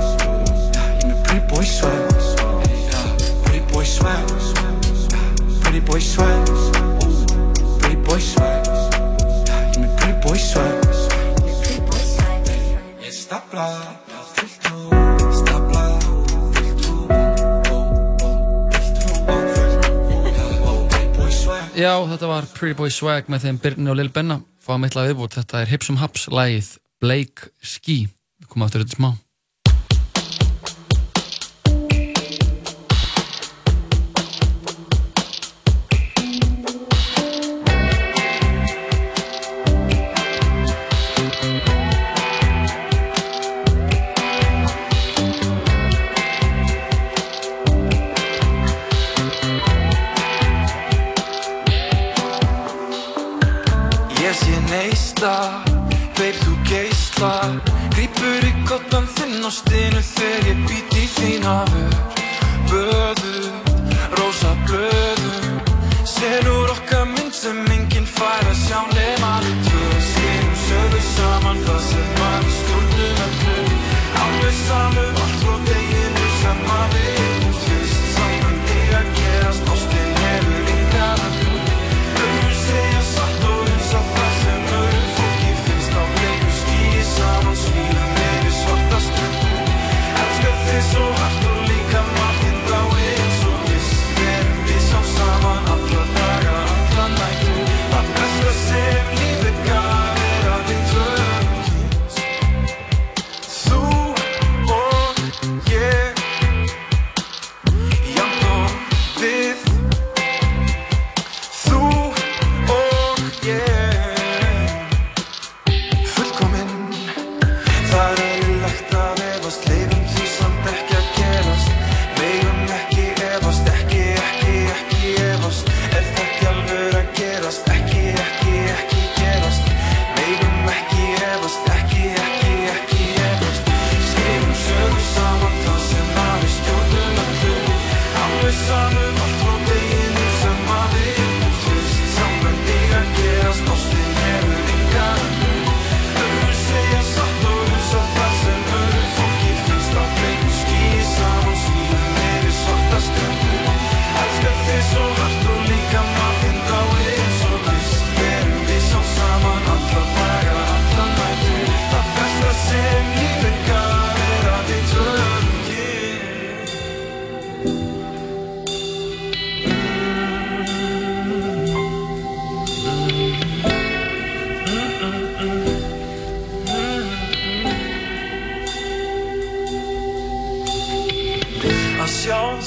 ég 1.00 1.06
með 1.08 1.20
pretty 1.26 1.42
boy 1.50 1.66
swag. 1.66 2.02
Pretty 3.44 3.62
boy 3.72 3.84
swag, 3.84 4.26
pretty 5.62 5.80
boy 5.80 6.00
swag. 6.00 6.46
Pretty 7.80 7.98
boy 8.08 8.20
swag, 8.20 8.68
ég 9.72 9.80
með 9.80 9.96
pretty 10.00 10.20
boy 10.26 10.38
swag. 10.38 10.76
Ég 10.76 10.85
stapla, 13.56 14.20
fullt 14.36 14.66
hú, 14.68 14.80
stapla, 15.32 15.84
boy 21.16 21.32
swag. 21.32 21.78
Já, 21.80 21.94
þetta 22.12 22.32
var 22.32 22.50
Pretty 22.56 22.76
Boy 22.76 22.92
Swag 22.92 23.32
með 23.32 23.48
þeim 23.48 23.62
Birni 23.64 23.94
og 23.94 24.00
Lil 24.00 24.12
Benna. 24.12 24.42
Fáum 24.60 24.84
eitthvað 24.88 25.14
viðbútt, 25.14 25.38
þetta 25.40 25.62
er 25.62 25.72
Hipsum 25.72 26.02
Haps 26.02 26.28
lagið 26.28 26.74
Blake 27.04 27.54
Ski. 27.64 28.02
Við 28.42 28.52
komum 28.52 28.68
aftur 28.68 28.84
þetta 28.84 29.00
smá 29.00 29.16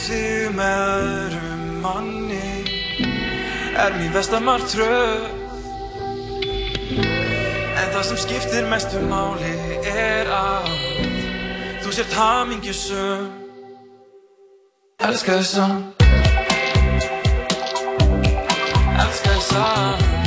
þig 0.09 0.55
með 0.56 0.82
öðrum 1.05 1.64
manni 1.82 2.52
er 3.78 3.97
mín 3.98 4.12
besta 4.14 4.40
martröð. 4.40 5.26
En 7.78 7.93
það 7.93 8.06
sem 8.09 8.20
skiptir 8.24 8.68
mestu 8.70 9.02
máli 9.10 9.52
er 9.93 10.30
að 10.32 10.70
þú 11.85 11.94
sért 11.94 12.16
hamingjusum 12.18 13.28
Elskar 15.09 15.43
þig 15.43 15.51
sann 15.52 15.76
Elskar 18.98 19.35
þig 19.35 19.44
sann 19.52 20.18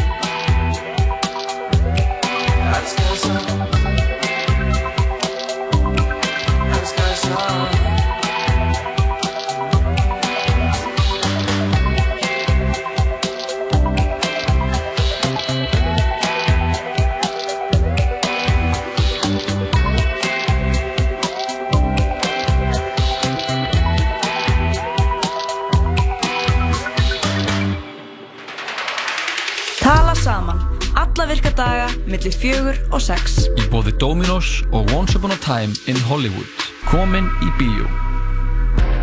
millir 32.22 32.38
fjögur 32.38 32.78
og 32.94 33.02
sex. 33.02 33.48
Í 33.58 33.64
bóði 33.74 33.96
Dominos 33.98 34.62
og 34.70 34.92
Once 34.94 35.18
Upon 35.18 35.34
a 35.34 35.38
Time 35.42 35.74
in 35.90 35.98
Hollywood. 36.06 36.46
Komin 36.86 37.26
í 37.42 37.50
bíó. 37.58 37.88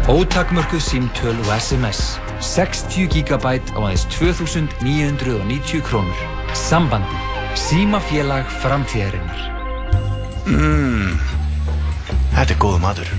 Ótakmörkuð 0.06 0.78
símtöl 0.78 1.34
og 1.34 1.50
SMS. 1.58 2.18
60 2.38 3.10
GB 3.10 3.58
á 3.74 3.78
aðeins 3.82 4.06
2990 4.14 5.82
krónur. 5.82 6.22
Sambandi. 6.54 7.18
Símafélag 7.58 8.46
framtíðarinnar. 8.62 9.40
Mmm, 10.46 11.18
þetta 12.36 12.54
er 12.54 12.60
góð 12.62 12.78
matur. 12.84 13.16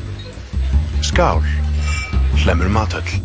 Skál, 1.04 1.44
hlemur 2.40 2.72
matöll. 2.72 3.20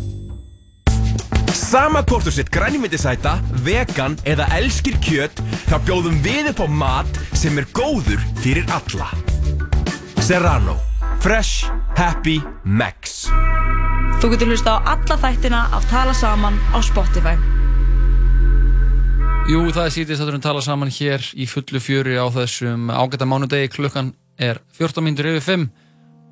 Sama 1.55 2.03
hvort 2.03 2.27
þú 2.27 2.33
sett 2.35 2.51
grænmyndisæta, 2.51 3.37
vegan 3.63 4.17
eða 4.27 4.49
elskir 4.57 4.99
kjöt, 4.99 5.39
þá 5.65 5.75
bjóðum 5.87 6.17
við 6.25 6.51
upp 6.51 6.61
á 6.61 6.67
mat 6.69 7.19
sem 7.33 7.57
er 7.57 7.67
góður 7.75 8.21
fyrir 8.43 8.67
alla. 8.73 9.09
Serrano. 10.21 10.77
Fresh. 11.23 11.69
Happy. 11.97 12.39
Max. 12.63 13.25
Þú 14.21 14.31
getur 14.33 14.51
hlusta 14.53 14.77
á 14.77 14.95
alla 14.95 15.17
þættina 15.21 15.65
af 15.75 15.85
Tala 15.89 16.13
saman 16.17 16.57
á 16.73 16.77
Spotify. 16.85 17.35
Jú, 19.45 19.59
það 19.69 19.83
er 19.83 19.93
sítið 19.93 20.17
þátturinn 20.17 20.41
tala 20.41 20.61
saman 20.65 20.89
hér 20.89 21.21
í 21.37 21.45
fullu 21.45 21.77
fjöri 21.77 22.15
á 22.17 22.25
þessum 22.33 22.87
ágæta 22.89 23.27
mánudegi 23.29 23.69
klukkan 23.75 24.15
er 24.41 24.57
14 24.79 25.05
mínútur 25.05 25.29
yfir 25.29 25.45
5 25.45 25.67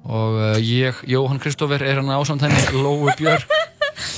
og 0.10 0.40
uh, 0.42 0.58
ég, 0.58 0.98
Jóhann 1.06 1.38
Kristófer, 1.44 1.86
er 1.86 2.02
hann 2.02 2.10
ásamt 2.10 2.42
henni 2.42 2.60
Lóu 2.74 3.14
Björk 3.14 3.46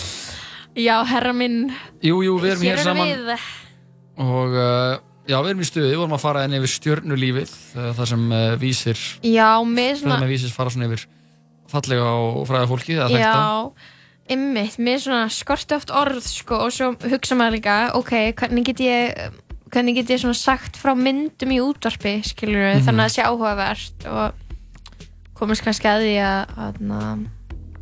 Já, 0.88 0.96
herra 1.12 1.36
minn 1.36 1.76
Jú, 2.00 2.24
jú, 2.24 2.40
við 2.40 2.56
erum 2.56 2.66
hér 2.66 2.80
erum 2.80 2.88
saman 2.88 3.12
við. 3.12 3.46
Og 4.22 4.54
uh, 4.56 4.96
já, 5.28 5.38
við 5.42 5.50
erum 5.52 5.64
í 5.66 5.68
stuði, 5.68 5.90
við 5.92 6.00
vorum 6.04 6.16
að 6.18 6.24
fara 6.24 6.44
enn 6.46 6.56
yfir 6.60 6.72
stjörnulífið 6.76 7.52
uh, 7.76 7.90
þar 7.98 8.12
sem 8.14 8.26
uh, 8.32 8.56
vísir 8.62 9.02
Já, 9.26 9.50
með 9.66 9.92
svona 10.00 10.16
svona 10.16 10.22
með 10.24 10.34
vísir 10.36 10.54
fara 10.56 10.74
svona 10.74 10.90
yfir 10.90 11.06
fallega 11.72 12.12
og 12.16 12.46
fræða 12.50 12.70
fólki 12.70 12.96
það 13.00 13.16
Já, 13.20 13.34
ymmið, 14.36 14.78
mér 14.86 15.02
svona 15.04 15.26
skorti 15.34 15.76
oft 15.78 15.92
orð 15.94 16.22
sko 16.26 16.62
og 16.68 16.72
svo 16.74 16.92
hugsa 17.12 17.36
maður 17.38 17.58
líka 17.60 17.76
ok, 17.98 18.14
hvernig 18.40 18.66
get 18.72 18.80
ég 18.86 19.26
hvernig 19.74 19.98
get 19.98 20.14
ég 20.14 20.22
svona 20.22 20.38
sagt 20.38 20.78
frá 20.80 20.94
myndum 20.96 21.52
í 21.52 21.60
útvarpi 21.60 22.20
skilur 22.24 22.62
við, 22.62 22.76
Mhm. 22.80 22.86
þannig 22.88 23.02
að 23.02 23.10
það 23.10 23.16
sé 23.16 23.26
áhugavert 23.28 24.06
og 24.08 24.44
komast 25.36 25.66
kannski 25.66 25.90
að 25.92 26.06
því 26.06 26.14
að 26.24 26.54
að, 26.64 27.26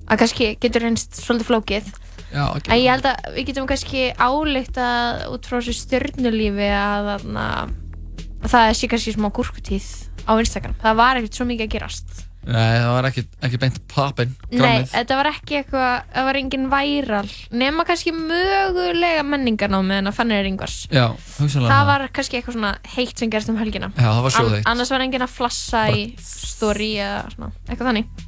að 0.07 0.18
kannski 0.23 0.47
getur 0.64 0.88
reynst 0.88 1.19
svolítið 1.19 1.49
flókið 1.51 1.91
Já, 2.34 2.43
en 2.65 2.81
ég 2.81 2.89
held 2.89 3.07
að 3.11 3.31
við 3.38 3.47
getum 3.51 3.69
kannski 3.69 4.07
álíkt 4.18 4.81
að 4.81 5.23
út 5.35 5.47
frá 5.47 5.60
þessu 5.60 5.77
stjörnulífi 5.84 6.69
að, 6.73 7.14
að, 7.14 7.26
að 7.38 8.51
það 8.53 8.76
sé 8.80 8.89
kannski 8.91 9.15
smá 9.15 9.30
gúrkutíð 9.30 9.89
á 10.26 10.34
Instagram, 10.39 10.77
það 10.81 11.01
var 11.03 11.19
ekkert 11.19 11.38
svo 11.38 11.45
mikið 11.49 11.68
að 11.68 11.73
gerast. 11.77 12.23
Nei, 12.43 12.73
það 12.76 12.89
var 12.91 13.05
ekki, 13.07 13.22
ekki 13.47 13.57
beint 13.61 13.77
pappin, 13.88 14.34
Nei, 14.51 14.81
þetta 14.91 15.15
var 15.15 15.30
ekki 15.30 15.61
eitthvað, 15.61 16.10
það 16.11 16.26
var 16.27 16.39
engin 16.41 16.65
væral 16.73 17.30
nema 17.55 17.85
kannski 17.88 18.11
mögulega 18.18 19.23
menningarnámi 19.23 20.01
en 20.01 20.11
að 20.11 20.18
fannir 20.18 20.49
yngvars 20.49 20.81
Já, 20.91 21.05
hugsanlega 21.38 21.72
það 21.72 21.88
var 21.93 22.05
kannski 22.18 22.41
eitthvað 22.41 22.57
svona 22.57 22.73
heitt 22.97 23.23
sem 23.23 23.31
gerist 23.31 23.53
um 23.53 23.61
helgina. 23.61 23.93
Já, 23.95 24.10
það 24.10 24.22
var 24.27 24.35
sjóðheitt. 24.35 24.68
annars 24.73 24.91
var 24.91 25.05
engin 25.07 25.23
að 25.23 25.34
flassa 25.38 25.85
í 25.95 26.03
story 26.19 26.91
eða 26.99 27.23
svona, 27.38 27.53
eitthvað 27.69 27.93
þannig 27.93 28.27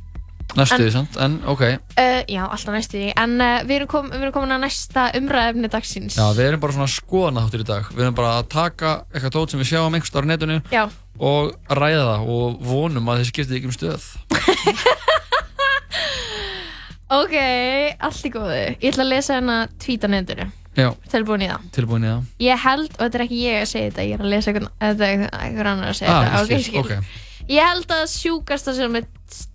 Næstu 0.56 0.76
En- 0.77 0.82
því, 0.86 0.91
sant? 0.95 1.18
En, 1.19 1.34
ok. 1.52 1.61
Uh, 1.99 2.22
já, 2.32 2.41
alltaf 2.45 2.72
næstu 2.76 2.98
því. 2.99 3.10
En 3.19 3.34
uh, 3.44 3.57
við, 3.68 3.73
erum 3.82 3.90
kom, 3.91 4.10
við 4.14 4.22
erum 4.23 4.36
komin 4.38 4.56
að 4.56 4.61
næsta 4.64 5.07
umræðefni 5.19 5.72
dagsins. 5.73 6.15
Já, 6.19 6.26
við 6.38 6.45
erum 6.52 6.64
bara 6.64 6.77
svona 6.77 6.91
skoðana 6.95 7.44
þáttur 7.45 7.65
í 7.65 7.68
dag. 7.72 7.90
Við 7.95 8.06
erum 8.07 8.18
bara 8.22 8.34
að 8.40 8.48
taka 8.56 8.94
eitthvað 9.11 9.36
tótt 9.36 9.56
sem 9.56 9.60
við 9.64 9.72
sjáum 9.73 9.98
einhvers 9.98 10.14
staðar 10.14 10.27
á 10.27 10.32
netinu 10.32 10.60
Já. 10.72 10.84
og 11.19 11.52
ræða 11.82 12.06
það 12.11 12.30
og 12.38 12.61
vonum 12.72 13.11
að 13.11 13.22
þið 13.23 13.32
skiptið 13.34 13.60
ekki 13.60 13.72
um 13.73 13.77
stöð. 13.80 14.07
Ok, 17.15 17.36
allt 18.02 18.23
í 18.26 18.30
góðu. 18.34 18.56
Ég 18.82 18.90
ætla 18.90 19.03
að 19.06 19.11
lesa 19.11 19.36
hérna 19.38 19.56
tvíta 19.80 20.10
nefndinu 20.10 20.48
Já, 20.76 20.88
tilbúin 21.14 21.44
í 21.45 21.48
það. 21.48 21.68
Tilbúin 21.77 22.03
í 22.03 22.10
það. 22.10 22.23
Ég 22.44 22.64
held, 22.65 22.90
og 22.98 23.03
þetta 23.06 23.19
er 23.19 23.23
ekki 23.27 23.38
ég 23.44 23.60
að 23.61 23.69
segja 23.69 23.91
þetta, 23.91 24.06
ég 24.10 24.15
er 24.18 24.23
að 24.26 24.32
lesa 24.34 24.52
er 24.52 24.65
einhver 25.45 25.69
annar 25.69 25.91
að 25.94 25.99
segja 26.02 26.15
Ah, 26.18 26.41
þetta. 26.49 26.98
Ég 27.45 27.69
held 27.69 27.94
að 27.95 28.03
sjúkasta 28.11 28.73
sem 28.76 28.98
er 28.99 29.06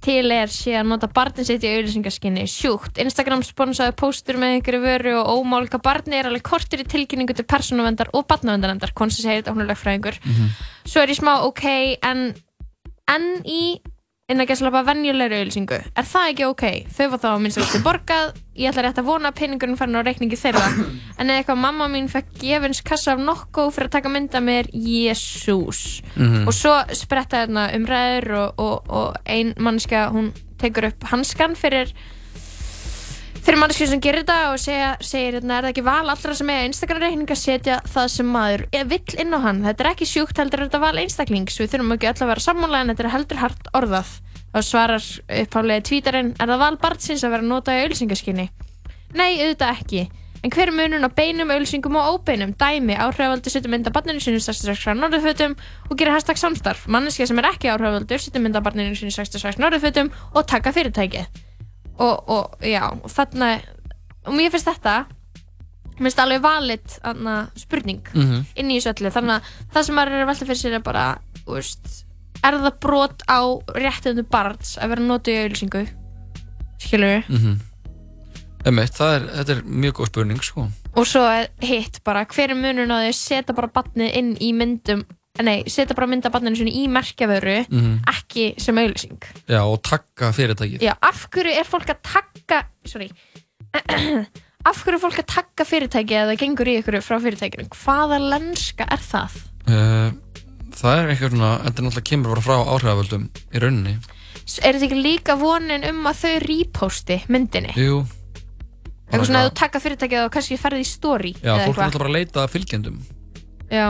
til 0.03 0.33
er 0.35 0.51
sé 0.53 0.75
að 0.79 0.89
nota 0.91 1.09
barnin 1.13 1.47
sitt 1.47 1.65
í 1.65 1.71
auðlýsingaskinni. 1.71 2.47
Sjúkt. 2.51 2.99
Instagram 3.03 3.45
sponsaði 3.47 3.95
póstur 3.99 4.39
með 4.41 4.57
einhverju 4.57 4.81
vöru 4.83 5.15
og 5.21 5.41
ómálka 5.41 5.81
barni 5.83 6.19
er 6.19 6.31
alveg 6.31 6.45
kortir 6.47 6.83
í 6.83 6.89
tilkynningu 6.89 7.37
til 7.37 7.47
persónuvendar 7.49 8.13
og 8.17 8.27
barnavendarendar. 8.31 8.95
Konsti 8.97 9.25
segir 9.25 9.43
þetta, 9.43 9.55
hún 9.55 9.65
er 9.65 9.71
lögfræðingur. 9.73 10.21
Svo 10.85 11.03
er 11.03 11.13
ég 11.15 11.21
smá 11.21 11.37
ok, 11.47 11.65
en, 12.03 12.27
en 13.09 13.31
í 13.45 13.63
innan 14.31 14.45
að 14.47 14.53
gæsla 14.53 14.71
bara 14.71 14.87
venjulegri 14.87 15.41
auðlýsingu. 15.41 15.79
Er 15.99 16.07
það 16.07 16.29
ekki 16.33 16.47
ok? 16.47 16.65
Þau 16.97 17.07
var 17.13 17.23
þá 17.23 17.29
að 17.31 17.41
minnst 17.45 17.61
að 17.61 17.87
borgað, 17.87 18.31
ég 18.61 18.71
ætla 18.71 18.85
rétt 18.87 19.01
að 19.03 19.09
vona 19.09 19.33
að 19.33 19.41
peningurinn 19.41 19.79
farin 19.81 19.99
á 19.99 20.07
reikningi 20.07 20.39
þeirra. 20.39 20.69
En 21.21 21.29
eða 21.29 21.43
eitthvað 21.43 21.59
mamma 21.61 21.89
mín 21.93 22.07
fekk 22.09 22.31
gefins 22.41 22.81
kassa 22.87 23.13
af 23.13 23.21
nokko 23.21 23.67
fyrir 23.75 23.91
að 23.91 23.97
taka 23.99 24.13
mynda 24.13 24.41
mér, 24.41 24.71
jésús. 24.73 26.01
Mhm. 26.15 26.47
Og 26.49 26.57
svo 26.57 26.79
spretta 26.97 27.43
þarna 27.43 27.67
umræður 27.77 28.31
og, 28.39 28.63
og, 28.65 28.95
og 29.01 29.19
ein 29.29 29.53
mannska, 29.61 30.07
hún 30.15 30.31
tekur 30.63 30.89
upp 30.89 31.11
hanskan 31.11 31.59
fyrir 31.59 31.93
fyrir 33.45 33.61
mannskið 33.61 33.93
sem 33.93 34.03
gerir 34.05 34.25
þetta 34.25 34.39
og 34.53 34.63
segja, 34.63 34.89
segir 35.05 35.39
hérna, 35.39 35.59
er 35.59 35.67
það 35.67 35.75
ekki 35.75 35.87
val 35.91 36.15
allra 36.15 36.39
sem 36.39 36.53
eiga 36.53 36.71
Instagram 36.71 37.05
reikning 37.05 37.35
að 37.35 37.43
setja 37.43 37.77
það 37.91 38.09
sem 38.15 38.33
maður 38.37 38.65
er 38.77 38.89
vill 38.91 39.19
inn 39.23 39.37
á 39.37 39.39
hann? 39.45 39.63
Þetta 39.67 39.85
er 39.85 39.91
ekki 39.93 40.09
sjúkt 40.09 40.41
heldur 40.41 40.65
þetta 40.67 40.83
val 40.83 40.97
einstaklings. 41.01 41.61
Við 41.61 41.75
þurfum 41.75 41.95
ekki 41.97 42.11
öll 42.11 42.17
að 42.17 42.33
vera 42.35 42.47
sammála 42.47 42.83
en 42.83 42.95
þetta 42.95 43.07
er 43.07 43.15
heldur 43.17 43.43
hart 43.45 43.71
orðað. 43.77 44.17
Þá 44.51 44.61
svarar 44.67 45.13
upphálega 45.43 45.87
tvítarinn 45.91 46.35
er 46.37 46.51
það 46.51 46.65
val 46.65 46.75
barnsins 46.83 47.23
að 47.23 47.37
vera 47.37 47.49
notað 47.53 47.79
í 47.79 47.85
auðlýsingaskinni 47.85 48.49
nei, 49.17 49.41
auðvitað 49.41 49.81
ekki. 49.81 50.07
En 50.41 50.53
hver 50.55 50.71
er 50.71 50.77
munun 50.77 51.05
á 51.05 51.11
beinum, 51.13 51.51
auðlýsingum 51.53 51.99
og 52.01 52.15
óbeinum? 52.15 52.55
Dæmi, 52.57 52.97
áhrifaldur 52.97 53.53
setur 53.53 53.73
mynda 53.73 53.93
barninu 53.93 54.23
sinu 54.25 54.41
66 54.41 54.97
norðurfötum 54.97 55.59
og 55.91 56.01
gerir 56.01 56.17
hashtag 56.17 56.41
samstarf. 56.41 56.87
Manneskja 56.89 57.29
sem 57.29 57.43
er 57.43 57.51
ekki 57.51 57.73
áhrifaldur 57.75 58.25
setur 58.25 58.47
mynda 58.47 58.65
barninu 58.65 58.97
sinu 58.97 59.13
66 59.13 59.61
norðurfötum 59.61 60.13
og 60.33 60.49
taka 60.49 60.73
fyrirtækið 60.73 61.50
og, 62.01 62.29
og 62.33 62.65
já, 62.65 62.83
og 62.91 63.09
þarna 63.13 63.51
og 64.27 64.35
mér 64.37 64.53
finnst 64.55 64.69
þetta 64.71 64.95
mér 66.01 66.07
finnst 66.09 66.23
alveg 66.25 66.43
valid 66.45 66.99
anna, 67.05 67.39
spurning 67.61 68.03
Mhm. 68.15 68.45
inn 68.57 68.71
í 68.73 68.79
þessu 68.81 68.95
öllu 68.95 69.13
þannig 69.15 69.37
að 69.37 69.51
það 69.75 69.85
sem 69.89 69.99
maður 69.99 70.17
er 70.17 70.25
að 70.25 70.31
velta 70.33 70.49
fyrir 70.51 70.61
sér 70.63 70.77
er 70.79 70.85
bara 70.87 71.07
veist, 71.47 72.05
er 72.45 72.57
það 72.61 72.79
brot 72.81 73.23
á 73.29 73.41
réttindu 73.77 74.25
barns 74.31 74.77
að 74.81 74.95
vera 74.95 75.03
notið 75.09 75.35
í 75.35 75.43
auðlýsingu 75.45 75.83
skilur 76.81 77.27
mm 77.29 77.59
Emmett, 78.69 78.93
það 78.93 79.15
er, 79.17 79.23
þetta 79.39 79.53
er 79.55 79.61
mjög 79.65 79.95
góð 79.97 80.09
spurning 80.11 80.43
sko. 80.45 80.67
og 80.97 81.07
svo 81.09 81.23
hitt 81.65 82.03
bara 82.05 82.27
hver 82.29 82.51
er 82.53 82.59
því 82.61 82.97
að 83.09 83.15
setja 83.17 83.55
bara 83.57 83.71
barnið 83.73 84.17
inn 84.19 84.35
í 84.37 84.51
myndum 84.53 85.05
nei, 85.41 85.63
setja 85.71 85.95
bara 85.97 86.07
mynda 86.11 86.31
barninu 86.35 86.57
sinni 86.59 86.73
í 86.83 86.89
merkjavöru 86.91 87.67
Mhm. 87.71 88.01
ekki 88.11 88.55
sem 88.61 88.77
auðlýsing 88.77 89.23
Já, 89.49 89.61
og 89.65 89.81
takka 89.83 90.33
fyrirtækið. 90.37 90.81
Já, 90.83 90.95
af 91.01 91.29
hverju 91.31 91.55
er 91.61 91.65
fólk 91.65 91.87
að 91.95 92.01
takka 92.03 92.65
sorry. 92.85 93.11
Af 94.67 94.83
hverju 94.85 94.99
er 94.99 95.01
fólk 95.01 95.19
að 95.23 95.27
takka 95.33 95.65
fyrirtæki 95.65 96.13
eða 96.21 96.35
gengur 96.37 96.69
í 96.69 96.75
ykkur 96.83 96.99
frá 97.01 97.17
fyrirtækinu? 97.23 97.69
Hvaða 97.73 98.19
lenska 98.21 98.85
er 98.91 98.99
það? 99.01 99.39
uh, 99.71 100.11
Það 100.77 100.99
er 100.99 101.09
eitthvað 101.15 101.31
svona 101.35 101.53
Þetta 101.65 101.79
er 101.81 101.85
náttúrulega 101.87 102.09
kemur 102.11 102.35
bara 102.35 102.45
frá 102.45 102.57
áhrifavöldum 102.75 103.25
í 103.55 103.59
rauninni. 103.63 103.95
Er 104.67 104.75
þetta 104.77 104.87
ekki 104.91 105.01
líka 105.03 105.37
vonin 105.41 105.85
um 105.89 106.05
að 106.11 106.21
þau 106.25 106.35
reposti 106.45 107.17
myndinni? 107.33 107.73
Jú. 107.79 108.03
Eitthvað 109.11 109.27
svona 109.31 109.41
að 109.47 109.49
þú 109.51 109.55
taka 109.63 109.81
fyrirtækið 109.81 110.25
og 110.27 110.31
kannski 110.37 110.59
ferði 110.61 110.85
í 110.85 110.87
story 110.91 111.33
Já, 111.41 111.55
fólk 111.65 111.79
er 111.79 111.89
náttúrulega 111.89 111.99
bara 111.99 112.11
að 112.11 112.17
leita 112.19 112.45
fylgjendum. 112.53 113.01
Já, 113.71 113.87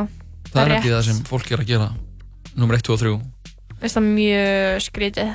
Það 0.51 0.62
er 0.64 0.77
ekki 0.77 0.93
það 0.94 1.05
sem 1.06 1.20
fólk 1.28 1.51
er 1.55 1.62
að 1.62 1.68
gera. 1.70 1.90
Númer 2.59 2.81
1, 2.81 2.86
2 2.89 2.94
og 2.97 3.02
3 3.05 3.12
Veist 3.81 3.97
það 3.97 4.09
mjög 4.12 4.81
skrítið. 4.85 5.28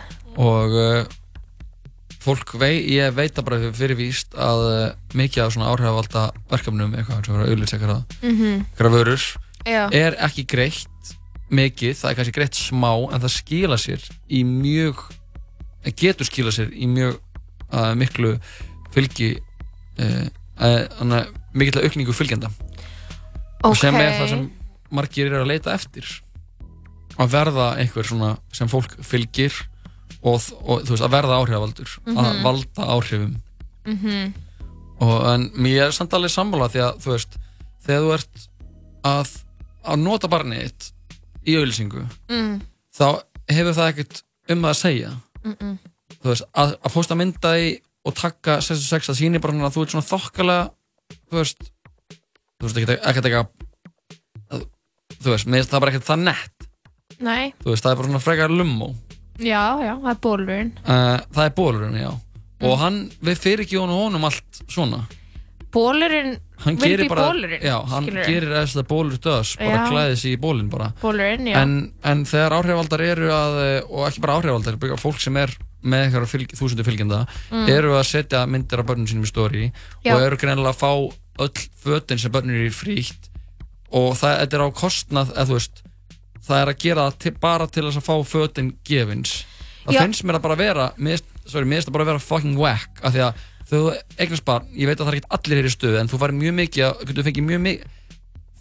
Og 0.45 0.75
uh, 0.77 1.13
fólk 2.21 2.51
vei, 2.61 2.73
ég 2.93 3.13
veit 3.17 3.37
að 3.39 3.47
bara 3.47 3.71
fyrir 3.73 3.97
víst 3.97 4.35
að 4.37 4.63
uh, 4.69 4.83
mikið 5.17 5.43
af 5.45 5.53
svona 5.55 5.71
áhrifavalda 5.71 6.25
verkefnum 6.51 6.93
eitthvað 6.97 7.21
sem 7.25 7.35
verður 7.35 7.45
að 7.45 7.53
auðvitað 7.53 7.77
eitthvað 7.79 8.29
Mhm. 8.29 8.65
eitthvað 8.69 8.97
vörur 8.97 9.25
Já. 9.65 9.81
er 9.97 10.17
ekki 10.27 10.45
greitt 10.45 11.13
mikið, 11.49 11.93
það 11.97 12.09
er 12.11 12.17
kannski 12.19 12.35
greitt 12.35 12.57
smá 12.59 12.91
en 13.13 13.21
það 13.23 13.33
skila 13.33 13.77
sér 13.81 14.05
í 14.29 14.43
mjög 14.45 15.01
getur 15.95 16.25
skila 16.25 16.51
sér 16.53 16.69
í 16.73 16.87
mjög 16.89 17.17
uh, 17.71 17.93
miklu 17.97 18.35
fylgi 18.93 19.35
mikill 21.55 21.81
aukningu 21.83 22.13
fylgjenda. 22.15 22.49
Og 23.65 23.75
sem 23.77 23.95
er 23.95 24.13
það 24.19 24.29
sem 24.33 24.45
margir 24.95 25.27
eru 25.29 25.43
að 25.43 25.51
leita 25.53 25.73
eftir 25.75 26.07
að 27.19 27.31
verða 27.31 27.67
einhver 27.79 28.07
svona 28.07 28.33
sem 28.55 28.67
fólk 28.71 28.97
fylgir 29.05 29.53
og, 30.25 30.41
og 30.65 30.81
þú 30.83 30.95
veist 30.95 31.05
að 31.05 31.13
verða 31.15 31.37
áhrifavaldur 31.41 31.91
að 32.05 32.29
Mhm. 32.31 32.43
valda 32.43 32.87
áhrifum 32.95 33.35
Mhm. 33.85 34.33
og 34.99 35.25
en 35.33 35.49
mér 35.55 35.87
er 35.87 35.91
samt 35.95 36.13
alveg 36.13 36.31
sammála 36.33 36.69
því 36.71 36.81
að 36.87 36.99
þú 37.03 37.11
veist 37.13 37.37
þegar 37.85 38.01
þú 38.05 38.13
ert 38.17 38.47
að, 39.05 39.33
að 39.85 39.99
nota 40.01 40.27
barnið 40.27 40.91
í 41.45 41.55
auðlýsingu 41.59 42.05
Mm. 42.29 42.61
þá 42.95 43.21
hefur 43.51 43.73
það 43.77 43.89
ekkert 43.93 44.21
um 44.49 44.61
að 44.65 44.75
segja 44.79 45.11
þú 45.45 46.31
veist 46.31 46.43
að, 46.55 46.75
að 46.81 46.93
posta 46.93 47.15
mynda 47.15 47.51
í 47.61 47.79
og 48.05 48.13
taka 48.15 48.59
66 48.61 49.09
að 49.09 49.19
síni 49.19 49.39
bara 49.41 49.53
að 49.53 49.73
þú 49.75 49.83
ert 49.85 49.93
svona 49.93 50.09
þokkalega 50.09 50.71
þú 51.29 51.37
veist 51.39 51.61
þú 52.59 52.65
veist 52.65 52.77
eitthvað 52.77 53.39
að- 53.43 53.64
þú 55.23 55.33
veist, 55.35 55.47
mér 55.47 55.61
finnst 55.63 55.73
það 55.75 55.83
bara 55.85 55.91
ekkert 55.95 56.09
það 56.11 56.23
nett 56.29 56.69
Nei, 57.23 57.53
þú 57.63 57.71
veist, 57.71 57.83
það 57.85 57.91
er 57.91 57.99
bara 58.01 58.07
svona 58.11 58.23
frekar 58.25 58.51
lummo 58.51 58.91
já, 59.39 59.63
já, 59.83 59.93
það 60.01 60.11
er 60.13 60.21
bólurinn 60.27 60.71
uh, 60.85 61.17
það 61.35 61.43
er 61.49 61.55
bólurinn, 61.61 61.99
já 62.03 62.13
Mm. 62.55 62.69
og 62.71 62.77
hann, 62.79 62.97
við 63.19 63.39
fyrir 63.43 63.61
ekki 63.65 63.75
honum 63.75 63.97
honum 63.99 64.23
allt 64.29 64.61
svona 64.71 65.01
Bólurinn 65.75 66.37
hann 66.63 66.77
vil 66.79 66.93
gerir 66.93 67.03
be 67.03 67.09
bara, 67.11 67.25
bólurinn 67.33 67.63
já, 67.67 67.73
hann 67.91 68.05
skilurðu. 68.05 68.27
gerir 68.31 68.53
eða 68.61 68.83
bólur 68.87 69.17
döðs 69.19 69.49
bara 69.59 69.73
Já. 69.81 69.87
klæði 69.91 70.15
sig 70.21 70.37
í 70.37 70.39
bólinn 70.39 70.69
bara 70.71 70.87
Bólurinn, 71.01 71.49
já 71.51 71.57
en, 71.59 71.73
en 72.07 72.21
þegar 72.29 72.55
áhrifaldar 72.61 73.03
eru 73.03 73.27
að 73.35 73.57
og 73.89 74.05
ekki 74.07 74.23
bara 74.23 74.37
áhrifaldar, 74.39 74.77
bara 74.79 74.95
fólk 75.01 75.19
sem 75.19 75.35
er 75.41 75.51
með 75.83 76.05
eitthvað 76.07 76.31
fylg, 76.31 76.55
þúsundu 76.55 76.85
fylgjenda 76.87 77.19
Mm. 77.51 77.67
eru 77.75 77.91
að 77.99 78.07
setja 78.07 78.45
myndir 78.47 78.79
af 78.81 78.87
börnum 78.87 79.05
sínum 79.11 79.27
í 79.27 79.33
story 79.33 79.65
Já. 80.05 80.15
og 80.15 80.23
eru 80.23 80.39
greinilega 80.39 80.71
að 80.71 80.79
fá 80.79 80.91
öll 81.43 81.67
fötin 81.83 82.23
sem 82.23 82.31
börnum 82.31 82.55
eru 82.55 82.69
í 82.71 82.73
frítt 82.73 83.27
og 83.95 84.13
það 84.19 84.37
þetta 84.41 84.57
er 84.59 84.65
á 84.67 84.69
kostnað 84.81 85.33
eða 85.35 85.57
veist, 85.57 85.83
það 86.45 86.61
er 86.61 86.71
að 86.71 86.79
gera 86.85 87.07
það 87.09 87.19
til, 87.25 87.33
bara 87.47 87.67
til 87.71 87.85
þess 87.87 88.01
að 88.01 88.07
fá 88.09 88.15
fötin 88.29 88.71
gefins 88.87 89.35
það 89.85 89.97
Já. 89.97 90.01
finnst 90.03 90.25
mér 90.25 90.39
að 90.39 90.45
bara 90.47 90.59
vera 90.61 90.87
mér 90.97 91.19
finnst- 91.19 91.85
það 91.85 91.91
bara 91.95 92.05
að 92.07 92.11
vera 92.13 92.25
fucking 92.29 92.57
whack 92.59 93.03
af 93.05 93.13
því 93.15 93.25
að 93.27 93.43
þú 93.65 93.81
eignast 94.21 94.45
barn, 94.45 94.67
ég 94.77 94.89
veit 94.89 94.99
að 94.99 95.07
það 95.07 95.13
er 95.13 95.19
ekki 95.19 95.33
allir 95.37 95.59
hér 95.61 95.69
í 95.69 95.73
stöðu 95.73 95.99
en 95.99 96.09
þú 96.11 96.19
fari 96.21 96.37
mjög 96.37 96.57
mikið 96.59 96.85
að, 96.85 97.05
þú 97.09 97.23
fengið 97.25 97.47
mjög 97.49 97.63
mikið 97.65 97.93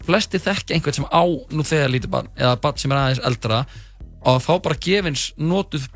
flesti 0.05 0.41
þekkja 0.41 0.75
einhvern 0.75 0.97
sem 0.97 1.07
á 1.09 1.23
nú 1.25 1.65
þegar 1.65 1.93
lítið 1.93 2.11
barn 2.13 2.29
eða 2.37 2.57
barn 2.61 2.81
sem 2.81 2.93
er 2.93 3.01
aðeins 3.01 3.23
eldra 3.29 3.61
og 4.25 4.31
að 4.35 4.43
fá 4.45 4.53
bara 4.65 4.81
gefins 4.81 5.25
notuð 5.37 5.87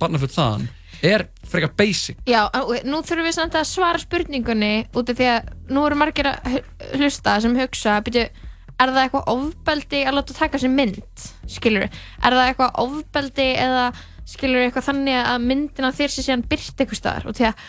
barnafull 0.00 0.32
þaðan 0.32 0.66
er 1.04 1.26
frekar 1.48 1.72
basic 1.78 2.18
Já, 2.28 2.48
nú 2.88 3.00
þurfum 3.06 3.28
við 3.28 3.36
samt 3.36 3.56
að 3.56 3.68
svara 3.70 4.00
spurningunni 4.02 4.72
út 4.96 5.12
af 5.12 5.18
því 5.20 5.28
að 5.34 5.50
nú 5.70 5.84
eru 5.86 5.98
margir 6.00 6.30
að 6.32 6.58
hlusta 6.98 7.36
sem 7.44 7.56
hugsa, 7.58 7.98
byrju, 8.04 8.26
er 8.78 8.92
það 8.92 9.02
eitthvað 9.04 9.32
ofbeldi 9.34 10.04
að 10.04 10.16
láta 10.18 10.36
taka 10.36 10.60
sér 10.60 10.72
mynd, 10.74 11.26
skilur 11.50 11.88
er 11.88 12.36
það 12.38 12.46
eitthvað 12.46 12.80
ofbeldi 12.84 13.48
eða 13.64 13.88
skilur 14.28 14.66
eitthvað 14.66 14.88
þannig 14.90 15.18
að 15.22 15.44
myndin 15.48 15.88
á 15.88 15.96
þér 15.96 16.12
sé 16.12 16.24
síðan 16.24 16.44
byrt 16.50 16.82
eitthvað 16.82 17.00
staðar? 17.00 17.28
Og 17.30 17.36
því 17.38 17.46
að 17.48 17.62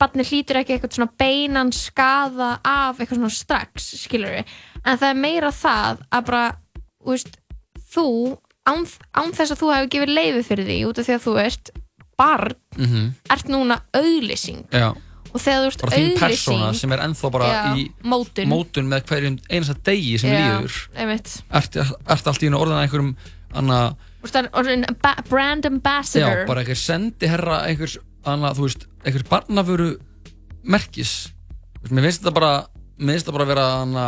barninu 0.00 0.24
hlýtur 0.24 0.60
ekki 0.60 0.76
eitthvað 0.76 0.96
svona 0.96 1.12
beinan 1.20 1.72
skaða 1.76 2.54
af 2.64 2.96
eitthvað 2.96 3.20
svona 3.20 3.34
strax, 3.36 3.90
skilur 4.00 4.40
en 4.40 4.46
það 4.88 5.08
er 5.10 5.20
meira 5.20 5.52
það 5.52 6.00
að 6.08 6.24
bara, 6.30 6.46
veist, 7.04 7.36
þú 7.92 8.08
án, 8.68 8.88
án 9.12 9.36
þess 9.36 9.54
að 9.54 9.62
þú 9.62 9.70
hefur 9.74 9.92
gefið 9.94 10.14
leiði 10.16 10.42
fyrir 10.48 10.70
því 10.70 10.80
út 10.88 11.00
af 11.02 11.08
því 11.08 11.16
að 11.16 11.26
þú 11.26 11.36
ert 11.44 11.72
barn 12.20 12.56
mm 12.76 12.86
-hmm. 12.86 13.06
ert 13.32 13.48
núna 13.48 13.80
auðlýsing 13.96 14.64
Já, 14.72 14.94
og 15.32 15.40
þegar 15.40 15.62
þú 15.62 15.70
ert 15.70 15.82
bara 15.84 15.96
þín 15.96 16.18
persóna 16.18 16.68
sem 16.74 16.92
er 16.92 17.02
ennþá 17.06 17.30
bara 17.32 17.48
Já, 17.50 17.62
í 17.78 17.84
mótun. 18.04 18.48
mótun 18.50 18.88
með 18.90 19.04
hverjum 19.10 19.38
einasta 19.50 19.74
degi 19.86 20.18
sem 20.18 20.30
Já, 20.32 20.38
líður 20.40 20.78
einmitt. 20.96 21.34
ert, 21.50 21.76
ert 22.16 22.26
allt 22.32 22.42
í 22.42 22.50
orðan 22.50 22.82
einhverjum 22.84 23.12
anna, 23.54 23.96
ba- 25.02 25.22
brand 25.28 25.66
ambassador 25.66 26.42
já, 26.42 26.46
bara 26.46 26.60
einhver 26.62 26.76
sendiherra 26.78 27.62
einhvers, 27.66 27.98
anna, 28.24 28.52
þú 28.54 28.66
veist, 28.68 28.86
einhvers 29.04 29.26
barnavöru 29.30 29.90
merkis 30.64 31.14
mér 31.90 32.04
finnst 32.10 32.20
þetta 32.22 32.34
bara 32.36 32.52
mér 33.00 33.14
finnst 33.16 33.26
þetta 33.26 33.32
bara 33.38 33.44
að 33.46 33.52
vera 33.54 33.66
anna, 33.80 34.06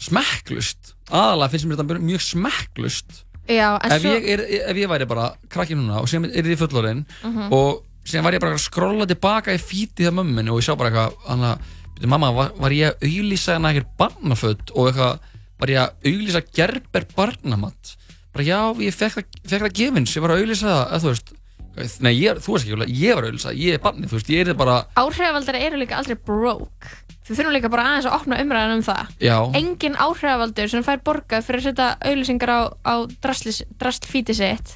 smekklust 0.00 0.94
aðalega 1.10 1.52
finnst 1.52 1.68
mér 1.68 1.78
þetta 1.80 1.98
mjög 2.08 2.22
smekklust 2.24 3.18
ef, 3.44 4.00
svo 4.00 4.14
ég 4.16 4.28
er, 4.34 4.42
ef 4.72 4.78
ég 4.80 4.88
væri 4.90 5.06
bara 5.08 5.26
krakki 5.52 5.76
núna 5.76 6.00
og 6.00 6.08
sem 6.10 6.24
er 6.24 6.42
því 6.46 6.56
fullorinn 6.62 7.04
Mhm. 7.22 7.52
og 7.52 7.82
sem 8.04 8.24
væri 8.24 8.38
ég 8.38 8.44
bara 8.44 8.56
að 8.58 8.64
skrolla 8.64 9.06
tilbaka 9.08 9.54
í 9.54 9.60
fítið 9.60 10.10
af 10.10 10.16
mömmin 10.18 10.50
og 10.52 10.60
ég 10.60 10.66
sá 10.66 10.74
bara 10.76 10.90
eitthvað 10.90 11.28
hana, 11.28 11.52
byrju, 11.96 12.10
mamma, 12.12 12.32
var, 12.36 12.50
var 12.60 12.74
ég 12.76 12.92
að 12.92 13.06
auglýsa 13.08 13.56
hana 13.56 13.72
eitthvað 13.72 13.94
barnaföld 14.02 14.74
og 14.74 14.90
eitthvað 14.90 15.30
var 15.62 15.72
ég 15.72 15.80
að 15.80 16.10
auglýsa 16.10 16.44
gerber 16.54 17.08
barnamatt 17.14 17.94
bara 18.34 18.44
já, 18.44 18.58
ég 18.82 18.98
fekk 18.98 19.16
það, 19.16 19.40
fekk 19.46 19.64
það 19.66 19.78
gefins 19.80 20.16
ég 20.16 20.24
var 20.24 20.34
að 20.34 20.44
auglýsa 20.44 20.68
það, 20.68 20.84
eða 20.84 21.02
þú 21.04 21.12
veist 21.14 21.34
nei, 22.04 22.12
ég, 22.20 22.38
þú 22.42 22.54
veist 22.54 22.68
ekki, 22.68 22.90
ég 23.00 23.16
var 23.16 23.24
að 23.24 23.32
auglýsa 23.32 23.54
ég 23.58 23.78
er 23.78 23.82
barnið, 23.82 24.10
þú 24.10 24.18
veist, 24.18 24.30
ég 24.34 24.52
er 24.52 24.58
bara 24.58 24.76
áhrifavaldari 25.00 25.64
eru 25.66 25.80
líka 25.80 25.98
aldrei 25.98 26.18
broke. 26.18 26.92
Þið 27.24 27.38
þurfum 27.38 27.54
líka 27.56 27.70
bara 27.72 27.86
aðeins 27.88 28.06
að 28.10 28.16
opna 28.18 28.38
umræðan 28.42 28.74
um 28.76 28.82
það. 28.84 29.12
Já. 29.24 29.36
Engin 29.56 29.94
áhrifavaldur 29.96 30.68
sem 30.68 30.84
fær 30.84 31.00
borgað 31.06 31.46
fyrir 31.46 31.62
að 31.62 31.68
setja 31.70 31.86
auðlýsingar 32.04 32.52
á, 32.52 32.60
á 32.84 32.94
drastlfítið 33.80 34.38
sitt 34.42 34.74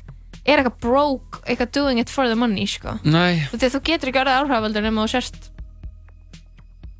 er 0.49 0.62
eitthvað 0.62 0.81
broke, 0.81 1.43
eitthvað 1.47 1.70
doing 1.77 2.01
it 2.03 2.11
for 2.11 2.27
the 2.31 2.35
money 2.39 2.66
sko. 2.66 2.97
nei, 3.05 3.45
Þú, 3.53 3.81
getur 3.85 4.09
ekki 4.12 4.23
orðið 4.25 4.39
áhrifavaldur 4.41 4.85
nema 4.89 5.05
þú 5.07 5.12
sérst 5.15 5.51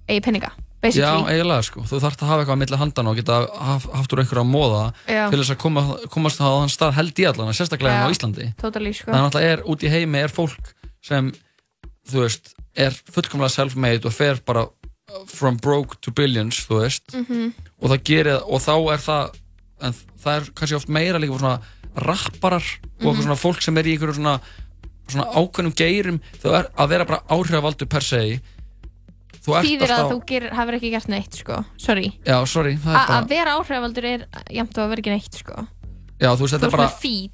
eigi 0.09 0.23
peninga 0.25 0.51
já, 0.53 0.81
basically 0.83 1.33
eiginlega 1.35 1.65
sko 1.67 1.83
þú 1.89 1.99
þarfst 2.05 2.23
að 2.23 2.31
hafa 2.31 2.43
eitthvað 2.45 2.55
að 2.57 2.61
milli 2.63 2.79
handana 2.81 3.11
og 3.13 3.19
geta 3.19 3.39
haf, 3.69 3.87
haft 3.99 4.13
úr 4.15 4.23
einhverju 4.23 4.45
að 4.45 4.51
móða 4.53 4.83
Já. 5.11 5.25
til 5.33 5.41
þess 5.43 5.53
að 5.55 5.61
koma, 5.65 5.83
komast 6.15 6.39
á 6.41 6.49
þann 6.49 6.73
stað 6.73 6.95
held 7.01 7.19
í 7.19 7.27
allan 7.29 7.57
sérstaklega 7.59 7.93
Já. 7.93 7.99
hérna 7.99 8.09
á 8.09 8.15
Íslandi 8.15 8.47
Totally, 8.63 8.93
sko. 8.95 9.11
þannig 9.11 9.29
að 9.29 9.37
það 9.39 9.49
er 9.53 9.65
út 9.75 9.85
í 9.85 9.93
heimi 9.93 10.23
er 10.23 10.33
fólk 10.33 10.71
sem 11.09 11.33
þú 12.09 12.23
veist, 12.25 12.53
er 12.79 12.95
fullkomlega 13.11 13.53
self-made 13.53 14.07
og 14.09 14.15
fer 14.17 14.39
bara 14.47 14.63
uh, 14.69 15.25
from 15.29 15.59
broke 15.61 15.99
to 16.01 16.13
billions, 16.15 16.63
þú 16.69 16.81
veist 16.85 17.13
Mhm. 17.15 17.53
og 17.83 17.91
það 17.91 18.05
gerir, 18.09 18.39
og 18.47 18.63
þá 18.63 18.73
er 18.95 19.03
það 19.03 19.35
en 19.83 19.93
það 20.25 20.33
er 20.39 20.49
kannski 20.55 20.77
oft 20.79 20.89
meira 20.89 21.19
líka 21.21 21.37
svona 21.39 21.59
rapparar 21.97 22.63
og 22.63 22.83
Mhm. 22.83 23.07
eitthvað 23.07 23.23
svona 23.23 23.37
fólk 23.43 23.63
sem 23.63 23.79
er 23.79 23.85
í 23.85 23.97
einhverju 23.97 24.15
svona, 24.15 24.41
svona 25.09 25.27
ákveðnum 25.35 25.75
geirum, 25.75 26.21
þú 26.43 26.55
er 26.59 26.71
að 26.77 26.89
vera 26.89 27.05
bara 27.05 27.23
áhrifavaldur 27.29 27.89
per 27.89 28.03
se 28.03 28.41
þú 29.45 29.57
ert 29.57 29.67
þýðir 29.67 29.89
að 29.89 29.97
alltaf 29.99 30.13
þú 30.13 30.27
gerir, 30.27 30.51
hafur 30.53 30.75
ekki 30.75 30.91
gert 30.91 31.09
neitt 31.09 31.35
sko. 31.35 31.65
sorry 31.77 32.13
já, 32.25 32.47
sorry, 32.47 32.75
það 32.77 32.93
er 32.95 33.07
bara 33.07 33.23
að 33.23 33.29
vera 33.29 33.57
áhrifavaldur 33.59 34.05
er 34.05 34.27
jæmt 34.51 34.77
og 34.79 34.85
að 34.85 34.89
vera 34.89 35.01
ekki 35.01 35.11
neitt 35.11 35.35
sko. 35.35 35.67
já, 36.21 36.29
þú 36.35 36.41
veist, 36.41 36.55
þetta 36.55 36.67
er 36.67 36.71
bara 36.71 36.91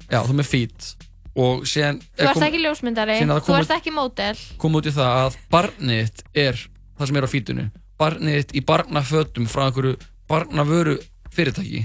já, 0.09 0.19
þú 0.23 0.29
ert 0.29 0.39
með 0.39 0.95
og 1.35 1.65
síðan 1.67 1.99
þú 2.15 2.29
ert 2.29 2.45
ekki 2.47 2.61
ljósmyndari, 2.63 3.17
að 3.19 3.31
það 3.33 3.47
þú 3.49 3.55
ert 3.59 3.73
ekki 3.75 3.91
mótel 3.91 4.37
kom 4.61 4.77
út 4.79 4.87
í 4.87 4.93
það 4.95 5.17
að 5.25 5.37
barnið 5.51 6.23
er 6.45 6.61
það 6.95 7.09
sem 7.09 7.19
er 7.19 7.27
á 7.27 7.29
fítinu 7.33 7.65
barnið 7.99 8.53
í 8.55 8.63
barnafötum 8.63 9.49
frá 9.51 9.65
einhverju 9.67 9.97
barnavöru 10.31 10.95
fyrirtæki 11.35 11.83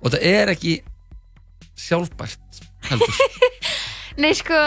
og 0.00 0.08
þetta 0.10 0.22
er 0.24 0.52
ekki 0.54 0.78
sjálfbært 1.76 2.60
heldur. 2.90 3.16
Nei, 4.22 4.32
sko 4.38 4.60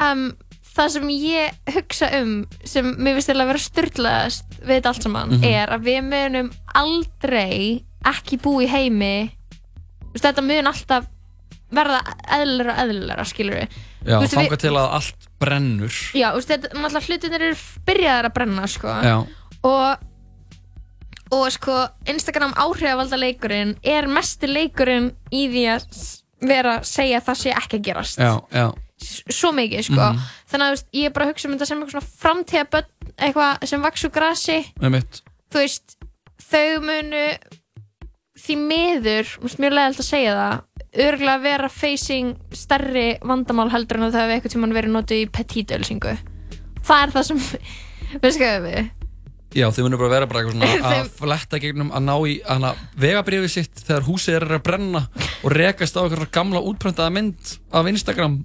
um, 0.00 0.28
Það 0.76 0.90
sem 0.92 1.06
ég 1.14 1.72
hugsa 1.72 2.08
um 2.18 2.32
sem 2.68 2.88
mér 3.00 3.16
finnst 3.16 3.30
til 3.30 3.38
að 3.40 3.48
vera 3.48 3.62
styrlaðast 3.64 4.56
við 4.60 4.74
þetta 4.74 4.90
allt 4.92 5.06
saman 5.06 5.30
Mhm. 5.38 5.44
er 5.48 5.70
að 5.72 5.86
við 5.88 6.00
munum 6.04 6.50
aldrei 6.76 7.84
ekki 8.04 8.36
búa 8.44 8.66
í 8.66 8.68
heimi 8.68 9.12
veist, 10.12 10.20
þetta 10.26 10.44
mun 10.44 10.68
alltaf 10.68 11.06
verða 11.72 12.02
eðlera 12.36 12.74
og 12.76 12.82
eðlera, 12.84 13.24
skilur 13.26 13.56
við 13.56 13.78
Já, 14.06 14.20
þanga 14.36 14.58
til 14.62 14.70
að 14.76 14.92
allt 15.00 15.24
brennur. 15.42 15.96
Já, 16.14 16.28
veist, 16.36 16.52
þetta, 16.52 16.68
náttúrulega 16.76 17.08
hlutinir 17.08 17.42
eru 17.48 17.56
byrjaðar 17.88 18.28
að 18.28 18.34
brenna, 18.36 18.66
sko. 18.70 18.92
Já, 19.02 19.16
og 19.66 20.04
og 21.34 21.46
sko, 21.54 21.76
Instagram 22.06 22.54
áhrifavalda 22.54 23.18
leikurinn 23.18 23.76
er 23.82 24.06
mesti 24.10 24.50
leikurinn 24.50 25.10
í 25.34 25.46
því 25.52 25.64
að 25.74 25.86
vera 26.46 26.78
að 26.78 26.88
segja 26.90 27.20
að 27.20 27.28
það 27.30 27.40
sé 27.42 27.54
ekki 27.56 27.80
að 27.80 27.86
gerast. 27.88 28.20
Já, 28.22 28.32
já. 28.52 28.66
Svo 29.32 29.50
mikið, 29.52 29.82
sko. 29.90 30.00
Mhm. 30.00 30.20
þannig 30.50 30.66
að 30.66 30.74
veist, 30.76 30.88
ég 30.94 31.04
er 31.04 31.12
bara 31.12 31.26
að 31.26 31.32
hugsa 31.32 31.48
um 31.48 31.54
þetta 31.56 31.66
sem 31.66 31.80
eitthvað 31.82 31.96
svona 31.96 32.14
framtíðaböld 32.22 32.90
eitthvað 33.16 33.66
sem 33.66 33.82
vaks 33.82 34.04
úr 34.04 34.12
grasi. 34.14 34.58
Þú 34.80 35.62
veist, 35.62 35.96
þau 36.46 36.80
munu 36.80 37.26
því 38.36 38.56
miður 38.60 39.30
mjög 39.58 39.74
leiðilegt 39.74 40.02
að 40.02 40.08
segja 40.10 40.34
það 40.36 40.56
örgulega 41.06 41.42
vera 41.42 41.68
facing 41.72 42.36
stærri 42.56 43.06
vandamál 43.24 43.68
heldur 43.72 43.98
en 44.00 44.06
að 44.08 44.16
það 44.16 44.22
hefur 44.22 44.36
eitthvað 44.36 44.54
tímann 44.54 44.76
verið 44.76 44.94
notið 44.94 45.22
í 45.22 45.30
petit 45.38 45.74
ölsingu 45.76 46.14
það 46.86 47.02
er 47.02 47.14
það 47.16 47.26
sem 47.30 47.42
veistu 48.22 48.40
hvað 48.42 48.66
við 48.66 48.78
Já, 49.54 49.68
þau 49.72 49.86
munum 49.86 50.00
bara 50.00 50.10
vera 50.10 50.28
bara 50.28 50.42
eitthvað 50.42 50.56
svona 50.58 50.92
að 51.00 51.10
fletta 51.20 51.58
gegnum 51.62 51.92
að 51.94 52.06
ná 52.08 52.14
í 52.28 52.36
hana 52.44 52.72
vegabrifið 52.98 53.52
sitt 53.52 53.82
þegar 53.86 54.06
húsið 54.08 54.38
er 54.40 54.46
að 54.58 54.64
brenna 54.66 55.02
og 55.46 55.52
rekast 55.54 55.96
á 55.96 56.02
eitthvað 56.02 56.32
gamla 56.34 56.62
útprentaða 56.66 57.14
mynd 57.14 57.52
af 57.70 57.90
Instagram. 57.92 58.40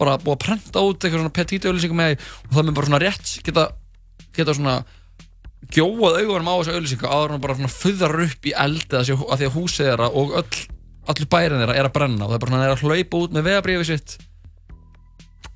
Bara 0.00 0.18
búið 0.22 0.36
að 0.36 0.44
prenta 0.46 0.84
út 0.84 1.02
eitthvað 1.02 1.24
svona 1.24 1.34
petit 1.34 1.66
auðlýsingum 1.68 2.00
með 2.00 2.14
því 2.14 2.28
og 2.48 2.54
það 2.54 2.68
mun 2.68 2.78
bara 2.78 2.90
svona 2.90 3.02
rétt 3.02 3.34
geta, 3.46 3.66
geta 4.34 4.56
svona 4.56 4.76
gjóað 5.74 6.20
augunum 6.22 6.50
á 6.50 6.54
þessu 6.60 6.76
auðlýsingu 6.78 7.10
en 7.10 7.34
hún 7.34 7.44
bara 7.44 7.58
svona 7.58 7.74
föðrar 7.74 8.24
upp 8.24 8.48
í 8.48 8.54
eldi 8.64 9.00
að 9.00 9.10
því 9.10 9.48
að 9.48 9.56
húsið 9.58 9.90
þeirra 9.90 10.10
og 10.10 10.36
öll 10.40 10.62
allur 11.04 11.30
bærin 11.30 11.60
þeirra 11.60 11.76
er 11.76 11.88
að 11.88 11.96
brenna 11.98 12.24
og 12.24 12.32
það 12.32 12.36
er 12.38 12.44
bara 12.44 12.54
svona 12.54 12.68
er 12.68 12.74
að 12.74 12.84
hlaupa 12.84 13.20
út 13.20 13.34
með 13.36 13.48
vegabrifið 13.50 13.90
sitt. 13.90 14.16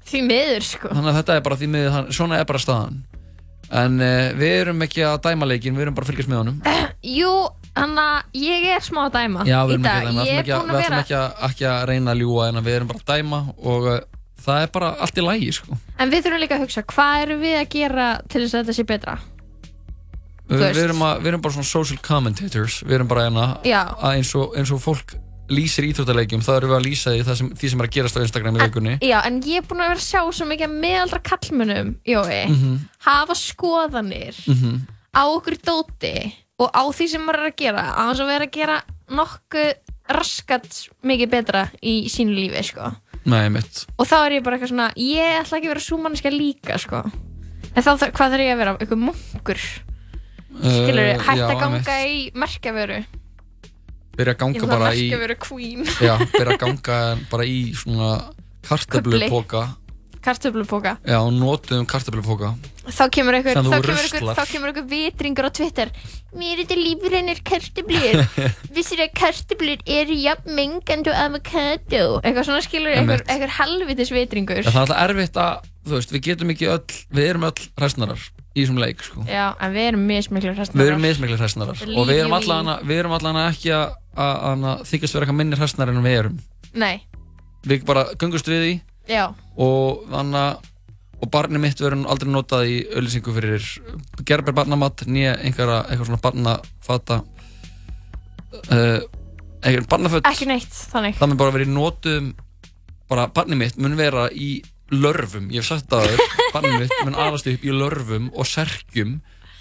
Því 0.09 0.21
miður, 0.25 0.65
sko. 0.65 0.91
Þannig 0.93 1.11
að 1.11 1.19
þetta 1.19 1.37
er 1.37 1.45
bara 1.45 1.59
því 1.61 1.69
miður, 1.73 2.11
svona 2.17 2.39
er 2.41 2.49
bara 2.49 2.61
staðan 2.63 3.01
en 3.71 4.01
uh, 4.01 4.33
við 4.39 4.53
erum 4.63 4.83
ekki 4.87 5.03
að 5.05 5.19
dæma 5.29 5.49
leikin, 5.51 5.77
við 5.77 5.87
erum 5.89 5.97
bara 5.99 6.07
að 6.09 6.13
fylgjast 6.13 6.31
með 6.33 6.39
honum 6.43 6.61
Jú, 7.19 7.33
hann 7.79 7.99
að 8.03 8.39
ég 8.43 8.69
er 8.75 8.85
smá 8.85 9.03
að 9.07 9.17
dæma 9.19 9.45
Já, 9.49 9.59
við 9.69 9.75
í 9.75 9.79
erum 9.79 9.85
ekki 9.85 9.89
dag. 9.89 9.99
að 9.99 10.09
dæma, 10.09 10.23
við 10.23 10.29
Ég 10.29 10.39
ætlum 10.39 10.43
ekki, 10.43 10.51
er 10.51 10.57
að- 10.57 10.63
búin 10.63 10.71
við 10.71 10.79
að 10.79 10.85
ætlum 10.85 10.95
vera 10.95 11.03
ekki, 11.05 11.19
að, 11.19 11.43
ekki 11.51 11.67
að 11.73 11.83
reyna 11.93 12.15
að 12.15 12.23
ljúa 12.25 12.49
en 12.53 12.63
við 12.65 12.79
erum 12.79 12.89
bara 12.93 13.03
að 13.05 13.11
dæma 13.15 13.41
og 13.73 13.89
uh, 13.93 13.99
það 14.49 14.63
er 14.65 14.71
bara 14.79 14.89
allt 15.05 15.19
í 15.19 15.25
lægi 15.29 15.51
sko. 15.59 15.77
En 15.99 16.13
við 16.15 16.25
þurfum 16.25 16.43
líka 16.43 16.57
að 16.59 16.65
hugsa, 16.65 16.83
hvað 16.95 17.23
erum 17.27 17.41
við 17.45 17.57
að 17.61 17.69
gera 17.77 18.07
til 18.31 18.43
þess 18.45 18.55
að 18.55 18.63
þetta 18.65 18.77
sé 18.79 18.87
betra? 18.89 19.17
við, 20.49 20.59
veist. 20.63 20.79
við, 20.79 20.83
erum 20.89 21.03
að, 21.05 21.19
við 21.23 21.31
erum 21.35 21.43
bara 21.45 21.55
svona 21.59 21.69
social 21.69 21.99
commentators 22.09 22.79
við 22.89 22.95
erum 22.99 23.09
bara 23.11 23.25
hérna 23.29 23.47
Já. 23.69 23.81
að 24.01 24.15
eins 24.17 24.31
og, 24.39 24.55
eins 24.57 24.71
og 24.73 24.81
fólk 24.81 25.13
lýsir 25.49 25.85
íþróttaleikjum 25.89 26.43
þá 26.45 26.51
erum 26.57 26.71
við 26.73 26.77
að 26.79 26.87
lýsa 26.87 27.13
því, 27.15 27.37
sem, 27.39 27.51
því 27.57 27.71
sem 27.73 27.81
er 27.81 27.87
að 27.89 27.95
gerast 27.97 28.17
á 28.17 28.25
Instagram 28.25 28.57
í 28.59 28.61
vikunni 28.67 28.95
Já, 29.03 29.19
en 29.27 29.41
ég 29.43 29.63
er 29.63 29.67
búin 29.69 29.81
að 29.83 29.89
vera 29.93 30.01
að 30.01 30.07
sjá 30.09 30.21
svo 30.33 30.47
mikið 30.51 30.75
meðaldra 30.83 31.21
kallmönnum, 31.31 31.95
Jói, 32.07 32.41
Mhm. 32.49 32.79
hafa 33.09 33.35
skoðanir 33.35 34.35
Mhm. 34.47 34.81
á 35.17 35.23
okkur 35.27 35.57
dóti 35.65 36.33
og 36.59 36.71
á 36.75 36.83
því 36.93 37.09
sem 37.09 37.23
maður 37.23 37.41
er 37.47 37.51
að 37.53 37.57
gera, 37.57 37.85
á 37.97 38.03
þess 38.13 38.21
að 38.21 38.27
vera 38.33 38.45
að 38.47 38.51
gera 38.53 38.83
nokkuð 39.11 39.75
raskat 40.09 40.89
mikið 41.05 41.31
betra 41.31 41.71
í 41.83 42.09
sínu 42.09 42.33
lífi, 42.35 42.65
sko. 42.65 42.95
Nei, 43.25 43.49
mitt 43.49 43.87
Og 43.99 44.07
þá 44.07 44.27
er 44.27 44.31
ég 44.39 44.45
bara 44.45 44.57
eitthvað 44.59 44.71
svona, 44.73 44.93
ég 44.97 45.43
ætla 45.43 45.59
ekki 45.59 45.69
að 45.69 45.75
vera 45.75 45.81
súmanniska 45.81 46.31
líka, 46.33 46.79
sko. 46.79 47.03
En 47.77 47.83
þá, 47.83 48.11
hvað 48.11 48.33
þarf 48.33 48.41
ég 48.41 48.53
að 48.55 48.57
vera? 48.59 48.77
Eitthvað 48.79 49.05
munkur? 49.05 49.61
Skilur 50.59 51.15
Uh, 51.15 51.23
hætt 51.23 51.39
já, 51.39 51.45
að 51.47 51.61
ganga 51.61 51.77
einmitt. 51.77 51.89
í 52.09 52.33
merkjavöru? 52.35 53.05
Byrja 54.19 54.35
að 54.35 54.41
ganga 54.43 54.71
bara 54.71 54.95
í 54.95 55.09
já, 56.09 56.15
byrja 56.35 56.55
að 56.57 56.63
ganga 56.65 57.03
bara 57.31 57.47
í 57.47 57.59
svona 57.79 58.15
kartöflupoka. 58.69 59.69
Kartöflupóka. 60.19 60.97
já, 61.07 61.19
notuðum 61.31 61.87
kartöflupoka. 61.89 62.51
Þá 62.89 63.05
kemur 63.15 63.37
þú 63.39 63.53
þá 63.55 63.61
kemur 63.63 63.87
ruslar. 63.87 64.35
þá 64.35 64.51
kemur 64.51 64.73
einhver 64.73 64.89
vitringur 64.91 65.47
á 65.47 65.51
Twitter. 65.55 65.93
Mér 66.35 66.59
er 66.59 66.65
þetta 66.65 66.79
lífrænir 66.81 67.43
kartöflur. 67.47 68.25
Vissir 68.77 69.05
að 69.05 69.15
kartöflur 69.21 69.85
eru 69.87 70.19
jafn 70.19 70.57
mengandi 70.59 71.13
og 71.15 71.21
avokado 71.23 72.03
eitthvað 72.25 72.49
svona 72.51 72.65
skilur 72.67 72.99
Einmitt. 72.99 73.25
einhver 73.31 73.55
helvitis 73.61 74.13
vitringur. 74.13 74.65
Það 74.67 74.75
er 74.75 74.83
alltaf 74.83 75.05
erfitt 75.07 75.41
að, 75.45 75.71
þú 75.87 75.97
veist, 76.01 76.17
við 76.17 76.27
getum 76.33 76.53
ekki 76.57 76.71
öll, 76.75 76.99
við 77.15 77.31
erum 77.31 77.49
öll 77.49 77.71
hræsnarar 77.79 78.29
í 78.55 78.63
þessum 78.63 78.81
leik, 78.81 79.03
sko. 79.05 79.25
já, 79.29 79.51
en 79.61 79.75
við 79.75 79.89
erum 79.91 80.07
mismiklir 80.09 80.57
hræstnarar 80.57 80.85
Við 80.85 80.93
erum 80.93 81.05
mismiklir 81.05 81.43
hræsnarar 81.43 81.83
Lí, 81.85 81.99
og 81.99 82.09
við 82.09 82.23
erum 82.23 83.17
að 83.19 83.43
ekki 83.45 83.75
að, 83.77 83.93
þykast 84.89 85.15
vera 85.15 85.27
eitthvað 85.27 85.39
minni 85.43 85.61
hræsnarar 85.61 85.95
en 85.95 86.07
við 86.07 86.19
erum. 86.23 86.41
nei, 86.75 86.97
Við 87.67 87.85
bara 87.89 88.07
göngust 88.19 88.49
við 88.49 88.65
því 88.65 88.73
já, 89.13 89.25
og 89.59 90.03
þannig 90.13 90.75
og 91.19 91.31
barnið 91.35 91.63
mitt 91.63 91.81
verður 91.83 92.07
aldrei 92.13 92.31
notað 92.31 92.69
í 92.71 92.77
auðlýsingu 92.95 93.35
fyrir 93.35 93.65
gerber 94.29 94.55
barnamatt, 94.55 95.03
nýja 95.11 95.35
einhverja, 95.43 95.81
eitthvað 95.89 96.11
svona 96.13 96.23
barnafata, 96.23 97.21
uh, 98.71 99.01
einhver 99.67 99.87
barnaföt. 99.91 100.29
ekki 100.31 100.47
neitt 100.47 100.71
þannig. 100.93 101.19
Það 101.19 101.33
mun 101.33 101.41
bara 101.43 101.57
verið 101.57 101.73
notum 101.75 102.31
bara 103.11 103.27
barnið 103.35 103.63
mitt 103.65 103.81
mun 103.83 103.99
vera 103.99 104.29
í 104.31 104.61
lörfum, 104.95 105.51
ég 105.53 105.65
hef 105.65 105.73
sagt 105.73 105.91
það 105.91 106.15
barnið 106.55 106.79
mitt 106.85 106.97
mun 107.05 107.19
aðast 107.27 107.51
upp 107.53 107.65
í 107.69 107.75
lörfum 107.75 108.31
og 108.35 108.49
serkjum. 108.49 109.19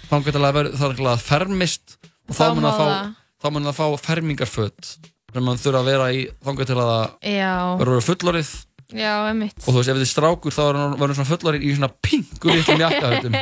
Þá 0.08 0.14
mun 0.16 0.28
það 0.28 0.46
að 0.48 0.56
vera 0.58 0.72
það 0.80 1.02
að 1.12 1.26
fermist 1.28 1.98
og 2.28 2.36
þá 2.36 2.42
Þá 2.44 2.54
mun 2.54 2.66
það 2.68 2.78
fá 2.78 2.86
það. 2.88 3.12
þá 3.42 3.46
mun 3.54 3.68
það 3.68 3.78
fá 3.78 3.86
fermingarföt 4.08 4.92
sem 5.28 5.44
mann 5.44 5.60
þurfa 5.60 5.82
að 5.82 5.90
vera 5.92 6.08
í 6.16 6.24
þá 6.40 6.50
til 6.64 6.78
að 6.78 6.88
það 6.88 7.34
já, 7.36 7.52
verður 7.82 8.06
fullorið 8.06 8.52
já, 8.96 9.12
og 9.28 9.68
þú 9.68 9.74
veist 9.76 9.90
ef 9.92 9.98
þið 9.98 10.04
er 10.06 10.08
strákur 10.08 10.54
þá 10.56 10.62
verður 10.96 11.18
svona 11.18 11.28
fullorið 11.28 11.66
í 11.68 11.74
svona 11.76 11.90
pingu 12.08 12.54
litlum 12.54 12.82
jakkahutum 12.86 13.36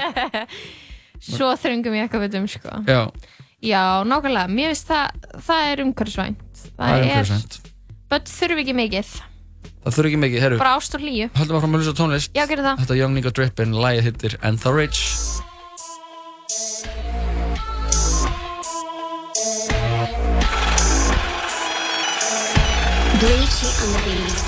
svo 1.36 1.52
þröngum 1.62 1.94
veitum 2.26 2.48
sko. 2.50 2.82
Já, 2.90 3.00
já, 3.62 3.82
nákvæmlega, 4.06 4.50
mér 4.52 4.74
finnst 4.74 4.90
það 4.90 5.30
það 5.46 5.70
er 5.70 5.82
umhverfisvænt. 5.86 6.66
Það 6.76 6.92
er 6.92 7.06
umhverfisvænt. 7.06 7.58
Börn 8.10 8.28
þurfi 8.30 8.62
ekki 8.64 8.76
mikið 8.82 9.14
það 9.86 9.96
þurfi 9.96 10.10
ekki 10.12 10.22
mikið, 10.26 10.40
herru 10.44 10.60
bara 10.60 10.76
ást 10.80 10.96
og 10.98 11.04
hlýju 11.06 11.28
höldum 11.38 11.58
áfram 11.60 11.76
að 11.78 11.82
hlusta 11.84 11.94
á 11.94 12.00
tónlist 12.02 12.34
Já, 12.36 12.44
gerðu 12.50 12.66
það. 12.68 12.80
þetta 12.84 12.98
Young 13.00 13.14
Nigga 13.16 13.34
Drippin, 13.38 13.76
lagið 13.86 14.08
hittir 14.10 14.38
And 14.42 14.58
the 14.64 14.74
Rich 14.74 15.02
Bleachy 23.20 23.68
on 23.82 23.88
the 23.92 24.00
beat. 24.04 24.38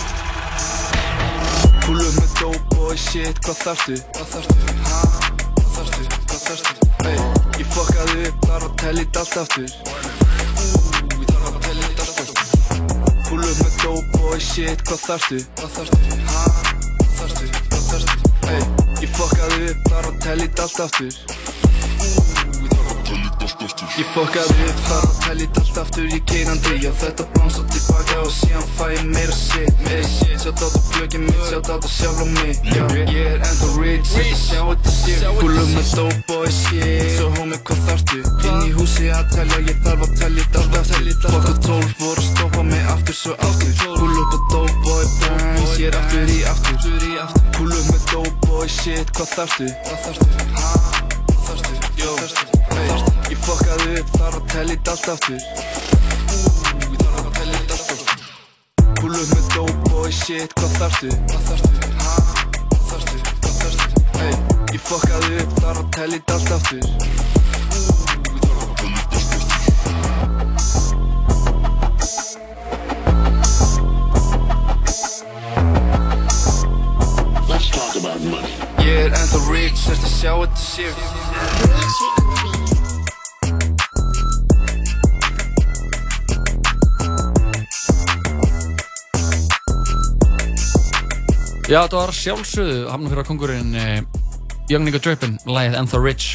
Pull 1.86 2.00
up 2.04 2.14
með 2.18 2.32
dope 2.40 2.64
boy 2.74 2.96
shit, 3.00 3.38
hvað 3.46 3.60
þarftu? 3.64 3.96
Hvað 4.16 4.28
þarftu? 4.34 4.56
Ha? 4.88 4.98
Hvað 5.56 5.70
þarftu? 5.78 6.02
Hvað 6.28 6.42
þarftu? 6.48 6.72
Hey, 7.06 7.16
ég 7.62 7.70
fokkaði 7.72 8.18
upp, 8.28 8.42
þarf 8.44 8.66
að 8.68 8.74
tella 8.82 9.04
ít 9.06 9.20
allt 9.22 9.36
aftur 9.44 9.68
up 13.48 13.60
með 13.62 13.76
dope 13.82 14.18
boy 14.18 14.40
shit, 14.42 14.82
hvað 14.88 15.00
þarftu? 15.06 15.38
Hvað 15.56 15.76
þarftu? 15.76 16.18
Ha? 16.28 16.44
Hvað 16.98 17.14
þarftu? 17.20 17.50
Hvað 17.70 17.86
þarftu? 17.88 18.32
Hey, 18.48 18.62
ég 19.04 19.14
fokkaði 19.16 19.70
upp, 19.72 19.88
þarf 19.88 20.10
að 20.12 20.22
tella 20.26 20.48
ít 20.48 20.64
allt 20.64 20.82
aftur 20.84 21.37
Ég 23.48 24.08
fokkaði 24.12 24.66
upp, 24.68 24.80
þarf 24.84 25.04
að 25.08 25.20
tella 25.24 25.44
ít 25.46 25.58
allt 25.62 25.78
aftur 25.80 26.08
Ég 26.12 26.24
keirandi, 26.28 26.74
já 26.84 26.90
þetta 27.00 27.24
bánsa 27.36 27.62
tilbaka 27.72 28.18
Og 28.20 28.32
síðan 28.34 28.66
fæ 28.76 28.84
ég 28.92 29.06
meira 29.08 29.34
shit, 29.34 29.80
meira 29.86 30.04
shit. 30.04 30.34
Sjátt 30.42 30.62
átt 30.66 30.76
á 30.76 30.80
plögin 30.92 31.24
mitt, 31.24 31.40
sjátt 31.48 31.70
átt 31.72 31.86
á 31.86 31.90
sjálf 31.90 32.20
á 32.20 32.26
mig. 32.28 32.60
Já, 32.62 32.84
ég 32.94 33.16
er 33.16 33.40
ennþá 33.40 33.68
rich, 33.80 34.10
þetta 34.12 34.38
sjá 34.42 34.60
þetta 34.68 34.92
shit. 34.94 35.24
Pullum 35.40 35.72
með 35.74 35.92
dope 35.96 36.20
boy 36.28 36.50
shit. 36.52 37.10
Svo 37.16 37.28
homie, 37.38 37.58
hvað 37.68 37.82
þarftu? 37.88 38.20
Inn 38.48 38.62
í 38.68 38.72
húsi 38.76 39.10
að 39.16 39.32
telja, 39.34 39.60
ég 39.64 39.80
þarf 39.86 40.06
að 40.06 40.16
telja 40.22 40.46
þetta 40.46 40.62
allt 40.62 40.78
aftur 40.80 41.28
Fokk 41.28 41.48
og 41.52 41.60
tólf 41.66 41.94
voru 42.02 42.22
að 42.22 42.28
stoppa 42.28 42.64
mig 42.68 42.90
aftur 42.94 43.18
svo 43.18 43.36
aftur. 43.48 43.72
Pull 43.98 44.16
up 44.22 44.36
á 44.36 44.40
dope 44.54 44.76
boy 44.86 45.04
burns, 45.22 45.76
ég 45.80 45.88
er 45.90 46.00
aftur 46.00 46.34
í 46.36 46.40
aftur. 46.52 46.76
Pullum 47.58 47.86
með 47.92 48.10
dope 48.12 48.34
boy 48.46 48.68
shit, 48.68 49.14
hvað 49.16 49.32
þarftu? 49.36 49.70
Hvað 49.88 50.04
þarftu? 50.06 50.50
Ha? 50.58 50.74
Hvað 51.32 51.48
þarftu? 51.48 51.94
Jó, 51.98 52.12
hey, 52.74 53.17
ég 53.28 53.36
fokkaði 53.44 53.98
upp, 54.00 54.08
þarf 54.16 54.36
að 54.38 54.44
telja 54.52 54.74
þetta 54.74 54.90
allt 54.94 55.08
aftur 55.12 55.38
ég 55.38 55.42
þarf 57.02 57.20
að 57.20 57.24
telja 57.38 57.56
þetta 57.58 57.74
allt 57.74 57.90
aftur 57.94 58.10
up 58.98 59.24
með 59.32 59.44
dope 59.54 59.78
boy 59.90 60.10
shit, 60.12 60.50
hvað 60.58 60.70
þarftu? 60.78 61.10
Hvað 61.32 61.42
þarftu? 61.48 61.70
Ha? 62.04 62.14
Hvað 62.72 62.84
þarftu? 62.92 63.18
Hvað 63.42 63.54
þarftu? 63.58 63.86
Hey, 64.18 64.34
Ég 64.74 64.80
fokkaði 64.84 65.30
upp 65.42 65.52
þar 65.62 65.76
og 65.82 65.86
tellið 65.96 66.22
allt 66.34 66.50
aftur 66.56 66.82
Let's 77.48 77.68
talk 77.72 77.94
about 77.96 78.20
money. 78.24 78.52
Ég 78.84 78.94
er 79.08 79.12
ennþá 79.12 79.38
rich, 79.50 79.88
eftir 79.88 80.04
að 80.04 80.10
sjá 80.16 80.32
þetta 80.44 80.60
sér 80.68 80.94
Já, 91.68 91.82
þetta 91.84 91.98
var 92.00 92.14
sjálfsögðu 92.16 92.76
að 92.88 93.26
kongurinn 93.28 93.74
eh, 93.76 93.98
Young 94.72 94.86
Nigga 94.86 95.00
Drippin, 95.04 95.34
lagið 95.44 95.74
Ennþá 95.76 95.98
Rich. 96.00 96.28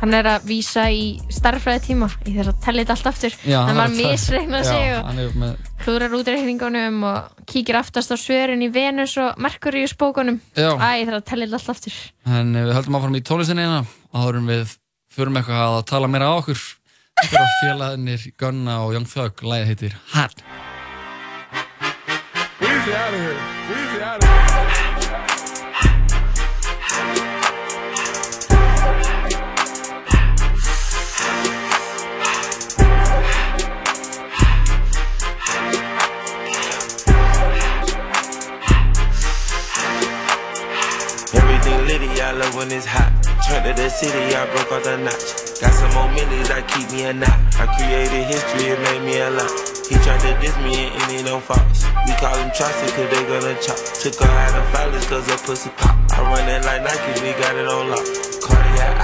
Hann 0.00 0.16
er 0.18 0.26
að 0.28 0.48
vísa 0.50 0.88
í 0.90 1.04
starffræði 1.32 1.82
tíma 1.86 2.08
í 2.26 2.34
þess 2.34 2.50
að 2.50 2.58
tellja 2.64 2.82
þetta 2.82 2.96
allt 2.96 3.06
aftur. 3.12 3.36
Já, 3.46 3.60
hann 3.60 3.70
hann 3.70 3.78
var 3.78 3.86
er 3.86 3.94
að- 3.94 4.00
misreiknað 4.02 4.66
sig 4.66 4.82
Já, 4.82 4.96
og 4.98 5.06
hann 5.12 5.22
er 5.22 5.38
með 5.38 5.70
klúrar 5.84 6.18
útreikningunum 6.18 6.98
og 7.06 7.46
kíkir 7.46 7.78
aftast 7.78 8.10
á 8.10 8.16
svörin 8.18 8.66
í 8.66 8.72
Venus 8.74 9.14
og 9.22 9.38
Merkurius 9.38 9.94
bókunum. 9.94 10.40
Já. 10.58 10.74
Æ, 10.74 10.90
ég 11.00 11.06
þarf 11.06 11.22
að 11.22 11.26
tellja 11.30 11.46
þetta 11.46 11.62
allt 11.62 11.74
aftur. 11.76 12.02
En 12.26 12.50
eh, 12.56 12.66
við 12.66 12.76
höldum 12.80 12.98
áfram 12.98 13.16
í 13.22 13.24
tónlistinni 13.30 13.62
hérna. 13.62 13.82
Og 14.10 14.20
þá 14.20 14.28
erum 14.34 14.50
við 14.50 14.76
förum 15.16 15.38
eitthvað 15.38 15.78
að 15.78 15.84
tala 15.94 16.10
meira 16.10 16.34
á 16.34 16.38
okkur. 16.42 16.66
Þetta 17.22 17.44
er 17.46 17.54
félagarnir 17.62 18.30
Gunna 18.42 18.80
og 18.82 18.96
Young 18.98 19.06
Thug. 19.06 19.46
Lagið 19.46 19.70
heitir 19.70 20.00
Hard 20.18 20.42
Weezy 22.86 22.94
out 22.94 23.14
of 23.14 23.20
here. 23.20 23.34
Weezy 23.66 24.00
out 24.00 24.22
of 24.22 24.28
here. 24.28 24.46
Everything 41.34 41.86
litty, 41.88 42.20
I 42.20 42.30
love 42.30 42.54
when 42.54 42.70
it's 42.70 42.86
hot. 42.86 43.10
Turn 43.48 43.64
to 43.64 43.72
the 43.74 43.88
city, 43.88 44.36
I 44.36 44.46
broke 44.54 44.70
out 44.70 44.84
the 44.84 44.96
notch. 44.98 45.60
Got 45.60 45.74
some 45.74 45.92
more 45.92 46.08
millies 46.12 46.48
that 46.50 46.68
keep 46.68 46.88
me 46.92 47.02
a 47.06 47.12
knot. 47.12 47.40
I 47.58 47.66
created 47.76 48.26
history, 48.28 48.70
it 48.70 48.80
made 48.80 49.02
me 49.04 49.18
a 49.18 49.30
lot. 49.30 49.75
He 49.88 49.94
tried 50.02 50.18
to 50.20 50.34
diss 50.40 50.56
me 50.58 50.90
and 50.90 51.02
any 51.02 51.22
no 51.22 51.38
false. 51.38 51.84
We 52.06 52.12
call 52.18 52.36
him 52.36 52.50
Chaucer 52.50 52.90
cause 52.90 53.08
they 53.08 53.22
gonna 53.30 53.54
chop. 53.62 53.78
Took 54.02 54.14
her 54.18 54.26
out 54.26 54.58
of 54.58 54.66
violence 54.72 55.06
cause 55.06 55.26
her 55.28 55.38
pussy 55.46 55.70
pop. 55.76 55.96
I 56.10 56.22
run 56.22 56.48
it 56.48 56.64
like 56.64 56.82
Nike, 56.82 57.22
we 57.22 57.30
got 57.38 57.54
it 57.54 57.68
on 57.68 57.90
lock. 57.90 58.06
Cardiac, 58.42 58.96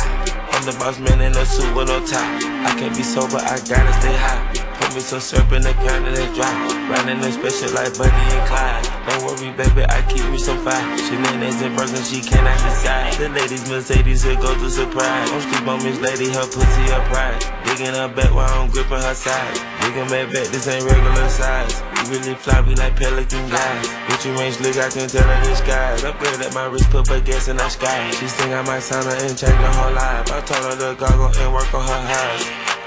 I'm 0.53 0.65
the 0.67 0.77
boss 0.79 0.99
man 0.99 1.21
in 1.21 1.37
a 1.37 1.47
suit 1.47 1.73
with 1.77 1.87
no 1.87 2.05
tie. 2.05 2.67
I 2.67 2.75
can't 2.79 2.97
be 2.97 3.05
sober, 3.05 3.39
I 3.39 3.59
gotta 3.63 3.93
stay 4.01 4.17
high. 4.17 4.62
Some 5.01 5.21
syrup 5.21 5.53
in 5.53 5.63
the 5.63 5.73
and 5.73 6.05
it's 6.13 6.37
dry. 6.37 6.53
Riding 6.89 7.21
the 7.25 7.33
special 7.33 7.73
like 7.73 7.97
Bunny 7.97 8.13
and 8.13 8.45
Clyde. 8.45 8.85
Don't 9.09 9.25
worry, 9.25 9.49
baby, 9.57 9.89
I 9.89 10.05
keep 10.05 10.21
me 10.29 10.37
some 10.37 10.61
fire. 10.61 10.85
She 11.01 11.17
Shenanigans 11.17 11.61
and 11.65 11.73
Birkin, 11.77 12.05
she 12.05 12.21
cannot 12.21 12.61
decide. 12.61 13.13
The 13.17 13.29
ladies 13.33 13.65
Mercedes 13.69 14.23
here 14.23 14.37
go 14.37 14.53
to 14.53 14.69
surprise. 14.69 15.29
Don't 15.33 15.41
sleep 15.49 15.65
on 15.65 15.81
Miss 15.81 15.97
Lady, 16.01 16.29
her 16.33 16.45
pussy 16.45 16.85
a 16.93 17.01
prize. 17.09 17.41
Digging 17.65 17.97
her 17.97 18.09
back 18.09 18.33
while 18.37 18.53
I'm 18.53 18.69
gripping 18.69 19.01
her 19.01 19.17
sides. 19.17 19.65
Digging 19.81 20.13
back 20.13 20.29
back, 20.29 20.49
this 20.53 20.69
ain't 20.69 20.85
regular 20.85 21.29
size. 21.29 21.73
We 22.09 22.17
really 22.21 22.37
fly, 22.37 22.61
we 22.61 22.77
like 22.77 22.97
pelican 22.97 23.49
guys. 23.49 23.89
Bitch, 24.13 24.29
you 24.29 24.37
range 24.37 24.61
look, 24.61 24.77
I 24.77 24.93
can 24.93 25.09
tell 25.09 25.25
her 25.25 25.41
the 25.41 25.57
skies. 25.57 26.05
Upgrade 26.05 26.41
at 26.41 26.53
my 26.53 26.69
wrist, 26.69 26.89
put 26.93 27.09
her 27.09 27.21
gas 27.21 27.49
in 27.49 27.57
the 27.57 27.69
sky. 27.69 28.13
She 28.13 28.29
think 28.29 28.53
I 28.53 28.61
might 28.63 28.85
sign 28.85 29.09
her 29.09 29.17
and 29.25 29.37
change 29.37 29.57
her 29.57 29.73
whole 29.73 29.93
life. 29.93 30.29
I 30.29 30.41
told 30.45 30.69
her 30.69 30.77
to 30.77 31.01
goggle 31.01 31.33
and 31.33 31.53
work 31.53 31.73
on 31.73 31.81
her 31.81 32.03
eyes. 32.13 32.82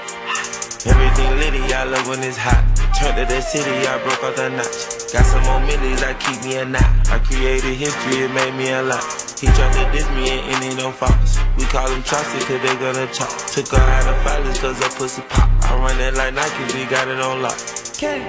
Everything 0.84 1.30
litty, 1.40 1.72
I 1.72 1.84
love 1.84 2.06
when 2.08 2.22
it's 2.22 2.36
hot. 2.36 2.62
Turn 3.00 3.16
to 3.16 3.24
the 3.24 3.40
city, 3.40 3.86
I 3.88 3.96
broke 4.04 4.22
out 4.22 4.36
the 4.36 4.50
notch. 4.50 5.12
Got 5.12 5.24
some 5.24 5.42
more 5.48 5.60
millies, 5.60 6.02
I 6.02 6.12
keep 6.14 6.42
me 6.44 6.56
a 6.56 6.64
knot. 6.64 6.84
I 7.08 7.18
created 7.18 7.74
history, 7.76 8.24
it 8.24 8.32
made 8.32 8.54
me 8.54 8.70
a 8.70 8.82
lot. 8.82 9.04
He 9.40 9.46
tried 9.48 9.72
to 9.72 9.92
diss 9.92 10.08
me 10.10 10.30
and 10.30 10.62
it 10.62 10.66
ain't 10.66 10.76
no 10.76 10.92
false. 10.92 11.38
We 11.56 11.64
call 11.64 11.88
him 11.88 12.02
Chaucer 12.02 12.40
cause 12.44 12.60
they 12.60 12.76
gonna 12.76 13.06
chop. 13.12 13.28
Took 13.52 13.68
her 13.68 13.80
out 13.80 14.08
of 14.08 14.22
violence 14.22 14.58
cause 14.58 14.78
her 14.78 14.90
pussy 14.96 15.22
pop. 15.28 15.50
I 15.64 15.76
run 15.76 16.00
it 16.00 16.14
like 16.14 16.34
Nike, 16.34 16.64
we 16.72 16.84
got 16.86 17.08
it 17.08 17.20
on 17.20 17.42
lock. 17.42 17.58
K, 17.96 18.20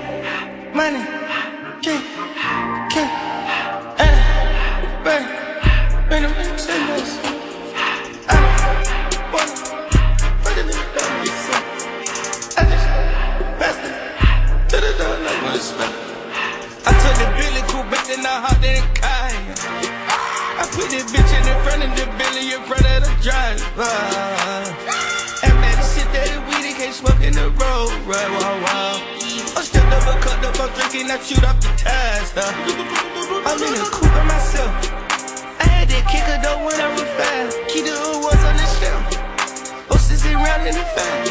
money, 0.74 1.04
K, 1.82 2.00
K, 2.92 2.96
eh, 4.00 5.04
bang, 5.04 5.37
kind. 18.24 19.46
I 20.58 20.66
put 20.74 20.90
this 20.90 21.06
bitch 21.12 21.32
in 21.38 21.44
the 21.46 21.56
front 21.62 21.84
of 21.86 21.92
the 21.94 22.06
Billy 22.18 22.54
in 22.54 22.62
front 22.66 22.86
of 22.86 23.06
the 23.06 23.14
driver. 23.22 23.94
And 25.44 25.54
man, 25.62 25.76
the 25.78 25.86
shit 25.86 26.08
that 26.14 26.30
weed, 26.50 26.66
it 26.66 26.78
can't 26.78 26.94
smoke 26.94 27.22
in 27.22 27.34
the 27.34 27.50
road, 27.54 27.94
right? 28.10 28.30
Wow, 28.42 28.58
wow. 28.66 28.94
I'm 29.54 29.64
stepped 29.64 29.94
up, 29.94 30.08
I'm 30.08 30.22
cut 30.22 30.44
up, 30.46 30.60
I'm 30.60 30.70
drinking, 30.74 31.12
I 31.12 31.18
shoot 31.22 31.44
off 31.44 31.62
the 31.62 31.70
tires. 31.78 32.32
Huh? 32.34 32.52
I'm 33.46 33.62
in 33.62 33.74
the 33.78 33.86
coupe 33.94 34.10
by 34.10 34.24
myself. 34.26 34.72
I 35.62 35.66
had 35.70 35.88
that 35.90 36.06
kicker 36.10 36.38
though 36.42 36.66
when 36.66 36.78
I 36.82 36.90
was 36.94 37.10
fast. 37.18 37.58
Key 37.70 37.82
the 37.86 37.94
was 37.94 38.42
on 38.42 38.56
the 38.58 38.68
shelf. 38.82 39.04
Oh, 39.94 40.00
sissy 40.00 40.34
round 40.34 40.66
in 40.66 40.74
the 40.74 40.86
fan. 40.96 41.22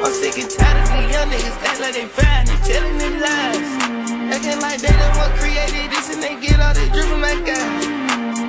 I'm 0.00 0.12
sick 0.12 0.38
and 0.40 0.48
tired 0.48 0.80
of 0.80 0.88
these 0.96 1.12
young 1.12 1.28
niggas 1.28 1.56
act 1.64 1.80
like 1.80 1.94
they 1.94 2.06
fine 2.06 2.48
and 2.48 2.62
telling 2.64 2.98
them 2.98 3.20
lies. 3.20 4.05
Acting 4.28 4.60
like 4.60 4.80
they 4.80 4.88
the 4.88 5.08
one 5.18 5.30
created 5.38 5.90
this 5.90 6.12
and 6.12 6.20
they 6.20 6.34
get 6.40 6.58
all 6.58 6.74
this 6.74 6.90
driven 6.90 7.20
like 7.20 7.46
guys. 7.46 7.86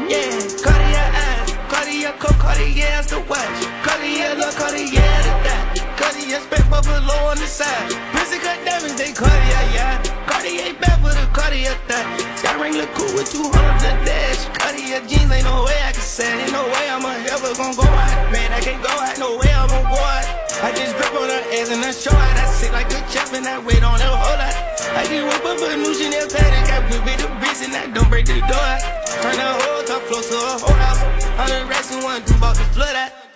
Yeah, 0.10 0.42
Cartier 0.66 1.08
eyes, 1.14 1.52
Cartier 1.70 2.12
coat, 2.18 2.40
Cartier 2.40 2.88
as 2.98 3.08
the 3.08 3.20
watch, 3.30 3.60
Cartier 3.86 4.34
look, 4.36 4.56
Cartier 4.56 4.88
the 4.90 5.34
dot, 5.46 5.77
Cartier 5.98 6.40
spec 6.40 6.64
buffalo 6.70 7.18
on 7.28 7.38
the 7.38 7.50
side. 7.50 7.90
Prison 8.14 8.40
cut 8.40 8.62
diamonds, 8.64 8.96
they 8.96 9.12
Cartier, 9.12 9.64
yeah. 9.74 9.98
Cartier 10.30 10.74
back 10.78 11.02
for 11.02 11.12
the 11.12 11.26
Cartier 11.34 11.74
thot. 11.90 12.06
Sky 12.38 12.54
ring 12.62 12.78
look 12.78 12.94
cool 12.94 13.12
with 13.18 13.30
200 13.34 13.50
the 13.82 13.92
dash. 14.06 14.46
Cartier 14.54 15.02
jeans, 15.10 15.32
ain't 15.34 15.46
no 15.50 15.66
way 15.66 15.78
I 15.82 15.92
can 15.92 16.06
say. 16.06 16.30
Ain't 16.30 16.54
no 16.54 16.64
way 16.70 16.86
I'm 16.90 17.02
ever 17.04 17.52
gonna 17.58 17.76
go 17.76 17.84
out. 17.84 18.32
Man, 18.32 18.54
I 18.54 18.62
can't 18.62 18.82
go 18.82 18.94
out, 18.94 19.18
no 19.18 19.38
way 19.38 19.50
I'm 19.50 19.68
gonna 19.68 19.90
go 19.90 19.98
out. 19.98 20.26
I 20.62 20.74
just 20.74 20.98
grip 20.98 21.14
on 21.14 21.30
her 21.30 21.44
ass 21.54 21.70
and 21.70 21.86
I 21.86 21.92
show 21.92 22.14
her. 22.14 22.34
I 22.42 22.46
sit 22.50 22.72
like 22.74 22.90
a 22.90 23.00
chef 23.10 23.34
and 23.34 23.46
I 23.46 23.60
wait 23.60 23.84
on 23.84 24.00
her 24.00 24.16
whole 24.16 24.38
lot. 24.38 24.56
I 24.98 25.06
just 25.06 25.26
whip 25.26 25.46
up 25.46 25.62
a 25.62 25.78
new 25.78 25.94
Chanel 25.94 26.26
paddock. 26.26 26.70
I 26.74 26.80
whip 26.90 27.06
it 27.06 27.22
a 27.22 27.28
bitch 27.42 27.62
and 27.66 27.74
I 27.78 27.86
don't 27.94 28.10
break 28.10 28.26
the 28.26 28.42
door. 28.42 28.74
Turn 29.22 29.38
the 29.38 29.50
whole 29.62 29.84
top 29.86 30.02
floor 30.10 30.22
to 30.22 30.38
a 30.38 30.54
whole 30.62 30.80
house. 30.82 31.02
Hundred 31.38 31.70
racks 31.70 31.92
and 31.94 32.04
one, 32.04 32.26
two 32.26 32.34
about 32.36 32.56
to 32.56 32.64
flood 32.74 32.96
out. 32.96 33.27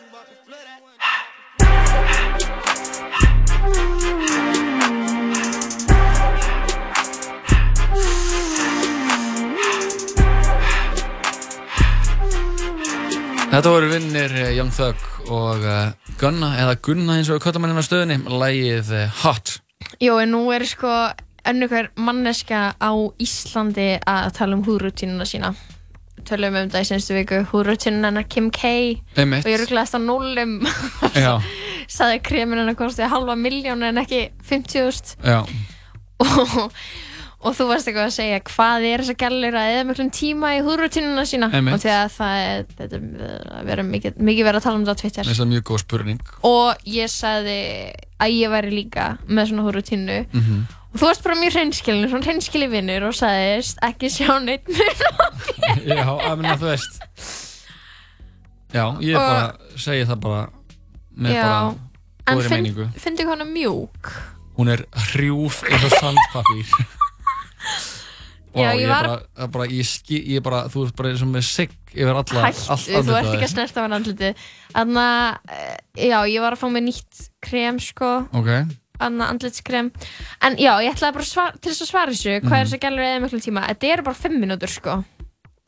Þetta 13.52 13.72
voru 13.74 13.88
vinnir 13.92 14.32
eh, 14.40 14.54
Young 14.56 14.70
Thug 14.72 15.02
og 15.28 15.66
uh, 15.68 15.90
Gunna, 16.22 16.54
eða 16.62 16.78
Gunna 16.88 17.18
eins 17.20 17.28
og 17.34 17.42
köttum 17.44 17.66
henni 17.68 17.76
á 17.76 17.84
stöðinni, 17.84 18.16
lægið 18.32 18.92
uh, 18.96 19.18
Hot. 19.26 19.58
Jó, 20.00 20.14
en 20.24 20.32
nú 20.32 20.46
er 20.56 20.64
sko 20.70 20.88
önnu 21.52 21.68
hver 21.68 21.90
manneska 22.00 22.62
á 22.80 22.92
Íslandi 23.20 23.90
að 24.08 24.30
tala 24.38 24.56
um 24.56 24.64
húðrútínuna 24.64 25.28
sína. 25.28 25.52
Tölum 26.24 26.56
um 26.62 26.72
það 26.72 26.86
í 26.86 26.90
senstu 26.94 27.18
viku 27.18 27.42
húðrútínuna 27.52 28.14
hennar 28.14 28.30
Kim 28.32 28.48
K. 28.56 28.72
Einmitt. 29.20 29.44
og 29.44 29.52
ég 29.52 29.60
rugglaðist 29.66 30.00
á 30.00 30.02
Já, 31.20 31.34
saði 31.98 32.24
kremin 32.24 32.64
hennar 32.64 32.80
kosti 32.80 33.04
halva 33.04 33.36
miljón 33.36 33.84
en 33.84 34.00
ekki 34.00 34.30
50.000 34.48 35.28
já, 35.28 35.42
og, 36.24 36.72
og 37.42 37.56
þú 37.58 37.66
varst 37.72 37.88
eitthvað 37.90 38.08
að 38.08 38.16
segja 38.18 38.40
hvað 38.52 38.84
er 38.92 39.02
þess 39.02 39.14
að 39.16 39.22
gælir 39.24 39.56
að 39.58 39.70
eða 39.76 39.86
miklum 39.90 40.10
tíma 40.14 40.52
í 40.54 40.60
húðrútínuna 40.66 41.24
sína 41.26 41.48
Einmitt. 41.54 41.74
og 41.74 41.82
því 41.82 41.92
að 41.96 42.12
það 42.18 42.42
er, 42.48 42.66
þetta 42.78 43.00
er 43.00 43.64
vera 43.70 43.86
mikið, 43.88 44.20
mikið 44.30 44.46
verið 44.50 44.60
að 44.62 44.66
tala 44.68 44.78
um 44.78 44.84
þetta 44.86 44.94
á 44.94 45.02
Twitter 45.02 45.32
það 45.32 45.42
er 45.46 45.50
mjög 45.56 45.64
góð 45.72 45.82
spurning. 45.86 46.22
og 46.52 46.86
ég 46.86 47.10
sagði 47.10 47.58
að 48.22 48.36
ég 48.38 48.54
væri 48.54 48.72
líka 48.76 49.08
með 49.28 49.50
svona 49.52 49.66
húrutínu 49.70 50.20
Mm 50.34 50.62
og 50.92 51.00
þú 51.00 51.06
varst 51.08 51.22
bara 51.24 51.36
mjög 51.40 51.54
hreinskilin, 51.56 52.10
svona 52.12 52.26
hreinskili 52.28 52.68
vinnur 52.68 53.04
og 53.08 53.14
sagðist 53.16 53.78
ekki 53.88 54.10
sjá 54.12 54.34
neitt 54.44 54.68
mun 54.68 54.90
á 54.92 55.24
Já, 55.88 56.04
að 56.04 56.34
minna 56.42 56.56
þú 56.60 56.68
veist. 56.68 56.98
Já, 58.76 58.84
ég 59.00 59.16
Og- 59.16 59.24
bara 59.24 59.78
segi 59.80 60.04
það 60.10 60.20
bara 60.26 60.42
með 61.16 61.32
Já, 61.38 61.46
bara 61.48 61.72
en 62.28 62.38
góðri 62.42 62.52
meiningu. 62.58 62.90
fyndi 63.00 63.24
hvað 63.24 63.34
hann 63.38 63.46
er 63.48 63.52
mjúk 63.56 64.12
Hún 64.60 64.68
er 64.76 64.84
hrjúf 65.14 65.62
eins 65.64 65.88
og 65.88 65.96
sandpapír. 65.96 66.76
Já, 68.56 68.72
ég 68.76 68.82
ég, 68.82 68.88
var- 68.90 69.08
bara, 69.08 69.18
það 69.38 69.44
er 69.44 69.48
bara, 69.54 69.66
ég, 69.72 69.86
ski, 69.88 70.18
ég 70.28 70.36
er 70.42 70.42
bara, 70.44 70.64
þú 70.68 70.86
ert 70.88 70.96
bara 71.00 71.10
eins 71.14 71.22
og 71.24 71.30
með 71.32 71.44
sigg 71.48 71.72
yfir 71.96 72.12
alla, 72.12 72.44
allt 72.50 72.62
Hættu, 72.68 73.02
þú 73.08 73.16
ert 73.16 73.28
á 73.28 73.32
ekki 73.32 73.46
að 73.48 73.54
snerta 73.54 73.82
hann 73.86 73.94
andliti 73.96 74.32
Þannig 74.74 75.02
að, 75.06 75.38
já, 75.96 76.18
ég 76.28 76.42
var 76.44 76.54
að 76.58 76.60
fá 76.60 76.68
mér 76.72 76.84
nýtt 76.90 77.22
krem, 77.42 77.80
sko. 77.80 78.10
Ok, 78.36 78.52
Anna 79.02 79.30
andlitskrem. 79.34 79.88
En 80.46 80.56
já, 80.62 80.76
ég 80.84 80.92
ætlaði 80.94 81.14
bara 81.16 81.26
svar, 81.26 81.56
til 81.58 81.72
þess 81.72 81.82
að 81.82 81.90
svara 81.90 82.12
þessu 82.12 82.36
Hvað 82.42 82.52
Mhm. 82.52 82.60
er 82.60 82.66
þess 82.68 82.76
að 82.78 82.84
gælur 82.86 83.06
eða 83.08 83.22
miklu 83.24 83.40
tíma? 83.42 83.64
Þetta 83.72 83.94
eru 83.94 84.04
bara 84.04 84.16
5 84.16 84.36
mínútur, 84.44 84.70
sko. 84.70 85.04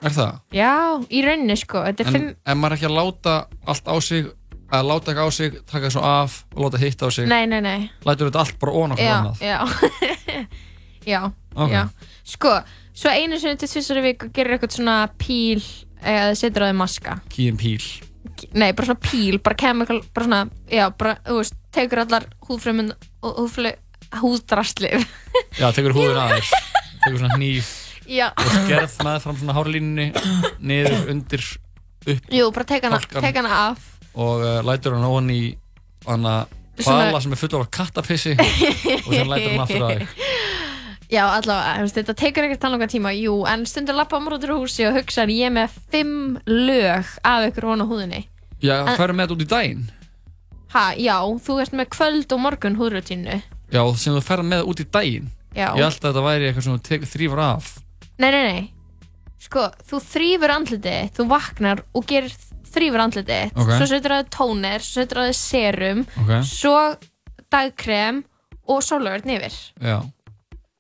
Er 0.04 0.10
það? 0.12 0.40
Já, 0.52 0.72
í 1.10 1.24
rauninni, 1.26 1.56
sko. 1.58 1.82
En 1.88 1.96
5 1.96 2.36
ef 2.46 2.58
maður 2.58 2.72
er 2.72 2.78
ekki 2.78 2.90
að 2.92 2.98
láta 3.00 3.46
allt 3.66 3.88
á 3.90 3.96
sig, 4.04 4.26
að 4.70 4.86
láta 4.92 5.12
ekki 5.16 5.24
á 5.26 5.30
sig, 5.32 5.66
taka 5.66 5.90
svo 5.90 6.02
af 6.04 6.44
og 6.56 6.62
láta 6.68 6.78
hitta 6.78 7.08
á 7.08 7.10
sig, 7.12 7.28
Nei, 7.28 7.46
nei, 7.48 7.60
nei. 7.62 7.90
Lætur 8.06 8.30
þetta 8.30 8.40
allt 8.44 8.60
bara 8.60 8.72
ón 8.74 8.92
okkur 8.92 9.08
Já, 9.08 9.16
annað. 9.18 9.40
já. 9.40 9.60
Já, 11.06 11.32
Ok. 11.56 11.70
já 11.72 11.90
Sko, 12.24 12.54
svo 12.96 13.12
einu 13.12 13.40
sinni 13.42 13.60
til 13.60 13.68
tvisari 13.72 14.04
viku 14.06 14.30
gerir 14.36 14.56
eitthvað 14.58 14.78
svona 14.78 14.98
píl 15.20 15.62
eða 16.04 16.34
setur 16.40 16.66
á 16.66 16.70
þig 16.72 16.78
maska 16.80 17.18
Kýjum 17.34 17.58
píl. 17.60 17.86
Nei, 18.56 18.72
bara 18.76 18.88
svona 18.90 19.04
píl, 19.04 19.40
bara 19.44 19.58
chemical 19.60 20.02
bara 20.16 20.28
svona, 20.28 20.42
já, 20.72 20.86
bara, 20.98 21.18
þú 21.28 21.40
veist, 21.42 21.58
tekur 21.76 22.04
allar 22.06 22.28
húðfrumun 22.48 22.94
og 23.24 23.42
húðflu 23.42 23.74
húðdraslið 24.22 25.04
Já, 25.60 25.68
tekur 25.76 25.96
húðin 25.98 26.20
að 26.22 26.36
þér, 26.38 26.52
tekur 27.04 27.20
svona 27.20 27.38
hníf 27.38 27.72
Já. 28.08 28.28
og 28.36 28.50
skerð 28.52 28.98
með 29.08 29.20
fram 29.24 29.38
svona 29.40 29.56
hárlínunni, 29.58 30.08
niður, 30.60 30.98
undir, 31.14 31.46
upp 32.08 32.34
Jú, 32.36 32.50
bara 32.56 32.68
tek 32.72 32.88
hana, 32.88 33.00
tek 33.14 33.40
hana 33.40 33.60
af 33.70 33.90
og 34.14 34.44
uh, 34.46 34.60
lætur 34.68 34.94
hann 34.94 35.08
ofan 35.08 35.32
í 35.34 35.42
hana 36.06 36.44
bala 36.84 37.22
sem 37.24 37.34
er 37.34 37.40
full 37.40 37.56
af 37.60 37.70
kattapissi 37.74 38.36
og 38.38 39.10
sem 39.10 39.30
lætur 39.32 39.54
hann 39.56 39.64
aftur 39.64 39.88
að 39.88 40.04
þig. 40.04 40.08
Já, 41.12 41.26
allavega, 41.28 41.88
þetta 41.94 42.14
tekur 42.18 42.44
ekkert 42.48 42.62
tannlanga 42.64 42.88
tíma, 42.90 43.12
jú, 43.18 43.44
en 43.50 43.66
stundur 43.66 43.96
lappa 43.96 44.18
á 44.18 44.24
múrútur 44.24 44.56
húsi 44.56 44.86
og 44.88 44.96
hugsa 44.96 45.26
ég 45.28 45.46
er 45.50 45.52
með 45.54 45.70
fimm 45.92 46.40
lög 46.48 47.06
af 47.24 47.48
ykkur 47.52 47.68
hona 47.74 47.86
húðinni. 47.86 48.26
Já, 48.64 48.80
En- 48.88 48.98
færum 48.98 49.16
með 49.20 49.28
þetta 49.28 49.36
út 49.36 49.44
í 49.46 49.50
daginn. 49.52 49.84
Ha, 50.74 50.94
já, 50.98 51.18
þú 51.46 51.60
ert 51.62 51.74
með 51.74 51.90
kvöld 51.94 52.32
og 52.34 52.40
morgun 52.40 52.78
húðrutínu. 52.80 53.42
Já, 53.72 53.82
sem 53.96 54.14
þú 54.16 54.22
færum 54.24 54.48
með 54.50 54.64
út 54.72 54.80
í 54.80 54.86
daginn. 54.90 55.28
Já. 55.54 55.68
Ég 55.78 55.84
held 55.84 56.00
að 56.00 56.08
þetta 56.14 56.24
væri 56.26 56.48
eitthvað 56.50 56.64
sem 56.64 56.78
þú 56.80 56.84
tek- 56.84 57.02
þrífur 57.12 57.40
af. 57.40 57.80
Nei, 58.18 58.32
nei, 58.32 58.44
nei, 58.44 58.74
sko, 59.40 59.68
þú 59.90 60.00
þrýfur 60.02 60.50
andliti, 60.56 60.96
þú 61.14 61.28
vaknar 61.30 61.84
og 61.94 62.06
gerir 62.08 62.34
þrýfur 62.74 63.04
andliti, 63.04 63.52
Ok. 63.56 63.70
svo 63.78 63.86
setur 63.86 64.10
það 64.16 64.30
tóner, 64.34 64.80
svo 64.82 65.02
setur 65.04 65.18
það 65.22 65.36
serum, 65.36 66.08
Ok. 66.18 66.32
svo 66.42 66.98
dagkrem 67.52 68.24
og 68.68 68.82
sólöfurinn 68.82 69.36
yfir. 69.38 69.54
Já. 69.82 70.02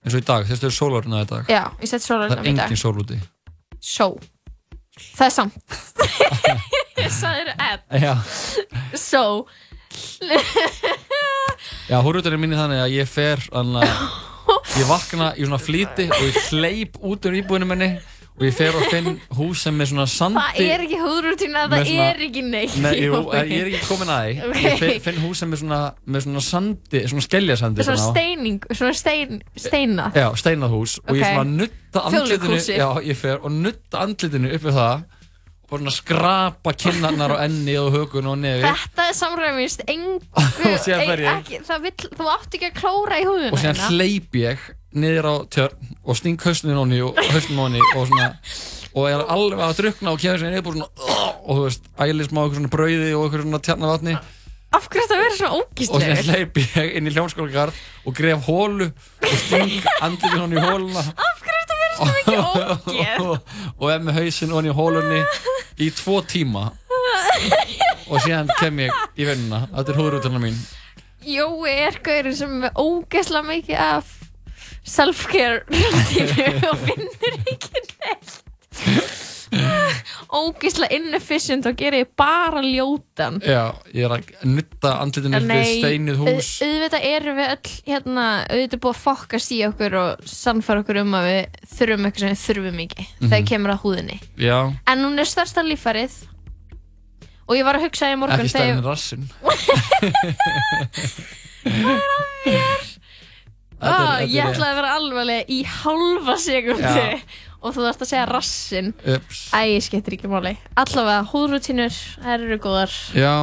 Eins 0.03 0.13
og 0.15 0.21
í 0.21 0.25
dag, 0.27 0.45
þessu 0.49 0.67
er 0.69 0.75
sóláruna 0.75 1.23
í 1.23 1.27
dag. 1.29 1.49
Já, 1.51 1.63
ég 1.81 1.89
set 1.89 2.01
Það 2.03 2.07
sólöfurinn 2.11 2.43
er 2.43 2.51
í 2.51 2.55
dag. 2.57 2.65
engin 2.67 2.81
sól 2.83 2.97
úti. 3.03 3.19
Só. 3.83 4.07
Það 5.17 5.25
er 5.25 5.33
samt. 5.33 5.53
Ég 7.03 7.09
sagði 7.09 7.55
þér. 7.57 7.79
Já. 8.03 8.13
Só. 9.01 9.23
Já, 11.89 11.97
húruturinn 12.05 12.41
minni 12.41 12.57
þannig 12.57 12.81
að 12.83 12.93
ég 12.95 13.09
fer, 13.09 13.41
þannig 13.49 13.83
að 13.87 13.97
ég 14.79 14.87
vakna 14.89 15.31
í 15.37 15.45
svona 15.47 15.59
flýti 15.61 16.05
og 16.13 16.23
ég 16.27 16.39
hleyp 16.51 16.99
út 17.01 17.25
úr 17.29 17.37
íbúinu 17.41 17.67
minni 17.69 17.89
og 18.33 18.43
ég 18.47 18.53
fer 18.57 18.73
og 18.75 18.83
finn 18.89 19.09
hús 19.37 19.61
sem 19.61 19.81
er 19.83 19.85
svona 19.91 20.05
sandi. 20.09 20.41
Það 20.41 20.69
er 20.73 20.83
ekki 20.87 20.99
húðrútína, 21.03 21.63
með 21.69 21.73
það 21.77 21.85
svona- 21.89 22.07
er 22.09 22.21
ekki 22.27 22.43
neitt. 22.49 22.77
Nei, 22.81 22.93
jú, 23.03 23.19
ég 23.33 23.55
er 23.61 23.69
ekki 23.71 23.81
komin 23.87 24.09
að 24.09 24.21
því. 24.23 24.47
Ok. 24.49 24.61
Ég 24.63 24.77
finn, 24.79 24.99
finn 25.07 25.19
hús 25.23 25.37
sem 25.43 25.53
er 25.53 25.57
svona, 25.61 25.81
með 26.07 26.25
svona 26.27 26.41
sandi, 26.49 27.03
svona 27.13 27.25
skeljasandi. 27.27 27.83
Svona 27.83 28.11
steining, 28.11 28.59
svona 28.73 28.93
stein, 28.97 29.41
steina. 29.55 30.11
Já, 30.17 30.27
steinað 30.41 30.73
hús 30.73 30.99
og 31.07 31.15
ég 31.15 31.25
svona 31.27 31.43
nutta 31.63 32.05
andlitinu. 32.09 32.61
Já, 32.77 32.87
ég 33.05 33.15
fer 33.21 33.37
og 33.43 33.51
nutta 33.51 34.01
andlitinu 34.07 34.53
upp 34.57 34.61
við 34.69 34.73
það 34.81 35.03
og 35.73 35.79
svona 35.79 35.91
skrapa 35.95 36.73
kinnarnar 36.77 37.31
og 37.33 37.39
enni 37.41 37.73
og 37.81 37.91
hökun 37.95 38.27
og 38.29 38.37
nefið 38.37 38.65
Þetta 38.67 39.05
er 39.09 39.15
samræmist 39.17 39.81
engu, 39.87 40.19
ég. 40.65 41.23
ekki, 41.33 41.61
það 41.65 41.81
vill, 41.87 42.09
þú 42.17 42.27
átt 42.33 42.53
ekki 42.59 42.67
að 42.69 42.75
klóra 42.77 43.17
í 43.17 43.25
húðina 43.25 43.53
og 43.55 43.63
hérna. 43.63 43.87
hleyp 43.89 44.37
ég 44.37 44.59
niður 44.95 45.27
á 45.29 45.35
tjörn 45.53 45.91
og 46.03 46.17
sting 46.19 46.39
hausnum 46.43 46.77
honni 46.81 47.01
og 47.05 47.19
hausnum 47.31 47.63
honni 47.65 47.81
og 47.95 48.07
svona 48.09 48.29
og 48.93 49.09
er 49.09 49.23
alveg 49.33 49.63
að 49.65 49.75
drukna 49.81 50.13
og 50.13 50.21
kemur 50.21 50.41
sér 50.41 50.53
niður 50.53 50.77
svona 50.77 50.89
og 51.43 51.51
þú 51.57 51.63
veist, 51.65 51.89
æli 51.99 52.27
smá 52.27 52.43
eitthvað 52.43 52.59
svona 52.61 52.73
brauði 52.75 53.11
og 53.13 53.25
eitthvað 53.25 53.45
svona 53.47 53.63
tjarnavatni 53.67 54.17
Af 54.73 54.87
hverju 54.89 55.03
þetta 55.05 55.17
verður 55.19 55.37
svona 55.37 55.53
og 55.53 55.65
síðan 55.77 55.99
ógíslegur? 56.01 56.29
hleyp 56.33 56.59
ég 56.63 56.95
inn 56.97 57.09
í 57.09 57.11
hljómskólagarð 57.13 57.81
og 58.09 58.15
gref 58.17 58.47
hólu 58.47 58.87
og 58.89 59.35
sting 59.43 59.75
andlitinu 60.01 60.39
honni 60.41 60.57
í 60.57 60.63
hóluna 60.65 61.03
Af 61.13 61.43
hverju 61.43 61.59
þetta 61.59 61.77
verður 61.81 61.97
svona 61.99 62.13
mikið 62.17 62.39
ógeð? 62.47 63.25
og, 63.27 63.53
og 63.77 63.91
er 63.93 64.01
með 64.07 64.17
hausinn 64.17 64.55
honni 64.55 64.71
í 64.73 64.77
hólunni 64.77 65.19
í 65.83 65.89
tvo 65.93 66.21
tíma. 66.25 66.67
Og 68.09 68.19
síðan 68.21 68.49
kem 68.59 68.81
ég 68.83 68.97
í 69.17 69.25
vinnuna. 69.27 69.63
Þetta 69.73 69.93
er 69.93 69.99
húðrúturna 69.99 70.41
mín. 70.43 70.57
Jói 71.25 71.71
er 71.71 71.97
gaurinn 72.03 72.35
sem 72.37 72.65
er 72.67 72.73
ógeðslega 72.77 73.47
mikið 73.47 73.79
af 73.79 74.11
self-care 74.83 75.63
rútínu 75.67 76.47
og 76.71 76.77
finnur 76.87 77.33
ekki 77.51 77.83
neitt. 78.03 78.29
Ógeðslega 80.33 80.95
inefficient 80.97 81.67
og 81.69 81.75
gerir 81.77 82.07
bara 82.17 82.61
ljótan. 82.65 83.35
Já, 83.45 83.69
ég 83.93 84.07
er 84.07 84.15
að 84.15 84.23
nutta 84.49 84.95
andlitinu 85.03 85.37
við 85.45 85.67
steinuð 85.77 86.17
hús. 86.23 86.49
au- 86.57 86.67
auðvitað 86.71 87.05
erum 87.11 87.37
við 87.37 87.47
öll 87.53 87.69
hérna, 87.91 88.23
auðvitað 88.49 88.81
búið 88.81 88.95
að 88.95 89.03
fokkast 89.03 89.53
í 89.53 89.59
okkur 89.67 89.93
og 90.01 90.25
sannfæra 90.25 90.81
okkur 90.81 90.97
um 91.03 91.13
að 91.19 91.25
við 91.29 91.43
þurfum 91.75 92.05
eitthvað 92.09 92.23
sem 92.25 92.33
við 92.33 92.43
þurfum 92.47 92.79
ekki 92.87 93.03
Mhm. 93.05 93.29
þegar 93.29 93.45
kemur 93.53 93.71
að 93.75 93.81
húðinni. 93.85 94.17
Já, 94.41 94.57
en 94.87 94.97
hún 95.05 95.19
er 95.21 95.29
stærsta 95.29 95.61
líffærið. 95.69 96.13
Og 97.45 97.53
ég 97.59 97.63
var 97.67 97.75
að 97.77 97.83
hugsa 97.85 98.09
í 98.09 98.15
morgun 98.17 98.39
ekki 98.39 98.55
stærn 98.55 98.83
rassin 98.83 99.23
ah, 103.89 103.97
þetta 103.97 104.21
er 104.23 104.31
ég 104.33 104.51
ætlaði 104.51 104.69
að 104.69 104.79
vera 104.79 104.93
alveglega 104.99 105.45
í 105.47 105.59
halva 105.79 106.37
sekundu 106.41 106.93
Já. 107.01 107.19
og 107.59 107.75
þú 107.75 107.85
þarfst 107.87 108.05
að 108.05 108.11
segja 108.13 108.25
rassin. 108.29 108.93
Æ, 109.03 109.59
ég 109.73 109.85
skiptir 109.85 110.17
ekki 110.17 110.31
máli. 110.31 110.55
Allavega, 110.79 111.23
húðrútínur, 111.31 111.99
þær 112.23 112.47
eru 112.47 112.59
góðar. 112.63 112.97
Já, 113.17 113.35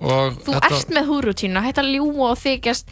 þú 0.00 0.58
ert 0.60 0.94
með 0.94 1.12
húðrútínu, 1.12 1.64
hætt 1.64 1.82
að 1.82 1.92
ljúa 1.94 2.32
og 2.32 2.40
þykjast 2.42 2.90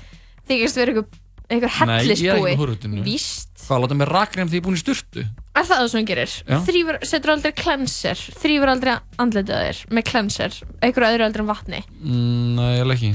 þykjast 0.48 0.80
vera 0.80 0.94
einhver, 0.94 1.10
einhver 1.48 2.14
ég 2.14 2.30
er 2.30 2.58
húrutinu 2.58 3.04
víst, 3.04 3.50
Hvað, 3.64 3.80
láta 3.80 3.96
mig 3.96 4.08
rakna 4.10 4.44
því 4.44 4.58
ég 4.58 4.60
er 4.60 4.64
búin 4.66 4.76
í 4.76 4.80
sturtu? 4.82 5.22
Er 5.54 5.64
það 5.64 5.78
það 5.78 5.86
sem 5.88 6.00
hún 6.00 6.08
gerir? 6.10 6.32
Þrýfur, 6.66 6.98
setur 7.08 7.32
aldrei 7.32 7.52
cleanser. 7.56 8.24
Þrýfur 8.42 8.72
aldrei 8.74 8.96
þér 9.16 9.78
með 9.88 10.06
cleanser. 10.10 10.58
Einhverju 10.84 11.14
öðru 11.14 11.24
aldrei 11.24 11.44
en 11.44 11.48
vatni. 11.48 11.80
Mm, 12.02 12.50
Nei, 12.58 12.68
ég 12.74 12.92
ekki. 12.92 13.12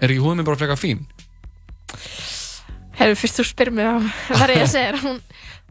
Er 0.00 0.10
ekki 0.10 0.24
húðin 0.24 0.40
mér 0.40 0.48
bara 0.48 0.58
frekar 0.58 0.80
fín? 0.80 1.04
Hefur 3.00 3.18
fyrst 3.22 3.40
þú 3.40 3.46
spyrir 3.50 3.74
mig 3.76 3.88
á 3.88 3.96
hvað 4.30 4.52
ég 4.54 4.64
að 4.64 4.70
segja 4.74 4.90
þér, 4.92 4.98
hún, 5.04 5.18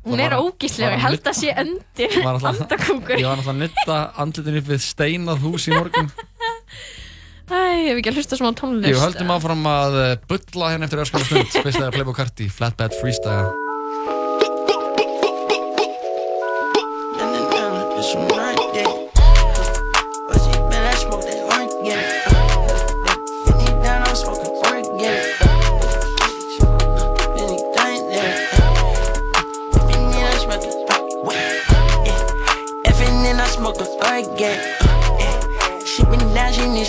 hún 0.10 0.23
er 0.26 0.35
ógíslega, 0.39 0.95
ég 0.97 1.03
held 1.06 1.30
að 1.31 1.38
sé 1.39 1.53
alltaf- 1.56 2.49
andakúkur. 2.49 3.15
Ég 3.22 3.27
var 3.30 3.39
náttúrulega 3.39 3.53
að 3.53 3.61
nutta 3.64 3.99
andlitinu 4.26 4.61
upp 4.64 4.69
við 4.73 4.84
steinað 4.88 5.43
hús 5.45 5.68
í 5.69 5.76
morgun. 5.76 6.11
Æ, 7.49 7.57
ég 7.57 7.88
hef 7.89 7.97
ekki 8.03 8.11
að 8.11 8.19
hlusta 8.19 8.38
smá 8.38 8.51
tónlist. 8.53 8.91
Ég 8.91 8.99
höldum 9.01 9.31
áfram 9.34 9.64
að 9.72 9.95
eh, 10.03 10.11
bulla 10.30 10.68
hérna 10.73 10.85
eftir 10.85 11.01
öskala 11.01 11.26
stund. 11.26 11.49
Fyrst 11.56 11.80
þegar 11.80 11.95
Playboy 11.95 12.14
Carti, 12.19 12.45
Flatbed 12.53 12.93
Freestyle 12.99 13.68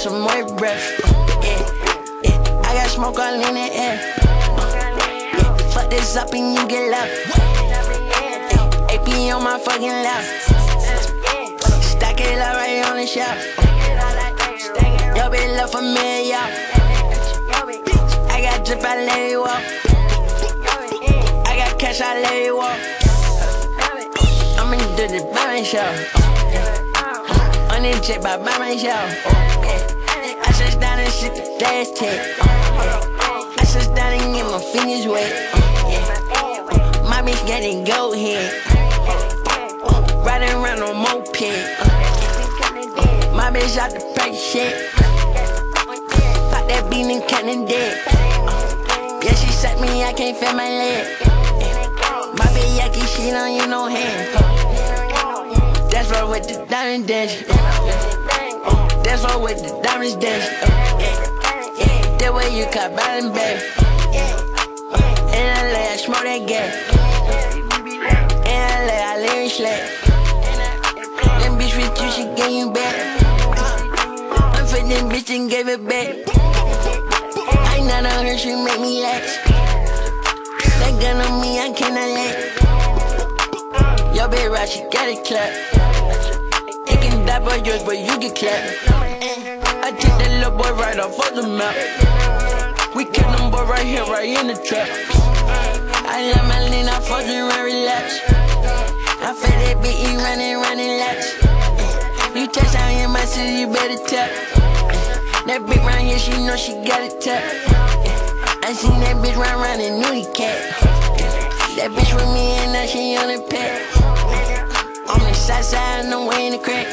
some 0.00 0.22
more 0.22 0.46
breath. 0.56 0.98
Yeah. 1.44 1.60
Yeah. 2.24 2.62
I 2.64 2.72
got 2.72 2.88
smoke 2.88 3.18
all 3.18 3.34
in 3.34 3.40
the 3.52 3.60
air. 3.60 4.00
Yeah. 4.00 5.56
Fuck 5.74 5.90
this 5.90 6.16
up 6.16 6.32
and 6.32 6.54
you 6.56 6.66
get 6.66 6.90
left. 6.90 7.12
Yeah. 7.28 8.94
AP 8.94 9.08
on 9.36 9.44
my 9.44 9.58
fucking 9.58 10.00
left. 10.08 10.24
Stack 11.84 12.18
it 12.18 12.38
up 12.38 12.56
right 12.56 12.82
on 12.88 12.96
the 12.96 13.06
shelf. 13.06 13.36
Yo, 15.14 15.28
bitch, 15.28 15.56
love 15.58 15.70
for 15.70 15.82
me, 15.82 16.30
yo. 16.30 16.40
I 18.32 18.40
got 18.40 18.64
drip, 18.64 18.82
I 18.82 19.04
let 19.04 19.20
it 19.20 19.38
walk. 19.38 19.62
I 21.46 21.56
got 21.58 21.78
cash, 21.78 22.00
I 22.00 22.22
let 22.22 22.32
it 22.32 22.56
walk. 22.56 22.80
I'm 24.58 24.72
in 24.72 24.80
the 24.96 25.30
by 25.34 25.58
myself. 25.58 26.29
On 27.80 27.84
this 27.84 28.06
jet 28.06 28.22
by 28.22 28.36
by 28.36 28.58
myself. 28.58 29.10
I 29.24 30.52
sit 30.52 30.78
down 30.78 30.98
and 30.98 31.10
shit 31.10 31.34
the 31.34 31.64
last 31.64 31.96
take. 31.96 32.20
I 32.38 33.64
sit 33.64 33.94
down 33.94 34.20
and 34.20 34.34
get 34.34 34.44
my 34.44 34.60
fingers 34.60 35.06
wet. 35.06 35.32
My 37.08 37.22
My 37.22 37.22
bitch 37.22 37.40
that 37.48 37.64
gold 37.88 38.18
head. 38.18 38.52
Uh, 39.82 40.22
riding 40.26 40.56
around 40.60 40.82
on 40.82 40.94
moped. 40.94 41.40
Uh, 41.40 41.88
my 43.32 43.50
bitch 43.50 43.78
out 43.78 43.92
the 43.92 44.12
price 44.14 44.38
shit. 44.38 44.92
Pop 46.52 46.68
that 46.68 46.86
bean 46.90 47.10
and 47.10 47.26
cut 47.26 47.44
and 47.44 47.66
dead. 47.66 47.96
Yeah, 49.24 49.34
she 49.36 49.50
suck 49.52 49.80
me, 49.80 50.04
I 50.04 50.12
can't 50.12 50.36
feel 50.36 50.52
my 50.52 50.68
leg. 50.68 51.16
My 52.36 52.44
bitch 52.52 52.76
yucky, 52.78 53.06
she 53.16 53.30
don't 53.30 53.54
use 53.54 53.68
no 53.68 53.86
hand. 53.86 54.49
That's 56.00 56.12
right 56.12 56.24
with 56.24 56.48
the 56.48 56.64
diamond 56.64 57.06
dash. 57.06 57.44
That's 59.04 59.22
right 59.22 59.36
with 59.38 59.60
the 59.60 59.78
diamonds 59.82 60.16
dash. 60.16 60.48
That 62.18 62.32
way 62.32 62.56
you 62.56 62.64
cut 62.72 62.96
bottom 62.96 63.30
back. 63.34 63.60
In 65.36 65.44
LA, 65.44 65.92
I 65.92 65.96
smoke 66.00 66.24
that 66.24 66.48
gas. 66.48 66.72
In 68.48 68.60
LA, 68.88 68.96
I 68.96 69.20
live 69.20 69.44
in 69.44 69.50
slack. 69.50 69.82
Them 71.42 71.58
bitch 71.60 71.76
with 71.76 71.92
you, 72.00 72.10
she 72.16 72.24
gave 72.34 72.50
you 72.50 72.72
back. 72.72 72.96
I'm 74.56 74.64
for 74.64 74.80
them 74.80 75.10
bitch 75.10 75.28
and 75.36 75.50
gave 75.50 75.68
it 75.68 75.86
back. 75.86 76.16
I 77.68 77.80
not 77.84 78.06
on 78.06 78.24
her, 78.24 78.38
she 78.38 78.56
make 78.56 78.80
me 78.80 79.02
lax. 79.02 79.36
That 80.80 80.96
gun 80.98 81.20
on 81.20 81.42
me, 81.42 81.60
I 81.60 81.70
cannot 81.76 82.08
let. 82.16 82.36
Yo, 84.16 84.28
bitch, 84.28 84.50
right, 84.50 84.66
she 84.66 84.80
got 84.88 85.06
it 85.06 85.26
clap. 85.26 85.89
It 86.86 87.00
can 87.00 87.26
die 87.26 87.40
for 87.40 87.56
yours, 87.64 87.82
but 87.82 87.98
you 87.98 88.18
get 88.18 88.34
clapped. 88.36 88.90
I 89.82 89.90
took 89.92 90.14
that 90.18 90.30
little 90.38 90.56
boy 90.56 90.72
right 90.78 90.98
off 90.98 91.18
of 91.18 91.34
the 91.34 91.46
map. 91.46 91.76
We 92.94 93.04
kill 93.04 93.30
them 93.32 93.50
boy 93.50 93.64
right 93.64 93.86
here, 93.86 94.04
right 94.04 94.28
in 94.28 94.48
the 94.48 94.54
trap. 94.54 94.88
I 96.06 96.32
let 96.34 96.44
my 96.46 96.60
lean 96.68 96.86
for 97.06 97.22
the 97.22 97.46
run 97.46 97.64
relapse. 97.64 98.20
I 99.22 99.32
feel 99.32 99.80
that 99.80 99.94
he 99.94 100.16
running, 100.16 100.56
running 100.58 100.98
laps. 100.98 101.34
You 102.34 102.46
touch 102.46 102.72
down 102.72 102.92
in 102.92 103.10
my 103.10 103.24
city, 103.24 103.60
you 103.60 103.66
better 103.66 103.98
tap. 104.06 104.30
That 105.46 105.62
bitch 105.62 105.84
round 105.84 106.06
here, 106.06 106.18
she 106.18 106.32
know 106.32 106.56
she 106.56 106.74
got 106.84 107.02
it 107.02 107.20
tap. 107.20 107.42
I 108.62 108.72
seen 108.72 109.00
that 109.00 109.16
bitch 109.16 109.36
run 109.36 109.58
round 109.60 109.80
in 109.80 110.02
nudie 110.02 110.32
cat. 110.34 110.58
That 111.76 111.90
bitch 111.90 112.14
with 112.14 112.28
me 112.34 112.58
and 112.58 112.72
now 112.72 112.86
she 112.86 113.16
on 113.16 113.28
the 113.28 113.42
pad. 113.48 114.59
On 115.50 115.56
the 115.56 115.62
side 115.62 116.04
side, 116.04 116.10
no 116.10 116.28
way 116.28 116.46
in 116.46 116.52
the 116.52 116.58
crack. 116.58 116.86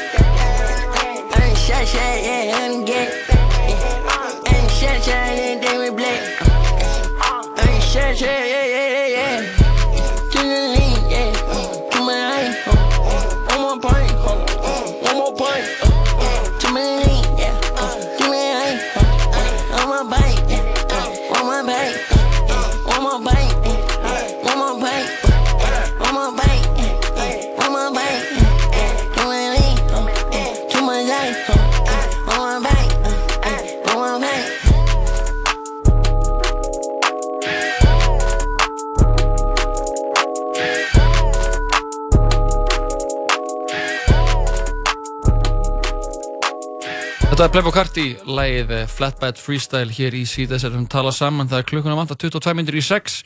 I'm 1.32 1.54
shot, 1.54 1.86
shot, 1.86 2.22
yeah, 2.22 2.58
I'm 2.58 2.84
get. 2.84 3.08
I'm 4.46 4.68
shot, 4.68 5.00
shot, 5.00 5.06
yeah, 5.06 5.58
they 5.60 5.78
with 5.78 5.96
black. 5.96 6.20
I'm 7.56 7.80
shot, 7.80 8.16
shot, 8.16 8.26
yeah, 8.26 8.64
yeah, 8.66 9.06
yeah, 9.06 9.16
yeah. 9.16 9.40
To 10.32 10.38
the 10.38 10.60
lean, 10.74 11.10
yeah. 11.10 11.90
To 11.90 11.98
my 12.00 12.18
line, 12.30 12.52
one 13.48 13.60
more 13.60 13.80
point, 13.80 14.12
one 15.02 15.16
more 15.16 15.34
point. 15.36 15.87
Þetta 47.38 47.46
er 47.46 47.52
Playboy 47.54 47.70
Carti, 47.70 48.04
lægið 48.26 48.70
eh, 48.74 48.88
Flatbed 48.90 49.36
Freestyle 49.38 49.94
hér 49.94 50.14
í 50.18 50.24
síðan 50.26 50.58
sem 50.58 50.72
við 50.74 50.88
tala 50.90 51.12
saman. 51.14 51.46
Það 51.46 51.60
er 51.60 51.66
klukkuna 51.68 51.94
vant 51.94 52.10
að 52.10 52.24
22 52.24 52.54
minnir 52.58 52.78
í 52.80 52.82
6. 52.82 53.18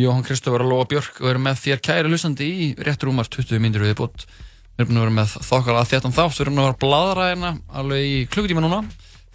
Jóhann 0.00 0.24
Kristófur 0.24 0.64
og 0.64 0.70
Lóa 0.70 0.86
Björk 0.88 1.18
erum 1.28 1.44
með 1.44 1.58
þér 1.66 1.82
kæri 1.84 2.08
hlustandi 2.08 2.48
í 2.48 2.68
rétt 2.80 3.04
rúmar 3.04 3.28
20 3.28 3.60
minnir 3.60 3.84
við 3.84 3.98
bútt. 3.98 4.24
Við 4.24 4.86
erum 4.86 4.88
búin 4.88 5.00
að 5.02 5.04
vera 5.04 5.14
með 5.18 5.34
þokkala 5.50 5.84
þéttan 5.90 6.16
þátt. 6.16 6.38
Við 6.38 6.44
erum 6.46 6.56
að 6.56 6.68
vera 6.70 6.76
að 6.78 6.80
bladra 6.86 7.28
hérna 7.28 7.52
alveg 7.82 8.08
í 8.08 8.16
klukkutíma 8.32 8.64
núna. 8.64 8.80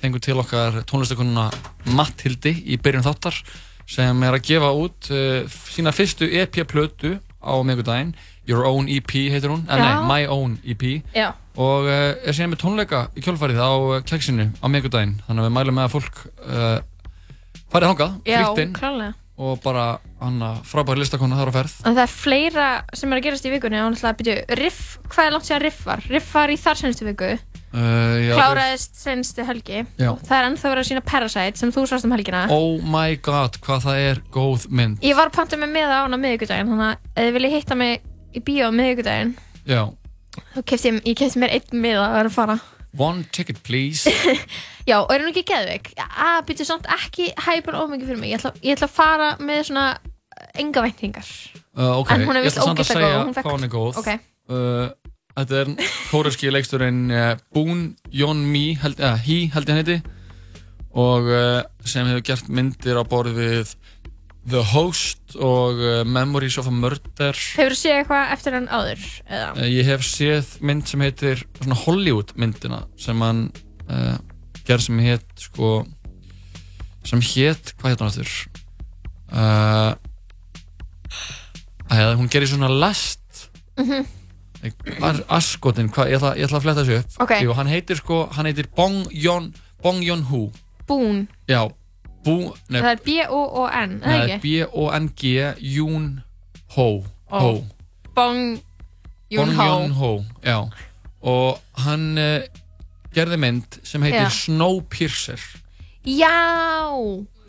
Fengum 0.01 0.25
til 0.25 0.39
okkar 0.41 0.81
tónlistakonuna 0.89 1.45
Matthildi 1.93 2.55
í 2.65 2.81
byrjun 2.81 3.05
þáttar 3.05 3.37
sem 3.85 4.25
er 4.25 4.39
að 4.39 4.45
gefa 4.49 4.73
út 4.73 5.13
uh, 5.13 5.59
sína 5.69 5.93
fyrstu 5.93 6.33
EP-plötu 6.41 7.19
á 7.45 7.53
miðgudaginn. 7.61 8.15
Your 8.49 8.65
Own 8.69 8.87
EP 8.91 9.09
heitir 9.33 9.49
hún, 9.51 9.63
en 9.69 9.81
nei, 9.81 9.91
Já. 9.91 10.01
My 10.09 10.25
Own 10.31 10.57
EP 10.65 10.83
Já. 11.15 11.31
og 11.57 11.87
uh, 11.89 12.13
er 12.21 12.35
síðan 12.35 12.53
með 12.53 12.61
tónleika 12.65 13.03
í 13.17 13.23
kjölfarið 13.25 13.61
á 13.61 13.71
uh, 13.73 13.99
keksinu 14.05 14.49
á 14.61 14.65
miðgudaginn 14.69 15.15
þannig 15.27 15.45
að 15.45 15.49
við 15.49 15.55
mælum 15.59 15.79
með 15.79 15.87
að 15.89 15.95
fólk 15.95 16.23
uh, 16.45 16.77
farið 17.73 17.91
hangað, 17.93 18.17
Já, 18.27 18.39
flýtt 18.43 18.63
inn 18.65 18.75
klálega. 18.77 19.15
og 19.35 19.57
bara 19.65 19.87
hann 20.21 20.37
frábæri 20.67 21.01
listakona 21.03 21.39
þar 21.41 21.51
á 21.51 21.57
ferð 21.57 21.75
En 21.83 21.97
það 21.97 22.05
er 22.05 22.13
fleira 22.13 22.69
sem 22.95 23.11
er 23.11 23.19
að 23.19 23.27
gerast 23.27 23.49
í 23.49 23.51
vikunni 23.55 23.81
og 23.81 23.91
náttúrulega 23.91 24.19
byrju, 24.21 24.37
Riff, 24.61 24.85
hvað 25.09 25.27
er 25.27 25.35
langt 25.35 25.49
sér 25.49 25.65
Riff 25.65 25.83
var? 25.89 26.05
Riff 26.11 26.31
var 26.37 26.53
í 26.53 26.57
þar 26.61 26.79
senstu 26.85 27.09
viku 27.09 27.33
já, 27.75 28.31
kláraðist 28.37 28.95
senstu 28.95 29.43
helgi 29.43 29.81
Já. 29.99 30.09
og 30.13 30.21
það 30.23 30.37
er 30.37 30.47
ennþá 30.49 30.69
verið 30.71 30.81
að 30.83 30.89
sína 30.89 31.03
Parasite 31.03 31.59
sem 31.59 31.71
þú 31.75 31.83
sást 31.89 32.07
um 32.07 32.13
helgina 32.15 32.45
Oh 32.53 32.77
my 32.79 33.17
god, 33.25 33.57
hvað 33.65 33.87
það 33.89 34.01
er 34.05 34.21
góð 34.31 34.67
mynd 34.71 35.03
Ég 35.03 35.17
var 35.17 35.27
að 35.31 35.35
panta 35.41 35.59
mig 35.59 35.71
með 35.73 35.91
á 35.91 36.05
hana 36.05 36.19
miðvikudaginn 36.21 36.71
þannig 36.71 36.87
að 36.87 37.09
ef 37.15 37.25
þið 37.25 37.35
viljið 37.39 37.55
hitta 37.57 37.77
mig 37.81 38.05
í 38.35 38.43
bíó 38.45 38.69
á 38.69 38.73
Já, 39.65 39.81
þá 40.53 40.59
kefti 40.67 40.91
ég, 40.91 41.01
ég 41.09 41.17
kefti 41.17 41.41
mér 41.41 41.53
einn 41.57 41.81
miða 41.81 42.05
að 42.05 42.17
vera 42.19 42.29
að 42.31 42.35
fara. 42.35 42.57
One 42.95 43.23
ticket 43.35 43.63
please. 43.63 44.11
Já, 44.89 44.99
og 45.01 45.09
er 45.11 45.23
hún 45.23 45.31
ekki 45.33 45.45
geðveik? 45.49 45.89
Að 45.99 46.43
byrju 46.49 46.67
samt 46.67 46.85
ekki 46.95 47.31
hæpur 47.47 47.75
ómikið 47.81 48.11
fyrir 48.11 48.21
mig. 48.21 48.31
Ég 48.31 48.39
ætla, 48.39 48.53
ég 48.61 48.77
ætla 48.77 48.87
að 48.87 48.93
fara 48.95 49.31
með 49.41 49.63
svona 49.71 49.85
enga 50.61 50.83
væntingar. 50.85 51.31
Uh, 51.75 51.97
Ok, 51.99 52.13
En 52.13 52.23
hún 52.27 52.37
er 52.37 52.45
ég 52.45 52.47
víst 52.47 52.61
ætla 52.61 52.69
samt 52.69 52.83
að 52.83 52.91
segja 52.91 53.09
góð, 53.17 53.33
hvað 53.41 53.55
hún 53.57 53.67
er 53.67 53.73
góð. 53.73 53.99
Ok. 53.99 54.11
uh, 54.53 54.87
Þetta 55.35 55.57
er 55.59 55.71
kóreski 56.13 56.51
leiksturinn 56.53 57.01
uh, 57.11 57.31
Boon 57.51 57.89
Yon 58.15 58.45
Mi 58.47 58.77
held, 58.79 59.01
He 59.25 59.41
held 59.51 59.67
ég 59.67 59.73
hann 59.75 59.81
heiti 59.83 59.97
og 60.95 61.27
uh, 61.27 61.59
sem 61.83 62.07
hefur 62.07 62.23
gert 62.23 62.47
myndir 62.47 62.95
á 62.95 63.03
borð 63.03 63.35
við 63.35 63.73
The 64.45 64.61
Host 64.73 65.33
og 65.41 65.79
uh, 65.81 66.03
Memories 66.05 66.57
of 66.61 66.67
a 66.69 66.73
Murder 66.73 67.33
Hefur 67.33 67.73
þú 67.73 67.79
séð 67.79 67.95
eitthvað 68.03 68.33
eftir 68.35 68.53
hann 68.57 68.67
áður? 68.69 69.05
Eða? 69.25 69.47
Uh, 69.57 69.69
Ég 69.73 69.87
hef 69.89 70.03
séð 70.05 70.51
mynd 70.61 70.85
sem 70.89 71.01
heitir 71.01 71.41
svona 71.57 71.77
Hollywood 71.85 72.33
myndina 72.37 72.83
sem 73.01 73.23
hann 73.25 73.47
uh, 73.89 74.17
gerð 74.67 74.85
sem 74.87 75.01
hétt 75.05 75.47
sko 75.47 75.71
sem 77.05 77.21
hétt, 77.21 77.73
hvað 77.79 77.91
hétt 77.95 78.03
hann 78.05 78.13
aftur? 78.13 78.35
Uh, 79.33 79.91
að, 81.89 82.15
hún 82.19 82.29
gerir 82.33 82.49
svona 82.49 82.69
lest 82.71 83.21
Mhm. 83.75 84.05
Ar, 85.03 85.17
Askotin, 85.35 85.89
hvað, 85.93 86.07
ég, 86.09 86.15
ætla, 86.17 86.29
ég 86.39 86.45
ætla 86.47 86.57
að 86.57 86.63
fletta 86.63 86.83
þessu 86.85 86.95
upp 87.01 87.17
Ok. 87.25 87.33
Jú, 87.43 87.51
hann 87.57 87.67
heitir 87.69 87.99
sko, 87.99 88.21
hann 88.33 88.47
heitir 88.49 88.69
Bong 88.73 89.03
Yon 89.11 89.49
Bong 89.83 89.99
Hu 90.29 90.39
Boon 90.87 91.27
Já, 91.51 91.67
Það 92.25 92.89
er 92.91 93.01
B-O-O-N, 93.05 93.99
nei 94.01 94.19
ekki? 94.25 94.39
B-O-N-G 94.45 95.33
Yoon 95.75 96.07
Ho 96.75 96.87
Ó. 97.29 97.39
Ho 97.39 97.51
Bong 98.15 98.57
Ho 99.99 100.11
já. 100.43 100.57
og 101.25 101.59
hann 101.85 102.17
uh, 102.21 102.41
gerði 103.15 103.37
mynd 103.41 103.79
sem 103.85 104.03
heitir. 104.05 104.29
Snowpiercer 104.31 105.41
Já 106.05 106.33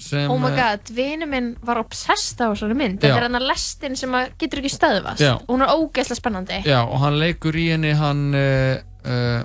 sem, 0.00 0.30
Oh 0.30 0.36
my 0.40 0.50
eh, 0.52 0.56
god, 0.56 0.90
vinu 0.96 1.26
minn 1.28 1.50
var 1.64 1.78
obsessed 1.80 2.40
á 2.40 2.48
þessari 2.52 2.76
mynd 2.76 3.00
Já. 3.00 3.08
Þetta 3.08 3.16
er 3.20 3.26
hann 3.28 3.38
að 3.40 3.46
lestin 3.50 3.96
sem 3.96 4.12
að 4.16 4.32
getur 4.40 4.60
ekki 4.62 4.72
stöðvast 4.74 5.24
Já. 5.24 5.34
og 5.40 5.48
hún 5.54 5.64
er 5.64 5.72
ógeðslega 5.72 6.20
spennandi 6.20 6.58
já, 6.68 6.80
og 6.84 6.98
hann 7.04 7.16
leikur 7.20 7.56
í 7.56 7.68
henni 7.72 7.94
hann 7.96 8.26
uh, 8.36 9.44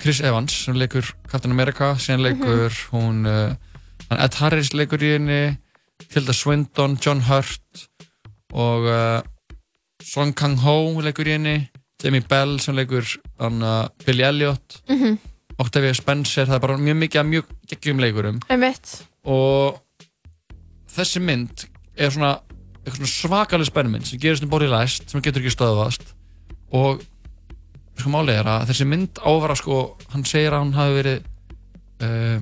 Chris 0.00 0.20
Evans 0.24 0.54
sem 0.66 0.78
leikur 0.78 1.10
Captain 1.30 1.52
America 1.54 1.94
síðan 2.00 2.22
leikur 2.28 2.70
Mhm. 2.70 2.94
hún 2.94 3.26
hann 4.10 4.20
Ed 4.24 4.34
Harris 4.40 4.72
leikur 4.74 5.02
í 5.06 5.12
henni 5.16 5.40
Tilda 6.10 6.32
Swinton, 6.34 6.96
John 7.04 7.20
Hurt 7.28 7.84
og 8.52 8.86
uh, 8.90 9.20
Song 10.02 10.32
Kang-ho 10.34 11.00
leikur 11.04 11.28
í 11.28 11.36
henni 11.36 11.56
Jamie 12.02 12.24
Bell 12.24 12.56
sem 12.62 12.74
leikur 12.78 13.04
uh, 13.38 13.88
Billy 14.06 14.24
Elliot 14.26 14.80
Mhm. 14.88 15.18
Octavia 15.60 15.92
Spencer, 15.92 16.46
það 16.48 16.54
er 16.56 16.60
bara 16.64 16.76
mjög 16.80 16.96
mikið 17.02 17.20
af 17.20 17.26
mjög 17.28 17.48
geggjum 17.68 17.98
leikurum 18.00 18.38
Einmitt. 18.48 18.94
og 19.28 19.76
þessi 20.88 21.20
mynd 21.20 21.66
er 22.00 22.08
svona, 22.14 22.30
svona 22.88 23.10
svakalega 23.12 23.68
spennumynd 23.68 24.06
sem 24.08 24.18
gerist 24.22 24.46
um 24.46 24.48
borðið 24.54 24.72
læst 24.72 25.10
sem 25.12 25.20
getur 25.20 25.42
ekki 25.44 25.52
stöðvast 25.52 26.14
og 26.72 27.02
sko 28.00 28.08
málið 28.14 28.38
er 28.40 28.48
að 28.54 28.64
þessi 28.70 28.86
mynd 28.88 29.20
ávara 29.20 29.58
sko, 29.60 29.82
hann 30.14 30.24
segir 30.24 30.54
að 30.56 30.62
hann 30.64 30.72
hafi 30.78 30.96
verið 30.96 31.20
uh, 32.08 32.40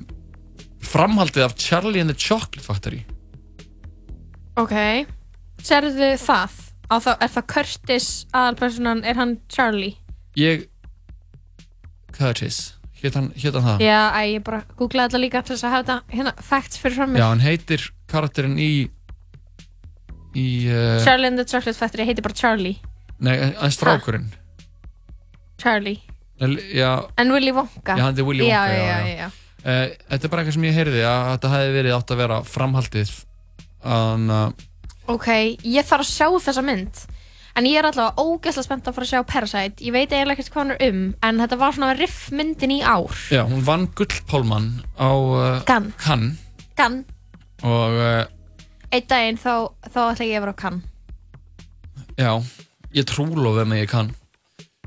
framhaldið 0.83 1.45
af 1.45 1.55
Charlie 1.59 2.01
and 2.01 2.09
the 2.11 2.17
Chocolate 2.17 2.65
Factory. 2.65 3.03
Ok. 4.59 4.75
Serðu 5.63 6.15
það? 6.19 6.69
á 6.89 6.95
þá, 6.97 7.09
er 7.21 7.31
það 7.35 7.47
Curtis 7.53 8.09
aðalpersonan, 8.33 9.05
er 9.05 9.19
hann 9.19 9.37
Charlie? 9.51 9.95
Ég 10.39 10.67
Curtis, 12.15 12.75
hétt 13.01 13.15
hann, 13.17 13.31
hann 13.35 13.65
það? 13.67 13.83
Já, 13.85 13.99
æ, 14.17 14.21
ég 14.33 14.45
bara 14.45 14.63
googlaði 14.79 15.11
þetta 15.11 15.21
líka 15.23 15.43
til 15.45 15.55
þess 15.55 15.67
að 15.67 15.75
hafa 15.75 15.85
þetta 15.85 16.17
hérna 16.17 16.33
facts 16.49 16.81
fyrir 16.81 16.97
fram 16.97 17.17
Já, 17.19 17.25
hann 17.29 17.43
heitir 17.43 17.85
karakterinn 18.11 18.57
í 18.59 18.71
í 20.37 20.47
uh, 20.69 20.99
Charlie 21.05 21.29
and 21.29 21.41
the 21.41 21.45
Chocolate 21.45 21.77
Factory 21.77 22.05
heiti 22.05 22.25
bara 22.25 22.37
Charlie. 22.37 22.77
Nei, 23.19 23.35
en 23.49 23.73
strákurinn. 23.73 24.29
Charlie. 25.59 25.99
Nei, 26.39 26.55
Já, 26.77 27.09
En 27.19 27.33
Willy 27.33 27.51
Wonka. 27.51 27.97
Já, 27.97 28.05
hann 28.05 28.17
er 28.17 28.25
Willy 28.27 28.45
Wonka, 28.45 28.67
já, 28.73 28.77
já, 28.77 28.99
já, 29.05 29.15
já. 29.25 29.29
Uh, 29.59 29.91
þetta 30.07 30.23
er 30.23 30.31
bara 30.31 30.43
eitthvað 30.43 30.55
sem 30.55 30.67
ég 30.69 30.75
heyrði 30.77 31.03
að 31.03 31.29
þetta 31.33 31.53
hefði 31.53 31.71
verið 31.75 31.95
átt 31.97 32.11
að 32.13 32.21
vera 32.21 32.41
framhaldið. 32.47 33.13
En 33.83 34.29
uh, 34.31 34.67
Ok, 35.09 35.29
ég 35.65 35.87
þarf 35.87 36.05
að 36.05 36.11
sjá 36.11 36.27
þessa 36.45 36.63
mynd. 36.63 37.01
En 37.57 37.65
ég 37.67 37.79
er 37.79 37.87
allavega 37.89 38.21
ógeðslega 38.21 38.67
spennt 38.67 38.87
að 38.87 38.95
fara 38.95 39.07
að 39.07 39.11
sjá 39.11 39.23
Parasite. 39.27 39.83
Ég 39.83 39.95
veit 39.95 40.13
eiginlega 40.13 40.37
ekkert 40.37 40.51
hvað 40.53 40.61
hann 40.61 40.73
er 40.75 40.83
um 40.85 40.99
En 41.25 41.41
þetta 41.41 41.57
var 41.59 41.73
svona 41.75 41.95
riffmyndin 41.97 42.75
í 42.77 42.79
ár. 42.85 43.15
Já, 43.33 43.41
hún 43.49 43.65
vann 43.67 43.87
Gullpálmann 43.97 44.69
á 44.95 45.11
uh, 45.11 45.47
Cannes. 45.67 45.97
Cannes 45.99 46.45
Gann, 46.79 47.01
og 47.67 47.97
uh, 47.99 48.21
einn 48.95 49.07
daginn 49.09 49.39
þá, 49.41 49.67
þá 49.91 49.99
ætla 50.13 50.27
ég 50.29 50.37
að 50.37 50.45
vera 50.45 50.53
á 50.55 50.61
kann. 50.61 50.77
Já, 52.15 52.31
ég 52.95 53.07
trúlofi 53.09 53.65
með 53.67 53.81
ég 53.81 53.91
kann. 53.91 54.13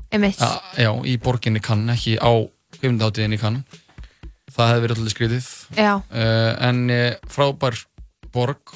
Einmitt. 0.09 0.41
Já, 0.81 0.89
í 1.05 1.13
borginni 1.21 1.61
kann, 1.61 1.85
ekki 1.93 2.15
á 2.17 2.33
kveimdáttiðinni 2.79 3.37
kann 3.37 3.61
það 4.53 4.69
hefði 4.71 4.83
verið 4.85 4.97
alltaf 5.01 5.13
skrítið 5.15 5.49
Já. 5.79 5.91
uh, 5.97 6.51
en 6.69 6.81
uh, 6.93 7.09
frábær 7.33 7.79
borg 8.33 8.73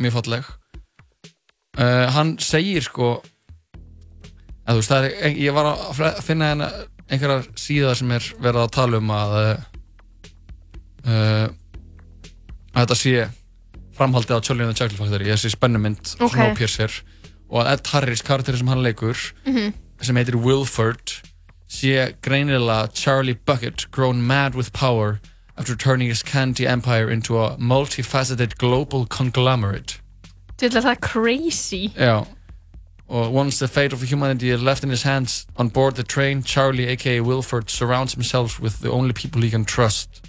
mjög 0.00 0.16
falleg 0.18 0.48
uh, 1.78 2.06
hann 2.16 2.34
segir 2.42 2.82
sko 2.86 3.12
að 4.64 4.78
þú 4.78 4.80
veist, 4.80 4.94
er, 4.96 5.34
ég 5.36 5.52
var 5.56 5.66
að 5.74 6.20
finna 6.24 6.50
hérna 6.52 6.68
einhverjar 7.12 7.48
síðar 7.60 7.98
sem 8.00 8.12
er 8.16 8.28
verið 8.40 8.62
að 8.64 8.70
tala 8.78 9.00
um 9.02 9.10
að 9.12 9.34
uh, 11.04 11.48
að 12.74 12.80
þetta 12.80 12.96
sé 12.98 13.26
framhaldið 13.94 14.38
á 14.40 14.44
Charlie 14.44 14.64
and 14.66 14.72
the 14.74 14.78
Chocolate 14.80 14.98
Factory 15.02 15.28
þessi 15.30 15.52
spennumynd 15.54 16.14
Ok. 16.18 16.32
Snowpiercer 16.34 16.96
og 17.52 17.60
að 17.60 17.68
Ed 17.76 17.90
Harris, 17.92 18.22
karakterinn 18.26 18.62
sem 18.64 18.70
hann 18.72 18.82
leikur 18.82 19.18
Mhm. 19.46 19.74
sem 20.02 20.16
heitir 20.18 20.36
Wilford 20.40 21.12
sé 21.74 22.14
greinilega 22.22 22.86
Charlie 22.94 23.34
Bucket 23.46 23.86
grown 23.90 24.22
mad 24.26 24.54
with 24.54 24.72
power 24.72 25.20
after 25.58 25.76
turning 25.76 26.08
his 26.08 26.22
candy 26.22 26.66
empire 26.66 27.10
into 27.10 27.38
a 27.38 27.56
multifaceted 27.58 28.56
global 28.58 29.06
conglomerate. 29.06 29.98
Þú 30.58 30.68
veit 30.68 30.76
að 30.78 30.84
það 30.86 30.94
er 30.96 31.00
crazy. 31.02 31.82
Já. 31.98 32.24
Og 33.08 33.34
once 33.34 33.58
the 33.58 33.68
fate 33.68 33.92
of 33.92 34.00
humanity 34.02 34.50
is 34.50 34.62
left 34.62 34.82
in 34.82 34.90
his 34.90 35.02
hands 35.02 35.46
on 35.56 35.68
board 35.68 35.94
the 35.96 36.02
train 36.02 36.42
Charlie 36.42 36.86
aka 36.88 37.20
Wilford 37.20 37.68
surrounds 37.70 38.14
himself 38.14 38.58
with 38.60 38.80
the 38.80 38.90
only 38.90 39.12
people 39.12 39.42
he 39.42 39.50
can 39.50 39.64
trust 39.64 40.22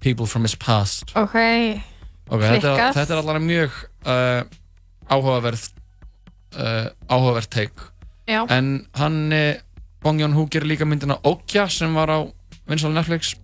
people 0.00 0.26
from 0.26 0.42
his 0.42 0.54
past. 0.56 1.12
Ok, 1.14 1.34
Ok, 2.30 2.40
þetta, 2.40 2.54
er- 2.54 2.78
Klikkað. 2.78 2.94
þetta 2.96 3.12
er 3.12 3.20
allavega 3.20 3.44
mjög 3.44 3.70
uh, 4.06 4.42
áhugaverð 5.10 5.66
uh, 6.56 6.88
áhugaverð 7.10 7.48
take. 7.50 7.90
Já. 8.26 8.46
en 8.50 8.86
hann 8.96 9.32
uh, 9.32 9.54
Bong 10.02 10.18
Joon-ho 10.20 10.46
gerir 10.50 10.66
líka 10.72 10.86
myndina 10.88 11.16
Okja 11.28 11.68
sem 11.70 11.94
var 11.94 12.10
á 12.10 12.18
vinsal 12.68 12.92
Netflix. 12.94 13.34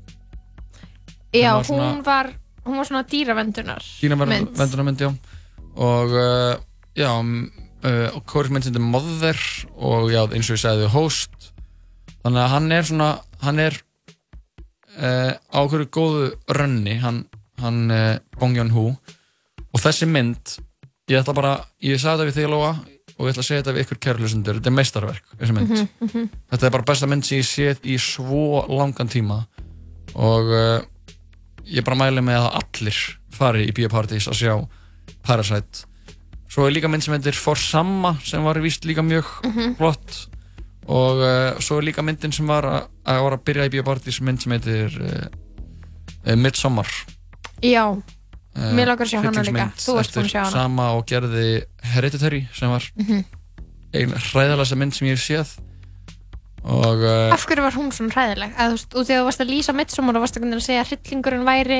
Já, 1.33 1.55
var 1.57 1.65
svona- 1.65 1.93
hún 1.93 2.03
var 2.05 2.33
hún 2.65 2.77
var 2.77 2.85
svona 2.89 3.03
dýravendunar 3.09 3.83
mynd. 4.45 4.57
vendunarmynd, 4.59 5.01
já. 5.01 5.11
Og 5.77 6.11
uh, 6.11 6.57
já 6.97 7.11
uh, 7.85 8.17
og 8.17 8.25
Kóris 8.27 8.51
mynd 8.51 8.65
sem 8.65 8.73
þetta 8.75 8.83
Mother 8.85 9.39
og 9.77 10.11
já, 10.11 10.23
eins 10.35 10.51
og 10.51 10.57
ég 10.57 10.63
sagði 10.65 10.89
Host. 10.93 11.53
Þannig 12.25 12.43
að 12.43 12.51
hann 12.55 12.73
er 12.73 12.83
svona 12.83 13.11
hann 13.41 13.59
er 13.63 13.77
uh, 14.99 15.33
á 15.39 15.61
hverju 15.69 15.87
góðu 15.95 16.33
rönni 16.51 16.99
hann, 17.01 17.25
hann 17.63 17.87
Bong 18.41 18.57
Joon-ho. 18.57 18.97
Og 19.73 19.81
þessi 19.81 20.09
mynd 20.11 20.59
ég 21.09 21.21
ætla 21.23 21.35
bara, 21.37 21.55
ég 21.81 22.01
sagði 22.01 22.25
þetta 22.25 22.29
við 22.29 22.39
þig 22.43 22.51
Lóa 22.53 22.73
og 23.19 23.27
ég 23.27 23.33
ætla 23.35 23.43
að 23.43 23.49
segja 23.49 23.63
þetta 23.63 23.75
við 23.77 23.85
ykkur 23.87 23.99
kærlusundur 24.07 24.59
þetta 24.61 24.71
er 24.71 24.77
meistarverk, 24.79 25.25
þessi 25.41 25.55
mynd. 25.57 25.73
Mhm, 25.75 25.89
mhm. 26.07 26.29
þetta 26.53 26.67
er 26.69 26.75
bara 26.77 26.87
besta 26.93 27.09
mynd 27.11 27.27
sem 27.27 27.41
ég 27.41 27.49
séð 27.49 27.89
í 27.91 27.97
svo 27.99 28.65
langan 28.71 29.11
tíma. 29.11 29.41
Og 30.15 30.53
uh, 30.55 30.81
ég 31.67 31.85
bara 31.85 31.99
mæli 31.99 32.23
með 32.25 32.47
að 32.47 32.59
allir 32.63 33.01
fari 33.35 33.67
í 33.69 33.75
biopartís 33.77 34.29
að 34.31 34.39
sjá 34.41 34.55
Parasite. 35.27 35.85
Svo 36.49 36.65
er 36.65 36.73
líka 36.73 36.89
mynd 36.89 37.05
sem 37.05 37.13
heitir 37.13 37.37
For 37.37 37.59
Sama 37.61 38.15
sem 38.25 38.43
var 38.47 38.57
víst 38.65 38.87
líka 38.89 39.03
mjög 39.05 39.27
Mhm. 39.45 39.75
flott. 39.77 40.29
Og 40.89 41.19
uh, 41.21 41.59
svo 41.61 41.77
er 41.79 41.85
líka 41.91 42.01
myndin 42.03 42.33
sem 42.33 42.47
var 42.49 42.65
að, 42.65 42.87
að, 43.05 43.19
var 43.27 43.35
að 43.37 43.45
byrja 43.45 43.67
í 43.69 43.73
biopartís 43.75 44.21
mynd 44.25 44.41
sem 44.41 44.53
heitir 44.57 44.95
uh, 45.03 46.35
Midsommar. 46.37 46.89
Já, 47.63 47.85
mér 48.77 48.91
langar 48.91 49.07
að 49.07 49.13
sjá 49.13 49.21
hana 49.23 49.45
líka 49.47 49.67
Þú 49.79 49.97
ert 50.03 50.15
búin 50.17 50.25
að 50.27 50.33
sjá 50.33 50.41
hana 50.43 50.53
Sama 50.55 50.87
og 50.99 51.07
gerði 51.11 51.47
Hereditary 51.95 52.43
sem 52.57 52.71
var 52.73 52.85
Mhm. 52.99 53.25
einn 53.95 54.13
hræðalega 54.29 54.77
mynd 54.77 54.95
sem 54.99 55.09
ég 55.09 55.17
hef 55.17 55.25
séð 55.25 55.55
og 56.69 57.01
uh, 57.07 57.33
Af 57.33 57.47
hverju 57.47 57.63
var 57.65 57.73
hún 57.79 57.93
svona 57.95 58.13
hræðileg? 58.13 58.53
Að, 58.59 58.73
þú 58.73 58.77
veist, 58.77 58.95
og 58.99 59.07
þegar 59.09 59.23
þú 59.23 59.29
varst 59.31 59.41
að 59.45 59.53
lýsa 59.53 59.75
Midsommar 59.79 60.17
og 60.19 60.25
varst 60.27 60.37
að 60.59 60.67
segja 60.67 60.83
að 60.85 60.91
hryllingurinn 60.93 61.47
væri 61.47 61.79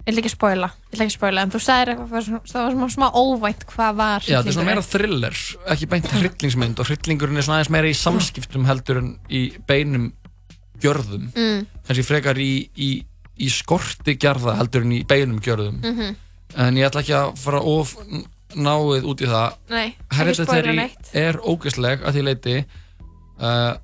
ég 0.00 0.14
ætla 0.14 0.22
ekki 0.22 0.30
að 0.30 0.36
spoila, 0.38 0.68
ég 0.72 0.94
ætla 0.96 1.04
ekki 1.04 1.12
að 1.12 1.18
spoila 1.18 1.42
en 1.44 1.50
þú 1.52 1.58
sagðir 1.60 1.90
eitthvað, 1.92 2.08
það 2.08 2.14
var 2.16 2.24
svona- 2.24 2.46
það 2.50 2.70
smá 2.94 3.06
óvænt 3.20 3.66
hvað 3.68 3.98
var 4.00 4.20
Já, 4.24 4.38
þetta 4.40 4.48
er 4.48 4.56
svona 4.56 4.70
meira 4.70 4.80
hryllingurinn 4.80 4.88
thriller, 4.90 5.36
ekki 5.74 5.88
beint 5.92 6.08
hryllingsmynd 6.16 6.80
og 6.80 6.88
hryllingurinn 6.88 7.36
er 7.36 7.44
svona 7.46 7.58
aðeins 7.60 7.72
meira 7.76 7.90
í 7.92 7.98
samskiptum 8.00 8.64
heldur 8.66 8.98
en 9.02 9.10
í 9.28 9.42
beinum 9.68 10.08
gjörðum 10.80 11.28
Mm. 11.36 11.66
kannski 11.86 12.06
frekar 12.08 12.40
í, 12.40 12.50
í, 12.80 12.90
í 13.40 13.48
skorti 13.52 14.16
gerða 14.20 14.56
heldur 14.60 14.84
en 14.86 14.92
í 14.98 15.04
beinum 15.08 15.40
gjörðum 15.44 15.80
Mhm. 15.82 16.16
en 16.56 16.76
ég 16.76 16.88
ætla 16.90 17.00
ekki 17.04 17.14
að 17.16 17.38
fara 17.38 17.60
of 17.62 17.94
náið 18.56 19.04
út 19.06 19.20
í 19.22 19.28
það 19.30 19.52
Hereditary 20.10 20.90
er 21.14 21.38
ógeðsleg 21.38 22.02
að 22.02 22.14
því 22.16 22.22
leiti 22.26 22.56
uh, 23.40 23.74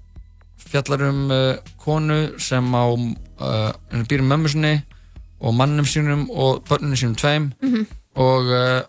fjallar 0.67 1.05
um 1.09 1.31
uh, 1.31 1.57
konu 1.79 2.39
sem 2.43 2.75
á 2.75 2.85
uh, 2.91 3.73
býr 4.11 4.21
um 4.25 4.29
mömmu 4.33 4.49
sinni 4.51 4.75
og 5.41 5.55
mannum 5.55 5.85
sínum 5.87 6.27
og 6.33 6.65
börnunum 6.69 6.97
sínum 6.99 7.17
tveim 7.17 7.53
Mhm. 7.63 7.87
og 8.17 8.45
uh, 8.51 8.83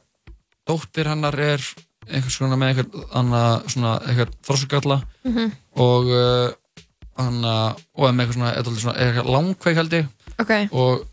dóttir 0.68 1.08
hennar 1.08 1.36
er 1.40 1.62
einhvers 2.10 2.38
konar 2.40 2.58
með 2.58 2.70
einhver 2.74 2.88
einhver 4.08 4.30
þrossugalla 4.48 5.02
Mhm. 5.26 5.52
og 5.76 6.06
uh, 6.08 6.52
hana, 7.18 7.76
og 7.96 8.14
með 8.14 8.28
eitthvað 8.28 8.34
svona, 8.34 8.54
eitthvað 8.56 8.80
svona 8.82 8.98
eitthvað 8.98 9.32
langveik 9.34 9.76
held 9.76 9.94
ég 9.94 10.08
Ok. 10.40 10.52
og 10.72 11.06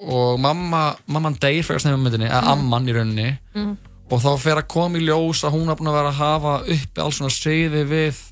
og 0.00 0.38
mamma 0.40 0.94
mamman 1.12 1.34
deyr 1.42 1.62
fyrir 1.66 1.76
að 1.76 1.82
snefna 1.84 2.00
myndinni 2.00 2.28
eða 2.30 2.40
Mhm. 2.42 2.50
amman 2.52 2.86
í 2.88 2.92
rauninni 2.96 3.38
Mhm. 3.54 3.76
og 4.10 4.20
þá 4.22 4.38
fer 4.40 4.56
að 4.56 4.68
koma 4.68 4.98
í 4.98 5.02
ljós 5.04 5.44
að 5.44 5.52
hún 5.52 5.68
er 5.70 5.76
búin 5.76 5.90
að 5.90 5.98
vera 5.98 6.08
að 6.10 6.20
hafa 6.22 6.54
uppi 6.64 7.00
alls 7.02 7.18
svona 7.18 7.30
seiði 7.30 7.84
við 7.84 8.22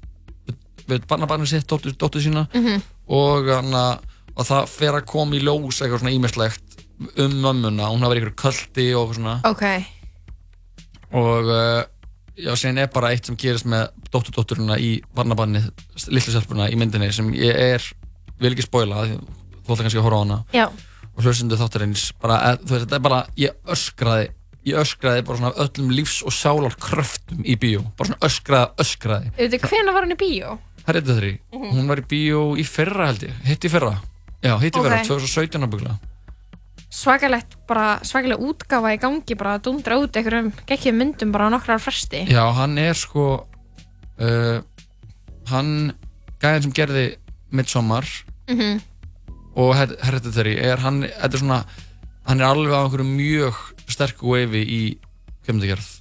við 0.89 1.05
barnabarnið 1.07 1.47
sitt, 1.49 1.67
dóttur, 1.69 1.93
dóttur 1.93 2.23
sína 2.23 2.47
Mhm. 2.55 2.83
og, 3.09 3.45
hana, 3.47 4.01
og 4.37 4.47
það 4.47 4.69
fer 4.69 4.93
að 4.95 5.05
koma 5.07 5.37
í 5.37 5.41
ljós 5.43 5.83
eitthvað 5.83 5.99
svona 6.01 6.17
ímestlegt 6.17 6.63
um 7.19 7.31
mömmuna, 7.43 7.91
hún 7.93 8.01
hafa 8.01 8.15
verið 8.15 8.25
ykkur 8.25 8.43
köldi 8.43 8.95
og 8.97 9.09
eitthvað 9.09 9.15
svona 9.17 9.41
Ok, 9.45 9.85
og 11.13 11.45
uh, 11.45 11.85
já, 12.39 12.53
síðan 12.57 12.79
er 12.79 12.87
bara 12.87 13.11
eitt 13.13 13.27
sem 13.27 13.37
gerist 13.37 13.67
með 13.67 13.89
dótturdótturina 14.11 14.79
í 14.81 15.03
barnabarni 15.15 15.61
litlu 16.09 16.33
selpuna 16.33 16.71
í 16.71 16.77
myndinni 16.77 17.13
sem 17.13 17.31
ég 17.35 17.55
er 17.55 17.83
vil 18.41 18.53
ekki 18.55 18.67
spoila, 18.67 19.05
því 19.07 19.19
þú 19.19 19.73
ætla 19.75 19.85
kannski 19.85 19.99
að 20.01 20.07
horfa 20.09 20.19
á 20.19 20.25
hana. 20.25 20.39
Já. 20.55 20.67
Og 21.19 21.25
hlustendu 21.25 21.57
þáttarins 21.59 22.13
bara, 22.23 22.37
eh, 22.53 22.57
þú 22.63 22.71
veist, 22.75 22.87
þetta 22.87 22.97
er 22.97 23.05
bara, 23.09 23.21
ég 23.37 23.51
öskraði 23.67 24.29
ég 24.69 24.77
öskraði 24.83 25.23
bara 25.25 25.39
svona 25.39 25.55
öllum 25.65 25.91
lífs 25.97 26.23
og 26.27 26.33
sálar 26.35 26.75
kröftum 26.77 27.41
í 27.47 27.55
bíó, 27.57 27.85
bara 27.97 28.11
svona 28.11 28.21
öskraði, 28.29 28.69
öskraði. 28.85 29.31
Veitu, 29.39 29.59
hvenær 29.65 29.95
var 29.97 30.03
hann 30.05 30.13
í 30.13 30.19
bíó? 30.21 30.59
Hereditary, 30.87 31.39
Mhm. 31.53 31.73
hún 31.73 31.87
var 31.89 31.97
í 31.99 32.07
bíó 32.07 32.57
í 32.59 32.65
fyrra 32.67 33.07
held 33.07 33.21
ég, 33.23 33.33
hitt 33.45 33.61
í 33.65 33.69
fyrra. 33.71 34.01
Já, 34.43 34.59
hitt 34.61 34.75
í 34.75 34.79
Ok. 34.79 34.85
fyrra, 34.85 35.05
2017 35.05 35.63
ábyggla 35.65 35.99
Svakalegt, 36.91 37.57
bara 37.69 37.99
svakalega 38.03 38.41
útgáfa 38.41 38.95
í 38.97 38.99
gangi 39.01 39.37
bara 39.37 39.59
að 39.59 39.63
dundra 39.67 39.99
út 40.01 40.17
einhverjum 40.17 40.53
gekkið 40.67 40.95
myndum 40.97 41.33
bara 41.33 41.49
á 41.49 41.53
nokkrar 41.53 41.79
fresti. 41.85 42.23
Já, 42.27 42.51
hann 42.57 42.79
er 42.79 42.95
sko 42.95 43.47
uh, 44.19 44.61
hann 45.51 45.93
gæðin 46.41 46.63
sem 46.63 46.73
gerði 46.73 47.05
Midsommar 47.53 48.05
Mhm. 48.49 48.81
og 49.57 49.75
Her- 49.77 49.97
Hereditary 50.03 50.57
er 50.59 50.77
hann, 50.85 51.03
þetta 51.03 51.35
er 51.35 51.39
svona 51.43 51.65
hann 52.27 52.41
er 52.41 52.47
alveg 52.47 52.73
á 52.73 52.81
einhverju 52.85 53.07
mjög 53.09 53.55
sterku 53.89 54.29
wavei 54.35 54.65
í 54.65 54.83
kemdagerð 55.47 55.95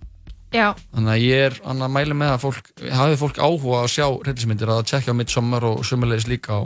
Já, 0.53 0.73
þannig 0.95 1.11
að 1.11 1.23
ég 1.27 1.45
er 1.47 1.55
að 1.67 1.91
mæla 1.91 2.15
með 2.15 2.29
að 2.33 2.41
fólk 2.45 2.69
hafi 2.95 3.17
fólk 3.19 3.37
áhuga 3.43 3.81
að 3.83 3.91
sjá 3.91 4.05
reyndismyndir 4.23 4.69
að 4.71 4.85
tjekka 4.87 5.13
Midsommar 5.15 5.63
og 5.67 5.83
sömulegis 5.83 6.27
líka 6.27 6.55
á, 6.55 6.63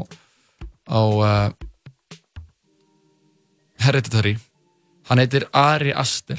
á 0.86 1.02
uh, 1.02 1.50
Hereditary 3.82 4.36
hann 5.10 5.18
heitir 5.22 5.48
Ari 5.54 5.94
Aster 5.98 6.38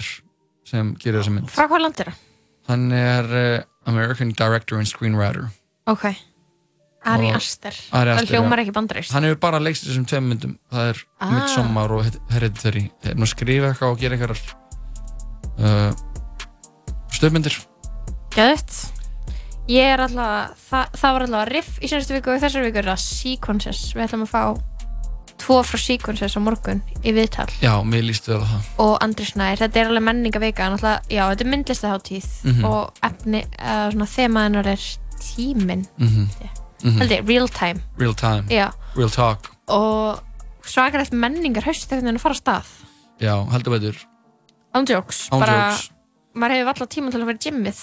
sem 0.68 0.94
gerir 1.02 1.20
þessa 1.22 1.34
mynd 1.34 1.50
frá 1.50 1.66
hvað 1.68 1.82
land 1.86 2.00
er 2.04 2.12
það? 2.12 2.20
Hann 2.70 2.84
er 2.94 3.24
uh, 3.34 3.64
American 3.90 4.30
Director 4.38 4.78
and 4.78 4.86
Screenwriter 4.86 5.48
Ok. 5.90 6.04
Ari 7.04 7.30
Aster. 7.34 7.74
Það 7.90 8.28
hljómar 8.30 8.60
ekki 8.62 8.72
bandarist. 8.76 9.12
Hann 9.12 9.24
hefur 9.26 9.40
bara 9.42 9.58
leikst 9.58 9.84
þessum 9.88 10.04
tveim 10.06 10.28
myndum 10.30 10.56
Það 10.70 10.88
er 10.92 11.00
Ah. 11.20 11.30
Midsommar 11.34 11.90
og 11.90 12.04
Hereditary 12.30 12.90
er 13.04 13.14
nú 13.18 13.26
skrifa 13.26 13.72
eitthvað 13.72 13.90
og 13.92 13.98
gera 13.98 14.14
einhverjar 14.16 14.40
uh, 15.58 15.92
stöfmyndir 17.12 17.56
Gæðið. 18.32 18.76
Ég 19.70 19.92
er 19.94 20.00
alltaf, 20.02 20.56
það, 20.70 20.94
það 20.98 21.12
var 21.14 21.24
alltaf 21.26 21.48
riff 21.52 21.74
í 21.84 21.88
senstu 21.90 22.14
viku 22.16 22.32
og 22.32 22.38
í 22.38 22.42
þessari 22.42 22.64
viku 22.70 22.80
er 22.82 22.88
það 22.90 23.02
Sequences. 23.04 23.82
Við 23.94 24.04
ætlum 24.06 24.24
að 24.26 24.32
fá 24.32 24.42
tvo 25.42 25.58
frá 25.66 25.78
Sequences 25.82 26.34
á 26.34 26.40
morgun 26.42 26.80
í 27.02 27.12
viðtal. 27.14 27.46
Já, 27.62 27.74
mér 27.86 28.02
líst 28.08 28.26
vel 28.30 28.40
á 28.42 28.46
það 28.46 28.66
og 28.86 28.96
Andri 29.04 29.26
Snær, 29.26 29.58
þetta 29.60 29.80
er 29.82 29.90
alveg 29.92 30.06
menningavika 30.08 30.66
en 30.66 30.76
alltaf, 30.78 31.06
já, 31.10 31.22
þetta 31.30 31.44
er 31.46 31.50
myndlistaháttíð 31.54 32.28
Mhm. 32.44 32.64
og 32.64 32.92
efni, 33.02 33.44
uh, 33.58 33.86
svona 33.90 34.08
þemaðinnar 34.16 34.66
er 34.74 34.82
tíminn 35.22 35.86
Mhm. 35.98 36.08
Mhm. 36.08 36.61
Held 36.82 37.10
ég, 37.14 37.26
real 37.28 37.48
time. 37.48 37.82
Real 37.98 38.14
time, 38.18 38.44
real 38.96 39.10
talk. 39.12 39.50
Og 39.72 40.20
svakalegt 40.66 41.14
menningar 41.14 41.64
haust 41.66 41.88
þegar 41.90 42.12
það 42.12 42.22
fara 42.22 42.36
af 42.36 42.40
stað. 42.42 42.72
Já, 43.22 43.34
heldur 43.52 43.76
veitur 43.76 43.98
ándjóks, 44.72 45.26
Án 45.30 45.40
bara 45.42 45.56
jokes. 45.70 45.90
maður 46.34 46.54
hefur 46.56 46.70
alltaf 46.72 46.88
tíma 46.88 47.10
til 47.12 47.20
að 47.20 47.26
fara 47.28 47.38
í 47.38 47.44
gymmið. 47.46 47.80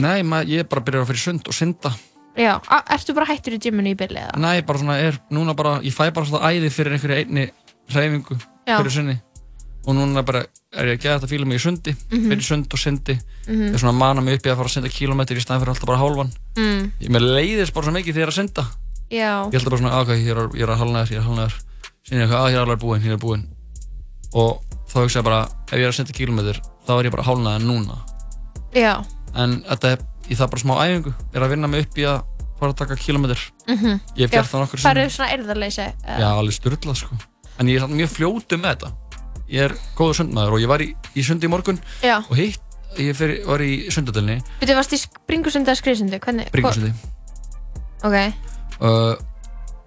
Nei, 0.00 0.22
ma, 0.22 0.40
ég 0.46 0.62
er 0.62 0.68
bara 0.70 0.80
að 0.80 0.86
byrja 0.86 1.02
að 1.02 1.10
fyrir 1.10 1.22
sund 1.24 1.48
og 1.50 1.56
synda. 1.56 1.90
Já, 2.38 2.52
ertu 2.94 3.14
bara 3.14 3.26
hættur 3.28 3.56
í 3.56 3.58
gymminu 3.60 3.90
í 3.92 3.96
byrli 3.98 4.20
eða? 4.22 4.38
Nei, 4.40 4.62
bara 4.62 4.78
svona 4.78 4.96
er, 5.02 5.18
núna 5.34 5.52
bara, 5.58 5.80
ég 5.84 5.92
fæ 5.92 6.08
bara 6.14 6.26
svona 6.26 6.48
æði 6.48 6.70
fyrir 6.72 6.94
einhverju 6.96 7.18
einni 7.24 7.48
hreyfingu 7.90 8.38
fyrir 8.70 8.94
sinni 8.94 9.16
og 9.86 9.94
núna 9.96 10.22
bara 10.24 10.42
er 10.76 10.86
ég 10.90 10.98
að 10.98 11.02
geða 11.02 11.18
þetta 11.20 11.30
fíla 11.30 11.46
mig 11.46 11.58
í 11.58 11.62
sundi 11.64 11.94
Mhm. 12.10 12.28
fyrir 12.30 12.42
sund 12.44 12.66
og 12.72 12.78
syndi 12.78 13.14
Mhm. 13.48 13.68
ég 13.70 13.74
er 13.74 13.78
svona 13.78 13.92
að 13.94 13.98
mana 13.98 14.20
mig 14.20 14.34
upp 14.38 14.46
í 14.46 14.50
að 14.50 14.56
fara 14.56 14.68
að 14.68 14.74
synda 14.76 14.88
kílómetri 14.92 15.36
í 15.36 15.40
staðin 15.40 15.60
fyrir 15.64 15.72
alltaf 15.74 15.86
bara 15.86 15.98
hálfan. 15.98 16.30
Mm. 16.56 16.92
ég 17.00 17.08
með 17.10 17.22
leiðist 17.34 17.72
bara 17.74 17.86
svo 17.86 17.92
mikið 17.92 18.14
þegar 18.14 18.20
ég 18.20 18.22
er 18.22 18.32
að 18.32 18.38
synda. 18.40 18.64
Já, 19.10 19.50
ég 19.50 19.52
held 19.52 19.64
bara 19.64 19.76
svona, 19.82 19.90
"Ah, 19.92 20.00
ok, 20.02 20.08
ég 20.08 20.28
er, 20.30 20.48
ég 20.54 20.62
er 20.62 20.68
að 20.68 20.78
halnaður, 20.78 21.10
ég 21.10 21.16
er 21.16 21.22
að 21.22 21.28
halnaður 21.28 21.54
síðan 22.06 22.20
ég 22.20 22.28
eitthvað, 22.28 22.40
að 22.44 22.50
ég 22.50 22.54
er 22.54 22.64
alveg 22.66 22.78
búinn, 22.80 23.02
ég 23.02 23.12
er 23.12 23.16
búinn. 23.18 23.46
Og 24.34 24.62
þá 24.88 24.94
hugsa 25.02 25.18
ég 25.20 25.24
bara, 25.24 25.42
ef 25.44 25.78
ég 25.78 25.84
er 25.84 25.88
að 25.88 25.98
synda 25.98 26.12
kílómetri 26.12 26.60
þá 26.86 26.90
er 27.00 27.04
ég 27.04 27.10
bara 27.10 27.22
hálnaður 27.24 27.64
núna. 27.66 27.98
Já. 28.74 29.04
En 29.34 29.62
þetta 29.62 29.92
er, 29.92 29.98
ég 30.28 30.36
þarf 30.36 30.50
bara 30.50 30.62
smá 30.62 30.74
æfingu 30.84 31.14
ég 31.14 31.34
er 31.34 31.42
að 31.42 31.50
vinna 31.50 31.68
mig 31.68 31.86
upp 31.86 31.94
í 31.96 32.02
að 32.02 32.22
fara 32.60 32.72
að 32.72 32.76
taka 32.76 32.94
kílómetri 32.96 33.50
Mhm. 33.66 34.00
Ég 39.50 39.68
er 39.68 39.76
góður 39.98 40.20
sundmaður 40.20 40.56
og 40.58 40.64
ég 40.64 40.70
var 40.70 40.84
í, 40.84 40.90
í 41.14 41.24
sundi 41.26 41.48
í 41.48 41.52
morgun 41.52 41.80
Já. 42.04 42.18
Og 42.22 42.36
hitt, 42.38 42.60
ég 42.98 43.16
fyrir, 43.18 43.42
var 43.48 43.62
í 43.64 43.72
sundadölni 43.92 44.40
Þú 44.62 44.76
varst 44.78 44.94
í 44.96 45.00
bringusundi 45.30 45.72
eða 45.72 45.80
skriðsundi? 45.82 46.22
Bringusundi 46.54 46.94
Ok, 48.00 48.16
uh, 48.80 49.16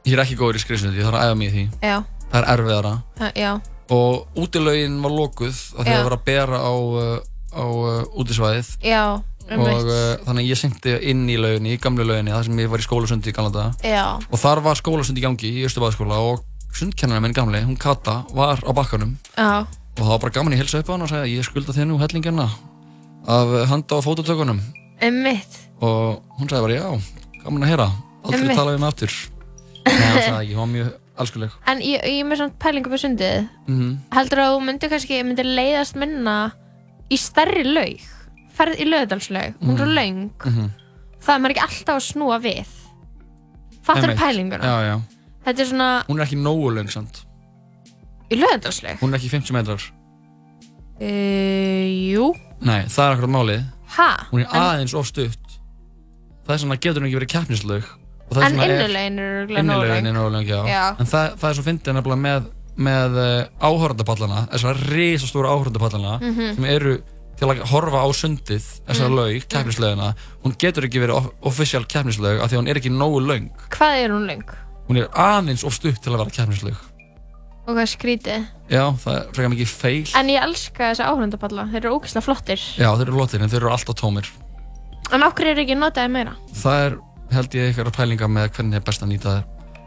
Ég 0.04 0.18
er 0.18 0.22
ekki 0.26 0.36
góður 0.36 0.58
í 0.60 0.62
skriðsundi, 0.62 1.00
ég 1.00 1.08
þarf 1.08 1.16
að 1.16 1.30
æfa 1.30 1.36
mig 1.40 1.48
í 1.48 1.54
því. 1.54 1.62
Já, 1.80 1.94
Það 2.28 2.40
er 2.40 2.48
erfiðara. 2.54 2.92
Já, 3.40 3.52
Og 3.94 4.40
útilaugin 4.40 4.96
var 5.04 5.14
lokuð 5.14 5.54
af 5.54 5.86
því 5.86 5.92
að 5.92 5.94
það 5.94 6.08
var 6.08 6.16
að 6.16 6.26
bera 6.28 6.60
á, 6.60 6.74
uh, 6.74 7.20
á 7.56 7.64
uh, 7.64 8.20
útisvæðið. 8.20 8.72
Og 9.54 9.88
uh, 9.92 10.02
þannig 10.24 10.48
ég 10.50 10.60
syngdi 10.60 10.96
inn 11.12 11.24
í 11.30 11.36
lauginni, 11.40 11.76
í 11.76 11.80
gamlu 11.84 12.06
lauginni 12.08 12.32
Það 12.32 12.46
sem 12.48 12.60
ég 12.64 12.70
var 12.72 12.80
í 12.80 12.86
skólasundi 12.86 13.32
í 13.32 13.36
Já. 13.84 14.04
Og 14.32 14.40
þar 14.40 14.62
var 14.64 14.80
skólasundi 14.80 15.20
í 15.20 15.26
gangi 15.26 15.52
í 15.60 15.66
Östubæðaskóla 15.68 16.20
Og 16.24 16.44
sundkennarinn 16.74 17.24
minn 17.28 17.34
gamli, 17.38 17.62
hún 17.66 17.78
Kata, 17.80 18.24
var 18.34 18.60
á 18.66 18.72
bakkanum 18.74 19.16
já, 19.38 19.66
og 19.68 20.00
það 20.02 20.10
var 20.14 20.20
bara 20.24 20.32
gaman 20.38 20.54
í 20.56 20.58
hilsa 20.62 20.80
upp 20.82 20.90
á 20.90 20.94
hann 20.96 21.06
og 21.06 21.10
segja 21.12 21.30
ég 21.30 21.46
skulda 21.46 21.74
þér 21.76 21.88
nú 21.92 22.00
hellingina 22.02 22.48
af 23.28 23.54
handa 23.70 23.96
og 24.00 24.04
fótotökunum 24.06 24.60
einmitt. 25.02 25.60
og 25.82 26.24
hún 26.40 26.50
sagði 26.50 26.66
bara 26.66 26.80
já, 26.80 26.90
gaman 27.44 27.64
að 27.64 27.72
heyra 27.74 27.88
aldrei 28.24 28.42
Einmitt. 28.42 28.58
tala 28.58 28.72
við 28.74 28.80
mig 28.84 28.90
aftur 28.94 29.14
Nei, 29.84 29.94
það 29.94 30.22
sagði 30.24 30.44
ekki, 30.44 30.54
hún 30.56 30.62
var 30.64 30.72
mjög 30.74 30.92
alskuleg 31.24 31.52
En 31.68 31.82
ég, 31.84 32.04
ég 32.08 32.20
er 32.24 32.28
með 32.30 32.38
svona 32.42 32.54
pælingu 32.60 32.90
på 32.90 32.98
sundið. 33.04 33.48
mm 33.68 33.90
Heldur 34.16 34.40
að 34.44 34.54
þú 34.56 34.62
myndir 34.68 34.90
kannski, 34.94 35.24
myndir 35.28 35.46
leiðast 35.58 35.96
minna 36.00 36.36
í 37.12 37.18
stærri 37.20 37.64
laug? 37.68 38.00
Ferð 38.54 38.80
í 38.80 38.86
löðdalslaug, 38.88 39.54
hún 39.62 39.74
er 39.74 39.78
svo 39.78 39.86
Mhm. 39.86 39.96
laung. 39.96 40.32
-hmm. 40.40 40.70
Það 41.24 41.36
er 41.36 41.40
maður 41.42 41.54
ekki 41.54 41.64
alltaf 41.68 41.96
að 41.96 42.06
snúa 42.14 42.38
við. 42.42 42.68
Fattar 43.84 44.10
þú 44.10 44.18
pælinguna? 44.18 44.64
Já, 44.64 44.78
já, 44.90 45.02
Þetta 45.46 45.60
er 45.62 45.66
svona 45.68 45.90
hún 46.08 46.20
er 46.20 46.26
ekki 46.26 46.38
nógu 46.40 46.70
löng 46.76 46.90
samt 46.92 47.26
í 48.32 48.36
löðdalslaug. 48.40 48.98
hún 49.02 49.14
er 49.14 49.20
ekki 49.20 49.30
50 49.30 49.54
metrar 49.54 49.82
Uh, 51.02 52.14
jú. 52.14 52.28
nei, 52.62 52.84
það 52.88 53.04
er 53.08 53.16
akkurat 53.16 53.32
málið 53.34 53.64
Ha? 53.98 54.10
hún 54.32 54.44
er 54.44 54.48
En- 54.54 54.62
aðeins 54.62 54.94
of 54.96 55.08
stutt 55.10 55.58
það 56.46 56.54
er 56.54 56.60
svona 56.62 56.78
getur 56.80 57.02
hún 57.02 57.10
ekki 57.10 57.18
verið 57.20 57.32
það 58.34 58.44
En 58.46 58.52
svona 58.54 58.64
er- 58.64 58.74
innulögin 58.74 59.20
er 59.20 59.26
örugglega 59.34 59.64
nógu 59.64 59.84
Innilögin 59.84 60.04
löng. 60.04 60.08
er 60.08 60.14
nógu 60.14 60.32
löng, 60.32 60.48
já. 60.48 60.60
Já. 60.68 60.96
En 61.00 61.06
það, 61.06 61.36
það 61.38 61.50
er 61.50 61.54
svo 61.58 61.64
fyndið 61.64 61.94
nefnilega 61.98 62.22
með, 62.24 62.46
með 62.78 63.18
uh, 63.24 63.68
áhörndapallana, 63.68 64.40
þessar 64.54 64.76
risastóra 64.94 65.50
áhörndapallana 65.54 66.14
Mhm. 66.22 66.56
sem 66.56 66.66
eru 66.66 66.94
til 67.38 67.48
að 67.48 67.60
horfa 67.74 68.00
á 68.06 68.08
sundið, 68.14 68.64
þessar 68.88 69.10
Mhm. 69.10 69.16
laug, 69.16 69.48
keppnislaugina. 69.50 70.16
Hún 70.44 70.56
getur 70.58 70.84
ekki 70.86 71.00
verið 71.02 71.32
official 71.42 71.84
keppnislaug 71.86 72.40
af 72.42 72.50
því 72.52 72.58
hún 72.58 72.70
er 72.70 72.76
ekki 72.78 72.90
nógu 72.92 73.20
löng. 73.26 73.50
Hvað 73.70 74.04
er 74.06 74.10
hún 74.10 74.26
löng? 74.30 74.44
Hún 74.94 75.00
er 75.02 75.08
aðeins 75.18 75.64
of 75.66 75.74
stutt 75.74 76.04
til 76.06 76.12
að 76.12 76.20
vera 76.22 76.32
keppnislaug. 76.36 76.82
Og 77.64 77.74
hvað 77.74 77.88
skrítið? 77.90 78.44
Já, 78.70 78.84
það 79.02 79.16
er 79.16 79.24
frekar 79.34 79.50
mikið 79.50 79.72
feil. 79.72 80.04
En 80.20 80.28
ég 80.30 80.44
elska 80.46 80.90
þessa 80.92 81.08
áhrundapalla, 81.10 81.64
þeir 81.72 81.80
eru 81.80 81.94
ógeðslega 81.96 82.26
flottir. 82.28 82.66
Já, 82.78 82.92
þeir 83.00 83.08
eru 83.08 83.18
lótir 83.18 83.42
en 83.42 83.50
þeir 83.50 83.64
eru 83.64 83.72
alltaf 83.74 83.98
tómir. 83.98 84.30
En 85.18 85.26
okkur 85.26 85.50
er 85.50 85.64
ekki 85.64 85.80
notaði 85.80 86.12
meira? 86.14 86.36
Það 86.60 86.84
er, 86.84 87.00
held 87.34 87.58
ég, 87.58 87.72
eitthvað 87.72 87.98
pælinga 87.98 88.30
með 88.36 88.52
hvernig 88.60 88.78
er 88.78 88.86
best 88.92 89.08
að 89.08 89.12
nýta, 89.16 89.36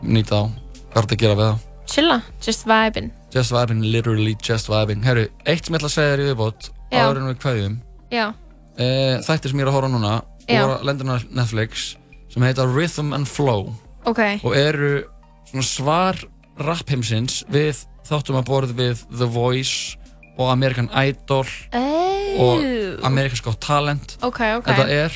nýta 0.02 0.42
á. 0.42 0.44
Hvað 0.90 0.98
er 0.98 1.06
þetta 1.06 1.18
að 1.20 1.22
gera 1.22 1.38
við 1.38 1.46
það? 1.46 1.62
Chilla, 1.94 2.18
just 2.48 2.66
vibin. 2.66 3.14
Just 3.38 3.54
vibing, 3.54 3.86
literally 3.94 4.36
just 4.42 4.74
vibing. 4.74 5.06
Herru, 5.06 5.28
eitt 5.46 5.62
sem 5.62 5.76
ég 5.76 5.84
ætla 5.84 5.92
að 5.92 5.96
segja 6.00 6.16
þér 6.16 6.26
í 6.26 6.28
viðbót, 6.32 6.70
Já. 6.90 6.98
áður 7.04 7.22
en 7.22 7.30
við 7.30 7.40
kveðjum. 7.46 7.80
Já. 8.10 8.26
e, 8.74 8.86
þættir 9.22 9.54
sem 9.54 9.62
ég 9.62 9.68
er 9.68 9.70
að 9.70 9.78
horfa 9.78 9.86
á 9.86 9.94
núna 9.94 10.14
á 10.50 11.16
Netflix 11.30 11.92
sem 12.32 12.42
heita 12.42 12.66
Rhythm 12.66 13.14
and 13.14 13.30
Flow 13.30 13.70
Ok. 14.06 14.20
og 14.44 14.56
eru 14.56 15.02
svar 15.62 16.16
rappheimsins 16.58 17.44
við 17.52 17.84
þáttum 18.08 18.38
að 18.40 18.46
borð 18.48 18.74
við 18.78 19.02
The 19.18 19.26
Voice 19.26 19.96
og 20.38 20.50
American 20.52 20.88
Idol 20.92 21.46
og 21.72 21.94
Oh. 22.36 23.06
America's 23.08 23.40
Got 23.40 23.60
Talent 23.64 24.18
Ok, 24.22 24.40
ok. 24.58 24.66
þetta 24.68 24.84
er 24.92 25.14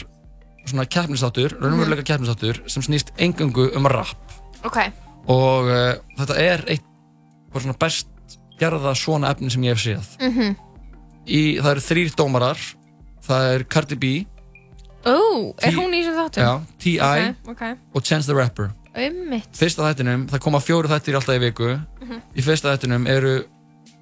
svona 0.64 0.86
keppnisþáttur, 0.88 1.52
raunveruleika 1.60 2.02
keppnisþáttur 2.08 2.62
sem 2.70 2.82
snýst 2.82 3.10
engungu 3.18 3.66
um 3.76 3.86
rap 3.86 4.16
Ok. 4.64 4.78
og 5.28 5.68
uh, 5.68 5.94
þetta 6.18 6.36
er 6.40 6.64
eitt 6.68 6.84
svona 7.52 7.76
best 7.78 8.08
gerða 8.60 8.94
svona 8.96 9.30
efni 9.34 9.50
sem 9.50 9.62
ég 9.68 9.74
hef 9.76 9.84
séð 9.84 10.30
Mhm. 10.30 10.56
í, 11.26 11.58
það 11.60 11.70
eru 11.70 11.80
þrýr 11.80 12.14
dómarar 12.16 12.58
það 13.26 13.54
er 13.54 13.64
Cardi 13.64 13.96
B 13.96 14.26
Ó, 15.04 15.52
er 15.62 15.70
T- 15.72 15.76
hún 15.76 15.92
í 15.96 16.00
þessum 16.04 16.16
þáttum? 16.18 16.42
Já, 16.44 16.60
T.I. 16.78 17.76
Og 17.94 18.02
Chance 18.04 18.26
the 18.26 18.34
Rapper 18.36 18.70
Ummitt. 18.96 19.48
fyrsta 19.54 19.84
þættinum, 19.86 20.24
það 20.32 20.40
koma 20.42 20.58
fjóru 20.60 20.88
þættir 20.90 21.14
alltaf 21.18 21.36
í 21.36 21.42
viku 21.44 21.68
Mhm. 22.00 22.20
í 22.36 22.42
fyrsta 22.42 22.72
þættinum 22.74 23.06
eru 23.08 23.44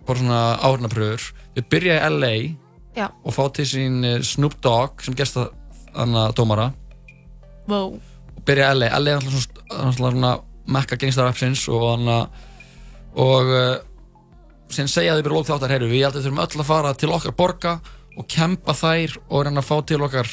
bara 0.06 0.18
svona 0.18 0.58
áhörnapröfur 0.64 1.32
þau 1.56 1.62
byrja 1.70 1.98
í 1.98 2.04
LA 2.08 2.56
Já. 2.96 3.10
og 3.24 3.34
fá 3.34 3.52
til 3.52 3.64
sín 3.66 4.04
eh, 4.04 4.22
Snoop 4.22 4.60
Dogg 4.62 5.02
sem 5.04 5.14
gesta 5.14 5.50
þannig 5.94 6.34
dómara 6.34 6.72
Wow. 7.68 8.00
og 8.36 8.44
byrja 8.46 8.70
í 8.72 8.78
LA, 8.78 8.88
LA 8.98 9.10
er 9.10 9.16
alltaf 9.20 9.46
svona, 9.68 9.92
svona, 9.92 10.40
mekka 10.66 10.96
gangstarrapsins 10.96 11.68
og 11.68 11.84
hann 11.98 12.08
og 13.18 13.46
uh, 13.52 13.78
síðan 14.68 14.88
segja 14.92 15.14
þau 15.16 15.22
bara 15.24 15.34
lók 15.34 15.46
þáttar 15.48 15.70
heyru, 15.72 15.88
við 15.88 16.04
haldum 16.04 16.22
þurfum 16.22 16.42
öll 16.44 16.60
að 16.62 16.68
fara 16.68 16.94
til 16.94 17.08
okkar 17.10 17.32
borga 17.36 17.80
og 18.18 18.26
kempa 18.28 18.72
þær 18.76 19.16
og 19.30 19.44
reyna 19.46 19.60
að 19.60 19.68
fá 19.68 19.76
til 19.86 20.00
okkar 20.04 20.28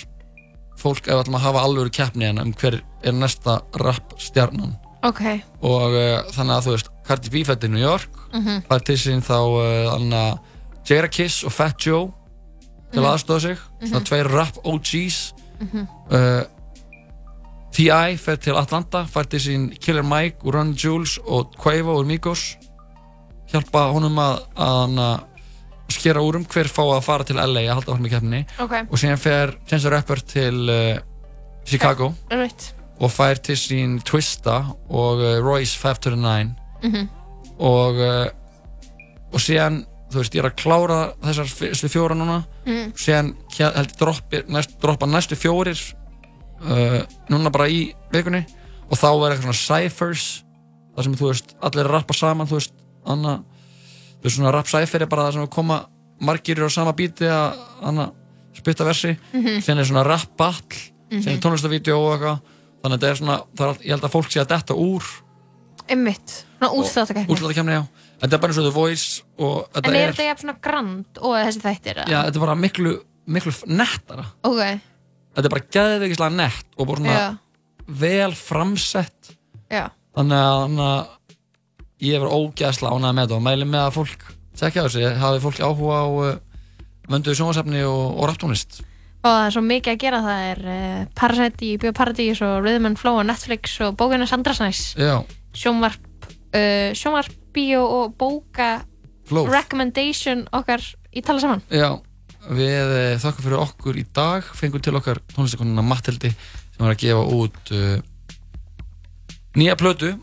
fólk 0.78 1.08
ef 1.08 1.28
að 1.28 1.40
hafa 1.40 1.62
alvöru 1.64 1.90
keppni 1.90 2.26
hérna 2.26 2.42
um 2.44 2.54
hver 2.54 2.82
er 3.04 3.12
næsta 3.14 3.62
rap 3.82 4.14
stjarnan 4.20 4.76
Ok. 5.04 5.22
og 5.62 5.94
uh, 5.94 6.24
þannig 6.34 6.56
að 6.58 6.66
þú 6.66 6.72
veist 6.76 6.90
Cardi 7.06 7.30
B 7.30 7.44
fætti 7.46 7.68
í 7.68 7.72
New 7.72 7.82
York 7.82 8.10
Mhm. 8.34 8.64
fær 8.70 8.80
til 8.84 8.96
sín 8.98 9.22
þá 9.22 9.38
uh, 9.40 9.94
anna, 9.96 10.38
Jada 10.90 11.08
Kiss 11.08 11.44
og 11.44 11.52
Fat 11.52 11.86
Joe 11.86 12.12
til 12.92 13.02
Mhm. 13.02 13.06
að 13.06 13.14
aðstofa 13.14 13.40
sig 13.42 13.58
Mhm. 13.82 13.88
svona 13.90 14.06
tveir 14.06 14.32
rap 14.34 14.58
OGs 14.66 15.34
Mhm. 15.62 15.88
uh, 16.12 16.44
T.I. 17.76 18.16
fer 18.18 18.36
til 18.40 18.56
Atlanta 18.56 19.04
fær 19.06 19.24
til 19.30 19.40
sín 19.40 19.64
Killer 19.80 20.04
Mike 20.04 20.38
úr 20.46 20.54
Run 20.56 20.72
Jules 20.74 21.18
og 21.28 21.54
Quavo 21.60 21.98
úr 22.00 22.06
Migos 22.08 22.56
hjálpa 23.52 23.92
honum 23.92 24.16
að, 24.18 24.40
að 24.58 25.20
skera 25.94 26.22
úr 26.22 26.36
um 26.40 26.46
hver 26.46 26.68
fá 26.72 26.82
að 26.96 27.04
fara 27.06 27.24
til 27.28 27.36
LA 27.38 27.66
að 27.68 27.74
halda 27.78 27.92
áfram 27.94 28.08
í 28.08 28.12
keppninni 28.14 28.46
Ok. 28.60 28.74
og 28.90 28.98
síðan 28.98 29.20
fer 29.22 29.54
Chance 29.68 29.84
the 29.86 29.92
Rapper 29.94 30.22
til 30.26 30.70
uh, 30.70 30.98
Chicago 31.66 32.14
Ummitt. 32.32 32.72
og 33.00 33.12
fær 33.12 33.38
til 33.42 33.56
sín 33.60 34.00
Twista 34.04 34.62
og 34.90 35.20
uh, 35.22 35.38
Royce 35.46 35.78
529 35.78 36.56
Mhm. 36.84 37.10
og 37.60 37.96
uh, 38.02 38.26
og 39.34 39.40
síðan 39.42 39.86
þú 40.12 40.20
veist, 40.22 40.36
ég 40.36 40.44
er 40.44 40.50
að 40.52 40.58
klára 40.62 40.98
þessar 41.24 41.50
fyrstu 41.50 41.90
fjóra 41.92 42.16
núna 42.16 42.44
Mm. 42.66 42.94
síðan 42.98 43.34
hér- 43.54 43.76
held 43.76 43.90
ég 43.92 43.98
droppi, 44.00 44.40
næst, 44.50 44.72
droppa 44.82 45.06
næstu 45.06 45.36
fjórir 45.38 45.78
uh, 46.66 47.02
núna 47.30 47.52
bara 47.52 47.68
í 47.70 47.94
vikunni 48.14 48.46
og 48.90 48.98
þá 48.98 49.06
er 49.12 49.36
eitthvað 49.36 49.54
svona 49.54 49.66
cyphers 49.66 50.44
þar 50.96 51.04
sem 51.04 51.16
þú 51.20 51.28
veist, 51.30 51.56
allir 51.62 51.84
er 51.84 51.90
að 51.90 51.94
rappa 51.98 52.14
saman 52.14 52.48
þú 52.48 52.58
veist, 52.60 52.74
anna 53.06 53.36
veist, 54.26 54.36
svona 54.40 54.52
rap 54.56 54.68
cypher 54.70 55.02
er 55.06 55.10
bara 55.12 55.28
það 55.30 55.34
sem 55.40 55.48
koma 55.54 55.80
margir 56.26 56.62
á 56.64 56.70
sama 56.72 56.94
bíti 56.98 57.28
að 57.30 58.12
spytta 58.56 58.86
versi, 58.88 59.18
Mhm. 59.34 59.60
síðan 59.62 59.80
er 59.80 59.86
svona 59.90 60.06
rap 60.08 60.30
battle, 60.38 60.80
Mhm. 61.12 61.22
síðan 61.22 61.36
er 61.38 61.42
tónlistavídeó 61.44 61.98
og 62.00 62.14
eitthvað. 62.20 62.42
Þannig 62.82 62.96
að 62.96 63.00
þetta 63.00 63.10
er 63.12 63.16
svona, 63.20 63.38
það 63.56 63.70
er, 63.70 63.76
ég 63.84 63.90
held 63.96 64.02
að 64.04 64.12
fólk 64.14 64.30
sé 64.32 64.40
að 64.42 64.48
detta 64.48 64.74
úr 64.74 65.04
Einmitt, 65.88 66.46
svona 66.58 66.72
útsláttakeppni 66.74 67.36
útlátakefni, 67.36 67.72
já. 67.76 67.84
Þetta 68.22 68.34
er 68.34 68.40
bara 68.40 68.52
eins 68.54 68.58
og 68.58 68.64
The 68.66 68.72
Voice 68.72 69.22
En 69.38 69.96
er 69.96 70.12
þetta 70.14 70.26
jafn 70.30 70.42
svona 70.42 70.62
grand 70.62 71.06
og 71.22 71.34
þessi 71.36 71.62
þættir? 71.62 71.96
já, 72.08 72.24
þetta 72.26 72.36
er 72.36 72.40
bara 72.46 72.56
miklu, 72.56 72.94
miklu 73.28 73.52
nettara. 73.68 74.26
Ok, 74.44 74.80
þetta 75.36 75.46
er 75.46 75.50
bara 75.50 75.66
geðveikislega 75.76 76.34
nett 76.36 76.66
og 76.78 76.88
bara 76.88 76.98
svona 76.98 77.18
já, 77.20 77.38
vel 77.88 78.32
framsett. 78.32 79.36
Já. 79.70 79.90
Þannig 80.16 80.40
að, 80.42 80.62
þannig 80.66 80.86
að 80.86 81.08
ég 82.04 82.18
er 82.20 82.28
ógæðslega 82.28 82.96
ánægð 82.96 83.14
með 83.16 83.24
þetta 83.26 83.38
og 83.38 83.46
mæli 83.46 83.68
með 83.70 83.86
að 83.86 83.94
fólk 83.96 84.26
tekja 84.60 84.84
þessu, 84.88 85.06
hafi 85.22 85.42
fólk 85.44 85.62
áhuga 85.64 85.96
á 86.00 86.06
uh, 86.08 86.36
vönduðu 87.12 87.38
sjónvarsefni 87.40 87.84
og, 87.88 88.04
og 88.20 88.30
rapptónlist 88.32 88.82
Og 89.26 89.32
það 89.34 89.44
er 89.48 89.54
svo 89.56 89.62
mikið 89.66 89.92
að 89.96 90.02
gera, 90.04 90.18
það 90.22 90.42
er 90.52 90.60
uh, 90.70 90.98
Parasite 91.18 91.66
í 91.66 91.70
Bíóparadís 91.82 92.42
og 92.46 92.60
Rhythm 92.62 92.90
and 92.92 93.00
Flow 93.02 93.18
og 93.22 93.26
Netflix 93.26 93.80
og 93.82 93.96
bókina 93.98 94.28
Sandrasnæs 94.30 94.82
Sjónvarp, 95.56 96.04
uh, 96.54 96.92
sjónvarp, 96.94 97.32
bíó 97.56 97.82
og 98.04 98.14
bóka 98.20 98.84
Flow. 99.26 99.48
recommendation 99.50 100.44
okkar 100.54 100.84
í 101.16 101.24
tala 101.26 101.42
saman. 101.42 101.64
Já. 101.74 101.96
Við 102.46 102.92
uh, 102.92 103.16
þakkum 103.24 103.48
fyrir 103.48 103.64
okkur 103.64 103.98
í 103.98 104.06
dag. 104.14 104.46
Fengum 104.60 104.84
til 104.86 104.94
okkar 105.00 105.24
tónlistakonuna 105.34 105.82
Mattildi 105.88 106.30
sem 106.36 106.84
var 106.84 106.94
að 106.94 107.02
gefa 107.08 107.24
út 107.40 107.74
nýja 109.56 109.74
hann- 109.80 110.20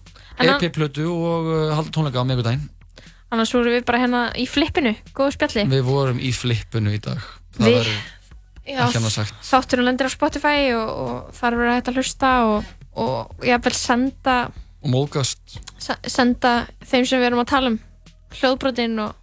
EP-plötu 0.50 1.06
og 1.10 1.50
uh, 1.50 1.74
halda 1.76 1.90
tónleika 1.94 2.22
á 2.22 2.26
miðgudaginn 2.28 2.68
Annars 3.32 3.52
vorum 3.56 3.72
við 3.72 3.84
bara 3.88 3.98
hérna 4.02 4.18
í 4.36 4.42
flippinu, 4.44 4.90
góðu 5.16 5.32
spjalli. 5.38 5.62
Við 5.70 5.86
vorum 5.86 6.18
í 6.20 6.32
flippinu 6.36 6.90
í 6.92 6.98
dag. 7.00 7.22
Það 7.56 7.70
Við- 7.70 7.94
Já, 8.62 8.84
þátturinn 9.42 9.88
lendir 9.88 10.06
á 10.06 10.12
Spotify 10.12 10.68
og, 10.76 10.90
og 11.02 11.30
þar 11.34 11.56
verður 11.58 11.72
hægt 11.74 11.88
að 11.90 11.96
hlusta 11.98 12.28
og, 12.46 12.68
og 12.94 13.46
ég 13.48 13.58
vil 13.64 13.72
senda 13.74 14.34
og 14.52 14.92
móðgast. 14.92 15.56
se- 15.82 15.96
senda 16.12 16.52
þeim 16.84 17.08
sem 17.08 17.18
við 17.22 17.30
erum 17.30 17.40
að 17.42 17.48
tala 17.54 17.72
um 17.72 17.78
hljóðbrotin 18.36 19.00
og 19.02 19.16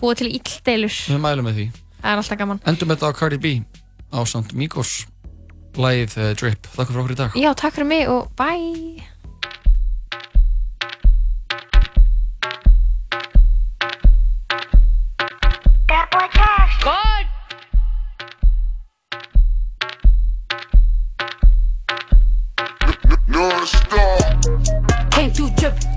búa 0.00 0.14
til 0.20 0.28
illdeilur. 0.30 0.92
Við 1.10 1.20
mælum 1.24 1.48
með 1.48 1.58
því. 1.58 1.66
Það 2.00 2.12
er 2.12 2.22
alltaf 2.22 2.38
gaman. 2.44 2.60
Endum 2.70 2.92
þetta 2.94 3.10
á 3.10 3.18
Cardi 3.18 3.40
B 3.40 3.54
á 4.14 4.20
samt 4.28 4.52
Migos. 4.54 5.06
Lagið 5.80 6.14
uh, 6.20 6.30
Drip, 6.36 6.68
þakka 6.70 6.90
fyrir 6.92 7.02
okkur 7.02 7.16
í 7.16 7.18
dag. 7.24 7.34
Já, 7.38 7.50
takk 7.56 7.74
fyrir 7.80 7.88
mig 7.90 8.08
og 8.10 8.28
bye 8.38 9.08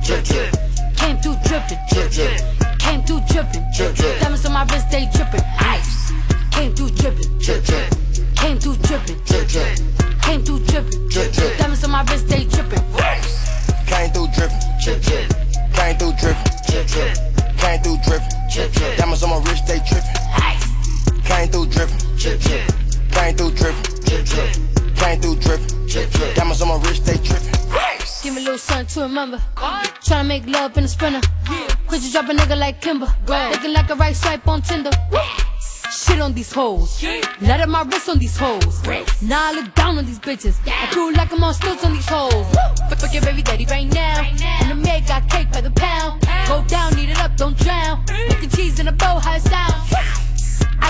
drip, 0.03 0.23
drip. 0.25 0.51
Came 0.97 1.17
through 1.17 1.35
drippin', 1.45 1.79
drip, 1.89 2.11
drip. 2.11 2.41
Came 2.79 3.01
through 3.03 3.21
drippin', 3.31 3.65
drip, 3.75 3.95
drip. 3.95 4.19
Diamonds 4.19 4.45
on 4.45 4.53
my 4.53 4.65
wrist, 4.65 4.91
they 4.91 5.05
drippin'. 5.13 5.43
Ice. 5.59 6.11
Came 6.51 6.75
through 6.75 6.89
drippin', 6.89 7.39
drip, 7.39 7.63
drip. 7.63 7.89
Came 8.35 8.59
through 8.59 8.75
drippin', 8.77 9.19
drip, 9.25 9.47
drip. 9.47 9.79
Came 10.21 10.43
through 10.43 10.59
drippin', 10.65 11.07
drip, 11.09 11.31
drip. 11.31 11.57
Diamonds 11.57 11.83
on 11.83 11.91
my 11.91 12.03
wrist, 12.03 12.27
they 12.27 12.43
drippin'. 12.45 12.83
Came 13.87 14.11
through 14.11 14.27
drippin', 14.35 14.59
drip, 14.83 15.01
drip. 15.01 15.27
Came 15.73 15.97
through 15.97 16.13
drippin', 16.19 16.51
drip, 16.67 16.87
drip. 16.87 17.17
Came 17.57 17.79
through 17.81 17.97
drippin', 18.03 18.29
drip, 18.51 18.71
drip. 18.73 18.97
Diamonds 18.97 19.23
on 19.23 19.29
my 19.29 19.37
wrist, 19.49 19.67
they 19.67 19.79
drippin'. 19.79 20.19
Came 21.23 21.47
through 21.49 21.67
drippin', 21.67 22.17
drip, 22.17 22.39
drip. 22.41 22.67
Came 23.11 23.35
through 23.35 23.51
drippin', 23.51 23.83
drip, 24.03 24.25
drip. 24.25 24.51
Came 24.95 25.21
through 25.21 25.35
drippin', 25.39 25.87
drip, 25.87 26.11
drip. 26.11 26.35
Diamonds 26.35 26.61
on 26.61 26.67
my 26.67 26.75
wrist, 26.83 27.05
they 27.05 27.17
drippin'. 27.17 27.51
Give 28.21 28.33
me 28.35 28.41
a 28.41 28.45
little 28.45 28.57
something 28.57 28.87
to 28.87 29.01
remember. 29.01 29.41
Tryna 30.13 30.27
make 30.27 30.45
love 30.45 30.77
in 30.77 30.83
a 30.83 30.87
sprinter. 30.87 31.27
Quit 31.87 32.03
you 32.03 32.11
drop 32.11 32.29
a 32.29 32.33
nigga 32.33 32.55
like 32.55 32.79
Kimber. 32.81 33.07
Looking 33.27 33.73
like 33.73 33.89
a 33.89 33.95
right 33.95 34.15
swipe 34.15 34.47
on 34.47 34.61
Tinder. 34.61 34.91
Shit 35.91 36.21
on 36.21 36.35
these 36.35 36.51
hoes. 36.53 37.03
Let 37.41 37.61
up 37.61 37.69
my 37.69 37.81
wrist 37.81 38.09
on 38.09 38.19
these 38.19 38.37
hoes. 38.37 38.83
Now 39.23 39.49
I 39.49 39.53
look 39.53 39.73
down 39.73 39.97
on 39.97 40.05
these 40.05 40.19
bitches. 40.19 40.59
I 40.67 40.87
cool 40.93 41.11
like 41.13 41.33
I'm 41.33 41.43
on 41.43 41.55
stilts 41.55 41.83
on 41.83 41.93
these 41.93 42.07
hoes. 42.07 42.45
Fuck, 42.89 42.99
fuck 42.99 43.11
your 43.11 43.23
baby 43.23 43.41
daddy 43.41 43.65
right 43.65 43.91
now. 43.91 44.21
And 44.61 44.69
the 44.69 44.75
maid 44.75 45.07
got 45.07 45.27
cake 45.31 45.51
by 45.51 45.61
the 45.61 45.71
pound. 45.71 46.21
Go 46.47 46.63
down, 46.67 46.95
eat 46.99 47.09
it 47.09 47.17
up, 47.17 47.35
don't 47.35 47.57
drown. 47.57 48.05
Making 48.29 48.49
cheese 48.49 48.79
in 48.79 48.89
a 48.89 48.91
bow, 48.91 49.17
how 49.17 49.33
it. 49.37 50.22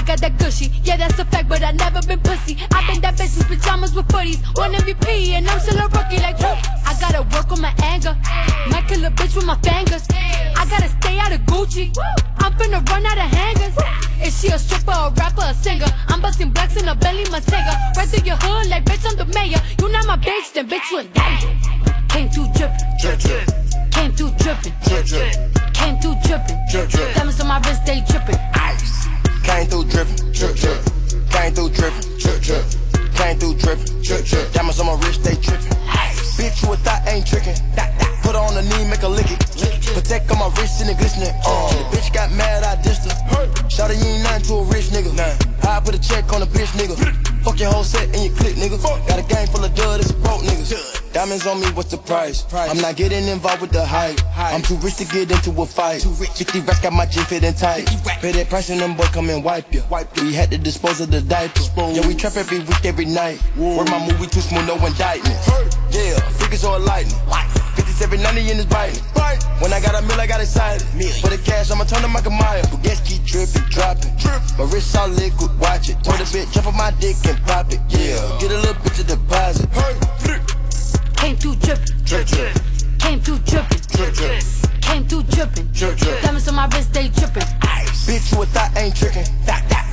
I 0.04 0.06
got 0.06 0.20
that 0.20 0.38
gushy, 0.38 0.70
yeah 0.84 0.98
that's 0.98 1.18
a 1.18 1.24
fact, 1.24 1.48
but 1.48 1.64
I 1.64 1.72
never 1.72 2.02
been 2.06 2.20
pussy. 2.20 2.60
I 2.76 2.84
been 2.92 3.00
that 3.08 3.16
bitch 3.16 3.38
with 3.40 3.48
pajamas 3.48 3.96
with 3.96 4.06
footies, 4.10 4.44
one 4.60 4.74
MVP 4.74 5.32
and 5.32 5.48
I'm 5.48 5.62
still 5.62 5.80
a 5.80 5.88
rookie. 5.88 6.20
Like 6.20 6.36
whoop. 6.44 6.60
I 6.84 6.92
gotta 7.00 7.24
work 7.32 7.48
on 7.56 7.62
my 7.62 7.72
anger, 7.80 8.12
might 8.68 8.84
kill 8.90 9.00
a 9.06 9.12
bitch 9.12 9.34
with 9.34 9.46
my 9.46 9.56
fingers. 9.64 10.04
I 10.60 10.68
gotta 10.68 10.92
stay 11.00 11.20
out 11.20 11.32
of 11.32 11.40
Gucci. 11.48 11.96
I'm 12.44 12.52
finna 12.60 12.84
run 12.92 13.06
out 13.06 13.16
of 13.16 13.32
hangers. 13.32 13.72
Is 14.20 14.36
she 14.36 14.50
a 14.52 14.60
stripper, 14.60 14.92
a 14.92 15.08
rapper, 15.16 15.48
a 15.48 15.54
singer? 15.54 15.88
I'm 16.10 16.20
busting 16.20 16.52
blacks 16.52 16.76
in 16.76 16.86
a 16.90 16.96
belly, 16.96 17.24
my 17.32 17.40
Right 17.96 18.10
through 18.12 18.28
your 18.28 18.36
hood, 18.44 18.68
like 18.68 18.84
bitch 18.84 19.08
I'm 19.08 19.16
the 19.16 19.24
mayor. 19.32 19.64
You 19.80 19.88
not 19.88 20.06
my 20.06 20.18
bitch, 20.18 20.52
then 20.52 20.68
bitch 20.68 20.84
you 20.92 21.00
in 21.00 21.08
danger. 21.16 21.48
Came 22.12 22.28
through 22.28 22.52
drippin', 22.60 22.92
Drip, 23.00 23.20
drip. 23.24 23.48
came 23.96 24.12
through 24.12 24.36
drippin', 24.36 24.76
Drip, 24.84 25.06
drip. 25.08 25.32
came 25.72 25.96
through 26.04 26.20
drippin'. 26.28 26.60
Drip, 26.74 26.90
drip. 26.90 27.16
Diamonds 27.16 27.40
on 27.40 27.48
my 27.48 27.60
wrist, 27.64 27.86
they 27.86 28.04
drippin'. 28.04 28.36
Ice. 28.60 29.13
Came 29.44 29.68
through 29.68 29.86
drippin', 29.86 30.32
drip, 30.32 30.56
drip. 30.56 30.80
Came 31.30 31.54
through 31.54 31.70
drippin', 31.70 32.18
drip, 32.18 32.42
drip. 32.42 32.66
Came 33.14 33.38
through 33.38 33.56
drippin', 33.56 34.02
drip, 34.02 34.26
drip. 34.26 34.52
Diamonds 34.54 34.80
on 34.80 34.86
my 34.88 34.96
wrist, 35.06 35.24
they 35.24 35.36
drippin'. 35.36 35.78
Bitch, 36.38 36.64
you 36.64 36.74
a 36.74 36.78
thought 36.78 37.08
ain't 37.08 37.26
trickin'. 37.26 38.23
Put 38.24 38.36
her 38.36 38.42
on 38.42 38.56
the 38.56 38.64
knee, 38.64 38.88
make 38.90 39.04
her 39.04 39.10
lick 39.12 39.30
it. 39.30 39.40
Protect 39.94 40.32
on 40.32 40.40
my 40.40 40.48
wrist 40.58 40.82
and 40.82 40.90
it 40.90 40.98
glistening. 40.98 41.36
Uh, 41.46 41.70
the 41.76 41.98
bitch 41.98 42.14
got 42.14 42.32
mad, 42.32 42.64
I 42.64 42.76
dissed 42.82 43.06
her. 43.06 43.14
Shawty, 43.68 44.00
you 44.00 44.16
ain't 44.16 44.24
nothing 44.24 44.44
to 44.48 44.54
a 44.56 44.64
rich 44.72 44.88
nigga. 44.96 45.12
I 45.68 45.80
put 45.80 45.94
a 45.94 46.00
check 46.00 46.32
on 46.34 46.42
a 46.42 46.46
bitch 46.46 46.72
nigga. 46.80 46.96
Fuck 47.44 47.60
your 47.60 47.72
whole 47.72 47.84
set 47.84 48.08
and 48.16 48.24
your 48.24 48.34
click, 48.36 48.56
nigga. 48.56 48.82
Got 48.82 49.20
a 49.20 49.24
gang 49.24 49.48
full 49.48 49.64
of 49.64 49.76
dud, 49.76 50.00
it's 50.00 50.12
broke 50.12 50.42
niggas. 50.42 51.04
Diamonds 51.14 51.46
on 51.46 51.60
me, 51.60 51.68
what's 51.72 51.92
the 51.92 51.98
price? 51.98 52.44
I'm 52.54 52.78
not 52.78 52.96
getting 52.96 53.28
involved 53.28 53.62
with 53.62 53.72
the 53.72 53.86
hype. 53.86 54.20
I'm 54.36 54.62
too 54.64 54.76
rich 54.78 54.96
to 54.96 55.06
get 55.06 55.30
into 55.30 55.52
a 55.62 55.66
fight. 55.66 56.02
50 56.02 56.62
racks 56.62 56.80
got 56.80 56.94
my 56.94 57.06
jeans 57.06 57.28
fitting 57.28 57.54
tight. 57.54 57.86
Pay 58.22 58.32
that 58.32 58.50
price 58.50 58.70
and 58.70 58.80
them 58.80 58.96
boy 58.96 59.06
come 59.14 59.30
and 59.30 59.44
wipe 59.44 59.72
you. 59.74 59.84
We 60.22 60.34
had 60.34 60.50
to 60.52 60.58
dispose 60.58 61.02
of 61.02 61.12
the 61.12 61.22
diapers. 61.22 61.70
Yeah, 61.78 62.08
we 62.08 62.16
trap 62.16 62.36
every 62.38 62.60
week, 62.60 62.86
every 62.86 63.06
night. 63.06 63.40
Word 63.56 63.90
my 63.92 64.00
movie 64.08 64.28
too 64.28 64.42
smooth, 64.42 64.66
no 64.66 64.74
indictment. 64.86 65.38
Yeah, 65.92 66.18
figures 66.40 66.64
all 66.64 66.80
lightning. 66.80 67.20
57, 68.04 68.36
90 68.36 68.52
in 68.52 68.58
his 68.58 68.66
bite. 68.66 69.00
When 69.62 69.72
I 69.72 69.80
got 69.80 69.96
a 69.96 70.02
mill, 70.06 70.20
I 70.20 70.28
got 70.28 70.42
excited. 70.42 70.84
For 71.24 71.30
the 71.30 71.40
cash, 71.40 71.72
I'ma 71.72 71.86
turn 71.86 72.02
to 72.02 72.08
Michael 72.10 72.32
Myers. 72.36 72.66
Baguettes 72.68 73.00
keep 73.08 73.24
dripping, 73.24 73.64
dropping. 73.72 74.12
My 74.60 74.68
wrist 74.68 74.96
all 74.98 75.08
liquid, 75.08 75.58
watch 75.60 75.88
it. 75.88 76.04
Told 76.04 76.20
a 76.20 76.28
bitch, 76.28 76.52
jump 76.52 76.68
on 76.68 76.76
my 76.76 76.92
dick 77.00 77.16
and 77.24 77.40
pop 77.48 77.72
it. 77.72 77.80
Yeah, 77.88 78.20
get 78.44 78.52
a 78.52 78.60
little 78.60 78.76
bitch 78.84 79.00
a 79.00 79.04
deposit. 79.08 79.72
Came 81.16 81.38
through 81.38 81.56
drippin', 81.64 81.96
Drip, 82.04 82.28
drip. 82.28 82.52
came 83.00 83.20
through 83.22 83.40
drippin', 83.48 83.80
Drip, 83.96 84.14
drip. 84.14 84.44
came 84.82 85.08
through 85.08 85.24
drippin'. 85.24 85.72
Drip, 85.72 85.96
drip. 85.96 86.22
Diamonds 86.22 86.48
on 86.50 86.56
my 86.56 86.68
wrist, 86.76 86.92
they 86.94 87.08
drippin'. 87.08 87.48
Bitch, 88.04 88.36
you 88.36 88.42
a 88.44 88.46
thought 88.52 88.76
ain't 88.76 88.96
trickin'. 88.96 89.24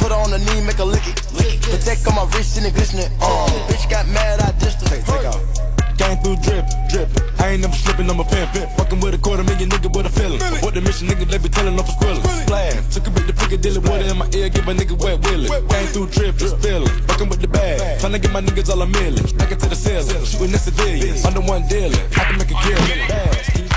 Put 0.01 0.11
her 0.11 0.19
on 0.19 0.33
the 0.33 0.39
knee, 0.39 0.67
make 0.67 0.83
her 0.83 0.85
lick 0.85 1.07
it. 1.07 1.23
Lick 1.33 1.63
it. 1.63 1.63
Protect 1.63 2.09
on 2.09 2.17
my 2.17 2.27
wrist 2.35 2.57
and 2.59 2.67
it 2.67 2.75
glistening. 2.75 3.07
Uh, 3.23 3.47
bitch 3.71 3.89
got 3.89 4.09
mad, 4.09 4.41
I 4.41 4.51
dissed 4.59 4.83
her. 4.83 4.89
Take, 4.89 5.05
take 5.07 5.27
off. 5.31 5.70
Came 6.01 6.17
through 6.25 6.37
drip, 6.41 6.65
drip. 6.89 7.09
I 7.39 7.53
ain't 7.53 7.61
never 7.61 7.77
slipping, 7.77 8.09
I'm 8.09 8.19
a 8.19 8.25
pimp. 8.25 8.57
Fucking 8.79 9.01
with 9.01 9.13
a 9.13 9.19
quarter 9.19 9.45
million 9.45 9.69
nigga 9.69 9.95
with 9.95 10.07
a 10.07 10.09
feeling. 10.09 10.41
What 10.65 10.73
the 10.73 10.81
mission 10.81 11.09
nigga, 11.09 11.29
they 11.29 11.37
be 11.37 11.51
telling 11.51 11.79
off 11.79 11.91
a 11.91 11.93
squilling. 11.93 12.25
Splash, 12.25 12.95
took 12.95 13.07
a 13.07 13.11
bit 13.11 13.27
to 13.27 13.35
Piccadilly, 13.35 13.81
water 13.81 14.09
in 14.09 14.17
my 14.17 14.25
ear, 14.33 14.49
give 14.49 14.67
a 14.67 14.73
nigga 14.73 14.97
wet 14.97 15.21
willy. 15.29 15.51
Came 15.69 15.87
through 15.93 16.07
drip, 16.09 16.37
just 16.37 16.57
feeling. 16.65 16.89
Fucking 17.05 17.29
with 17.29 17.43
the 17.43 17.49
bag, 17.49 18.01
trying 18.01 18.13
to 18.13 18.19
get 18.19 18.33
my 18.33 18.41
niggas 18.41 18.71
all 18.71 18.81
a 18.81 18.87
million. 18.87 19.25
Back 19.37 19.53
into 19.53 19.69
the 19.69 19.77
ceiling, 19.77 20.25
shooting 20.25 20.57
civilians. 20.57 21.23
Under 21.27 21.43
one 21.43 21.69
dealing, 21.69 22.01
I 22.17 22.25
can 22.25 22.39
make 22.39 22.51
a 22.51 22.57
kill. 22.65 22.81
Bags, 23.05 23.70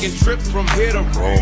Taking 0.00 0.16
trips 0.16 0.50
from 0.50 0.66
here 0.68 0.92
to 0.92 1.02
Rome. 1.20 1.39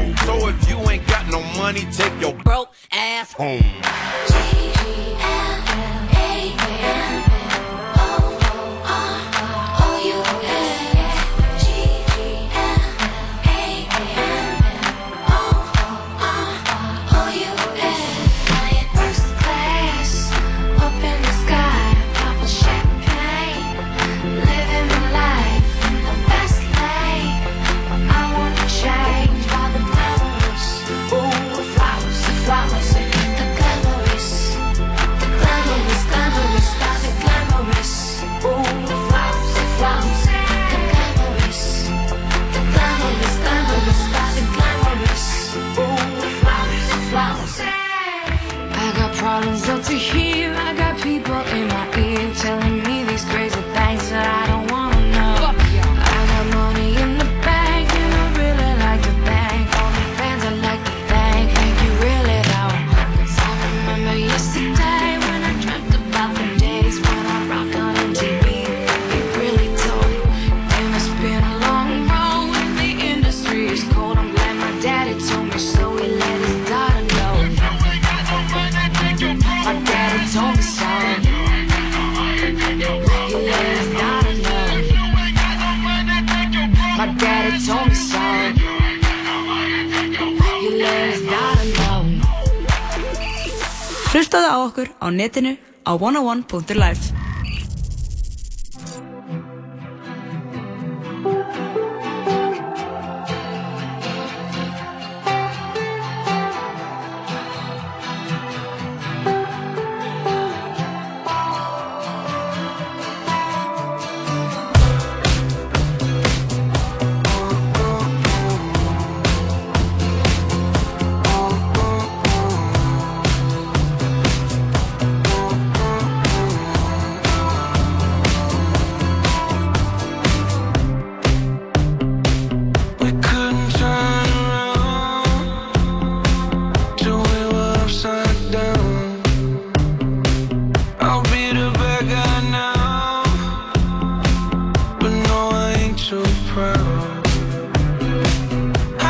ponto 96.48 96.72